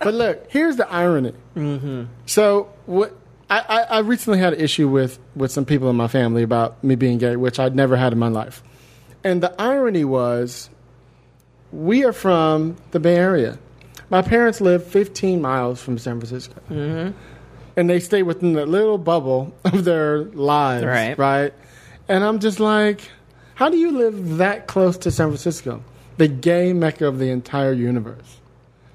but 0.00 0.12
look, 0.12 0.50
here's 0.50 0.74
the 0.74 0.90
irony. 0.90 1.34
Mm-hmm. 1.54 2.04
So 2.26 2.72
what? 2.86 3.16
I, 3.50 3.58
I, 3.68 3.80
I 3.82 3.98
recently 4.00 4.38
had 4.38 4.52
an 4.54 4.60
issue 4.60 4.88
with, 4.88 5.18
with 5.34 5.50
some 5.50 5.64
people 5.64 5.90
in 5.90 5.96
my 5.96 6.08
family 6.08 6.42
about 6.42 6.82
me 6.84 6.94
being 6.94 7.18
gay, 7.18 7.34
which 7.36 7.58
I'd 7.58 7.74
never 7.74 7.96
had 7.96 8.12
in 8.12 8.18
my 8.18 8.28
life. 8.28 8.62
And 9.24 9.42
the 9.42 9.52
irony 9.60 10.04
was, 10.04 10.70
we 11.72 12.04
are 12.04 12.12
from 12.12 12.76
the 12.92 13.00
Bay 13.00 13.16
Area. 13.16 13.58
My 14.08 14.22
parents 14.22 14.60
live 14.60 14.84
15 14.86 15.40
miles 15.40 15.82
from 15.82 15.98
San 15.98 16.18
Francisco. 16.20 16.54
Mm-hmm. 16.70 17.16
And 17.76 17.90
they 17.90 18.00
stay 18.00 18.22
within 18.22 18.54
that 18.54 18.68
little 18.68 18.98
bubble 18.98 19.54
of 19.64 19.84
their 19.84 20.18
lives, 20.24 20.84
Right. 20.84 21.18
right? 21.18 21.54
And 22.08 22.24
I'm 22.24 22.40
just 22.40 22.60
like, 22.60 23.08
how 23.54 23.68
do 23.68 23.76
you 23.76 23.92
live 23.92 24.38
that 24.38 24.66
close 24.66 24.96
to 24.98 25.10
San 25.10 25.28
Francisco, 25.28 25.82
the 26.16 26.26
gay 26.28 26.72
mecca 26.72 27.06
of 27.06 27.18
the 27.18 27.30
entire 27.30 27.72
universe, 27.72 28.39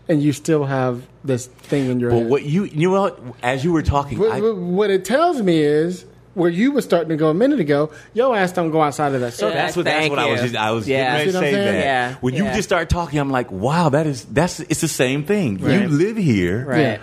and 0.08 0.22
you 0.22 0.34
still 0.34 0.66
have 0.66 1.02
this 1.24 1.48
thing 1.48 1.90
in 1.90 2.00
your 2.00 2.12
But 2.12 2.18
head? 2.20 2.30
what 2.30 2.44
you, 2.44 2.64
you 2.66 2.90
know 2.92 3.02
what? 3.02 3.20
As 3.42 3.64
you 3.64 3.72
were 3.72 3.82
talking, 3.84 4.20
What, 4.20 4.32
I, 4.32 4.42
what- 4.42 4.56
what 4.58 4.90
it 4.90 5.06
tells 5.06 5.42
me 5.42 5.60
is 5.62 6.06
where 6.36 6.50
you 6.50 6.72
were 6.74 6.82
starting 6.82 7.10
to 7.10 7.16
go 7.16 7.30
a 7.30 7.34
minute 7.34 7.60
ago. 7.62 7.92
Yo, 8.14 8.34
ass 8.34 8.52
don't 8.52 8.70
go 8.70 8.82
outside 8.82 9.14
of 9.16 9.22
that 9.22 9.34
circle. 9.34 9.56
that's 9.56 9.76
what, 9.78 9.86
that's 9.86 10.00
Thank 10.00 10.10
what 10.12 10.20
I 10.20 10.26
was 10.30 10.42
you. 10.42 10.48
just, 10.50 10.56
I 10.58 10.72
was 10.72 10.88
Yeah. 10.88 10.98
getting 10.98 11.14
ready 11.14 11.32
to 11.32 11.38
what 11.38 11.44
I'm 11.46 11.50
say 11.50 11.54
saying? 11.54 11.74
that. 11.74 11.80
Yeah, 11.86 12.16
When 12.20 12.34
you 12.36 12.44
yeah. 12.44 12.54
just 12.56 12.68
start 12.68 12.90
talking, 12.90 13.20
I'm 13.20 13.32
like, 13.32 13.52
wow, 13.52 13.88
that 13.90 14.06
is, 14.06 14.26
that's, 14.26 14.60
it's 14.60 14.82
the 14.82 14.90
same 14.90 15.24
thing. 15.24 15.60
Right. 15.60 15.82
You 15.84 15.88
live 15.88 16.18
here. 16.18 16.66
Right. 16.66 16.80
Yeah. 16.82 16.98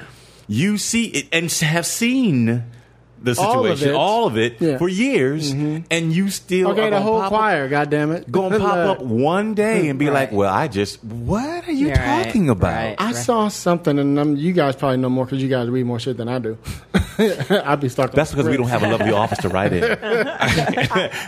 You 0.48 0.76
see 0.76 1.06
it 1.06 1.28
and 1.32 1.50
have 1.50 1.86
seen 1.86 2.64
the 3.22 3.40
All 3.40 3.64
of 3.66 3.78
situation, 3.78 3.88
it. 3.90 3.94
all 3.98 4.26
of 4.26 4.36
it, 4.36 4.56
Yeah. 4.60 4.78
for 4.78 4.88
years, 4.88 5.50
and 5.52 6.12
you 6.12 6.28
still 6.30 6.70
Okay, 6.72 6.88
are 6.88 6.90
the 6.90 7.00
whole 7.00 7.18
pop 7.20 7.32
up- 7.32 7.38
choir. 7.38 7.68
God 7.68 7.88
damn 7.90 8.10
it, 8.12 8.30
gonna 8.30 8.58
pop 8.60 8.76
up 8.76 9.02
one 9.02 9.54
day 9.54 9.88
and 9.88 9.98
be 9.98 10.06
Right. 10.06 10.14
like, 10.14 10.32
"Well, 10.32 10.52
I 10.52 10.68
just 10.68 11.02
what 11.04 11.68
are 11.68 11.72
you 11.72 11.88
Yeah, 11.88 12.16
right, 12.16 12.24
talking 12.24 12.48
about?" 12.50 12.74
right. 12.74 12.94
I 12.98 13.12
saw 13.12 13.48
something, 13.48 13.98
and 13.98 14.18
um, 14.18 14.36
you 14.36 14.52
guys 14.52 14.74
probably 14.76 14.96
know 14.98 15.08
more 15.10 15.24
because 15.24 15.42
you 15.42 15.48
guys 15.48 15.68
read 15.68 15.86
more 15.86 15.98
shit 16.00 16.16
than 16.16 16.28
I 16.28 16.38
do. 16.38 16.58
I'd 17.18 17.80
be 17.80 17.88
stuck. 17.88 18.12
That's 18.12 18.30
because 18.30 18.48
we 18.48 18.56
don't 18.56 18.68
have 18.68 18.82
a 18.82 18.88
lovely 18.88 19.12
office 19.12 19.38
to 19.38 19.48
write 19.48 19.72
in. 19.72 19.84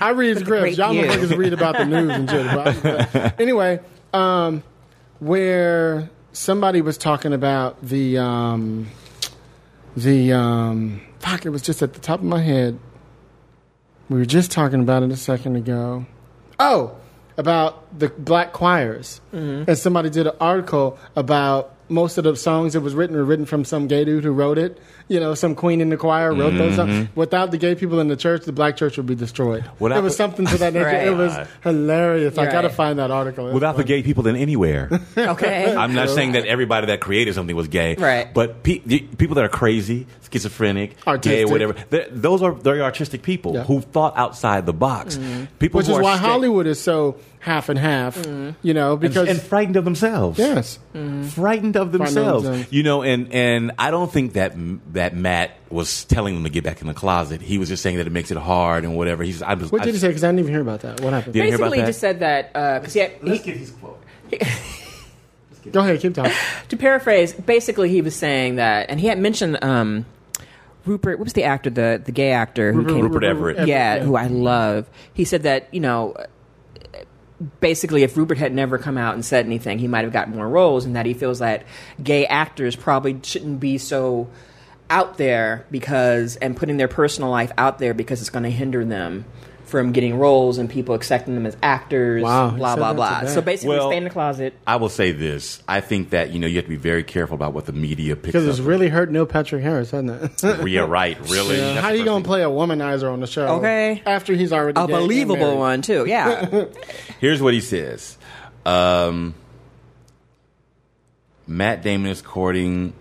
I 0.01 0.11
read 0.15 0.39
scripts. 0.39 0.49
Great 0.49 0.77
Y'all 0.79 0.93
you. 0.93 1.03
motherfuckers 1.03 1.37
read 1.37 1.53
about 1.53 1.77
the 1.77 1.85
news 1.85 2.11
and 2.11 2.29
shit. 2.31 2.47
But 3.15 3.41
anyway, 3.41 3.81
um, 4.13 4.63
where 5.21 6.09
somebody 6.33 6.81
was 6.83 6.99
talking 6.99 7.33
about 7.33 7.81
the 7.83 8.19
um, 8.19 8.89
the 9.97 10.33
um, 10.33 11.01
fuck, 11.21 11.47
it 11.47 11.51
was 11.51 11.63
just 11.63 11.83
at 11.83 11.95
the 11.95 12.01
top 12.01 12.21
of 12.21 12.27
my 12.27 12.41
head. 12.41 12.79
We 14.09 14.19
were 14.19 14.25
just 14.27 14.51
talking 14.51 14.81
about 14.81 15.03
it 15.03 15.11
a 15.11 15.17
second 15.17 15.57
ago. 15.57 16.07
Oh, 16.59 16.97
about 17.37 17.99
the 17.99 18.09
black 18.09 18.53
choirs, 18.53 19.21
and 19.67 19.79
somebody 19.79 20.11
did 20.11 20.27
an 20.27 20.37
article 20.41 20.99
about 21.17 21.74
most 21.95 22.19
of 22.19 22.25
the 22.25 22.37
songs 22.37 22.75
that 22.75 22.81
was 22.83 22.95
written 22.95 23.17
were 23.17 23.25
written 23.25 23.47
from 23.47 23.65
some 23.65 23.87
gay 23.87 24.05
dude 24.05 24.25
who 24.25 24.33
wrote 24.33 24.59
it. 24.59 24.79
You 25.09 25.21
know, 25.21 25.35
some 25.35 25.55
queen 25.55 25.81
in 25.81 25.91
the 25.91 25.97
choir 25.97 26.33
wrote 26.35 26.55
those 26.57 26.77
songs. 26.77 26.91
Mm-hmm. 26.93 27.19
Without 27.21 27.51
the 27.51 27.59
gay 27.59 27.75
people 27.75 28.01
in 28.01 28.09
the 28.09 28.17
church, 28.17 28.45
the 28.45 28.53
black 28.53 28.77
church 28.77 28.97
would 28.97 29.07
be 29.07 29.15
destroyed. 29.15 29.63
What 29.79 29.93
it 29.93 29.97
I- 29.97 30.01
was 30.01 30.17
something 30.17 30.47
to 30.47 30.57
that 30.59 30.73
nature. 30.79 30.87
Right. 30.87 31.07
It 31.09 31.17
was 31.17 31.35
hilarious. 31.63 32.37
I 32.39 32.43
You're 32.45 32.53
got 32.53 32.63
to 32.63 32.71
find 32.71 32.99
that 32.99 33.11
article. 33.11 33.47
It's 33.49 33.55
Without 33.55 33.77
the 33.77 33.85
gay 33.85 34.03
people 34.03 34.27
in 34.27 34.37
anywhere. 34.37 34.91
Okay. 35.17 35.75
I'm 35.75 35.95
not 35.95 36.11
saying 36.11 36.33
that 36.33 36.47
everybody 36.47 36.87
that 36.89 37.01
created 37.01 37.35
something 37.35 37.55
was 37.57 37.69
gay, 37.69 37.95
Right. 37.95 38.33
But 38.33 38.63
pe- 38.63 38.81
the 38.85 39.01
people 39.01 39.37
that 39.37 39.45
are 39.45 39.49
crazy, 39.49 40.07
schizophrenic, 40.31 40.91
gay, 40.97 41.03
Artistic. 41.07 41.51
whatever, 41.51 41.75
they're- 41.91 42.09
those 42.11 42.43
are 42.43 42.53
very 42.53 42.81
artistic 42.83 43.23
people 43.23 43.55
Yeah. 43.55 43.63
who 43.65 43.81
thought 43.81 44.17
outside 44.17 44.67
the 44.67 44.73
box. 44.73 45.17
Mm-hmm. 45.17 45.45
People 45.59 45.79
which 45.79 45.87
who 45.87 45.93
is 45.93 45.99
are 45.99 46.03
why 46.03 46.17
sta- 46.17 46.27
Hollywood 46.29 46.67
is 46.67 46.81
so 46.81 47.17
half 47.45 47.69
and 47.69 47.79
half. 47.79 48.17
Mm-hmm. 48.17 48.51
You 48.63 48.73
know, 48.73 48.97
because 48.97 49.29
and 49.29 49.41
frightened 49.41 49.77
of 49.77 49.85
themselves. 49.85 50.39
yes, 50.39 50.79
mm-hmm. 50.95 51.25
frightened 51.25 51.77
of 51.77 51.93
themselves. 51.93 52.45
themselves. 52.45 52.73
You 52.73 52.83
know, 52.83 53.03
and 53.03 53.33
and 53.33 53.73
I 53.79 53.91
don't 53.91 54.11
think 54.11 54.33
that 54.33 54.55
that 54.95 55.15
Matt 55.15 55.53
was 55.71 56.05
telling 56.05 56.35
them 56.35 56.45
to 56.45 56.51
get 56.51 56.65
back 56.65 56.81
in 56.81 56.87
the 56.87 56.95
closet. 56.95 57.43
He 57.43 57.59
was 57.59 57.69
just 57.69 57.83
saying 57.83 57.99
that 57.99 58.07
it 58.07 58.13
makes 58.13 58.31
it 58.31 58.39
hard 58.39 58.85
and 58.85 58.97
whatever. 58.97 59.23
He's 59.23 59.43
I 59.43 59.55
was. 59.55 59.71
what 59.71 59.83
I, 59.83 59.85
did 59.85 59.95
he 59.95 60.01
say? 60.01 60.09
Because 60.09 60.25
I 60.25 60.29
didn't 60.29 60.41
even 60.41 60.53
hear 60.53 60.63
about 60.63 60.81
that. 60.81 61.03
What 61.03 61.13
happened? 61.13 61.37
Yeah. 61.37 61.45
about 61.45 61.59
Basically, 61.59 61.81
he 61.81 61.87
just 61.87 62.01
said 62.01 62.21
that 62.21 62.51
uh, 62.55 62.79
because 62.79 62.95
he, 62.95 63.01
had- 63.01 63.13
he, 63.23 63.39
get 63.39 63.57
his 63.57 63.71
quote. 63.71 64.03
Go 65.71 65.81
ahead, 65.81 65.99
keep 66.01 66.15
talking. 66.15 66.33
to 66.69 66.77
paraphrase, 66.77 67.33
basically 67.33 67.89
he 67.89 68.03
was 68.03 68.15
saying 68.15 68.57
that, 68.57 68.91
and 68.91 69.01
he 69.01 69.07
had 69.07 69.19
mentioned 69.19 69.63
um, 69.65 70.05
Rupert. 70.85 71.19
What 71.19 71.25
was 71.25 71.33
the 71.33 71.45
actor, 71.45 71.71
the 71.71 72.03
the 72.05 72.13
gay 72.13 72.33
actor 72.33 72.73
who 72.73 72.85
came? 72.85 73.01
Rupert 73.01 73.25
Everett. 73.25 73.67
Yeah, 73.67 74.01
who 74.01 74.15
I 74.15 74.27
love. 74.27 74.89
He 75.15 75.25
said 75.25 75.45
that 75.45 75.73
you 75.73 75.81
know, 75.81 76.17
basically, 77.61 78.03
if 78.03 78.17
Rupert 78.17 78.39
had 78.39 78.55
never 78.55 78.79
come 78.79 78.97
out 78.97 79.15
and 79.15 79.25
said 79.25 79.47
anything, 79.47 79.79
he 79.79 79.89
might 79.89 80.05
have 80.05 80.13
gotten 80.13 80.35
more 80.35 80.49
roles, 80.49 80.85
and 80.85 80.97
that 80.97 81.07
he 81.07 81.15
feels 81.15 81.41
that 81.41 81.65
gay 82.03 82.27
actors 82.27 82.77
probably 82.77 83.19
shouldn't 83.23 83.61
be 83.61 83.79
so 83.79 84.29
out 84.91 85.17
there 85.17 85.67
because 85.71 86.37
and 86.37 86.57
putting 86.57 86.77
their 86.77 86.89
personal 86.89 87.31
life 87.31 87.51
out 87.57 87.79
there 87.79 87.95
because 87.95 88.21
it's 88.21 88.31
going 88.31 88.43
to 88.43 88.51
hinder 88.51 88.85
them 88.85 89.25
from 89.75 89.91
getting 89.93 90.17
roles 90.19 90.59
and 90.59 90.71
people 90.71 90.95
accepting 90.95 91.35
them 91.35 91.47
as 91.47 91.57
actors. 91.63 92.23
Wow, 92.23 92.51
blah 92.51 92.77
blah 92.77 92.93
blah. 92.95 93.27
So 93.27 93.41
basically, 93.41 93.77
Well, 93.77 93.89
stay 93.91 93.97
in 93.97 94.05
the 94.05 94.11
closet. 94.11 94.55
I 94.69 94.77
will 94.77 94.89
say 94.89 95.11
this. 95.11 95.61
I 95.67 95.81
think 95.81 96.11
that 96.11 96.31
you 96.31 96.39
know 96.39 96.47
you 96.47 96.57
have 96.57 96.65
to 96.67 96.69
be 96.71 96.77
very 96.77 97.03
careful 97.03 97.35
about 97.35 97.53
what 97.55 97.67
the 97.67 97.73
media 97.73 98.15
picks 98.15 98.27
Because 98.27 98.47
it's 98.47 98.61
up. 98.61 98.67
really 98.67 98.89
hurt 98.89 99.11
Neil 99.11 99.27
Patrick 99.27 99.63
Harris, 99.63 99.91
hasn't 99.91 100.11
it? 100.43 100.67
yeah, 100.69 100.83
right. 100.83 101.19
Really. 101.29 101.57
Yeah, 101.59 101.81
How 101.81 101.91
the 101.91 101.99
you 101.99 102.05
gonna 102.05 102.19
thing. 102.21 102.25
play 102.25 102.43
a 102.43 102.47
womanizer 102.49 103.13
on 103.13 103.19
the 103.21 103.27
show? 103.27 103.47
Okay. 103.59 104.01
after 104.07 104.33
he's 104.35 104.53
already 104.53 104.81
A 104.81 104.87
gay 104.87 104.93
believable 104.93 105.37
married? 105.41 105.59
one 105.59 105.83
too. 105.83 106.05
Yeah. 106.07 106.67
Here's 107.21 107.43
what 107.43 107.53
he 107.53 107.61
says. 107.61 108.17
Um, 108.65 109.35
Matt 111.47 111.83
Damon 111.83 112.11
is 112.11 112.23
courting 112.23 112.93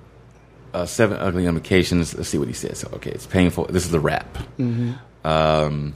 uh, 0.73 0.85
seven 0.85 1.17
ugly 1.17 1.45
implications. 1.45 2.15
Let's 2.15 2.29
see 2.29 2.37
what 2.37 2.47
he 2.47 2.53
says. 2.53 2.83
Okay, 2.93 3.11
it's 3.11 3.25
painful. 3.27 3.65
This 3.65 3.85
is 3.85 3.91
the 3.91 3.99
rap. 3.99 4.37
Um, 5.23 5.93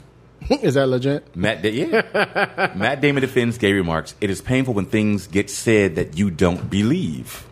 Is 0.61 0.75
that 0.75 0.87
legit? 0.87 1.35
Matt, 1.35 1.61
da- 1.61 1.71
yeah. 1.71 2.73
Matt 2.75 3.01
Damon 3.01 3.21
defends 3.21 3.57
gay 3.57 3.73
remarks. 3.73 4.15
It 4.21 4.29
is 4.29 4.41
painful 4.41 4.73
when 4.73 4.85
things 4.85 5.27
get 5.27 5.49
said 5.49 5.95
that 5.95 6.17
you 6.17 6.31
don't 6.31 6.69
believe. 6.69 7.45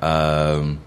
Um, 0.00 0.80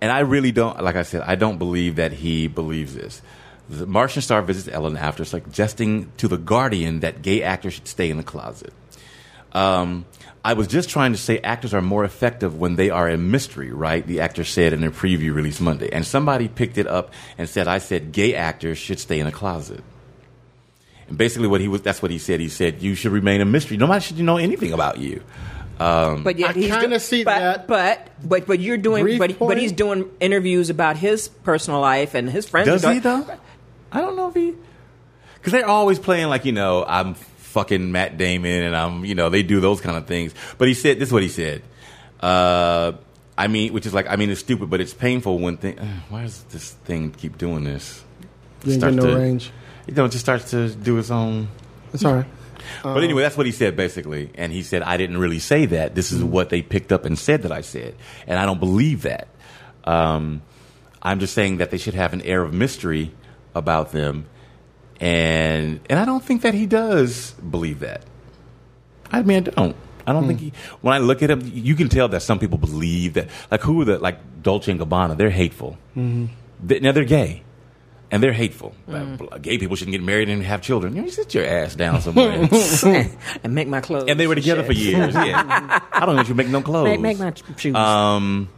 and 0.00 0.12
I 0.12 0.20
really 0.20 0.52
don't, 0.52 0.82
like 0.82 0.96
I 0.96 1.02
said, 1.02 1.22
I 1.22 1.36
don't 1.36 1.58
believe 1.58 1.96
that 1.96 2.12
he 2.12 2.48
believes 2.48 2.94
this. 2.94 3.22
The 3.70 3.86
Martian 3.86 4.20
star 4.20 4.42
visits 4.42 4.68
Ellen 4.68 4.96
after 4.96 5.24
suggesting 5.24 6.12
to 6.18 6.28
The 6.28 6.36
Guardian 6.36 7.00
that 7.00 7.22
gay 7.22 7.42
actors 7.42 7.74
should 7.74 7.88
stay 7.88 8.10
in 8.10 8.16
the 8.16 8.22
closet. 8.22 8.72
Um, 9.52 10.04
I 10.44 10.54
was 10.54 10.66
just 10.66 10.88
trying 10.88 11.12
to 11.12 11.18
say 11.18 11.38
actors 11.38 11.74
are 11.74 11.82
more 11.82 12.04
effective 12.04 12.58
when 12.58 12.76
they 12.76 12.90
are 12.90 13.08
a 13.08 13.18
mystery, 13.18 13.72
right? 13.72 14.06
The 14.06 14.20
actor 14.20 14.44
said 14.44 14.72
in 14.72 14.82
a 14.84 14.90
preview 14.90 15.34
released 15.34 15.60
Monday. 15.60 15.90
And 15.92 16.06
somebody 16.06 16.48
picked 16.48 16.78
it 16.78 16.86
up 16.86 17.12
and 17.38 17.48
said, 17.48 17.68
I 17.68 17.78
said 17.78 18.12
gay 18.12 18.34
actors 18.34 18.78
should 18.78 18.98
stay 18.98 19.20
in 19.20 19.26
a 19.26 19.32
closet. 19.32 19.84
And 21.10 21.18
basically 21.18 21.48
what 21.48 21.60
he 21.60 21.68
was, 21.68 21.82
that's 21.82 22.00
what 22.00 22.10
he 22.10 22.18
said. 22.18 22.40
He 22.40 22.48
said, 22.48 22.80
you 22.80 22.94
should 22.94 23.12
remain 23.12 23.42
a 23.42 23.44
mystery. 23.44 23.76
Nobody 23.76 24.00
should 24.00 24.18
know 24.20 24.38
anything 24.38 24.72
about 24.72 24.98
you. 24.98 25.22
but 25.78 26.38
yeah, 26.38 26.48
I 26.48 26.52
he's 26.52 26.70
kinda 26.70 27.00
see 27.00 27.24
but, 27.24 27.38
that 27.38 27.66
But 27.66 28.08
but 28.22 28.46
but 28.46 28.60
you're 28.60 28.76
doing 28.76 29.18
but, 29.18 29.38
but 29.38 29.58
he's 29.58 29.72
doing 29.72 30.10
interviews 30.20 30.70
about 30.70 30.96
his 30.96 31.28
personal 31.28 31.80
life 31.80 32.14
and 32.14 32.28
his 32.30 32.48
friends. 32.48 32.68
Does 32.68 32.84
he 32.84 32.98
though? 33.00 33.26
I 33.92 34.00
don't 34.00 34.16
know 34.16 34.28
if 34.28 34.34
he. 34.34 34.54
Because 35.34 35.52
they're 35.52 35.66
always 35.66 35.98
playing 35.98 36.28
like 36.28 36.44
you 36.44 36.52
know 36.52 36.84
I'm 36.86 37.14
fucking 37.14 37.90
Matt 37.90 38.18
Damon 38.18 38.62
and 38.62 38.76
I'm 38.76 39.04
you 39.04 39.14
know 39.14 39.30
they 39.30 39.42
do 39.42 39.60
those 39.60 39.80
kind 39.80 39.96
of 39.96 40.06
things. 40.06 40.34
But 40.58 40.68
he 40.68 40.74
said 40.74 40.98
this 40.98 41.08
is 41.08 41.12
what 41.12 41.22
he 41.22 41.28
said. 41.28 41.62
Uh, 42.20 42.92
I 43.38 43.48
mean, 43.48 43.72
which 43.72 43.86
is 43.86 43.94
like 43.94 44.06
I 44.06 44.16
mean 44.16 44.30
it's 44.30 44.40
stupid, 44.40 44.68
but 44.68 44.80
it's 44.82 44.92
painful 44.94 45.38
when 45.38 45.56
thing. 45.56 45.78
Uh, 45.80 45.86
why 46.10 46.22
does 46.22 46.42
this 46.50 46.72
thing 46.84 47.10
keep 47.10 47.38
doing 47.38 47.64
this? 47.64 48.04
You 48.64 48.72
ain't 48.72 48.80
Starts 48.82 48.96
no 48.96 49.06
to- 49.06 49.16
range. 49.16 49.50
You 49.90 49.96
know, 49.96 50.04
it 50.04 50.12
just 50.12 50.24
starts 50.24 50.52
to 50.52 50.70
do 50.70 50.98
its 50.98 51.10
own. 51.10 51.48
It's 51.92 52.04
all 52.04 52.14
right. 52.14 52.26
But 52.82 52.98
uh, 52.98 53.00
anyway, 53.00 53.22
that's 53.22 53.36
what 53.36 53.46
he 53.46 53.52
said 53.52 53.76
basically. 53.76 54.30
And 54.36 54.52
he 54.52 54.62
said, 54.62 54.82
I 54.82 54.96
didn't 54.96 55.18
really 55.18 55.40
say 55.40 55.66
that. 55.66 55.96
This 55.96 56.12
is 56.12 56.20
mm-hmm. 56.20 56.30
what 56.30 56.50
they 56.50 56.62
picked 56.62 56.92
up 56.92 57.04
and 57.04 57.18
said 57.18 57.42
that 57.42 57.50
I 57.50 57.62
said. 57.62 57.96
And 58.28 58.38
I 58.38 58.46
don't 58.46 58.60
believe 58.60 59.02
that. 59.02 59.26
Um, 59.84 60.42
I'm 61.02 61.18
just 61.18 61.34
saying 61.34 61.56
that 61.56 61.72
they 61.72 61.78
should 61.78 61.94
have 61.94 62.12
an 62.12 62.22
air 62.22 62.42
of 62.42 62.54
mystery 62.54 63.10
about 63.54 63.90
them. 63.90 64.26
And 65.00 65.80
and 65.90 65.98
I 65.98 66.04
don't 66.04 66.22
think 66.22 66.42
that 66.42 66.54
he 66.54 66.66
does 66.66 67.32
believe 67.32 67.80
that. 67.80 68.04
I 69.10 69.22
mean, 69.22 69.38
I 69.38 69.40
don't. 69.40 69.76
I 70.06 70.12
don't 70.12 70.26
think 70.26 70.38
hmm. 70.38 70.46
he. 70.46 70.52
When 70.82 70.94
I 70.94 70.98
look 70.98 71.22
at 71.22 71.30
him, 71.30 71.40
you 71.44 71.74
can 71.74 71.88
tell 71.88 72.08
that 72.08 72.20
some 72.20 72.38
people 72.38 72.58
believe 72.58 73.14
that. 73.14 73.28
Like 73.50 73.62
who 73.62 73.80
are 73.80 73.84
the 73.84 73.98
like 73.98 74.42
Dolce 74.42 74.70
and 74.70 74.80
Gabbana? 74.80 75.16
They're 75.16 75.30
hateful. 75.30 75.78
Mm-hmm. 75.96 76.26
They, 76.62 76.80
now 76.80 76.92
they're 76.92 77.04
gay, 77.04 77.42
and 78.10 78.22
they're 78.22 78.32
hateful. 78.32 78.74
Like, 78.86 79.42
Gay 79.42 79.58
people 79.58 79.76
shouldn't 79.76 79.92
get 79.92 80.02
married 80.02 80.28
and 80.28 80.42
have 80.42 80.62
children. 80.62 80.96
You 80.96 81.02
know, 81.02 81.08
sit 81.08 81.32
your 81.34 81.44
ass 81.46 81.74
down 81.74 82.00
somewhere. 82.02 82.48
and 83.44 83.54
make 83.54 83.68
my 83.68 83.80
clothes. 83.80 84.06
and 84.08 84.18
they 84.18 84.26
were 84.26 84.34
together 84.34 84.62
for 84.64 84.72
years. 84.72 85.14
Yeah, 85.14 85.80
I 85.92 86.06
don't 86.06 86.16
know 86.16 86.22
if 86.22 86.28
you 86.28 86.34
make 86.34 86.48
no 86.48 86.62
clothes. 86.62 86.88
Make, 86.88 87.00
make 87.00 87.18
my 87.18 87.32
shoes. 87.56 87.74
Um, 87.74 88.48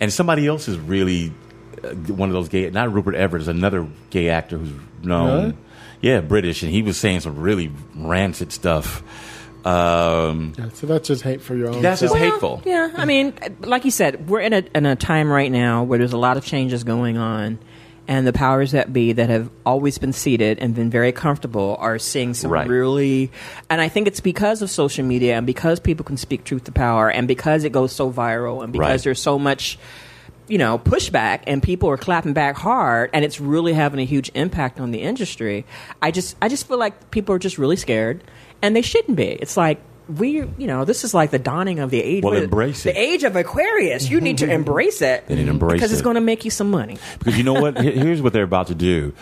and 0.00 0.12
somebody 0.12 0.46
else 0.46 0.68
is 0.68 0.78
really 0.78 1.32
uh, 1.82 1.88
one 1.94 2.28
of 2.28 2.32
those 2.34 2.48
gay. 2.48 2.68
Not 2.70 2.92
Rupert 2.92 3.14
Everett 3.14 3.42
is 3.42 3.48
another 3.48 3.86
gay 4.10 4.28
actor 4.28 4.58
who's 4.58 4.72
known. 5.02 5.42
Really? 5.42 5.56
Yeah, 6.00 6.20
British, 6.20 6.62
and 6.64 6.72
he 6.72 6.82
was 6.82 6.96
saying 6.96 7.20
some 7.20 7.38
really 7.38 7.70
rancid 7.94 8.52
stuff. 8.52 9.02
Um, 9.64 10.52
Yeah, 10.58 10.68
so 10.70 10.88
that's 10.88 11.06
just 11.06 11.22
hate 11.22 11.40
for 11.40 11.54
your 11.54 11.68
own. 11.68 11.82
That's 11.82 12.00
self. 12.00 12.12
just 12.12 12.20
hateful. 12.20 12.62
Yeah, 12.64 12.90
I 12.96 13.04
mean, 13.04 13.32
like 13.60 13.84
you 13.84 13.92
said, 13.92 14.28
we're 14.28 14.40
in 14.40 14.52
a 14.52 14.64
in 14.74 14.86
a 14.86 14.96
time 14.96 15.30
right 15.30 15.50
now 15.52 15.84
where 15.84 15.98
there's 15.98 16.12
a 16.12 16.18
lot 16.18 16.36
of 16.36 16.44
changes 16.44 16.82
going 16.82 17.18
on, 17.18 17.60
and 18.12 18.26
the 18.26 18.32
powers 18.32 18.72
that 18.72 18.92
be 18.92 19.12
that 19.12 19.30
have 19.30 19.48
always 19.64 19.96
been 19.96 20.12
seated 20.12 20.58
and 20.58 20.74
been 20.74 20.90
very 20.90 21.12
comfortable 21.12 21.76
are 21.80 21.98
seeing 21.98 22.34
some 22.34 22.50
Right. 22.50 22.68
really, 22.68 23.30
and 23.70 23.80
I 23.80 23.88
think 23.88 24.06
it's 24.06 24.20
because 24.20 24.60
of 24.60 24.68
social 24.70 25.02
media 25.04 25.36
and 25.38 25.46
because 25.46 25.80
people 25.80 26.04
can 26.04 26.18
speak 26.18 26.44
truth 26.44 26.64
to 26.64 26.72
power 26.72 27.10
and 27.10 27.26
because 27.26 27.64
it 27.64 27.72
goes 27.72 27.92
so 27.92 28.12
viral 28.12 28.62
and 28.62 28.70
because 28.72 28.86
Right. 28.88 29.02
there's 29.02 29.20
so 29.22 29.38
much. 29.38 29.78
You 30.48 30.58
know, 30.58 30.76
pushback 30.76 31.42
and 31.46 31.62
people 31.62 31.88
are 31.88 31.96
clapping 31.96 32.32
back 32.34 32.56
hard, 32.56 33.10
and 33.14 33.24
it's 33.24 33.40
really 33.40 33.72
having 33.72 34.00
a 34.00 34.04
huge 34.04 34.30
impact 34.34 34.80
on 34.80 34.90
the 34.90 35.00
industry. 35.00 35.64
I 36.02 36.10
just, 36.10 36.36
I 36.42 36.48
just 36.48 36.66
feel 36.68 36.78
like 36.78 37.10
people 37.12 37.34
are 37.34 37.38
just 37.38 37.56
really 37.58 37.76
scared, 37.76 38.22
and 38.60 38.74
they 38.76 38.82
shouldn't 38.82 39.16
be. 39.16 39.28
It's 39.28 39.56
like 39.56 39.78
we, 40.08 40.30
you 40.30 40.66
know, 40.66 40.84
this 40.84 41.04
is 41.04 41.14
like 41.14 41.30
the 41.30 41.38
dawning 41.38 41.78
of 41.78 41.90
the 41.90 42.02
age. 42.02 42.24
Well, 42.24 42.34
embrace 42.34 42.86
it. 42.86 42.94
The 42.94 43.00
age 43.00 43.24
of 43.24 43.36
Aquarius. 43.36 44.08
You 44.10 44.20
need 44.20 44.38
to 44.38 44.50
embrace 44.50 45.02
it. 45.02 45.26
They 45.26 45.36
need 45.36 45.44
to 45.44 45.50
embrace 45.50 45.74
because 45.74 45.92
it's 45.92 46.02
going 46.02 46.16
to 46.16 46.20
make 46.20 46.44
you 46.44 46.50
some 46.50 46.70
money. 46.70 46.98
because 47.18 47.36
you 47.38 47.44
know 47.44 47.54
what? 47.54 47.78
Here's 47.80 48.22
what 48.22 48.32
they're 48.32 48.42
about 48.42 48.68
to 48.68 48.74
do. 48.74 49.12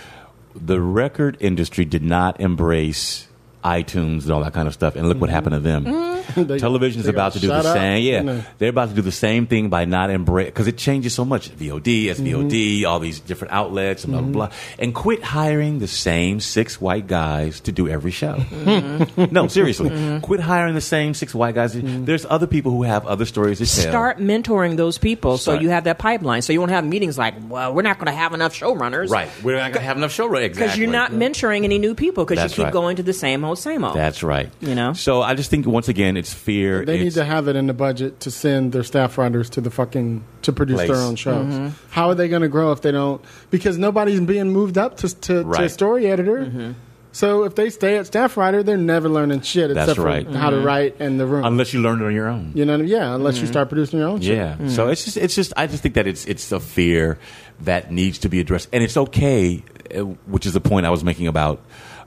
The 0.55 0.81
record 0.81 1.37
industry 1.41 1.85
did 1.85 2.03
not 2.03 2.41
embrace 2.41 3.29
iTunes 3.63 4.23
and 4.23 4.31
all 4.31 4.43
that 4.43 4.55
kind 4.55 4.67
of 4.67 4.75
stuff, 4.75 4.97
and 4.97 5.09
look 5.09 5.21
what 5.21 5.31
happened 5.31 5.55
to 5.55 5.61
them. 5.61 5.85
Mm. 5.85 6.10
They- 6.51 6.59
Television's 6.59 7.05
they 7.05 7.11
about 7.11 7.35
to 7.35 7.41
do 7.41 7.49
the 7.49 7.63
shut 7.63 7.67
up, 7.67 7.77
same. 7.77 8.03
Yeah, 8.03 8.19
didn't 8.19 8.27
they? 8.27 8.47
they're 8.59 8.71
about 8.71 8.89
to 8.89 8.95
do 8.95 9.03
the 9.03 9.13
same 9.13 9.47
thing 9.47 9.69
by 9.69 9.85
not 9.85 10.11
embrace 10.11 10.47
because 10.47 10.67
it 10.67 10.77
changes 10.77 11.15
so 11.15 11.25
much. 11.25 11.51
VOD, 11.51 12.07
SVOD, 12.07 12.51
mm-hmm. 12.51 12.89
all 12.89 12.99
these 12.99 13.21
different 13.21 13.53
outlets, 13.53 14.05
and 14.05 14.13
blah 14.13 14.21
blah 14.21 14.29
mm-hmm. 14.29 14.51
blah, 14.51 14.51
and 14.79 14.95
quit 14.95 15.23
hiring 15.23 15.79
the 15.79 15.89
same 15.89 16.41
six 16.41 16.81
white 16.81 17.07
guys 17.07 17.61
to 17.61 17.73
do 17.73 17.89
every 17.89 18.11
show. 18.11 18.37
no, 19.31 19.49
seriously, 19.49 19.91
mm-hmm. 19.91 20.21
quit 20.21 20.41
hiring 20.41 20.75
the 20.75 20.81
same 20.81 21.15
six 21.15 21.35
white 21.35 21.55
guys. 21.55 21.75
There's 21.75 22.27
other 22.27 22.47
people 22.47 22.73
who 22.73 22.83
have 22.83 23.07
other 23.07 23.25
stories 23.25 23.59
to 23.59 23.67
tell. 23.67 23.91
Start 23.91 24.19
mentoring 24.19 24.77
those 24.77 24.99
people 24.99 25.39
Start. 25.39 25.59
so 25.59 25.63
you 25.63 25.71
have 25.71 25.85
that 25.85 25.99
pipeline. 25.99 26.43
So 26.43 26.53
you 26.53 26.61
won't 26.61 26.73
have 26.73 26.85
meetings 26.85 27.19
like, 27.19 27.35
well, 27.49 27.75
we're 27.75 27.83
not 27.83 27.99
going 27.99 28.07
to 28.07 28.13
have 28.13 28.33
enough 28.33 28.55
showrunners. 28.59 29.11
Right, 29.11 29.31
we're 29.43 29.57
not 29.57 29.73
gonna 29.73 29.85
have 29.85 29.97
enough 29.97 30.13
showrunners 30.13 30.49
Because 30.49 30.59
exactly 30.59 30.83
you're 30.83 30.93
not 30.93 31.13
mentoring 31.13 31.65
any 31.65 31.79
new 31.79 31.95
people 31.95 32.25
because 32.25 32.43
you 32.43 32.57
keep 32.57 32.65
right. 32.65 32.73
going 32.73 32.97
to 32.97 33.03
the 33.03 33.13
same 33.13 33.45
old, 33.45 33.59
same 33.59 33.85
old. 33.85 33.97
That's 33.97 34.23
right. 34.23 34.51
You 34.61 34.75
know? 34.75 34.93
So 34.93 35.23
I 35.23 35.35
just 35.35 35.51
think 35.51 35.67
once 35.67 35.89
again, 35.89 36.17
it's 36.21 36.33
fear. 36.33 36.85
They 36.85 36.99
need 36.99 37.09
it's, 37.09 37.17
to 37.17 37.25
have 37.25 37.49
it 37.49 37.57
in 37.57 37.67
the 37.67 37.75
budget 37.75 38.21
to 38.21 38.31
send 38.31 38.71
their 38.73 38.85
staff 38.85 39.19
writers 39.19 39.51
to 39.51 39.61
the 39.61 39.71
fucking 39.71 40.23
to 40.43 40.53
produce 40.53 40.77
Place. 40.77 40.89
their 40.89 40.99
own 41.01 41.17
shows. 41.17 41.53
Mm-hmm. 41.53 41.69
How 41.91 42.09
are 42.11 42.15
they 42.15 42.29
going 42.29 42.43
to 42.43 42.49
grow 42.49 42.71
if 42.71 42.81
they 42.83 42.93
don't? 42.93 43.21
Because 43.51 43.77
nobody's 43.79 44.21
being 44.21 44.53
moved 44.53 44.79
up 44.79 44.99
to 44.99 45.09
to, 45.09 45.43
to 45.43 45.45
Right. 45.45 45.71
story 45.71 46.07
editor. 46.07 46.45
Mm-hmm. 46.47 46.73
So 47.13 47.43
if 47.43 47.57
they 47.57 47.71
stay 47.71 47.99
at 47.99 48.07
staff 48.07 48.37
writer, 48.37 48.63
they're 48.63 48.77
never 48.77 49.09
learning 49.09 49.41
shit 49.41 49.75
That's 49.75 49.91
except 49.91 50.07
right. 50.07 50.25
for 50.25 50.33
how 50.39 50.51
Mm-hmm. 50.51 50.61
to 50.61 50.65
write 50.65 51.01
in 51.01 51.19
the 51.19 51.27
room. 51.27 51.45
unless 51.45 51.75
you 51.75 51.81
learn 51.83 52.01
it 52.01 52.05
on 52.07 52.15
your 52.15 52.29
own. 52.29 52.53
you 52.55 52.65
know, 52.65 52.75
what 52.75 52.79
I 52.81 52.83
mean? 52.83 52.93
yeah. 52.93 53.15
Unless 53.17 53.35
Mm-hmm. 53.35 53.43
you 53.47 53.53
start 53.53 53.69
producing 53.69 53.99
your 53.99 54.09
own 54.09 54.21
shit. 54.21 54.37
Yeah. 54.37 54.69
So 54.69 54.87
it's 54.89 55.03
just 55.05 55.17
it's 55.17 55.35
just 55.35 55.53
I 55.57 55.67
just 55.67 55.83
think 55.83 55.97
that 55.97 56.07
it's 56.07 56.25
it's 56.27 56.53
a 56.53 56.61
fear 56.61 57.19
that 57.63 57.91
needs 57.91 58.19
to 58.21 58.29
be 58.29 58.39
addressed, 58.39 58.69
and 58.73 58.85
it's 58.85 58.97
okay. 58.97 59.65
uh, 59.95 60.05
Which 60.31 60.47
is 60.47 60.53
the 60.53 60.61
point 60.61 60.87
I 60.87 60.91
was 60.91 61.03
making 61.03 61.27
about 61.27 61.61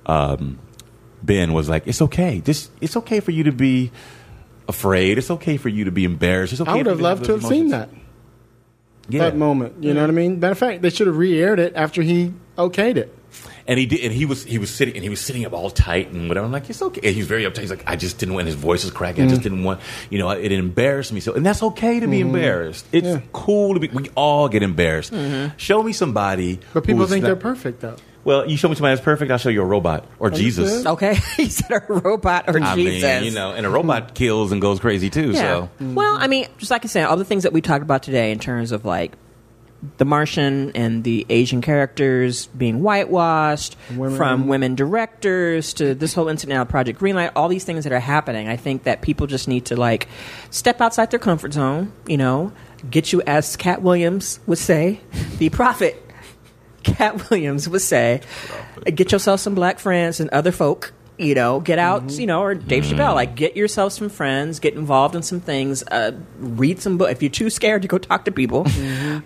um, 0.06 0.58
Ben 1.24 1.54
was 1.54 1.70
like, 1.70 1.88
it's 1.88 2.02
okay. 2.02 2.42
Just 2.42 2.72
it's 2.82 2.98
okay 2.98 3.20
for 3.20 3.32
you 3.32 3.46
to 3.46 3.52
be 3.52 3.92
afraid. 4.68 5.18
It's 5.18 5.32
okay 5.32 5.58
for 5.58 5.70
you 5.70 5.86
to 5.86 5.92
be 5.92 6.04
embarrassed. 6.04 6.54
It's 6.54 6.62
okay. 6.62 6.72
I 6.72 6.76
would 6.76 6.86
have 6.86 7.02
loved 7.02 7.26
to 7.26 7.34
have 7.34 7.46
seen 7.46 7.70
that 7.70 7.90
Yeah. 9.10 9.24
that 9.24 9.38
moment. 9.38 9.84
You 9.84 9.94
know 9.94 10.02
what 10.02 10.10
I 10.10 10.14
mean? 10.14 10.40
Matter 10.40 10.52
of 10.52 10.58
fact, 10.58 10.82
they 10.82 10.90
should 10.90 11.08
have 11.08 11.18
re-aired 11.18 11.60
it 11.60 11.74
after 11.76 12.02
he 12.02 12.34
okayed 12.58 12.98
it. 12.98 13.18
And 13.66 13.80
he 13.80 13.86
did, 13.86 14.02
and 14.02 14.14
he 14.14 14.26
was 14.26 14.44
he 14.44 14.58
was 14.58 14.70
sitting 14.70 14.94
and 14.94 15.04
he 15.04 15.10
was 15.10 15.22
sitting 15.22 15.46
up 15.46 15.54
all 15.54 15.70
tight 15.70 16.12
and 16.12 16.28
whatever. 16.28 16.46
I'm 16.46 16.52
like, 16.52 16.70
it's 16.70 16.82
okay. 16.82 17.00
And 17.02 17.16
he's 17.16 17.28
very 17.28 17.44
uptight. 17.44 17.60
He's 17.60 17.70
like, 17.70 17.84
I 17.88 17.96
just 17.96 18.18
didn't 18.18 18.36
want 18.36 18.46
his 18.46 18.56
voice 18.56 18.84
was 18.84 18.92
cracking. 18.92 19.24
I 19.24 19.28
just 19.28 19.40
mm. 19.40 19.44
didn't 19.44 19.64
want, 19.64 19.80
you 20.10 20.20
know, 20.20 20.30
it 20.30 20.52
embarrassed 20.52 21.14
me. 21.14 21.22
So, 21.22 21.34
and 21.34 21.46
that's 21.46 21.64
okay 21.64 22.02
to 22.02 22.08
be 22.08 22.20
mm-hmm. 22.20 22.36
embarrassed. 22.36 22.86
It's 22.92 23.08
Yeah. 23.08 23.22
cool 23.32 23.74
to 23.74 23.80
be. 23.80 23.88
We 23.88 24.10
all 24.16 24.50
get 24.50 24.64
embarrassed. 24.64 25.14
Mm-hmm. 25.14 25.56
Show 25.58 25.82
me 25.82 25.94
somebody. 25.94 26.60
But 26.74 26.84
people 26.84 27.08
think 27.08 27.24
not- 27.24 27.30
they're 27.30 27.36
perfect, 27.38 27.80
though. 27.80 27.96
Well, 28.24 28.50
you 28.50 28.56
show 28.56 28.70
me 28.70 28.76
somebody 28.76 28.96
that's 28.96 29.04
perfect, 29.04 29.32
I'll 29.32 29.38
show 29.38 29.50
you 29.50 29.62
a 29.62 29.66
robot 29.66 30.08
or 30.20 30.30
Jesus. 30.30 30.86
Okay, 30.86 31.16
he 31.38 31.50
said 31.50 31.72
a 31.72 31.94
robot 31.94 32.46
or 32.48 32.62
I 32.62 32.76
Jesus. 32.76 33.04
mean, 33.04 33.24
you 33.26 33.32
know, 33.32 33.52
and 33.52 33.66
a 33.66 33.70
robot 33.70 34.16
kills 34.16 34.52
and 34.52 34.62
goes 34.62 34.80
crazy 34.80 35.10
too. 35.10 35.32
Yeah. 35.32 35.42
So 35.42 35.70
Well, 35.80 36.16
I 36.20 36.28
mean, 36.28 36.48
just 36.58 36.72
like 36.72 36.86
I 36.86 36.88
said, 36.88 37.06
all 37.06 37.18
the 37.18 37.26
things 37.26 37.44
that 37.44 37.54
we 37.54 37.62
talked 37.62 37.84
about 37.84 38.04
today 38.04 38.32
in 38.32 38.40
terms 38.40 38.72
of 38.72 38.86
like 38.86 39.14
the 39.98 40.06
Martian 40.06 40.72
and 40.76 41.04
the 41.04 41.26
Asian 41.30 41.62
characters 41.62 42.48
being 42.48 42.82
whitewashed, 42.82 43.76
Women. 43.96 44.18
from 44.18 44.48
women 44.48 44.76
directors 44.76 45.74
to 45.74 45.94
this 45.94 46.14
whole 46.14 46.30
incident 46.30 46.58
now, 46.58 46.64
Project 46.64 47.00
Greenlight, 47.00 47.32
all 47.36 47.50
these 47.50 47.66
things 47.66 47.84
that 47.84 47.92
are 47.94 48.00
happening. 48.00 48.48
I 48.48 48.56
think 48.56 48.84
that 48.84 49.02
people 49.02 49.28
just 49.28 49.48
need 49.48 49.66
to 49.66 49.76
like 49.76 50.08
step 50.50 50.80
outside 50.80 51.12
their 51.12 51.20
comfort 51.20 51.54
zone. 51.54 51.92
You 52.08 52.18
know, 52.18 52.54
get 52.90 53.12
you, 53.12 53.22
as 53.28 53.56
Katt 53.58 53.82
Williams 53.82 54.40
would 54.48 54.58
say, 54.58 55.02
the 55.38 55.50
prophet. 55.50 56.00
Katt 56.84 57.30
Williams 57.30 57.68
would 57.70 57.82
say, 57.82 58.22
"Get 58.86 59.12
yourself 59.12 59.40
some 59.40 59.56
black 59.56 59.80
friends 59.80 60.20
and 60.20 60.30
other 60.32 60.52
folk. 60.52 60.94
You 61.18 61.36
know, 61.36 61.60
get 61.60 61.78
out. 61.78 62.12
You 62.12 62.26
know, 62.26 62.42
or 62.42 62.56
Dave 62.56 62.84
Chappelle, 62.86 63.14
like 63.14 63.36
get 63.36 63.56
yourself 63.56 63.94
some 63.94 64.10
friends, 64.10 64.60
get 64.60 64.74
involved 64.74 65.16
in 65.16 65.22
some 65.22 65.40
things. 65.40 65.84
Uh, 65.84 66.12
read 66.40 66.82
some 66.82 66.98
book. 66.98 67.12
If 67.12 67.22
you're 67.22 67.30
too 67.30 67.50
scared 67.52 67.84
to 67.84 67.88
go 67.88 68.00
talk 68.00 68.26
to 68.26 68.32
people, 68.32 68.66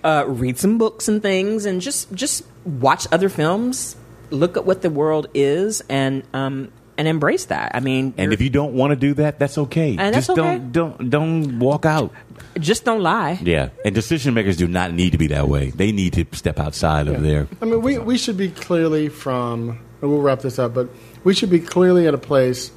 uh, 0.03 0.25
read 0.27 0.57
some 0.59 0.77
books 0.77 1.07
and 1.07 1.21
things, 1.21 1.65
and 1.65 1.81
just 1.81 2.11
just 2.13 2.43
watch 2.65 3.07
other 3.11 3.29
films. 3.29 3.95
Look 4.29 4.57
at 4.57 4.65
what 4.65 4.81
the 4.81 4.89
world 4.89 5.27
is, 5.33 5.81
and 5.87 6.23
um, 6.33 6.73
and 6.97 7.07
embrace 7.07 7.45
that. 7.45 7.71
I 7.73 7.79
mean, 7.79 8.13
and 8.17 8.33
if 8.33 8.41
you 8.41 8.49
don't 8.49 8.73
want 8.73 8.91
to 8.91 8.95
do 8.95 9.13
that, 9.15 9.39
that's 9.39 9.57
okay. 9.57 9.91
And 9.91 10.13
that's 10.13 10.27
Just 10.27 10.37
okay. 10.37 10.57
don't 10.57 10.71
don't 10.71 11.09
don't 11.09 11.59
walk 11.59 11.85
out. 11.85 12.11
Just 12.57 12.85
don't 12.85 13.01
lie. 13.01 13.39
Yeah. 13.41 13.69
And 13.85 13.93
decision 13.93 14.33
makers 14.33 14.57
do 14.57 14.67
not 14.67 14.93
need 14.93 15.11
to 15.11 15.17
be 15.17 15.27
that 15.27 15.47
way. 15.47 15.71
They 15.71 15.91
need 15.91 16.13
to 16.13 16.25
step 16.33 16.59
outside 16.59 17.07
of 17.07 17.21
their 17.21 17.47
I 17.61 17.65
mean, 17.65 17.81
we, 17.81 17.97
we 17.97 18.17
should 18.17 18.37
be 18.37 18.49
clearly 18.49 19.09
from, 19.09 19.79
and 20.01 20.11
we'll 20.11 20.21
wrap 20.21 20.41
this 20.41 20.59
up, 20.59 20.73
but 20.73 20.89
we 21.23 21.33
should 21.33 21.49
be 21.49 21.59
clearly 21.59 22.07
at 22.07 22.13
a 22.13 22.17
place, 22.17 22.71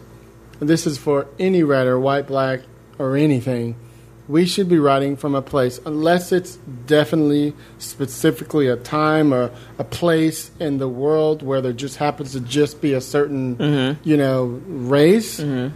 and 0.61 0.69
this 0.69 0.87
is 0.87 0.99
for 0.99 1.27
any 1.39 1.63
writer, 1.63 1.99
white, 1.99 2.27
black, 2.27 2.61
or 2.99 3.17
anything, 3.17 3.77
we 4.29 4.47
should 4.47 4.69
be 4.69 4.79
writing 4.79 5.17
from 5.17 5.35
a 5.35 5.43
place, 5.43 5.81
unless 5.85 6.31
it's 6.31 6.57
definitely 6.87 7.53
specifically 7.79 8.69
a 8.69 8.77
time 8.77 9.35
or 9.35 9.51
a 9.79 9.85
place 9.85 10.53
in 10.61 10.79
the 10.79 10.89
world 10.89 11.43
where 11.43 11.61
there 11.61 11.73
just 11.73 11.97
happens 11.97 12.33
to 12.33 12.41
just 12.41 12.81
be 12.81 12.93
a 12.93 13.01
certain, 13.01 13.57
mm-hmm. 13.57 14.09
you 14.09 14.17
know, 14.17 14.61
race. 14.67 15.41
Mm-hmm. 15.41 15.75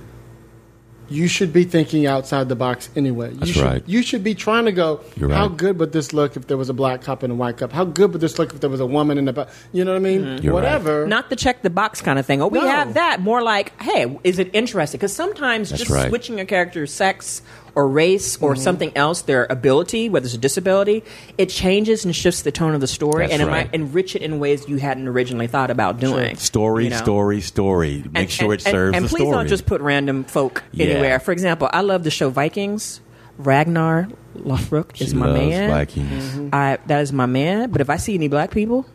You 1.08 1.28
should 1.28 1.52
be 1.52 1.64
thinking 1.64 2.06
outside 2.06 2.48
the 2.48 2.56
box 2.56 2.88
anyway. 2.96 3.30
You 3.32 3.38
That's 3.38 3.50
should, 3.52 3.62
right. 3.62 3.82
You 3.86 4.02
should 4.02 4.24
be 4.24 4.34
trying 4.34 4.64
to 4.64 4.72
go. 4.72 5.00
You're 5.16 5.30
How 5.30 5.48
right. 5.48 5.56
good 5.56 5.78
would 5.78 5.92
this 5.92 6.12
look 6.12 6.36
if 6.36 6.46
there 6.46 6.56
was 6.56 6.68
a 6.68 6.74
black 6.74 7.02
cop 7.02 7.22
and 7.22 7.32
a 7.32 7.36
white 7.36 7.56
cup? 7.58 7.72
How 7.72 7.84
good 7.84 8.12
would 8.12 8.20
this 8.20 8.38
look 8.38 8.52
if 8.54 8.60
there 8.60 8.70
was 8.70 8.80
a 8.80 8.86
woman 8.86 9.18
in 9.18 9.24
the? 9.24 9.32
bu- 9.32 9.44
You 9.72 9.84
know 9.84 9.92
what 9.92 9.96
I 9.96 10.00
mean? 10.00 10.22
Mm-hmm. 10.22 10.44
You're 10.44 10.54
right. 10.54 10.62
Whatever. 10.62 11.06
Not 11.06 11.30
the 11.30 11.36
check 11.36 11.62
the 11.62 11.70
box 11.70 12.00
kind 12.00 12.18
of 12.18 12.26
thing. 12.26 12.40
Oh, 12.42 12.48
we 12.48 12.58
No. 12.60 12.66
have 12.66 12.94
that. 12.94 13.20
More 13.20 13.42
like, 13.42 13.80
hey, 13.82 14.18
is 14.24 14.38
it 14.38 14.50
interesting? 14.54 14.98
Because 14.98 15.14
sometimes 15.14 15.70
That's 15.70 15.82
just 15.82 15.90
right. 15.92 16.08
switching 16.08 16.40
a 16.40 16.46
character's 16.46 16.92
sex 16.92 17.42
or 17.74 17.88
race 17.88 18.36
or 18.40 18.52
Mm-hmm. 18.54 18.62
something 18.62 18.92
else, 18.96 19.22
their 19.22 19.46
ability, 19.50 20.08
whether 20.08 20.24
it's 20.26 20.34
a 20.34 20.38
disability, 20.38 21.02
it 21.38 21.48
changes 21.48 22.04
and 22.04 22.14
shifts 22.14 22.42
the 22.42 22.52
tone 22.52 22.74
of 22.74 22.80
the 22.80 22.86
story, 22.86 23.24
That's 23.26 23.32
and 23.34 23.42
it 23.42 23.46
might 23.50 23.74
enrich 23.74 24.14
it 24.14 24.22
in 24.22 24.38
ways 24.38 24.68
you 24.68 24.76
hadn't 24.76 25.08
originally 25.08 25.46
thought 25.48 25.70
about 25.70 25.98
doing. 25.98 26.36
Story, 26.36 26.84
you 26.84 26.90
know? 26.90 26.96
story, 26.96 27.40
story. 27.40 28.04
Make 28.12 28.14
And- 28.14 28.30
sure 28.30 28.52
and- 28.52 28.60
it 28.60 28.62
serves 28.62 28.88
and, 28.88 28.96
and 28.96 29.04
the 29.04 29.08
please 29.08 29.22
story. 29.22 29.36
don't 29.36 29.48
just 29.48 29.66
put 29.66 29.80
random 29.80 30.24
folk 30.24 30.62
Yeah. 30.72 30.86
anywhere. 30.86 31.18
For 31.18 31.32
example, 31.32 31.68
I 31.72 31.80
love 31.80 32.04
the 32.04 32.10
show 32.10 32.30
Vikings. 32.30 33.00
Ragnar 33.38 34.06
Lothbrok 34.38 35.00
is 35.00 35.08
She 35.10 35.16
my 35.16 35.32
man. 35.32 35.68
Vikings. 35.68 36.50
I 36.52 36.78
that 36.86 37.00
is 37.02 37.12
my 37.12 37.26
man. 37.26 37.70
But 37.70 37.80
if 37.80 37.90
I 37.90 37.96
see 37.96 38.14
any 38.14 38.28
black 38.28 38.52
people 38.52 38.86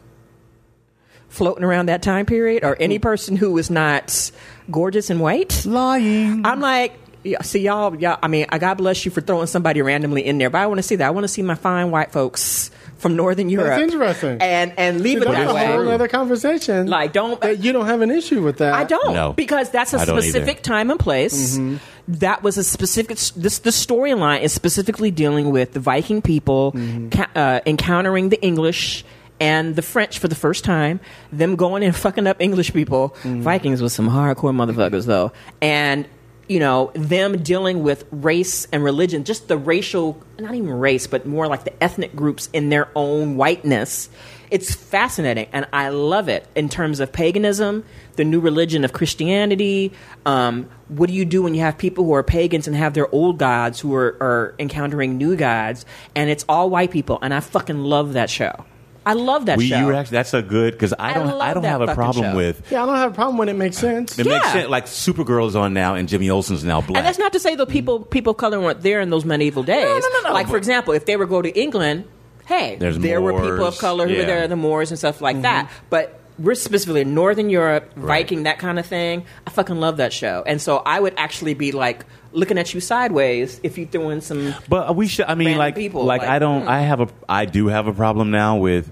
floating 1.28 1.64
around 1.64 1.88
that 1.88 2.02
time 2.02 2.26
period, 2.26 2.64
or 2.64 2.76
any 2.80 2.98
person 3.00 3.36
who 3.36 3.58
is 3.58 3.70
not 3.70 4.32
gorgeous 4.72 5.10
and 5.10 5.20
white, 5.20 5.64
Lying. 5.66 6.46
I'm 6.46 6.60
like, 6.60 6.94
yeah, 7.24 7.42
see 7.42 7.60
y'all, 7.60 7.96
y'all. 7.96 8.18
I 8.22 8.28
mean, 8.28 8.46
I 8.50 8.60
God 8.60 8.76
bless 8.76 9.04
you 9.06 9.12
for 9.12 9.22
throwing 9.22 9.48
somebody 9.48 9.82
randomly 9.82 10.26
in 10.26 10.38
there, 10.38 10.50
but 10.50 10.60
I 10.62 10.68
want 10.68 10.80
to 10.80 10.84
see 10.84 10.96
that. 10.98 11.08
I 11.08 11.10
want 11.12 11.26
to 11.26 11.28
see 11.28 11.42
my 11.42 11.56
fine 11.56 11.92
white 11.92 12.12
folks 12.12 12.72
from 12.98 13.16
Northern 13.16 13.50
Europe. 13.50 13.68
That's 13.68 13.94
interesting. 13.94 14.38
And 14.42 14.74
and 14.78 15.02
leave 15.02 15.22
it 15.22 15.26
that's 15.26 15.52
that 15.52 15.74
a 15.74 15.78
whole 15.78 15.90
other 15.90 16.08
conversation. 16.08 16.88
Like, 16.88 17.14
don't- 17.14 17.42
that 17.42 17.60
you 17.60 17.72
don't 17.74 17.86
have 17.86 18.02
an 18.02 18.12
issue 18.12 18.42
with 18.44 18.58
that. 18.58 18.74
I 18.74 18.84
don't 18.84 19.14
No. 19.14 19.34
because 19.34 19.70
that's 19.70 19.94
a 19.94 20.00
I 20.00 20.06
specific 20.06 20.62
time 20.62 20.92
and 20.92 21.00
place. 21.00 21.58
Mm-hmm. 21.58 21.78
That 22.10 22.42
was 22.42 22.58
a 22.58 22.64
specific. 22.64 23.18
This 23.18 23.60
the 23.60 23.70
storyline 23.70 24.42
is 24.42 24.54
specifically 24.54 25.12
dealing 25.12 25.52
with 25.52 25.74
the 25.74 25.80
Viking 25.80 26.22
people 26.22 26.72
mm-hmm. 26.72 27.10
ca- 27.10 27.30
uh, 27.36 27.60
encountering 27.66 28.30
the 28.30 28.42
English 28.42 29.06
and 29.40 29.76
the 29.76 29.82
French 29.82 30.20
for 30.20 30.28
the 30.28 30.36
first 30.36 30.64
time. 30.64 31.00
Them 31.32 31.56
going 31.56 31.84
and 31.84 31.96
fucking 32.06 32.28
up 32.28 32.42
English 32.42 32.74
people. 32.74 33.10
Mm-hmm. 33.24 33.42
Vikings 33.42 33.82
was 33.82 33.94
some 33.94 34.10
hardcore 34.10 34.54
motherfuckers 34.56 35.06
though, 35.06 35.32
and 35.62 36.08
you 36.50 36.60
know 36.60 36.92
them 36.96 37.44
dealing 37.44 37.84
with 37.84 38.06
race 38.12 38.68
and 38.74 38.84
religion, 38.84 39.24
just 39.24 39.48
the 39.48 39.58
racial, 39.58 40.22
not 40.40 40.56
even 40.56 40.72
race, 40.72 41.08
but 41.08 41.26
more 41.26 41.48
like 41.48 41.64
the 41.64 41.84
ethnic 41.84 42.16
groups 42.16 42.50
in 42.52 42.70
their 42.70 42.90
own 42.96 43.38
whiteness. 43.38 44.10
It's 44.50 44.74
fascinating, 44.74 45.48
and 45.54 45.68
I 45.72 45.90
love 45.90 46.28
it 46.28 46.48
in 46.56 46.70
terms 46.70 47.00
of 47.00 47.14
paganism, 47.14 47.86
the 48.16 48.24
new 48.26 48.40
religion 48.40 48.84
of 48.84 48.94
Christianity. 48.94 49.94
Um, 50.26 50.68
what 50.88 51.08
do 51.08 51.14
you 51.14 51.24
do 51.24 51.44
when 51.44 51.54
you 51.54 51.62
have 51.62 51.78
people 51.78 52.04
who 52.04 52.14
are 52.14 52.24
pagans 52.24 52.66
and 52.68 52.76
have 52.76 52.96
their 52.96 53.14
old 53.14 53.38
gods 53.38 53.80
who 53.80 53.94
are, 53.94 54.18
are 54.20 54.56
encountering 54.58 55.20
new 55.20 55.36
gods, 55.36 55.86
and 56.16 56.32
it's 56.32 56.46
all 56.50 56.72
white 56.72 56.90
people? 56.90 57.20
And 57.22 57.32
I 57.32 57.42
fucking 57.42 57.84
love 57.84 58.14
that 58.14 58.32
show. 58.32 58.66
I 59.10 59.14
love 59.14 59.48
that 59.48 59.58
We, 59.58 59.68
show. 59.68 59.80
you 59.80 59.86
were 59.88 59.94
actually, 59.94 60.18
that's 60.18 60.36
a 60.36 60.44
good 60.44 60.74
because 60.74 60.94
I 60.94 61.10
I 61.10 61.14
don't 61.14 61.28
love 61.28 61.42
I, 61.42 61.54
don't 61.56 61.64
have 61.64 61.82
a 61.82 61.96
problem 61.96 62.32
show. 62.32 62.36
with 62.36 62.72
Yeah, 62.72 62.84
I 62.84 62.86
don't 62.86 62.96
have 62.96 63.12
a 63.12 63.16
problem 63.16 63.38
when 63.38 63.50
it 63.50 63.56
makes 63.56 63.78
sense. 63.78 64.20
it 64.20 64.28
makes 64.28 64.52
sense 64.52 64.70
like 64.70 64.86
Supergirl 64.86 65.48
is 65.48 65.56
on 65.56 65.74
now 65.74 65.96
and 65.96 66.08
Jimmy 66.08 66.30
Olsen's 66.30 66.64
now 66.64 66.82
black. 66.82 66.98
And 66.98 67.08
that's 67.08 67.18
not 67.18 67.34
to 67.34 67.40
say 67.40 67.56
the 67.56 67.66
mm-hmm. 67.66 67.74
people 67.74 68.00
people 68.02 68.32
of 68.32 68.38
color 68.38 68.60
weren't 68.60 68.82
there 68.82 69.02
in 69.02 69.10
those 69.10 69.26
medieval 69.26 69.64
days. 69.64 69.86
no, 69.86 70.00
no, 70.00 70.30
no. 70.30 70.34
Like 70.34 70.48
for 70.48 70.58
example, 70.58 70.94
if 70.94 71.06
they 71.06 71.18
were 71.18 71.26
go 71.26 71.42
to 71.42 71.50
England, 71.60 72.06
hey, 72.46 72.76
There's 72.76 73.00
there 73.00 73.20
were 73.22 73.34
people 73.34 73.66
of 73.66 73.78
color 73.80 74.08
who 74.08 74.14
yeah. 74.14 74.20
were 74.20 74.26
there, 74.26 74.48
the 74.48 74.56
Moors 74.56 74.92
and 74.92 75.00
stuff 75.00 75.22
like 75.22 75.38
mm-hmm. 75.38 75.44
that. 75.44 75.72
But 75.90 76.19
we're 76.40 76.56
specifically 76.56 77.02
in 77.02 77.14
Northern 77.14 77.50
Europe, 77.50 77.92
Right. 77.96 78.24
Viking, 78.24 78.44
that 78.44 78.60
kind 78.60 78.80
of 78.80 78.86
thing. 78.86 79.26
I 79.46 79.50
fucking 79.50 79.76
love 79.80 79.98
that 79.98 80.14
show, 80.14 80.44
and 80.46 80.62
so 80.62 80.78
I 80.78 81.00
would 81.00 81.14
actually 81.18 81.54
be 81.54 81.72
like 81.72 82.06
looking 82.32 82.58
at 82.58 82.74
you 82.74 82.80
sideways 82.80 83.60
if 83.64 83.78
you 83.78 83.86
threw 83.86 84.10
in 84.10 84.22
some. 84.22 84.54
But 84.68 84.96
we 84.96 85.08
should. 85.08 85.26
I 85.26 85.36
mean, 85.36 85.58
like, 85.58 85.76
people, 85.76 86.06
like, 86.06 86.22
like, 86.22 86.30
I 86.30 86.40
don't. 86.40 86.64
hmm. 86.64 86.70
I 86.70 86.82
have 86.82 87.02
a. 87.02 87.08
I 87.28 87.46
do 87.46 87.68
have 87.68 87.88
a 87.88 87.94
problem 87.94 88.32
now 88.32 88.58
with. 88.58 88.92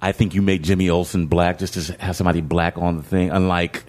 I 0.00 0.10
think 0.10 0.34
you 0.34 0.42
make 0.42 0.62
Jimmy 0.62 0.90
Olsen 0.90 1.26
black 1.28 1.58
just 1.58 1.74
to 1.74 1.92
have 2.02 2.16
somebody 2.16 2.40
black 2.40 2.76
on 2.76 2.96
the 2.96 3.04
thing, 3.04 3.30
unlike, 3.30 3.84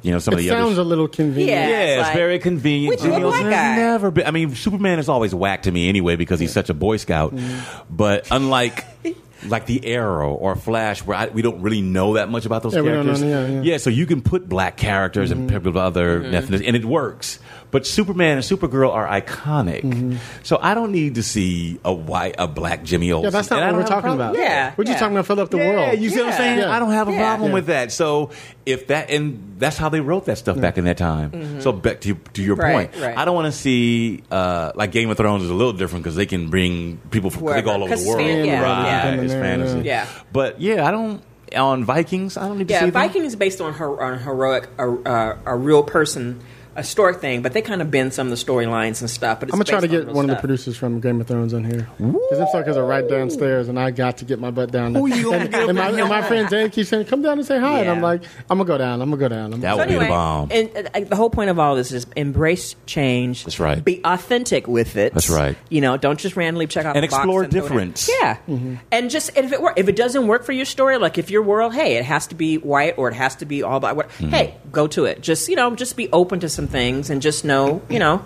you 0.00 0.10
know, 0.10 0.18
some 0.18 0.32
It 0.32 0.36
of 0.38 0.42
the 0.42 0.48
sounds 0.48 0.64
others. 0.64 0.78
a 0.78 0.84
little 0.84 1.06
convenient. 1.06 1.50
Yeah. 1.50 1.68
yeah, 1.68 1.82
it's 1.82 1.98
it's 2.00 2.06
like, 2.08 2.16
very 2.16 2.38
convenient. 2.38 3.00
Jimmy 3.00 3.22
Olsen 3.22 3.50
has 3.50 3.76
never 3.76 4.10
been. 4.10 4.26
I 4.26 4.30
mean, 4.30 4.54
Superman 4.54 4.98
is 4.98 5.10
always 5.10 5.34
whack 5.34 5.64
to 5.64 5.70
me 5.70 5.88
anyway 5.90 6.16
because 6.16 6.40
he's 6.40 6.52
such 6.52 6.70
a 6.70 6.74
Boy 6.74 6.96
Scout. 6.96 7.34
Mm-hmm. 7.34 7.94
But 7.94 8.28
unlike. 8.30 8.84
Like 9.46 9.66
the 9.66 9.84
Arrow 9.86 10.32
or 10.34 10.56
Flash, 10.56 11.04
where 11.04 11.16
I, 11.16 11.26
we 11.26 11.42
don't 11.42 11.60
really 11.60 11.82
know 11.82 12.14
that 12.14 12.28
much 12.30 12.46
about 12.46 12.62
those 12.62 12.74
Yeah, 12.74 12.82
characters. 12.82 13.22
know, 13.22 13.46
yeah, 13.46 13.60
yeah. 13.62 13.76
so 13.76 13.90
you 13.90 14.06
can 14.06 14.22
put 14.22 14.48
black 14.48 14.76
characters 14.76 15.30
and 15.30 15.48
people 15.50 15.68
of 15.68 15.76
other 15.76 16.20
Mm-hmm. 16.20 16.34
ethnicities, 16.34 16.66
and 16.66 16.76
it 16.76 16.84
works. 16.84 17.38
But 17.74 17.88
Superman 17.88 18.36
and 18.38 18.46
Supergirl 18.46 18.92
are 18.94 19.04
iconic, 19.06 19.82
Mm-hmm. 19.82 20.16
so 20.44 20.58
I 20.62 20.74
don't 20.74 20.92
need 20.92 21.16
to 21.16 21.24
see 21.24 21.80
a 21.84 21.92
white, 21.92 22.36
a 22.38 22.46
black 22.46 22.84
Jimmy 22.84 23.10
Olsen. 23.10 23.24
Yeah, 23.24 23.30
that's 23.30 23.50
not 23.50 23.64
And 23.64 23.76
what 23.76 23.82
we're 23.82 23.88
talking 23.88 24.12
about. 24.12 24.36
Yeah, 24.38 24.72
we're 24.76 24.84
just 24.84 25.00
talking 25.00 25.16
about 25.16 25.26
fill 25.26 25.40
up 25.40 25.50
the 25.50 25.58
yeah, 25.58 25.68
world. 25.88 25.98
you 25.98 26.08
see 26.08 26.20
what 26.20 26.28
I'm 26.28 26.36
saying? 26.36 26.60
I 26.62 26.78
don't 26.78 26.92
have 26.92 27.08
a 27.08 27.16
problem 27.16 27.50
with 27.50 27.66
that. 27.66 27.90
So 27.90 28.30
if 28.64 28.86
that 28.86 29.10
and 29.10 29.56
that's 29.58 29.76
how 29.76 29.88
they 29.88 30.00
wrote 30.00 30.26
that 30.26 30.38
stuff 30.38 30.60
back 30.60 30.78
in 30.78 30.84
that 30.84 30.98
time. 30.98 31.60
So 31.60 31.72
back 31.72 32.00
to 32.02 32.14
to 32.14 32.42
your 32.42 32.54
Mm-hmm. 32.54 32.62
Right, 32.64 32.92
point, 32.92 33.02
right. 33.04 33.18
I 33.18 33.24
don't 33.24 33.34
want 33.34 33.52
to 33.52 33.58
see 33.58 34.22
uh, 34.30 34.70
like 34.76 34.92
Game 34.92 35.10
of 35.10 35.16
Thrones 35.16 35.42
is 35.42 35.50
a 35.50 35.54
little 35.54 35.72
different 35.72 36.04
because 36.04 36.14
they 36.14 36.26
can 36.26 36.50
bring 36.50 36.98
people 37.10 37.30
from 37.30 37.44
they 37.46 37.62
all 37.64 37.82
over 37.82 37.96
the 37.96 38.06
world. 38.06 38.20
fan- 38.20 38.44
yeah, 38.46 38.62
right, 38.62 39.14
yeah. 39.16 39.20
it's 39.20 39.32
fantasy. 39.32 39.80
Yeah. 39.80 40.06
but 40.32 40.60
yeah, 40.60 40.86
I 40.86 40.92
don't 40.92 41.20
on 41.56 41.84
Vikings. 41.84 42.36
I 42.36 42.46
don't 42.46 42.58
need 42.58 42.68
to 42.68 42.74
Yeah, 42.74 42.80
see 42.80 42.84
them. 42.86 42.92
Viking 42.94 43.24
is 43.24 43.34
based 43.36 43.60
on 43.60 43.72
her 43.74 44.00
on 44.00 44.18
heroic, 44.20 44.68
a, 44.78 44.88
a, 44.88 45.38
a 45.46 45.56
real 45.56 45.82
person, 45.82 46.40
a 46.76 46.80
historic 46.82 47.18
thing, 47.20 47.42
but 47.42 47.52
they 47.52 47.62
kind 47.62 47.80
of 47.82 47.90
bend 47.90 48.12
some 48.14 48.26
of 48.26 48.30
the 48.30 48.36
storylines 48.44 49.00
and 49.00 49.08
stuff. 49.10 49.40
But 49.40 49.48
it's 49.48 49.54
I'm 49.54 49.58
gonna 49.58 49.64
try 49.64 49.80
to 49.80 49.88
based 49.88 49.94
on 49.94 50.00
get 50.00 50.06
real 50.08 50.16
one 50.16 50.30
of 50.30 50.36
the 50.36 50.40
producers 50.40 50.76
from 50.76 51.00
Game 51.00 51.20
of 51.20 51.26
Thrones 51.26 51.54
on 51.54 51.64
here 51.64 51.88
because 51.98 52.38
them 52.38 52.48
suckers 52.52 52.76
are 52.76 52.84
right 52.84 53.08
downstairs, 53.08 53.68
and 53.68 53.78
I 53.78 53.90
got 53.90 54.18
to 54.18 54.24
get 54.24 54.38
my 54.40 54.50
butt 54.50 54.70
down 54.72 54.92
there. 54.92 55.02
Who 55.02 55.08
you 55.08 55.24
gonna 55.24 55.36
and, 55.38 55.50
get 55.50 55.68
and 55.68 55.78
my, 55.78 55.88
and 55.90 56.08
my 56.08 56.22
friend 56.22 56.48
Dave 56.48 56.72
keeps 56.72 56.88
saying, 56.88 57.06
"Come 57.06 57.22
down 57.22 57.38
and 57.38 57.46
say 57.46 57.58
hi," 57.60 57.80
and 57.80 57.90
I'm 57.90 58.00
like, 58.00 58.22
"I'm 58.50 58.58
gonna 58.58 58.64
go 58.64 58.78
down. 58.78 59.00
I'm 59.02 59.10
gonna 59.10 59.20
go 59.20 59.28
down." 59.28 59.52
I'm 59.54 59.60
That 59.60 59.76
gonna 59.76 59.92
would 59.92 59.98
be 60.00 60.04
the 60.04 60.08
bomb. 60.10 60.48
And 60.50 60.70
uh, 60.94 61.00
the 61.08 61.16
whole 61.16 61.30
point 61.30 61.50
of 61.50 61.58
all 61.58 61.76
this 61.76 61.92
is 61.92 62.06
embrace 62.16 62.76
change. 62.86 63.44
That's 63.44 63.60
right. 63.60 63.84
Be 63.84 64.00
authentic 64.04 64.66
with 64.68 64.96
it. 64.96 65.14
That's 65.14 65.30
right. 65.30 65.56
You 65.68 65.80
know, 65.80 65.96
don't 65.96 66.18
just 66.18 66.36
randomly 66.36 66.66
check 66.66 66.84
out 66.86 66.96
And 66.96 67.02
the 67.02 67.06
explore 67.06 67.24
throw 67.24 67.48
it 67.48 67.54
in. 67.54 67.60
difference. 67.62 68.10
Yeah, 68.20 68.36
Mm-hmm. 68.48 68.74
and 68.92 69.10
just 69.10 69.36
and 69.36 69.46
if 69.46 69.52
it 69.52 69.60
work, 69.62 69.74
if 69.78 69.88
it 69.88 69.96
doesn't 69.96 70.26
work 70.26 70.44
for 70.44 70.52
your 70.52 70.64
story, 70.66 70.98
like 70.98 71.18
if 71.18 71.30
your 71.30 71.42
world, 71.42 71.74
hey, 71.74 71.96
it 71.96 72.04
has 72.04 72.26
to 72.28 72.34
be 72.34 72.58
white 72.58 72.94
or 72.98 73.08
it 73.08 73.14
has 73.14 73.36
to 73.36 73.44
be 73.46 73.62
all 73.62 73.80
black. 73.80 73.96
What? 73.96 74.08
Mm-hmm. 74.10 74.28
Hey, 74.28 74.54
go 74.74 74.86
to 74.88 75.04
it. 75.06 75.20
Just 75.22 75.48
you 75.48 75.56
know, 75.56 75.74
just 75.74 75.96
be 75.96 76.10
open 76.12 76.40
to 76.40 76.48
some 76.48 76.66
things 76.68 77.08
and 77.10 77.22
just 77.22 77.44
know, 77.44 77.80
you 77.88 77.98
know. 77.98 78.24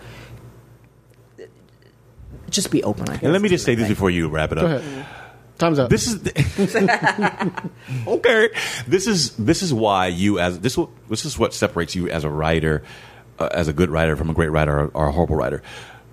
Just 2.51 2.71
be 2.71 2.83
open. 2.83 3.09
I 3.11 3.15
guess, 3.15 3.23
and 3.25 3.33
let 3.33 3.43
me 3.43 3.49
just 3.51 3.65
say 3.65 3.75
this 3.75 3.85
thing. 3.87 3.93
before 3.93 4.11
you 4.11 4.29
wrap 4.29 4.53
it 4.53 4.59
up. 4.59 4.65
Go 4.65 4.77
ahead. 4.77 5.07
Time's 5.59 5.79
up. 5.79 5.91
This 5.91 6.07
is 6.07 6.17
okay. 8.07 8.49
This 8.87 9.07
is 9.07 9.37
this 9.37 9.63
is 9.63 9.75
why 9.75 10.07
you 10.07 10.39
as 10.39 10.61
this 10.61 10.77
will- 10.79 10.91
this 11.11 11.25
is 11.25 11.39
what 11.39 11.53
separates 11.53 11.95
you 11.95 12.09
as 12.09 12.25
a 12.25 12.31
writer, 12.31 12.83
uh, 13.39 13.49
as 13.53 13.69
a 13.69 13.73
good 13.73 13.91
writer 13.91 14.17
from 14.17 14.31
a 14.31 14.35
great 14.35 14.51
writer 14.51 14.79
or, 14.79 14.87
or 14.95 15.07
a 15.09 15.13
horrible 15.13 15.37
writer. 15.37 15.63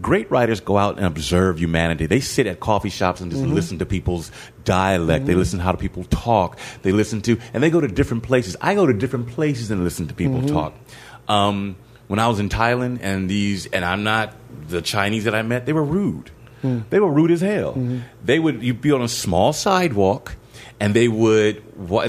Great 0.01 0.29
writers 0.29 0.59
go 0.59 0.77
out 0.77 0.97
and 0.97 1.05
observe 1.05 1.57
humanity. 1.57 2.05
They 2.05 2.19
sit 2.19 2.47
at 2.47 2.59
coffee 2.59 2.89
shops 2.89 3.21
and 3.21 3.31
just 3.31 3.43
mm-hmm. 3.43 3.53
listen 3.53 3.79
to 3.79 3.85
people's 3.85 4.31
dialect. 4.63 5.25
They 5.25 5.31
mm-hmm. 5.31 5.39
listen 5.39 5.59
to 5.59 5.65
how 5.65 5.73
people 5.73 6.03
talk. 6.05 6.57
They 6.81 6.91
listen 6.91 7.21
to 7.23 7.39
and 7.53 7.63
they 7.63 7.69
go 7.69 7.79
to 7.79 7.87
different 7.87 8.23
places. 8.23 8.57
I 8.59 8.75
go 8.75 8.85
to 8.85 8.93
different 8.93 9.29
places 9.29 9.71
and 9.71 9.83
listen 9.83 10.07
to 10.07 10.13
people 10.13 10.39
mm-hmm. 10.39 10.53
talk. 10.53 10.73
Um, 11.27 11.77
when 12.07 12.19
I 12.19 12.27
was 12.27 12.39
in 12.39 12.49
Thailand 12.49 12.99
and 13.01 13.29
these 13.29 13.65
and 13.67 13.83
I'm 13.85 14.03
not 14.03 14.33
the 14.67 14.81
Chinese 14.81 15.23
that 15.23 15.35
I 15.35 15.41
met, 15.41 15.65
they 15.65 15.73
were 15.73 15.83
rude. 15.83 16.31
Mm. 16.63 16.83
They 16.89 16.99
were 16.99 17.11
rude 17.11 17.31
as 17.31 17.41
hell. 17.41 17.73
They 18.23 18.39
would 18.39 18.63
you'd 18.63 18.81
be 18.81 18.91
on 18.91 19.01
a 19.01 19.07
small 19.07 19.53
sidewalk, 19.53 20.35
and 20.79 20.93
they 20.93 21.07
would. 21.07 21.63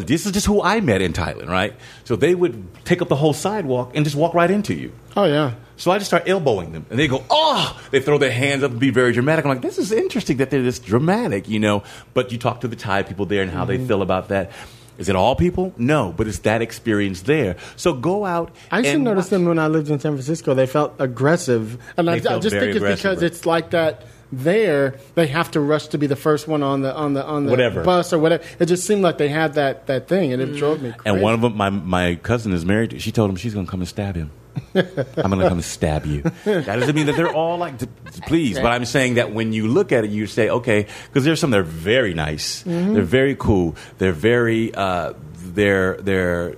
This 0.06 0.26
is 0.26 0.32
just 0.32 0.46
who 0.46 0.62
I 0.62 0.80
met 0.80 1.02
in 1.02 1.12
Thailand, 1.12 1.48
right? 1.48 1.74
So 2.04 2.16
they 2.16 2.34
would 2.34 2.84
take 2.84 3.02
up 3.02 3.08
the 3.08 3.16
whole 3.16 3.32
sidewalk 3.32 3.92
and 3.94 4.04
just 4.04 4.16
walk 4.16 4.34
right 4.34 4.50
into 4.50 4.74
you. 4.74 4.92
oh 5.16 5.24
yeah. 5.24 5.54
So 5.76 5.90
I 5.90 5.98
just 5.98 6.08
start 6.08 6.26
elbowing 6.26 6.72
them, 6.72 6.86
and 6.90 6.98
they 6.98 7.06
go, 7.06 7.22
"Oh!" 7.28 7.78
They 7.90 8.00
throw 8.00 8.18
their 8.18 8.32
hands 8.32 8.62
up 8.62 8.70
and 8.70 8.80
be 8.80 8.90
very 8.90 9.12
dramatic. 9.12 9.44
I'm 9.44 9.50
like, 9.50 9.62
"This 9.62 9.78
is 9.78 9.92
interesting 9.92 10.38
that 10.38 10.50
they're 10.50 10.62
this 10.62 10.78
dramatic," 10.78 11.48
you 11.48 11.58
know. 11.58 11.82
But 12.14 12.32
you 12.32 12.38
talk 12.38 12.62
to 12.62 12.68
the 12.68 12.76
Thai 12.76 13.02
people 13.02 13.26
there 13.26 13.42
and 13.42 13.50
how 13.50 13.64
they 13.64 13.76
mm-hmm. 13.76 13.86
feel 13.86 14.02
about 14.02 14.28
that. 14.28 14.52
Is 14.98 15.08
it 15.10 15.16
all 15.16 15.36
people? 15.36 15.74
No, 15.76 16.14
but 16.16 16.26
it's 16.26 16.38
that 16.40 16.62
experience 16.62 17.22
there. 17.22 17.56
So 17.76 17.92
go 17.92 18.24
out. 18.24 18.54
I 18.70 18.78
used 18.78 18.92
to 18.92 18.98
notice 18.98 19.26
watch- 19.26 19.30
them 19.30 19.44
when 19.44 19.58
I 19.58 19.66
lived 19.66 19.90
in 19.90 20.00
San 20.00 20.12
Francisco. 20.12 20.54
They 20.54 20.66
felt 20.66 20.94
aggressive, 20.98 21.78
and 21.96 22.08
I, 22.08 22.18
They 22.18 22.28
I 22.28 22.30
felt 22.30 22.42
just 22.42 22.56
think 22.56 22.76
it's 22.76 23.02
because 23.02 23.22
it's 23.22 23.46
like 23.46 23.70
that. 23.70 24.04
There, 24.32 24.98
they 25.14 25.28
have 25.28 25.52
to 25.52 25.60
rush 25.60 25.86
to 25.88 25.98
be 25.98 26.08
the 26.08 26.16
first 26.16 26.48
one 26.48 26.64
on 26.64 26.82
the 26.82 26.92
on 26.92 27.14
the 27.14 27.24
on 27.24 27.44
the 27.44 27.52
Whatever. 27.52 27.84
bus 27.84 28.12
or 28.12 28.18
whatever. 28.18 28.42
It 28.58 28.66
just 28.66 28.84
seemed 28.84 29.02
like 29.02 29.18
they 29.18 29.28
had 29.28 29.54
that 29.54 29.86
that 29.86 30.08
thing, 30.08 30.32
and 30.32 30.42
it 30.42 30.56
drove 30.56 30.82
me 30.82 30.90
crazy. 30.90 31.14
And 31.14 31.22
one 31.22 31.32
of 31.32 31.42
them, 31.42 31.56
my 31.56 31.70
my 31.70 32.16
cousin 32.16 32.52
is 32.52 32.64
married. 32.64 33.00
She 33.00 33.12
told 33.12 33.30
him 33.30 33.36
she's 33.36 33.54
going 33.54 33.66
to 33.66 33.70
come 33.70 33.80
and 33.80 33.88
stab 33.88 34.16
him. 34.16 34.32
I'm 34.74 35.30
going 35.30 35.38
to 35.40 35.48
come 35.48 35.60
stab 35.62 36.06
you. 36.06 36.22
That 36.44 36.64
doesn't 36.66 36.94
mean 36.94 37.06
that 37.06 37.16
they're 37.16 37.32
all 37.32 37.58
like, 37.58 37.78
"D- 37.78 37.86
d- 37.86 38.20
please. 38.26 38.56
But 38.58 38.66
I'm 38.72 38.84
saying 38.84 39.14
that 39.14 39.32
when 39.32 39.52
you 39.52 39.68
look 39.68 39.92
at 39.92 40.04
it, 40.04 40.10
you 40.10 40.26
say, 40.26 40.48
okay, 40.50 40.86
because 41.08 41.24
there's 41.24 41.40
some 41.40 41.50
that 41.52 41.60
are 41.60 41.62
very 41.62 42.14
nice. 42.14 42.62
They're 42.62 43.02
very 43.02 43.36
cool. 43.38 43.76
They're 43.98 44.12
very, 44.12 44.74
uh, 44.74 45.14
they're 45.36 45.96
they're 45.98 46.56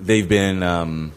they've 0.00 0.28
been. 0.28 0.62
Um, 0.62 1.12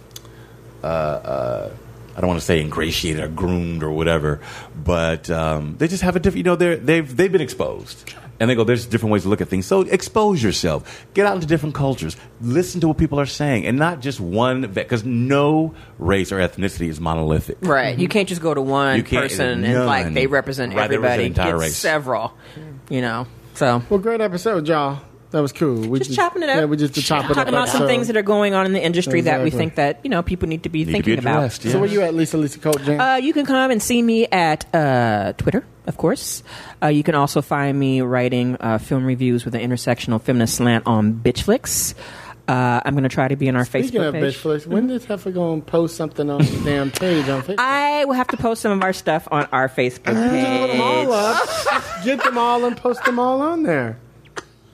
uh, 0.83 0.87
uh, 0.87 1.69
I 2.15 2.19
don't 2.21 2.29
want 2.29 2.39
to 2.39 2.45
say 2.45 2.61
ingratiated 2.61 3.23
or 3.23 3.27
groomed 3.27 3.83
or 3.83 3.91
whatever, 3.91 4.39
but 4.83 5.29
um, 5.29 5.75
they 5.77 5.87
just 5.87 6.01
have 6.03 6.15
a 6.15 6.19
different. 6.19 6.37
You 6.37 6.43
know, 6.51 6.55
they're, 6.55 6.75
they've 6.77 7.15
they've 7.15 7.31
been 7.31 7.41
exposed, 7.41 8.11
and 8.39 8.49
they 8.49 8.55
go. 8.55 8.63
There's 8.63 8.85
different 8.85 9.13
ways 9.13 9.23
to 9.23 9.29
look 9.29 9.41
at 9.41 9.47
things. 9.47 9.65
So 9.65 9.81
expose 9.81 10.41
yourself. 10.43 11.05
Get 11.13 11.25
out 11.25 11.35
into 11.35 11.47
different 11.47 11.75
cultures. 11.75 12.15
Listen 12.41 12.81
to 12.81 12.87
what 12.87 12.97
people 12.97 13.19
are 13.19 13.25
saying, 13.25 13.65
and 13.65 13.77
not 13.77 13.99
just 14.01 14.19
one. 14.19 14.61
Because 14.71 15.03
no 15.03 15.73
race 15.99 16.31
or 16.31 16.37
ethnicity 16.39 16.87
is 16.89 16.99
monolithic. 16.99 17.57
Right. 17.61 17.97
You 17.97 18.07
mm-hmm. 18.07 18.11
can't 18.11 18.29
just 18.29 18.41
go 18.41 18.53
to 18.53 18.61
one 18.61 18.97
You 18.97 19.03
can't- 19.03 19.23
person 19.23 19.63
and 19.63 19.85
like 19.85 20.13
they 20.13 20.27
represent 20.27 20.73
Right, 20.73 20.89
they 20.89 20.95
everybody. 20.95 21.23
represent 21.23 21.37
entire 21.37 21.55
It's 21.55 21.63
race. 21.63 21.77
several. 21.77 22.33
You 22.89 23.01
know. 23.01 23.27
So 23.55 23.81
Well, 23.89 23.99
great 23.99 24.21
episode, 24.21 24.67
y'all. 24.67 24.99
That 25.31 25.41
was 25.41 25.51
cool. 25.51 25.89
We 25.89 25.99
just 25.99 26.15
chopping 26.15 26.41
it 26.43 26.49
up. 26.49 26.55
Yeah, 26.57 26.65
we 26.65 26.77
just 26.77 26.93
to 26.95 27.01
chop 27.01 27.25
it 27.25 27.31
up. 27.31 27.35
talking 27.35 27.53
about 27.53 27.67
some 27.67 27.81
episode. 27.81 27.87
things 27.87 28.07
that 28.07 28.15
are 28.15 28.21
going 28.21 28.53
on 28.53 28.65
in 28.65 28.71
the 28.73 28.81
industry 28.81 29.21
that 29.21 29.43
we 29.43 29.49
think 29.49 29.75
that 29.75 29.99
you 30.03 30.09
know 30.09 30.23
people 30.23 30.47
need 30.47 30.63
to 30.63 30.69
be 30.69 30.79
Need 30.79 30.85
to 30.85 30.91
thinking 30.93 31.15
be 31.15 31.19
about. 31.19 31.37
addressed. 31.39 31.63
So 31.63 31.69
yeah. 31.69 31.75
where 31.77 31.89
you 31.89 32.01
at, 32.01 32.13
Lisa? 32.13 32.37
Lisa 32.37 32.59
Colt 32.59 32.81
James? 32.83 33.01
Uh, 33.01 33.19
you 33.21 33.33
can 33.33 33.45
come 33.45 33.69
and 33.69 33.83
see 33.83 34.01
me 34.01 34.25
at 34.27 34.73
uh, 34.73 35.33
Twitter, 35.33 35.65
of 35.85 35.97
course. 35.97 36.43
Uh, 36.81 36.87
you 36.87 37.03
can 37.03 37.13
also 37.15 37.41
find 37.41 37.77
me 37.77 37.99
writing 38.01 38.55
uh, 38.61 38.77
film 38.77 39.05
reviews 39.05 39.43
with 39.43 39.53
an 39.53 39.61
intersectional 39.69 40.21
feminist 40.21 40.55
slant 40.55 40.87
on 40.87 41.13
Bitch 41.13 41.41
Flicks. 41.41 41.93
Uh, 42.47 42.79
I'm 42.85 42.93
going 42.93 43.03
to 43.03 43.09
try 43.09 43.27
to 43.27 43.35
be 43.35 43.49
in 43.49 43.57
our 43.57 43.65
Speaking 43.65 43.99
Facebook 43.99 44.07
of 44.07 44.13
page. 44.13 44.23
bitch 44.23 44.37
flicks, 44.37 44.65
when 44.65 44.89
is 44.89 45.03
Heifer 45.03 45.31
going 45.31 45.59
to 45.61 45.65
post 45.69 45.97
something 45.97 46.29
on 46.29 46.37
the 46.39 46.61
damn 46.63 46.89
page 46.91 47.27
on 47.27 47.41
Facebook? 47.41 47.55
I 47.59 48.05
will 48.05 48.13
have 48.13 48.27
to 48.29 48.37
post 48.37 48.61
some 48.61 48.71
of 48.71 48.81
our 48.81 48.93
stuff 48.93 49.27
on 49.29 49.47
our 49.51 49.67
Facebook 49.67 50.05
Put 50.05 50.13
them 50.13 50.79
all 50.81 51.05
page. 51.05 51.09
up. 51.09 51.83
Get 52.05 52.23
them 52.23 52.37
all 52.37 52.63
and 52.63 52.77
post 52.77 53.03
them 53.03 53.19
all 53.19 53.41
on 53.41 53.63
there. 53.63 53.99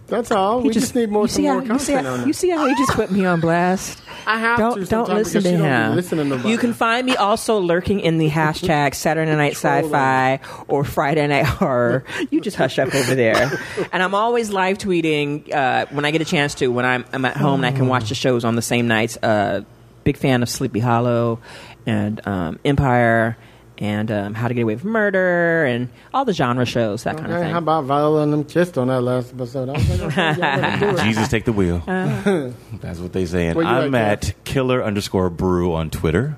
That's 0.08 0.32
all. 0.32 0.62
We 0.62 0.70
just, 0.70 0.94
need 0.96 1.10
more 1.10 1.24
you 1.24 1.28
some 1.28 1.36
see 1.36 1.44
more 1.44 1.62
how, 1.62 1.74
you 1.74 1.80
see 1.80 1.94
how, 1.94 2.14
on 2.14 2.28
You 2.28 2.34
see 2.34 2.50
how 2.50 2.66
he 2.68 2.76
just 2.76 2.92
put 2.92 3.10
me 3.10 3.26
on 3.26 3.40
blast? 3.40 4.02
I 4.28 4.38
have 4.38 4.58
don't 4.58 4.80
to 4.80 4.86
don't 4.86 5.10
listen 5.10 5.42
to 5.42 5.50
she 5.50 5.56
don't 5.56 5.64
be 5.64 5.68
him. 5.68 5.96
listening 5.96 6.26
to 6.26 6.30
nobody. 6.30 6.50
You 6.50 6.58
can 6.58 6.74
find 6.74 7.06
me 7.06 7.16
also 7.16 7.60
lurking 7.60 8.00
in 8.00 8.18
the 8.18 8.30
hashtag 8.30 8.96
Saturday 8.96 9.36
Night 9.36 9.54
Sci-Fi 9.54 10.40
or 10.68 10.84
Friday 10.84 11.26
Night 11.28 11.46
Horror. 11.46 12.04
You 12.32 12.42
just 12.42 12.58
hush 12.58 12.80
up 12.80 12.94
over 12.94 13.16
there. 13.16 13.52
And 13.92 14.02
I'm 14.02 14.16
always 14.16 14.50
live 14.50 14.78
tweeting 14.78 15.52
uh, 15.54 15.86
when 15.92 16.04
I 16.06 16.12
get 16.12 16.22
a 16.22 16.26
chance 16.26 16.56
to. 16.56 16.68
When 16.68 16.86
I'm, 16.86 17.06
I'm 17.14 17.26
at 17.26 17.38
home 17.38 17.64
and 17.64 17.66
I 17.66 17.78
can 17.78 17.88
watch 17.88 18.10
the 18.10 18.16
shows 18.16 18.44
on 18.44 18.56
the 18.56 18.62
same 18.62 18.88
nights. 18.88 19.18
Uh, 19.22 19.62
big 20.04 20.18
fan 20.18 20.42
of 20.42 20.50
Sleepy 20.50 20.80
Hollow 20.80 21.40
and 21.86 22.26
um, 22.28 22.60
Empire. 22.66 23.38
And 23.80 24.12
um, 24.12 24.34
How 24.36 24.48
to 24.48 24.54
Get 24.54 24.62
Away 24.62 24.76
with 24.76 24.86
Murder, 24.86 25.66
and 25.66 25.90
all 26.14 26.26
the 26.26 26.34
genre 26.34 26.66
shows, 26.66 27.04
that 27.04 27.18
kind 27.18 27.32
of 27.34 27.40
thing. 27.42 27.52
how 27.52 27.58
about 27.58 27.86
Viola 27.86 28.22
and 28.22 28.32
them 28.32 28.44
kissed 28.44 28.78
on 28.78 28.88
that 28.88 29.02
last 29.02 29.34
episode? 29.34 29.68
I 29.70 29.74
was 29.74 29.90
like, 29.90 30.00
okay, 30.02 30.26
y'all 30.28 30.62
better 30.62 30.86
do 30.92 30.98
it. 30.98 31.04
Jesus 31.04 31.28
take 31.28 31.46
the 31.46 31.54
wheel. 31.54 31.82
Uh-huh. 31.88 32.52
That's 32.74 33.00
what 33.00 33.14
they 33.14 33.26
say. 33.26 33.52
Where 33.52 33.66
you 33.66 33.70
I'm 33.72 33.96
at, 33.96 34.30
at 34.30 34.44
killer 34.44 34.84
underscore 34.84 35.32
brew 35.32 35.74
on 35.74 35.90
Twitter. 35.90 36.38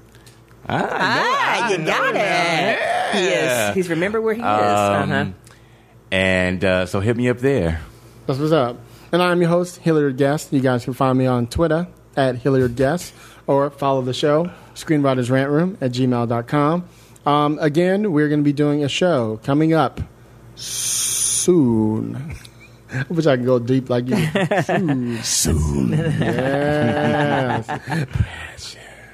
Ah, 0.68 1.70
you 1.70 1.78
got 1.86 2.16
it. 2.16 2.80
He 3.16 3.26
is. 3.28 3.76
He's 3.76 3.90
remember 3.90 4.22
where 4.22 4.34
he 4.34 4.42
is. 4.42 4.46
Um, 4.46 5.12
uh-huh. 5.12 5.26
And 6.12 6.64
uh, 6.64 6.86
so 6.86 7.00
hit 7.02 7.18
me 7.18 7.30
up 7.30 7.40
there. 7.40 7.82
That's 8.26 8.40
what's 8.40 8.52
up. 8.52 8.78
And 9.12 9.22
I'm 9.22 9.40
your 9.42 9.50
host, 9.50 9.78
Hilliard 9.78 10.18
Guess. 10.18 10.52
You 10.52 10.62
guys 10.62 10.84
can 10.84 10.94
find 10.94 11.18
me 11.18 11.26
on 11.26 11.48
Twitter 11.48 11.88
at 12.18 12.38
Hilliard 12.38 12.76
Guess 12.76 13.14
or 13.48 13.70
follow 13.70 14.02
the 14.02 14.14
show, 14.14 14.50
Screenwriters 14.74 15.30
Rant 15.30 15.52
Room 15.52 15.78
at 15.82 15.92
gmail.com. 15.92 16.88
Um, 17.26 17.58
again, 17.60 18.12
we're 18.12 18.28
going 18.30 18.42
to 18.42 18.44
be 18.46 18.54
doing 18.54 18.84
a 18.84 18.90
show 18.90 19.40
coming 19.44 19.74
up 19.74 20.00
soon. 20.56 22.36
I 22.94 23.04
wish 23.10 23.26
I 23.26 23.36
could 23.38 23.46
go 23.46 23.60
deep 23.60 23.90
like 23.90 24.08
you. 24.08 24.16
Soon. 24.64 25.24
Soon. 25.24 25.90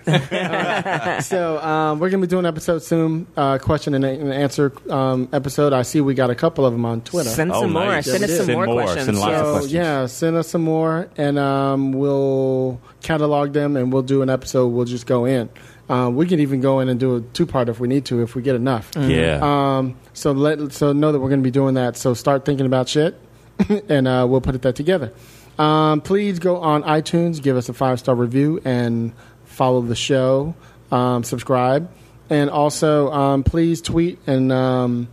Yes. 0.05 1.27
so 1.27 1.59
um, 1.59 1.99
we're 1.99 2.09
gonna 2.09 2.21
be 2.21 2.27
doing 2.27 2.45
an 2.45 2.47
episode 2.47 2.81
soon, 2.81 3.27
uh, 3.37 3.59
question 3.59 3.93
and, 3.93 4.03
and 4.03 4.33
answer 4.33 4.73
um, 4.91 5.29
episode. 5.31 5.73
I 5.73 5.83
see 5.83 6.01
we 6.01 6.15
got 6.15 6.31
a 6.31 6.35
couple 6.35 6.65
of 6.65 6.73
them 6.73 6.85
on 6.85 7.01
Twitter. 7.01 7.29
Send 7.29 7.51
Oh, 7.51 7.61
some 7.61 7.73
more. 7.73 7.85
nice. 7.85 8.05
Send 8.09 8.23
us 8.23 8.35
some 8.35 8.45
Send 8.47 8.57
more, 8.57 8.65
more. 8.65 8.81
questions. 8.81 9.05
Send 9.05 9.19
lots 9.19 9.31
of 9.33 9.45
so 9.45 9.51
questions. 9.51 9.73
yeah, 9.73 10.05
send 10.07 10.35
us 10.37 10.47
some 10.47 10.63
more, 10.63 11.07
and 11.17 11.37
um, 11.37 11.91
we'll 11.93 12.81
catalog 13.03 13.53
them, 13.53 13.75
and 13.77 13.93
we'll 13.93 14.01
do 14.01 14.23
an 14.23 14.29
episode. 14.31 14.69
We'll 14.69 14.85
just 14.85 15.05
go 15.05 15.25
in. 15.25 15.49
Um, 15.89 16.15
we 16.15 16.25
can 16.25 16.39
even 16.39 16.61
go 16.61 16.79
in 16.79 16.89
and 16.89 16.99
do 16.99 17.17
a 17.17 17.21
two 17.21 17.45
part 17.45 17.67
if 17.67 17.79
we 17.79 17.87
need 17.87 18.05
to, 18.05 18.21
if 18.21 18.35
we 18.35 18.41
get 18.41 18.55
enough. 18.55 18.91
Yeah. 18.95 19.39
Um, 19.41 19.97
so 20.13 20.31
let 20.31 20.71
so 20.71 20.93
know 20.93 21.11
that 21.11 21.19
we're 21.19 21.29
going 21.29 21.41
to 21.41 21.43
be 21.43 21.51
doing 21.51 21.73
that. 21.75 21.97
So 21.97 22.13
start 22.13 22.45
thinking 22.45 22.65
about 22.65 22.87
shit, 22.87 23.19
and 23.89 24.07
uh, 24.07 24.25
we'll 24.29 24.41
put 24.41 24.55
it 24.55 24.61
that 24.61 24.75
together. 24.75 25.11
Um, 25.59 26.01
please 26.01 26.39
go 26.39 26.57
on 26.57 26.83
iTunes, 26.83 27.41
give 27.41 27.57
us 27.57 27.69
a 27.69 27.73
five 27.73 27.99
star 27.99 28.15
review, 28.15 28.61
and 28.63 29.13
follow 29.45 29.81
the 29.81 29.95
show. 29.95 30.55
Um, 30.91 31.23
subscribe, 31.23 31.89
and 32.29 32.49
also 32.49 33.11
um, 33.11 33.43
please 33.43 33.81
tweet 33.81 34.19
and 34.27 34.51
um, 34.51 35.07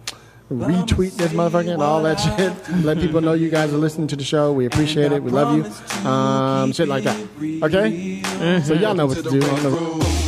retweet 0.50 1.16
this 1.16 1.32
motherfucker 1.32 1.72
and 1.74 1.82
all 1.82 2.02
that 2.02 2.18
shit. 2.18 2.84
Let 2.84 2.98
people 2.98 3.20
know 3.20 3.34
you 3.34 3.50
guys 3.50 3.72
are 3.72 3.78
listening 3.78 4.08
to 4.08 4.16
the 4.16 4.24
show. 4.24 4.52
We 4.52 4.66
appreciate 4.66 5.12
it. 5.12 5.22
We 5.22 5.30
love 5.30 5.56
you. 5.56 6.08
Um, 6.08 6.72
shit 6.72 6.88
like 6.88 7.04
that. 7.04 7.16
Okay. 7.64 8.22
So 8.62 8.74
y'all 8.74 8.94
know 8.94 9.06
what 9.06 9.18
to 9.18 9.22
do. 9.22 10.27